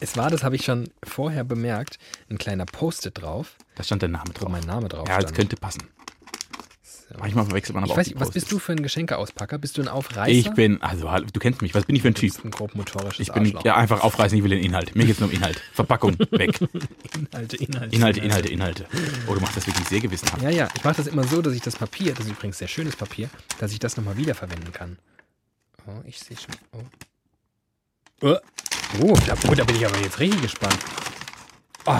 Es 0.00 0.16
war, 0.16 0.30
das 0.30 0.44
habe 0.44 0.56
ich 0.56 0.64
schon 0.64 0.88
vorher 1.04 1.44
bemerkt, 1.44 1.98
ein 2.30 2.38
kleiner 2.38 2.64
Post-it 2.64 3.20
drauf, 3.20 3.56
Da 3.74 3.82
stand 3.82 4.00
der 4.00 4.08
Name 4.08 4.30
wo 4.34 4.40
drauf. 4.40 4.48
mein 4.50 4.64
Name 4.64 4.88
drauf 4.88 5.06
Ja, 5.08 5.18
das 5.20 5.34
könnte 5.34 5.56
passen. 5.56 5.82
Manchmal 7.18 7.44
verwechselt 7.46 7.74
man 7.74 7.84
aber 7.84 7.88
Ich 7.88 7.92
auch 7.92 7.96
weiß 7.98 8.06
nicht, 8.08 8.20
was 8.20 8.30
bist 8.30 8.50
du 8.52 8.58
für 8.58 8.72
ein 8.72 8.82
Geschenkeauspacker? 8.82 9.58
Bist 9.58 9.78
du 9.78 9.82
ein 9.82 9.88
Aufreißer? 9.88 10.30
Ich 10.30 10.50
bin, 10.52 10.80
also 10.82 11.10
hallo, 11.10 11.26
du 11.32 11.40
kennst 11.40 11.62
mich, 11.62 11.74
was 11.74 11.84
bin 11.84 11.96
ich 11.96 12.02
für 12.02 12.08
ein 12.08 12.14
Typ? 12.14 12.32
ein 12.44 12.50
grobmotorisches 12.50 13.20
Ich 13.20 13.32
bin 13.32 13.44
Arschloch. 13.44 13.64
ja, 13.64 13.76
einfach 13.76 14.02
aufreißen, 14.02 14.36
ich 14.36 14.44
will 14.44 14.50
den 14.50 14.62
Inhalt. 14.62 14.94
Mir 14.94 15.06
geht's 15.06 15.20
nur 15.20 15.28
um 15.28 15.34
Inhalt. 15.34 15.60
Verpackung, 15.72 16.16
weg. 16.30 16.60
Inhalte, 17.32 17.56
Inhalte. 17.56 17.96
Inhalte, 17.96 18.20
Inhalte, 18.20 18.48
Inhalte. 18.48 18.86
Oh, 19.26 19.34
du 19.34 19.40
machst 19.40 19.56
das 19.56 19.66
wirklich 19.66 19.86
sehr 19.88 20.00
gewissenhaft. 20.00 20.42
Ja, 20.42 20.50
ja, 20.50 20.68
ich 20.76 20.84
mache 20.84 20.96
das 20.96 21.06
immer 21.06 21.24
so, 21.24 21.40
dass 21.42 21.54
ich 21.54 21.62
das 21.62 21.76
Papier, 21.76 22.12
das 22.14 22.26
ist 22.26 22.32
übrigens 22.32 22.58
sehr 22.58 22.68
schönes 22.68 22.96
Papier, 22.96 23.28
dass 23.58 23.72
ich 23.72 23.78
das 23.78 23.96
nochmal 23.96 24.16
wiederverwenden 24.16 24.72
kann. 24.72 24.98
Oh, 25.86 26.00
ich 26.04 26.18
sehe 26.18 26.36
schon. 26.36 26.54
Oh. 26.72 26.84
Oh, 28.22 28.36
oh, 29.02 29.16
da, 29.26 29.34
oh, 29.48 29.54
da 29.54 29.64
bin 29.64 29.76
ich 29.76 29.86
aber 29.86 29.98
jetzt 29.98 30.18
richtig 30.18 30.42
gespannt. 30.42 30.78
Oh. 31.84 31.94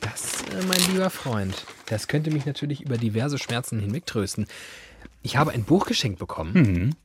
Das, 0.00 0.42
äh, 0.52 0.64
mein 0.66 0.80
lieber 0.92 1.10
Freund, 1.10 1.64
das 1.92 2.08
könnte 2.08 2.30
mich 2.30 2.46
natürlich 2.46 2.80
über 2.80 2.98
diverse 2.98 3.38
Schmerzen 3.38 3.78
hinwegtrösten. 3.78 4.46
Ich 5.22 5.36
habe 5.36 5.52
ein 5.52 5.64
Buch 5.64 5.86
geschenkt 5.86 6.18
bekommen. 6.18 6.52
Mhm. 6.54 6.96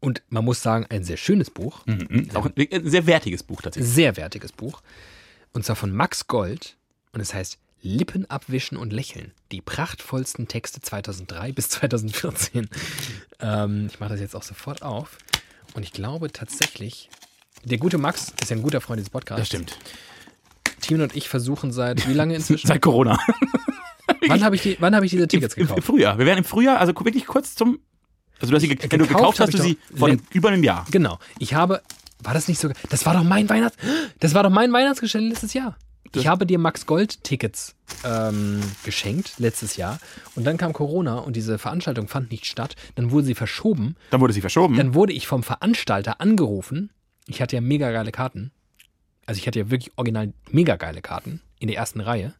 Und 0.00 0.22
man 0.28 0.44
muss 0.44 0.62
sagen, 0.62 0.86
ein 0.90 1.02
sehr 1.02 1.16
schönes 1.16 1.50
Buch. 1.50 1.84
Mhm. 1.86 2.28
Auch 2.34 2.46
ein, 2.46 2.52
ein 2.56 2.88
sehr 2.88 3.06
wertiges 3.06 3.42
Buch 3.42 3.62
tatsächlich. 3.62 3.92
Sehr 3.92 4.16
wertiges 4.16 4.52
Buch. 4.52 4.82
Und 5.52 5.64
zwar 5.64 5.76
von 5.76 5.90
Max 5.90 6.26
Gold. 6.28 6.76
Und 7.12 7.20
es 7.20 7.34
heißt 7.34 7.58
Lippen 7.80 8.28
abwischen 8.30 8.76
und 8.76 8.92
lächeln. 8.92 9.32
Die 9.52 9.60
prachtvollsten 9.60 10.48
Texte 10.48 10.80
2003 10.80 11.52
bis 11.52 11.68
2014. 11.70 12.68
Ähm, 13.40 13.86
ich 13.90 14.00
mache 14.00 14.10
das 14.10 14.20
jetzt 14.20 14.36
auch 14.36 14.42
sofort 14.42 14.82
auf. 14.82 15.18
Und 15.74 15.82
ich 15.82 15.92
glaube 15.92 16.32
tatsächlich, 16.32 17.08
der 17.64 17.78
gute 17.78 17.98
Max 17.98 18.32
ist 18.40 18.50
ja 18.50 18.56
ein 18.56 18.62
guter 18.62 18.80
Freund 18.80 18.98
dieses 18.98 19.10
Podcasts. 19.10 19.40
Das 19.40 19.48
stimmt. 19.48 19.78
Timon 20.80 21.02
und 21.02 21.16
ich 21.16 21.28
versuchen 21.28 21.72
seit 21.72 22.08
wie 22.08 22.14
lange 22.14 22.34
inzwischen? 22.34 22.66
Seit 22.68 22.82
Corona. 22.82 23.18
Wann 24.28 24.44
habe 24.44 24.56
ich, 24.56 24.62
die, 24.62 24.76
wann 24.80 24.94
hab 24.94 25.02
ich 25.04 25.10
diese 25.10 25.26
Tickets 25.28 25.54
Im, 25.54 25.62
im 25.62 25.66
gekauft? 25.68 25.86
Frühjahr. 25.86 26.18
Wir 26.18 26.26
werden 26.26 26.38
im 26.38 26.44
Frühjahr, 26.44 26.78
also 26.80 26.94
wirklich 26.94 27.26
kurz 27.26 27.54
zum. 27.54 27.78
Also 28.40 28.50
du 28.52 28.56
hast 28.56 28.62
sie, 28.62 28.68
ge- 28.68 28.78
wenn 28.90 28.98
du 29.00 29.06
Gekauft 29.06 29.38
gekauft 29.38 29.40
hast, 29.40 29.54
du 29.54 29.58
sie 29.58 29.78
vor 29.94 30.08
let- 30.10 30.20
über 30.32 30.48
einem 30.50 30.62
Jahr. 30.62 30.86
Genau. 30.90 31.18
Ich 31.38 31.54
habe, 31.54 31.82
war 32.22 32.34
das 32.34 32.46
nicht 32.48 32.60
sogar, 32.60 32.76
das 32.88 33.04
war 33.06 33.14
doch 33.14 33.24
mein 33.24 33.48
Weihnachts, 33.48 33.76
das 34.20 34.34
war 34.34 34.42
doch 34.44 34.50
mein 34.50 34.72
Weihnachtsgeschenk 34.72 35.28
letztes 35.30 35.54
Jahr. 35.54 35.76
Ich 36.14 36.26
habe 36.26 36.46
dir 36.46 36.58
Max 36.58 36.86
Gold 36.86 37.22
Tickets 37.22 37.74
ähm, 38.02 38.60
geschenkt 38.84 39.34
letztes 39.38 39.76
Jahr 39.76 39.98
und 40.36 40.44
dann 40.46 40.56
kam 40.56 40.72
Corona 40.72 41.18
und 41.18 41.36
diese 41.36 41.58
Veranstaltung 41.58 42.08
fand 42.08 42.30
nicht 42.30 42.46
statt. 42.46 42.76
Dann 42.94 43.10
wurde 43.10 43.26
sie 43.26 43.34
verschoben. 43.34 43.94
Dann 44.10 44.20
wurde 44.22 44.32
sie 44.32 44.40
verschoben. 44.40 44.76
Dann 44.76 44.94
wurde 44.94 45.12
ich 45.12 45.26
vom 45.26 45.42
Veranstalter 45.42 46.18
angerufen. 46.20 46.88
Ich 47.26 47.42
hatte 47.42 47.56
ja 47.56 47.60
mega 47.60 47.90
geile 47.92 48.10
Karten. 48.10 48.52
Also 49.26 49.38
ich 49.38 49.46
hatte 49.46 49.58
ja 49.58 49.70
wirklich 49.70 49.92
original 49.96 50.32
mega 50.50 50.76
geile 50.76 51.02
Karten 51.02 51.42
in 51.58 51.68
der 51.68 51.76
ersten 51.76 52.00
Reihe. 52.00 52.32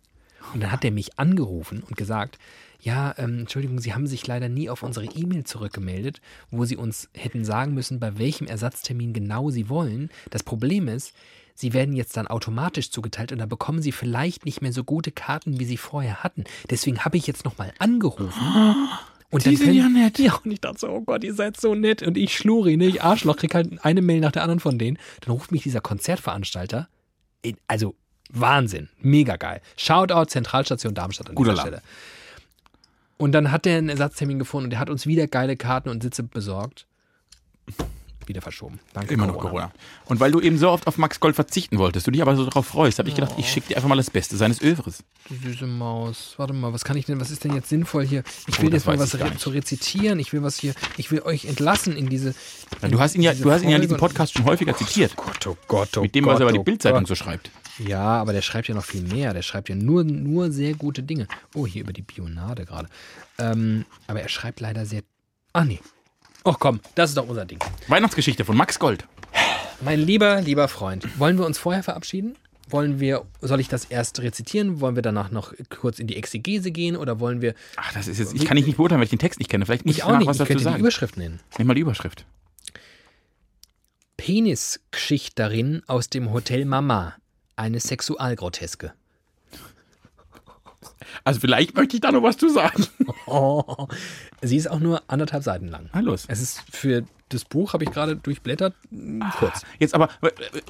Und 0.55 0.63
dann 0.63 0.73
hat 0.73 0.85
er 0.85 0.91
mich 0.91 1.19
angerufen 1.19 1.83
und 1.87 1.97
gesagt, 1.97 2.39
ja, 2.81 3.15
ähm, 3.19 3.41
Entschuldigung, 3.41 3.81
Sie 3.81 3.93
haben 3.93 4.07
sich 4.07 4.27
leider 4.27 4.49
nie 4.49 4.71
auf 4.71 4.83
unsere 4.83 5.07
E-Mail 5.07 5.45
zurückgemeldet, 5.45 6.21
wo 6.51 6.65
Sie 6.65 6.77
uns 6.77 7.09
hätten 7.15 7.45
sagen 7.45 7.75
müssen, 7.75 7.99
bei 7.99 8.19
welchem 8.19 8.47
Ersatztermin 8.47 9.13
genau 9.13 9.51
Sie 9.51 9.69
wollen. 9.69 10.11
Das 10.31 10.43
Problem 10.43 10.87
ist, 10.87 11.13
Sie 11.55 11.73
werden 11.73 11.97
jetzt 11.97 12.17
dann 12.17 12.29
automatisch 12.29 12.93
zugeteilt 12.93 13.33
und 13.33 13.39
da 13.39 13.47
bekommen 13.47 13.83
Sie 13.83 13.91
vielleicht 13.91 14.45
nicht 14.45 14.63
mehr 14.63 14.73
so 14.73 14.85
gute 14.85 15.11
Karten, 15.11 15.59
wie 15.59 15.65
Sie 15.65 15.77
vorher 15.77 16.23
hatten. 16.23 16.45
Deswegen 16.71 17.05
habe 17.05 17.17
ich 17.17 17.27
jetzt 17.27 17.45
nochmal 17.45 17.73
angerufen. 17.79 18.41
Und 19.31 19.45
Die 19.45 19.57
sind 19.57 19.75
ja 19.75 19.91
nett. 19.91 20.19
Ja, 20.19 20.41
und 20.43 20.51
ich 20.51 20.61
dachte 20.63 20.79
so, 20.79 20.89
oh 20.89 21.03
Gott, 21.03 21.23
ihr 21.23 21.35
seid 21.35 21.61
so 21.61 21.75
nett. 21.75 22.03
Und 22.03 22.17
ich 22.17 22.35
Schluri, 22.35 22.79
ne, 22.79 22.87
ich 22.87 23.03
Arschloch, 23.03 23.37
krieg 23.37 23.55
halt 23.55 23.85
eine 23.85 24.01
Mail 24.01 24.21
nach 24.21 24.33
der 24.33 24.41
anderen 24.41 24.59
von 24.59 24.79
denen. 24.79 24.97
Dann 25.21 25.33
ruft 25.33 25.53
mich 25.53 25.65
dieser 25.65 25.83
Konzertveranstalter. 25.83 26.89
Also 27.67 27.95
Wahnsinn, 28.31 28.89
mega 29.01 29.37
geil. 29.37 29.61
Shoutout 29.77 30.27
Zentralstation 30.27 30.95
Darmstadt 30.95 31.29
an 31.31 31.35
Guter 31.35 31.53
dieser 31.53 31.65
Laden. 31.65 31.79
Stelle. 31.81 31.93
Und 33.17 33.33
dann 33.33 33.51
hat 33.51 33.65
der 33.65 33.79
einen 33.79 33.89
Ersatztermin 33.89 34.39
gefunden 34.39 34.65
und 34.67 34.71
der 34.71 34.79
hat 34.79 34.91
uns 34.91 35.07
wieder 35.07 35.27
geile 35.27 35.57
Karten 35.57 35.89
und 35.89 36.03
Sitze 36.03 36.23
besorgt. 36.23 36.87
Wieder 38.27 38.43
verschoben. 38.43 38.79
Danke, 38.93 39.15
Immer 39.15 39.27
noch 39.27 39.39
Corona. 39.39 39.73
Und 40.05 40.21
weil 40.21 40.31
du 40.31 40.39
eben 40.43 40.59
so 40.59 40.69
oft 40.69 40.87
auf 40.87 40.99
Max 40.99 41.19
Gold 41.19 41.35
verzichten 41.35 41.79
wolltest, 41.79 42.07
du 42.07 42.11
dich 42.11 42.21
aber 42.21 42.37
so 42.37 42.45
darauf 42.45 42.67
freust, 42.67 42.99
habe 42.99 43.09
ich 43.09 43.15
gedacht, 43.15 43.33
ich 43.39 43.51
schicke 43.51 43.69
dir 43.69 43.77
einfach 43.77 43.89
mal 43.89 43.97
das 43.97 44.11
Beste 44.11 44.37
seines 44.37 44.61
Övres. 44.61 45.03
Du 45.31 45.35
süße 45.35 45.67
Maus. 45.67 46.35
Warte 46.37 46.53
mal, 46.53 46.71
was 46.75 46.85
kann 46.85 46.99
ich 46.99 47.07
denn, 47.07 47.19
was 47.23 47.31
ist 47.31 47.45
denn 47.45 47.55
jetzt 47.55 47.71
sinnvoll 47.71 48.05
hier? 48.07 48.23
Ich 48.47 48.59
Oh, 48.59 48.63
will 48.65 48.73
jetzt 48.75 48.87
mal 48.87 48.99
was 48.99 49.19
re 49.19 49.35
zu 49.39 49.49
rezitieren. 49.49 50.19
Ich 50.21 50.35
will 50.35 50.43
was 50.43 50.59
hier, 50.59 50.75
ich 50.99 51.11
will 51.11 51.23
euch 51.23 51.47
entlassen 51.47 51.97
in 51.97 52.11
diese. 52.11 52.35
Ja, 52.83 52.89
du 52.89 53.01
hast 53.01 53.15
ihn 53.15 53.23
ja, 53.23 53.33
du 53.33 53.51
hast 53.51 53.63
ihn 53.63 53.71
ja 53.71 53.77
in 53.77 53.83
diesem. 53.83 53.97
Podcast 53.97 54.35
schon 54.35 54.45
häufiger 54.45 54.77
zitiert. 54.77 55.17
Gott, 55.17 55.47
oh 55.47 55.57
Gott, 55.67 55.97
oh 55.97 56.03
Mit 56.03 56.15
dem, 56.15 56.25
Gott, 56.25 56.35
was 56.35 56.41
er 56.41 56.45
über 56.45 56.53
die 56.53 56.59
oh 56.59 56.65
Bildzeitung 56.65 57.01
Gott. 57.01 57.09
so 57.09 57.15
schreibt. 57.15 57.51
Ja, 57.79 58.21
aber 58.21 58.33
der 58.33 58.43
schreibt 58.43 58.69
ja 58.69 58.75
noch 58.75 58.85
viel 58.85 59.03
mehr. 59.03 59.33
Der 59.35 59.43
schreibt 59.43 59.69
ja 59.69 59.75
nur, 59.75 60.05
nur 60.05 60.51
sehr 60.51 60.75
gute 60.75 61.03
Dinge. 61.03 61.29
Oh, 61.55 61.67
hier 61.67 61.83
über 61.83 61.93
die 61.93 62.03
Bionade 62.03 62.65
gerade. 62.65 62.89
Ähm, 63.39 63.85
aber 64.07 64.21
er 64.21 64.29
schreibt 64.29 64.61
leider 64.61 64.85
sehr. 64.85 65.03
Ach 65.53 65.65
nee. 65.65 65.81
Ach 66.45 66.57
komm, 66.59 66.81
das 66.95 67.11
ist 67.11 67.17
doch 67.17 67.29
unser 67.29 67.45
Ding. 67.45 67.59
Weihnachtsgeschichte 67.89 68.45
von 68.45 68.57
Max 68.57 68.79
Gold. 68.79 69.07
Mein 69.81 70.01
lieber, 70.01 70.41
lieber 70.41 70.67
Freund, 70.69 71.07
wollen 71.19 71.39
wir 71.39 71.47
uns 71.47 71.59
vorher 71.59 71.83
verabschieden? 71.83 72.35
Wollen 72.71 73.01
wir, 73.01 73.25
soll 73.41 73.61
ich 73.61 73.69
das 73.69 73.87
erst 73.87 74.21
rezitieren? 74.21 74.81
Wollen 74.81 74.95
wir 74.95 75.03
danach 75.03 75.31
noch 75.31 75.55
kurz 75.71 75.99
in 75.99 76.07
die 76.07 76.17
Exegese 76.17 76.71
gehen 76.71 76.97
oder 76.97 77.19
wollen 77.21 77.41
wir. 77.41 77.55
Ach, 77.77 77.93
das 77.95 78.09
ist 78.09 78.19
jetzt, 78.19 78.35
ich 78.35 78.45
kann 78.45 78.57
dich 78.57 78.67
nicht 78.67 78.77
beurteilen, 78.77 78.99
weil 79.01 79.05
ich 79.05 79.11
den 79.11 79.19
Text 79.19 79.39
nicht 79.39 79.51
kenne. 79.51 79.65
Vielleicht 79.65 79.87
muss 79.87 79.95
ich, 79.95 79.99
Ich 79.99 80.05
auch 80.05 80.19
nicht, 80.19 80.27
was 80.27 80.37
ich 80.37 80.41
dazu 80.41 80.49
könnte 80.49 80.59
die 80.59 80.65
sagen. 80.65 80.81
Überschrift 80.81 81.17
nennen. 81.17 81.41
Nimm 81.57 81.67
mal 81.67 81.75
die 81.75 81.81
Überschrift. 81.81 82.27
Penisgeschichterin 84.17 85.83
aus 85.87 86.11
dem 86.11 86.33
Hotel 86.33 86.65
Mama. 86.65 87.15
Eine 87.59 87.81
Sexualgroteske. 87.81 88.93
Also 91.25 91.41
vielleicht 91.41 91.75
möchte 91.75 91.97
ich 91.97 92.01
da 92.01 92.13
noch 92.13 92.23
was 92.23 92.37
zu 92.37 92.49
sagen. 92.49 92.87
Oh, 93.27 93.89
sie 94.43 94.57
ist 94.57 94.71
auch 94.71 94.79
nur 94.79 95.03
anderthalb 95.09 95.43
Seiten 95.43 95.67
lang. 95.67 95.91
Na 95.93 95.99
los. 95.99 96.27
Es 96.29 96.41
ist 96.41 96.63
für 96.71 97.03
das 97.31 97.45
Buch, 97.45 97.73
habe 97.73 97.83
ich 97.83 97.91
gerade 97.91 98.15
durchblättert, 98.15 98.77
kurz. 99.41 99.63
Jetzt 99.81 99.95
aber, 99.95 100.09
äh, 100.23 100.61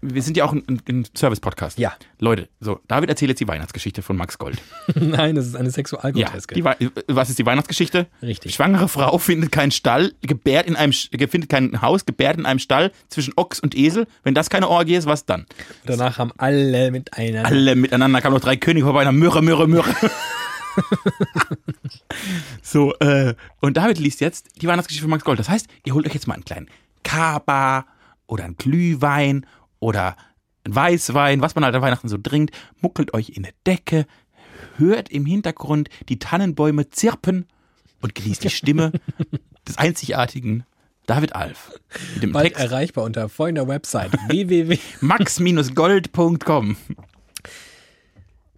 wir 0.00 0.22
sind 0.22 0.36
ja 0.36 0.44
auch 0.44 0.52
ein, 0.52 0.62
ein- 0.88 1.06
Service-Podcast. 1.16 1.78
Ja. 1.78 1.94
Leute, 2.18 2.48
so, 2.60 2.80
David 2.88 3.10
erzählt 3.10 3.28
jetzt 3.30 3.40
die 3.40 3.48
Weihnachtsgeschichte 3.48 4.00
von 4.02 4.16
Max 4.16 4.38
Gold. 4.38 4.58
Nein, 4.94 5.34
das 5.34 5.46
ist 5.46 5.54
eine 5.56 5.66
Ja, 5.68 5.72
Sexualgroteske. 5.72 6.54
die, 6.54 6.64
Wei- 6.64 6.76
was 7.08 7.28
ist 7.28 7.38
die 7.38 7.44
Weihnachtsgeschichte? 7.46 8.06
Richtig. 8.22 8.54
Schwangere 8.54 8.88
Frau 8.88 9.18
findet 9.18 9.52
keinen 9.52 9.70
Stall, 9.72 10.12
gebärt 10.22 10.66
in 10.66 10.76
einem, 10.76 10.92
findet 10.92 11.48
kein 11.50 11.82
Haus, 11.82 12.06
gebärt 12.06 12.38
in 12.38 12.46
einem 12.46 12.58
Stall 12.58 12.90
zwischen 13.08 13.34
Ochs 13.36 13.60
und 13.60 13.74
Esel. 13.76 14.06
Wenn 14.22 14.34
das 14.34 14.48
keine 14.50 14.68
Orgie 14.68 14.94
ist, 14.94 15.06
was 15.06 15.26
dann? 15.26 15.46
Danach 15.84 16.18
haben 16.18 16.32
alle 16.38 16.90
mit 16.90 17.12
einer. 17.14 17.44
Alle 17.44 17.74
miteinander 17.76 18.20
kamen 18.20 18.34
noch 18.34 18.42
drei 18.42 18.56
Könige 18.56 18.86
vorbei, 18.86 19.02
einer 19.02 19.12
Mürre, 19.12 19.42
Mürre, 19.42 19.68
Mürre. 19.68 19.94
so, 22.62 22.94
äh, 23.00 23.34
und 23.60 23.76
David 23.76 23.98
liest 23.98 24.20
jetzt 24.20 24.48
die 24.60 24.66
Weihnachtsgeschichte 24.66 25.02
von 25.02 25.10
Max 25.10 25.24
Gold. 25.24 25.38
Das 25.38 25.48
heißt, 25.48 25.66
ihr 25.84 25.94
holt 25.94 26.06
euch 26.06 26.14
jetzt 26.14 26.26
mal 26.26 26.34
einen 26.34 26.44
kleinen 26.44 26.68
Kaba 27.02 27.86
oder 28.26 28.44
einen 28.44 28.56
Glühwein 28.56 29.46
oder 29.80 30.16
einen 30.64 30.74
Weißwein, 30.74 31.40
was 31.40 31.54
man 31.54 31.64
halt 31.64 31.74
an 31.74 31.82
Weihnachten 31.82 32.08
so 32.08 32.18
trinkt, 32.18 32.56
muckelt 32.80 33.14
euch 33.14 33.30
in 33.30 33.44
eine 33.44 33.54
Decke, 33.66 34.06
hört 34.76 35.10
im 35.10 35.26
Hintergrund 35.26 35.88
die 36.08 36.18
Tannenbäume 36.18 36.90
zirpen 36.90 37.46
und 38.00 38.14
genießt 38.14 38.44
die 38.44 38.50
Stimme 38.50 38.92
des 39.68 39.78
einzigartigen 39.78 40.64
David 41.06 41.34
Alf. 41.36 41.72
Mit 42.14 42.24
dem 42.24 42.32
Bald 42.32 42.48
Text 42.48 42.60
erreichbar 42.60 43.04
unter 43.04 43.28
folgender 43.28 43.68
Website 43.68 44.12
www. 44.28 44.78
max-gold.com. 45.00 46.76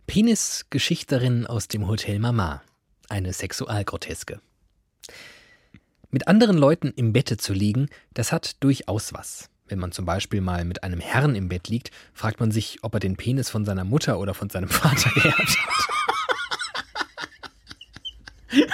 Penisgeschichterin 0.07 1.47
aus 1.47 1.69
dem 1.69 1.87
Hotel 1.87 2.19
Mama. 2.19 2.63
Eine 3.11 3.33
Sexualgroteske. 3.33 4.41
Mit 6.11 6.27
anderen 6.27 6.57
Leuten 6.57 6.93
im 6.97 7.13
Bette 7.13 7.37
zu 7.37 7.53
liegen, 7.53 7.91
das 8.15 8.33
hat 8.33 8.63
durchaus 8.63 9.13
was. 9.13 9.51
Wenn 9.69 9.79
man 9.79 9.93
zum 9.93 10.05
Beispiel 10.07 10.41
mal 10.41 10.65
mit 10.65 10.83
einem 10.83 11.01
Herrn 11.01 11.35
im 11.35 11.49
Bett 11.49 11.69
liegt, 11.69 11.91
fragt 12.15 12.41
man 12.41 12.51
sich, 12.51 12.79
ob 12.83 12.95
er 12.95 13.01
den 13.01 13.17
Penis 13.17 13.51
von 13.51 13.65
seiner 13.65 13.85
Mutter 13.85 14.19
oder 14.19 14.35
von 14.35 14.49
seinem 14.49 14.69
Vater 14.69 15.11
geerbt 15.11 15.39
hat. 15.39 15.89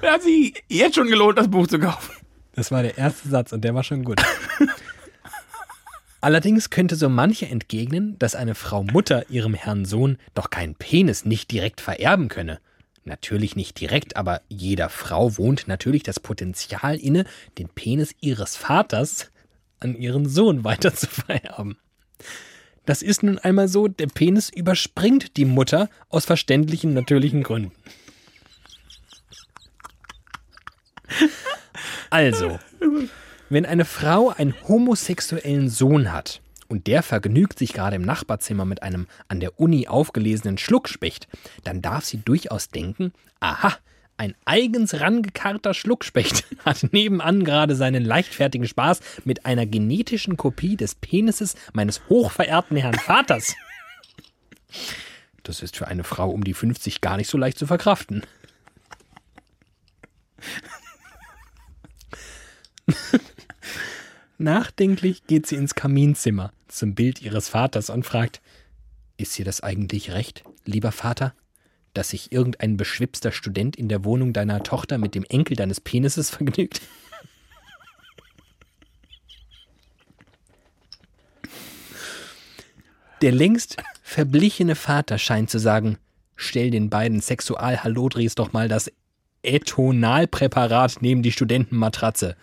Er 0.00 0.14
hat 0.14 0.22
sich 0.22 0.54
jetzt 0.68 0.94
schon 0.94 1.08
gelohnt, 1.08 1.36
das 1.36 1.50
Buch 1.50 1.66
zu 1.66 1.78
kaufen. 1.78 2.14
Das 2.54 2.70
war 2.70 2.82
der 2.82 2.96
erste 2.96 3.28
Satz 3.28 3.52
und 3.52 3.62
der 3.62 3.74
war 3.74 3.84
schon 3.84 4.04
gut. 4.04 4.22
Allerdings 6.22 6.70
könnte 6.70 6.96
so 6.96 7.08
mancher 7.08 7.48
entgegnen, 7.48 8.18
dass 8.18 8.34
eine 8.34 8.54
Frau 8.54 8.84
Mutter 8.84 9.28
ihrem 9.28 9.52
Herrn 9.52 9.84
Sohn 9.84 10.16
doch 10.34 10.48
keinen 10.48 10.74
Penis 10.76 11.26
nicht 11.26 11.50
direkt 11.50 11.80
vererben 11.82 12.28
könne. 12.28 12.58
Natürlich 13.08 13.56
nicht 13.56 13.80
direkt, 13.80 14.16
aber 14.16 14.42
jeder 14.48 14.90
Frau 14.90 15.38
wohnt 15.38 15.66
natürlich 15.66 16.02
das 16.02 16.20
Potenzial 16.20 16.96
inne, 16.96 17.24
den 17.56 17.70
Penis 17.70 18.14
ihres 18.20 18.54
Vaters 18.54 19.30
an 19.80 19.96
ihren 19.96 20.28
Sohn 20.28 20.62
weiter 20.62 20.94
zu 20.94 21.06
vererben. 21.06 21.78
Das 22.84 23.00
ist 23.00 23.22
nun 23.22 23.38
einmal 23.38 23.68
so, 23.68 23.88
der 23.88 24.08
Penis 24.08 24.50
überspringt 24.50 25.38
die 25.38 25.46
Mutter 25.46 25.88
aus 26.10 26.26
verständlichen, 26.26 26.92
natürlichen 26.92 27.42
Gründen. 27.42 27.72
Also, 32.10 32.58
wenn 33.48 33.64
eine 33.64 33.86
Frau 33.86 34.28
einen 34.28 34.54
homosexuellen 34.68 35.70
Sohn 35.70 36.12
hat 36.12 36.42
und 36.68 36.86
der 36.86 37.02
vergnügt 37.02 37.58
sich 37.58 37.72
gerade 37.72 37.96
im 37.96 38.02
Nachbarzimmer 38.02 38.64
mit 38.64 38.82
einem 38.82 39.06
an 39.26 39.40
der 39.40 39.58
Uni 39.58 39.88
aufgelesenen 39.88 40.58
Schluckspecht, 40.58 41.26
dann 41.64 41.82
darf 41.82 42.04
sie 42.04 42.18
durchaus 42.18 42.68
denken, 42.68 43.12
aha, 43.40 43.76
ein 44.18 44.34
eigens 44.44 45.00
rangekarrter 45.00 45.74
Schluckspecht 45.74 46.44
hat 46.64 46.92
nebenan 46.92 47.44
gerade 47.44 47.76
seinen 47.76 48.04
leichtfertigen 48.04 48.66
Spaß 48.66 49.00
mit 49.24 49.46
einer 49.46 49.64
genetischen 49.64 50.36
Kopie 50.36 50.76
des 50.76 50.94
Penises 50.94 51.54
meines 51.72 52.06
hochverehrten 52.08 52.76
Herrn 52.76 52.94
Vaters. 52.94 53.54
Das 55.44 55.62
ist 55.62 55.76
für 55.76 55.88
eine 55.88 56.04
Frau 56.04 56.30
um 56.30 56.44
die 56.44 56.52
50 56.52 57.00
gar 57.00 57.16
nicht 57.16 57.30
so 57.30 57.38
leicht 57.38 57.58
zu 57.58 57.66
verkraften. 57.66 58.22
Nachdenklich 64.40 65.26
geht 65.26 65.48
sie 65.48 65.56
ins 65.56 65.74
Kaminzimmer 65.74 66.52
zum 66.68 66.94
Bild 66.94 67.20
ihres 67.20 67.48
Vaters 67.48 67.90
und 67.90 68.04
fragt, 68.04 68.40
ist 69.16 69.36
dir 69.36 69.44
das 69.44 69.62
eigentlich 69.62 70.12
recht, 70.12 70.44
lieber 70.64 70.92
Vater, 70.92 71.34
dass 71.92 72.10
sich 72.10 72.30
irgendein 72.30 72.76
beschwipster 72.76 73.32
Student 73.32 73.74
in 73.74 73.88
der 73.88 74.04
Wohnung 74.04 74.32
deiner 74.32 74.62
Tochter 74.62 74.96
mit 74.96 75.16
dem 75.16 75.24
Enkel 75.24 75.56
deines 75.56 75.80
Penises 75.80 76.30
vergnügt? 76.30 76.80
Der 83.22 83.32
längst 83.32 83.78
verblichene 84.04 84.76
Vater 84.76 85.18
scheint 85.18 85.50
zu 85.50 85.58
sagen, 85.58 85.98
stell 86.36 86.70
den 86.70 86.90
beiden 86.90 87.20
Sexual-Hallodris 87.20 88.36
doch 88.36 88.52
mal 88.52 88.68
das 88.68 88.92
Ethanolpräparat 89.42 90.98
neben 91.00 91.24
die 91.24 91.32
Studentenmatratze. 91.32 92.36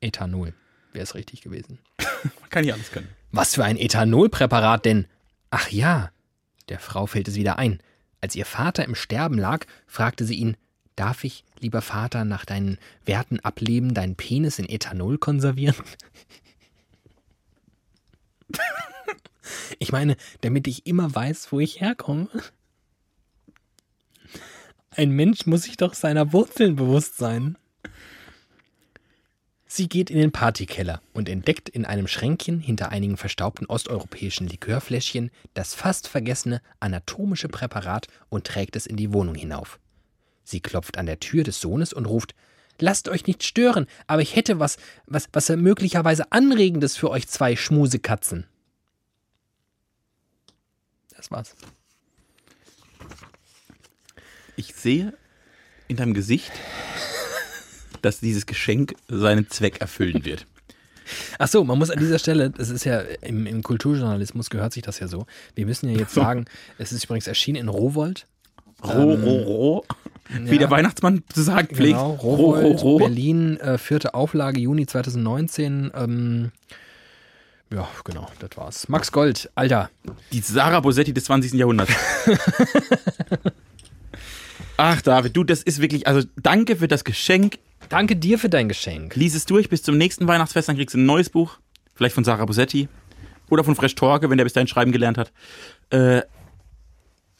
Ethanol, 0.00 0.54
wäre 0.96 1.04
es 1.04 1.14
richtig 1.14 1.42
gewesen. 1.42 1.78
Man 1.98 2.50
kann 2.50 2.64
nicht 2.64 2.74
alles 2.74 2.90
können. 2.90 3.08
Was 3.30 3.54
für 3.54 3.64
ein 3.64 3.76
Ethanolpräparat 3.76 4.84
denn? 4.84 5.06
Ach 5.50 5.68
ja, 5.70 6.10
der 6.68 6.80
Frau 6.80 7.06
fällt 7.06 7.28
es 7.28 7.36
wieder 7.36 7.58
ein. 7.58 7.80
Als 8.20 8.34
ihr 8.34 8.46
Vater 8.46 8.84
im 8.84 8.96
Sterben 8.96 9.38
lag, 9.38 9.66
fragte 9.86 10.24
sie 10.24 10.34
ihn, 10.34 10.56
darf 10.96 11.22
ich, 11.22 11.44
lieber 11.60 11.82
Vater, 11.82 12.24
nach 12.24 12.44
deinen 12.44 12.78
Werten 13.04 13.38
ableben, 13.40 13.94
deinen 13.94 14.16
Penis 14.16 14.58
in 14.58 14.68
Ethanol 14.68 15.18
konservieren? 15.18 15.76
Ich 19.78 19.92
meine, 19.92 20.16
damit 20.40 20.66
ich 20.66 20.86
immer 20.86 21.14
weiß, 21.14 21.52
wo 21.52 21.60
ich 21.60 21.80
herkomme. 21.80 22.28
Ein 24.90 25.10
Mensch 25.10 25.46
muss 25.46 25.64
sich 25.64 25.76
doch 25.76 25.94
seiner 25.94 26.32
Wurzeln 26.32 26.76
bewusst 26.76 27.16
sein. 27.16 27.56
Sie 29.76 29.90
geht 29.90 30.08
in 30.08 30.16
den 30.16 30.32
Partykeller 30.32 31.02
und 31.12 31.28
entdeckt 31.28 31.68
in 31.68 31.84
einem 31.84 32.08
Schränkchen 32.08 32.60
hinter 32.60 32.88
einigen 32.92 33.18
verstaubten 33.18 33.66
osteuropäischen 33.66 34.48
Likörfläschchen 34.48 35.30
das 35.52 35.74
fast 35.74 36.08
vergessene 36.08 36.62
anatomische 36.80 37.48
Präparat 37.48 38.06
und 38.30 38.46
trägt 38.46 38.74
es 38.74 38.86
in 38.86 38.96
die 38.96 39.12
Wohnung 39.12 39.34
hinauf. 39.34 39.78
Sie 40.44 40.60
klopft 40.60 40.96
an 40.96 41.04
der 41.04 41.20
Tür 41.20 41.44
des 41.44 41.60
Sohnes 41.60 41.92
und 41.92 42.06
ruft: 42.06 42.34
Lasst 42.78 43.10
euch 43.10 43.26
nicht 43.26 43.42
stören, 43.42 43.86
aber 44.06 44.22
ich 44.22 44.34
hätte 44.34 44.58
was, 44.58 44.78
was, 45.04 45.28
was 45.34 45.50
möglicherweise 45.50 46.32
Anregendes 46.32 46.96
für 46.96 47.10
euch 47.10 47.28
zwei 47.28 47.54
Schmusekatzen. 47.54 48.46
Das 51.14 51.30
war's. 51.30 51.54
Ich 54.56 54.74
sehe 54.74 55.12
in 55.86 55.98
deinem 55.98 56.14
Gesicht, 56.14 56.52
dass 58.06 58.20
dieses 58.20 58.46
Geschenk 58.46 58.94
seinen 59.08 59.50
Zweck 59.50 59.80
erfüllen 59.80 60.24
wird. 60.24 60.46
Ach 61.38 61.48
so, 61.48 61.64
man 61.64 61.78
muss 61.78 61.90
an 61.90 61.98
dieser 61.98 62.18
Stelle, 62.18 62.50
das 62.50 62.70
ist 62.70 62.84
ja 62.84 63.00
im, 63.20 63.46
im 63.46 63.62
Kulturjournalismus 63.62 64.50
gehört 64.50 64.72
sich 64.72 64.82
das 64.82 64.98
ja 65.00 65.08
so. 65.08 65.26
Wir 65.54 65.66
müssen 65.66 65.90
ja 65.90 65.98
jetzt 65.98 66.14
sagen, 66.14 66.46
es 66.78 66.92
ist 66.92 67.04
übrigens 67.04 67.26
erschienen 67.26 67.56
in 67.56 67.68
Rowold. 67.68 68.26
Roh, 68.84 69.14
roh, 69.14 69.42
roh. 69.42 69.84
Wie 70.28 70.52
ja. 70.52 70.58
der 70.58 70.70
Weihnachtsmann 70.70 71.22
zu 71.32 71.42
sagen 71.42 71.68
pflegt. 71.68 71.96
Genau, 71.96 72.12
Rowold, 72.14 72.82
roh, 72.82 72.90
roh. 72.90 72.98
Berlin, 72.98 73.58
äh, 73.58 73.78
vierte 73.78 74.14
Auflage, 74.14 74.60
Juni 74.60 74.86
2019. 74.86 75.92
Ähm, 75.94 76.52
ja, 77.72 77.88
genau, 78.04 78.28
das 78.38 78.50
war's. 78.56 78.88
Max 78.88 79.10
Gold, 79.12 79.50
Alter. 79.54 79.90
Die 80.32 80.40
Sarah 80.40 80.80
Bosetti 80.80 81.12
des 81.12 81.24
20. 81.24 81.54
Jahrhunderts. 81.54 81.92
Ach, 84.76 85.00
David, 85.00 85.36
du, 85.36 85.42
das 85.42 85.62
ist 85.62 85.80
wirklich, 85.80 86.06
also 86.06 86.26
danke 86.36 86.76
für 86.76 86.88
das 86.88 87.04
Geschenk. 87.04 87.58
Danke 87.88 88.16
dir 88.16 88.38
für 88.38 88.48
dein 88.48 88.68
Geschenk. 88.68 89.14
Lies 89.16 89.34
es 89.34 89.46
durch 89.46 89.68
bis 89.68 89.82
zum 89.82 89.96
nächsten 89.96 90.26
Weihnachtsfest, 90.26 90.68
dann 90.68 90.76
kriegst 90.76 90.94
du 90.94 90.98
ein 90.98 91.06
neues 91.06 91.30
Buch. 91.30 91.58
Vielleicht 91.94 92.14
von 92.14 92.24
Sarah 92.24 92.44
Bosetti. 92.44 92.88
Oder 93.48 93.62
von 93.62 93.76
Fresh 93.76 93.94
Torge, 93.94 94.28
wenn 94.28 94.38
der 94.38 94.44
bis 94.44 94.54
dahin 94.54 94.66
schreiben 94.66 94.90
gelernt 94.92 95.18
hat. 95.18 95.32
Äh, 95.90 96.22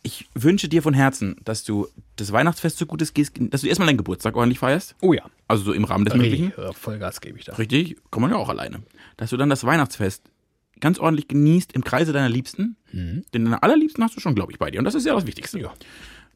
ich 0.03 0.29
wünsche 0.35 0.69
dir 0.69 0.83
von 0.83 0.95
Herzen, 0.95 1.35
dass 1.45 1.65
du 1.65 1.89
das 2.15 2.31
Weihnachtsfest 2.31 2.79
so 2.79 2.87
gut 2.87 3.03
es 3.03 3.13
geht, 3.13 3.33
dass 3.53 3.63
du 3.63 3.67
erstmal 3.67 3.87
deinen 3.87 3.97
Geburtstag 3.97 4.37
ordentlich 4.37 4.61
feierst. 4.61 4.95
Oh 5.01 5.13
ja. 5.13 5.25
Also 5.49 5.65
so 5.65 5.73
im 5.73 5.83
Rahmen 5.83 6.05
des 6.05 6.15
Möglichen. 6.15 6.53
Vollgas 6.75 7.21
gebe 7.21 7.39
ich 7.39 7.45
da. 7.45 7.55
Richtig, 7.55 7.97
kann 8.13 8.23
man 8.23 8.31
ja 8.31 8.37
auch 8.37 8.49
alleine. 8.49 8.83
Dass 9.17 9.31
du 9.31 9.37
dann 9.37 9.51
das 9.51 9.65
Weihnachtsfest 9.65 10.23
ganz 10.79 11.01
ordentlich 11.01 11.27
genießt 11.27 11.73
im 11.73 11.83
Kreise 11.83 12.13
deiner 12.13 12.29
Liebsten. 12.29 12.77
Denn 13.35 13.45
deine 13.45 13.63
allerliebsten 13.65 14.05
hast 14.05 14.15
du 14.15 14.21
schon, 14.21 14.37
glaube 14.37 14.53
ich, 14.53 14.61
bei 14.61 14.71
dir. 14.71 14.79
Und 14.79 14.85
das 14.85 14.95
ist 14.95 15.07
ja 15.07 15.15
das 15.15 15.27
Wichtigste. 15.27 15.59
Ja. 15.59 15.75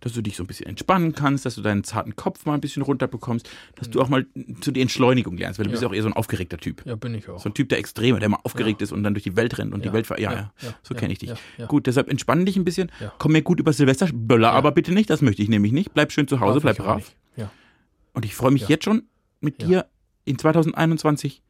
Dass 0.01 0.15
du 0.15 0.23
dich 0.23 0.35
so 0.37 0.45
ein 0.45 0.47
bisschen 0.47 0.67
entspannen 0.67 1.13
kannst, 1.15 1.45
dass 1.45 1.57
du 1.57 1.61
deinen 1.61 1.85
zarten 1.85 2.17
Kopf 2.17 2.47
mal 2.47 2.55
ein 2.55 2.61
bisschen 2.63 2.83
runterbekommst, 2.83 3.49
dass 3.75 3.91
du 3.91 4.01
auch 4.01 4.09
mal 4.09 4.27
zu 4.63 4.71
die 4.73 4.81
Entschleunigung 4.81 5.37
lernst, 5.37 5.59
weil 5.59 5.65
du 5.67 5.71
bist 5.71 5.83
ja 5.83 5.89
auch 5.89 5.93
eher 5.93 6.03
so 6.03 6.09
ein 6.09 6.15
aufgeregter 6.15 6.57
Typ. 6.57 6.85
Ja, 6.87 6.97
bin 6.97 7.15
ich 7.15 7.29
auch. 7.29 7.39
So 7.39 7.51
ein 7.51 7.55
Typ 7.55 7.69
der 7.69 7.79
Extreme, 7.79 8.19
der 8.19 8.31
mal 8.31 8.39
aufgeregt 8.43 8.81
ist 8.81 8.93
und 8.93 9.03
dann 9.03 9.13
durch 9.13 9.25
die 9.25 9.37
Welt 9.37 9.59
rennt 9.59 9.75
und 9.75 9.85
Ja. 9.85 9.91
die 9.91 9.95
Welt 9.95 10.07
ver 10.07 10.19
ja, 10.19 10.33
ja, 10.33 10.39
Ja, 10.39 10.53
ja, 10.69 10.75
so 10.83 10.95
ja, 10.95 11.01
kenne 11.01 11.13
ich 11.13 11.19
dich. 11.19 11.29
ja, 11.31 11.37
ja. 11.59 11.67
Gut, 11.67 11.87
deshalb 11.87 12.09
entspann 12.09 12.47
dich 12.47 12.57
ein 12.57 12.65
bisschen, 12.65 12.91
Ja. 12.99 13.13
komm 13.19 13.33
mir 13.33 13.43
gut 13.43 13.61
über 13.61 13.73
Silvester, 13.75 14.09
Böller 14.13 14.53
aber 14.53 14.73
bitte 14.73 14.93
nicht, 14.93 15.11
das 15.11 15.21
möchte 15.21 15.43
ich 15.43 15.49
nämlich 15.51 15.73
nicht. 15.73 15.93
Bleib 15.93 16.13
schön 16.13 16.27
zu 16.27 16.41
Hause, 16.41 16.61
Darf 16.61 16.63
bleib 16.63 16.79
brav. 16.79 17.15
Ja. 17.37 17.51
Und 18.15 18.25
ich 18.25 18.35
freue 18.35 18.53
mich 18.53 18.63
Ja. 18.63 18.69
jetzt 18.71 18.85
schon 18.85 19.03
mit 19.41 19.61
Ja. 19.63 19.69
dir 19.69 19.87
in 20.25 20.39
2021 20.39 21.43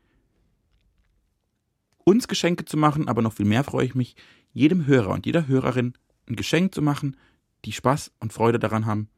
uns 2.04 2.28
Geschenke 2.28 2.64
zu 2.64 2.76
machen, 2.76 3.08
aber 3.08 3.22
noch 3.22 3.32
viel 3.34 3.46
mehr 3.46 3.62
freue 3.64 3.84
ich 3.86 3.94
mich, 3.94 4.16
jedem 4.52 4.86
Hörer 4.86 5.10
und 5.10 5.26
jeder 5.26 5.46
Hörerin 5.46 5.94
ein 6.28 6.36
Geschenk 6.36 6.74
zu 6.74 6.82
machen, 6.82 7.16
die 7.64 7.72
Spaß 7.72 8.12
und 8.20 8.32
Freude 8.32 8.58
daran 8.58 8.86
haben, 8.86 9.08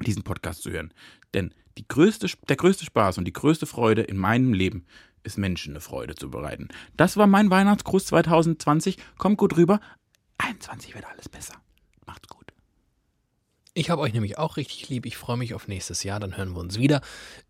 diesen 0.00 0.22
Podcast 0.22 0.62
zu 0.62 0.70
hören. 0.70 0.92
Denn 1.34 1.54
größte, 1.86 2.28
der 2.48 2.56
größte 2.56 2.84
Spaß 2.84 3.18
und 3.18 3.24
die 3.24 3.32
größte 3.32 3.66
Freude 3.66 4.02
in 4.02 4.16
meinem 4.16 4.52
Leben 4.52 4.86
ist 5.22 5.38
Menschen 5.38 5.72
eine 5.72 5.80
Freude 5.80 6.14
zu 6.14 6.30
bereiten. 6.30 6.68
Das 6.96 7.16
war 7.16 7.26
mein 7.26 7.50
Weihnachtsgruß 7.50 8.06
2020. 8.06 8.98
Kommt 9.18 9.38
gut 9.38 9.56
rüber. 9.56 9.80
21 10.38 10.94
wird 10.94 11.06
alles 11.06 11.28
besser. 11.28 11.54
Ich 13.78 13.90
habe 13.90 14.02
euch 14.02 14.12
nämlich 14.12 14.38
auch 14.38 14.56
richtig 14.56 14.88
lieb. 14.88 15.06
Ich 15.06 15.16
freue 15.16 15.36
mich 15.36 15.54
auf 15.54 15.68
nächstes 15.68 16.02
Jahr. 16.02 16.18
Dann 16.18 16.36
hören 16.36 16.50
wir 16.50 16.58
uns 16.58 16.80
wieder. 16.80 17.00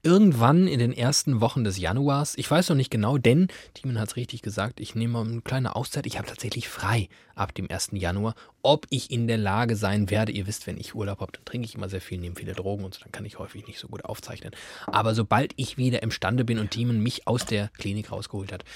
Irgendwann 0.03 0.69
in 0.69 0.79
den 0.79 0.93
ersten 0.93 1.41
Wochen 1.41 1.65
des 1.65 1.79
Januars. 1.79 2.37
Ich 2.37 2.51
weiß 2.51 2.69
noch 2.69 2.77
nicht 2.77 2.91
genau, 2.91 3.17
denn 3.17 3.49
Timon 3.73 3.99
hat 3.99 4.11
es 4.11 4.17
richtig 4.17 4.43
gesagt. 4.43 4.79
Ich 4.79 4.95
nehme 4.95 5.15
mal 5.15 5.27
eine 5.27 5.41
kleine 5.41 5.75
Auszeit. 5.75 6.05
Ich 6.05 6.19
habe 6.19 6.29
tatsächlich 6.29 6.69
frei 6.69 7.09
ab 7.35 7.55
dem 7.55 7.71
1. 7.71 7.93
Januar. 7.93 8.35
Ob 8.61 8.87
ich 8.91 9.11
in 9.11 9.27
der 9.27 9.39
Lage 9.39 9.75
sein 9.75 10.11
werde, 10.11 10.33
ihr 10.33 10.47
wisst, 10.47 10.67
wenn 10.67 10.77
ich 10.77 10.95
Urlaub 10.95 11.21
habe, 11.21 11.33
dann 11.33 11.47
trinke 11.47 11.65
ich 11.65 11.75
immer 11.75 11.89
sehr 11.89 12.03
viel, 12.03 12.19
nehme 12.19 12.37
viele 12.37 12.53
Drogen 12.53 12.85
und 12.85 12.93
so. 12.93 13.01
Dann 13.01 13.11
kann 13.11 13.25
ich 13.25 13.39
häufig 13.39 13.67
nicht 13.67 13.79
so 13.79 13.89
gut 13.89 14.05
aufzeichnen. 14.05 14.51
Aber 14.87 15.15
sobald 15.15 15.55
ich 15.57 15.79
wieder 15.79 16.03
imstande 16.03 16.45
bin 16.45 16.59
und 16.59 16.73
Timon 16.73 17.01
mich 17.01 17.27
aus 17.27 17.47
der 17.47 17.69
Klinik 17.79 18.13
rausgeholt 18.13 18.53
hat, 18.53 18.67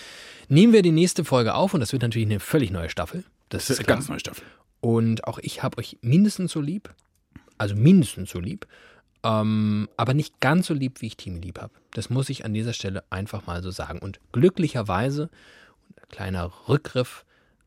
nehmen 0.48 0.72
wir 0.72 0.80
die 0.80 0.90
nächste 0.90 1.22
Folge 1.22 1.54
auf. 1.54 1.74
Und 1.74 1.80
das 1.80 1.92
wird 1.92 2.00
natürlich 2.00 2.28
eine 2.28 2.40
völlig 2.40 2.70
neue 2.70 2.88
Staffel. 2.88 3.24
Das 3.50 3.66
Das 3.66 3.78
ist 3.78 3.80
eine 3.80 3.94
ganz 3.94 4.08
neue 4.08 4.20
Staffel. 4.20 4.46
Und 4.80 5.24
auch 5.28 5.38
ich 5.38 5.62
habe 5.62 5.76
euch 5.76 5.98
mindestens 6.00 6.52
so 6.52 6.62
lieb. 6.62 6.94
Also 7.62 7.76
mindestens 7.76 8.30
so 8.30 8.40
lieb. 8.40 8.66
Ähm, 9.22 9.88
aber 9.96 10.14
nicht 10.14 10.40
ganz 10.40 10.66
so 10.66 10.74
lieb, 10.74 11.00
wie 11.00 11.06
ich 11.06 11.16
Team 11.16 11.36
lieb 11.36 11.60
habe. 11.60 11.72
Das 11.92 12.10
muss 12.10 12.28
ich 12.28 12.44
an 12.44 12.54
dieser 12.54 12.72
Stelle 12.72 13.04
einfach 13.08 13.46
mal 13.46 13.62
so 13.62 13.70
sagen. 13.70 14.00
Und 14.00 14.18
glücklicherweise, 14.32 15.30
ein 15.90 16.08
kleiner 16.08 16.50
Rückgriff 16.68 17.24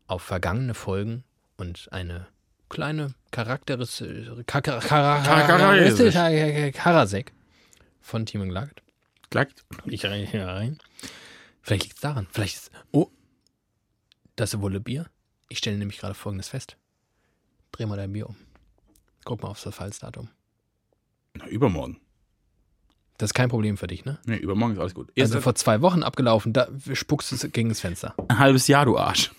auf 0.07 0.21
vergangene 0.21 0.73
Folgen 0.73 1.23
und 1.55 1.87
eine 1.93 2.27
kleine 2.67 3.15
charakteristische 3.31 4.43
Karasek 6.73 7.31
von 8.01 8.25
Team 8.25 8.49
Glagt. 8.49 8.83
Klackt. 9.29 9.63
Ich 9.85 10.03
rein 10.03 10.27
hier 10.27 10.45
rein. 10.45 10.77
Vielleicht 11.61 11.83
liegt 11.83 11.95
es 11.95 12.01
daran. 12.01 12.27
Vielleicht 12.33 12.57
ist. 12.57 12.71
Oh, 12.91 13.07
das 14.35 14.59
wolle 14.59 14.81
Bier. 14.81 15.05
Ich 15.47 15.59
stelle 15.59 15.77
nämlich 15.77 15.99
gerade 15.99 16.15
folgendes 16.15 16.49
fest. 16.49 16.75
Dreh 17.71 17.85
mal 17.85 17.95
dein 17.95 18.11
Bier 18.11 18.27
um. 18.27 18.35
Guck 19.25 19.43
mal 19.43 19.49
aufs 19.49 19.63
Verfallsdatum. 19.63 20.29
Na, 21.33 21.47
übermorgen. 21.47 21.97
Das 23.17 23.29
ist 23.29 23.33
kein 23.33 23.49
Problem 23.49 23.77
für 23.77 23.87
dich, 23.87 24.05
ne? 24.05 24.19
Nee, 24.25 24.37
übermorgen 24.37 24.73
ist 24.73 24.79
alles 24.79 24.93
gut. 24.93 25.09
Erst 25.15 25.33
Also 25.33 25.41
vor 25.41 25.55
zwei 25.55 25.81
Wochen 25.81 26.03
abgelaufen, 26.03 26.53
da 26.53 26.67
spuckst 26.93 27.31
du 27.31 27.35
es 27.35 27.51
gegen 27.51 27.69
das 27.69 27.79
Fenster. 27.79 28.13
ein 28.27 28.39
halbes 28.39 28.67
Jahr, 28.67 28.85
du 28.85 28.97
Arsch. 28.97 29.31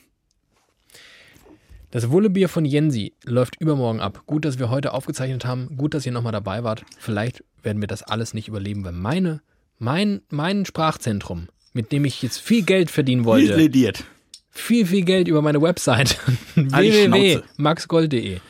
Das 1.90 2.10
Wullebier 2.10 2.48
von 2.48 2.64
Jensi 2.64 3.14
läuft 3.24 3.60
übermorgen 3.60 4.00
ab. 4.00 4.24
Gut, 4.26 4.44
dass 4.44 4.58
wir 4.58 4.70
heute 4.70 4.92
aufgezeichnet 4.92 5.44
haben. 5.44 5.76
Gut, 5.76 5.94
dass 5.94 6.04
ihr 6.04 6.12
nochmal 6.12 6.32
dabei 6.32 6.64
wart. 6.64 6.84
Vielleicht 6.98 7.44
werden 7.62 7.80
wir 7.80 7.86
das 7.86 8.02
alles 8.02 8.34
nicht 8.34 8.48
überleben, 8.48 8.84
weil 8.84 8.92
meine, 8.92 9.40
mein, 9.78 10.20
mein 10.28 10.64
Sprachzentrum, 10.66 11.48
mit 11.72 11.92
dem 11.92 12.04
ich 12.04 12.22
jetzt 12.22 12.38
viel 12.38 12.62
Geld 12.62 12.90
verdienen 12.90 13.24
wollte, 13.24 13.54
Lediert. 13.56 14.04
viel, 14.50 14.86
viel 14.86 15.04
Geld 15.04 15.28
über 15.28 15.42
meine 15.42 15.62
Website 15.62 16.18
Halt 16.72 16.92
www.maxgold.de. 16.92 18.40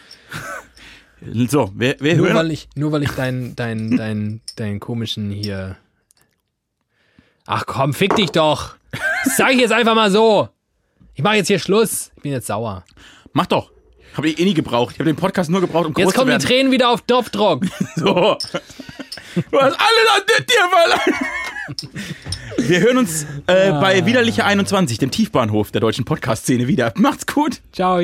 So, 1.49 1.71
wer, 1.75 1.97
wer 2.01 2.17
Nur 2.17 2.27
hört? 2.27 2.37
weil 2.37 2.51
ich, 2.51 2.69
nur 2.75 2.93
weil 2.93 3.03
ich 3.03 3.11
deinen 3.13 3.57
dein, 3.57 3.97
dein, 3.97 4.41
dein 4.57 4.81
komischen 4.81 5.31
hier. 5.31 5.77
Ach 7.47 7.65
komm, 7.67 7.95
fick 7.95 8.15
dich 8.17 8.31
doch! 8.33 8.75
Das 9.25 9.37
sag 9.37 9.53
ich 9.53 9.61
jetzt 9.61 9.73
einfach 9.73 9.95
mal 9.95 10.11
so! 10.11 10.49
Ich 11.15 11.23
mache 11.23 11.37
jetzt 11.37 11.47
hier 11.47 11.59
Schluss. 11.59 12.11
Ich 12.17 12.23
bin 12.23 12.33
jetzt 12.33 12.47
sauer. 12.49 12.85
Mach 13.33 13.47
doch. 13.47 13.71
Habe 14.15 14.29
ich 14.29 14.39
eh 14.39 14.45
nie 14.45 14.55
gebraucht. 14.55 14.93
Ich 14.95 14.99
habe 14.99 15.09
den 15.11 15.17
Podcast 15.17 15.49
nur 15.51 15.61
gebraucht, 15.61 15.87
um 15.87 15.95
groß 15.95 16.05
Jetzt 16.05 16.15
kommen 16.15 16.39
die. 16.39 16.45
Tränen 16.45 16.73
wieder 16.73 16.91
auf 16.91 17.07
Knopfdruck. 17.07 17.65
So. 17.97 18.37
Du 19.51 19.59
hast 19.61 19.77
alles 19.79 20.09
an 20.15 20.23
dir 20.27 20.69
verloren. 20.71 22.69
Wir 22.69 22.81
hören 22.81 22.97
uns 22.99 23.27
äh, 23.47 23.71
bei 23.73 24.07
Widerliche 24.07 24.45
21, 24.47 24.97
dem 24.99 25.11
Tiefbahnhof 25.11 25.71
der 25.73 25.83
deutschen 25.83 26.05
Podcast-Szene 26.07 26.69
wieder. 26.69 26.93
Macht's 26.97 27.27
gut. 27.27 27.61
Ciao. 27.73 28.01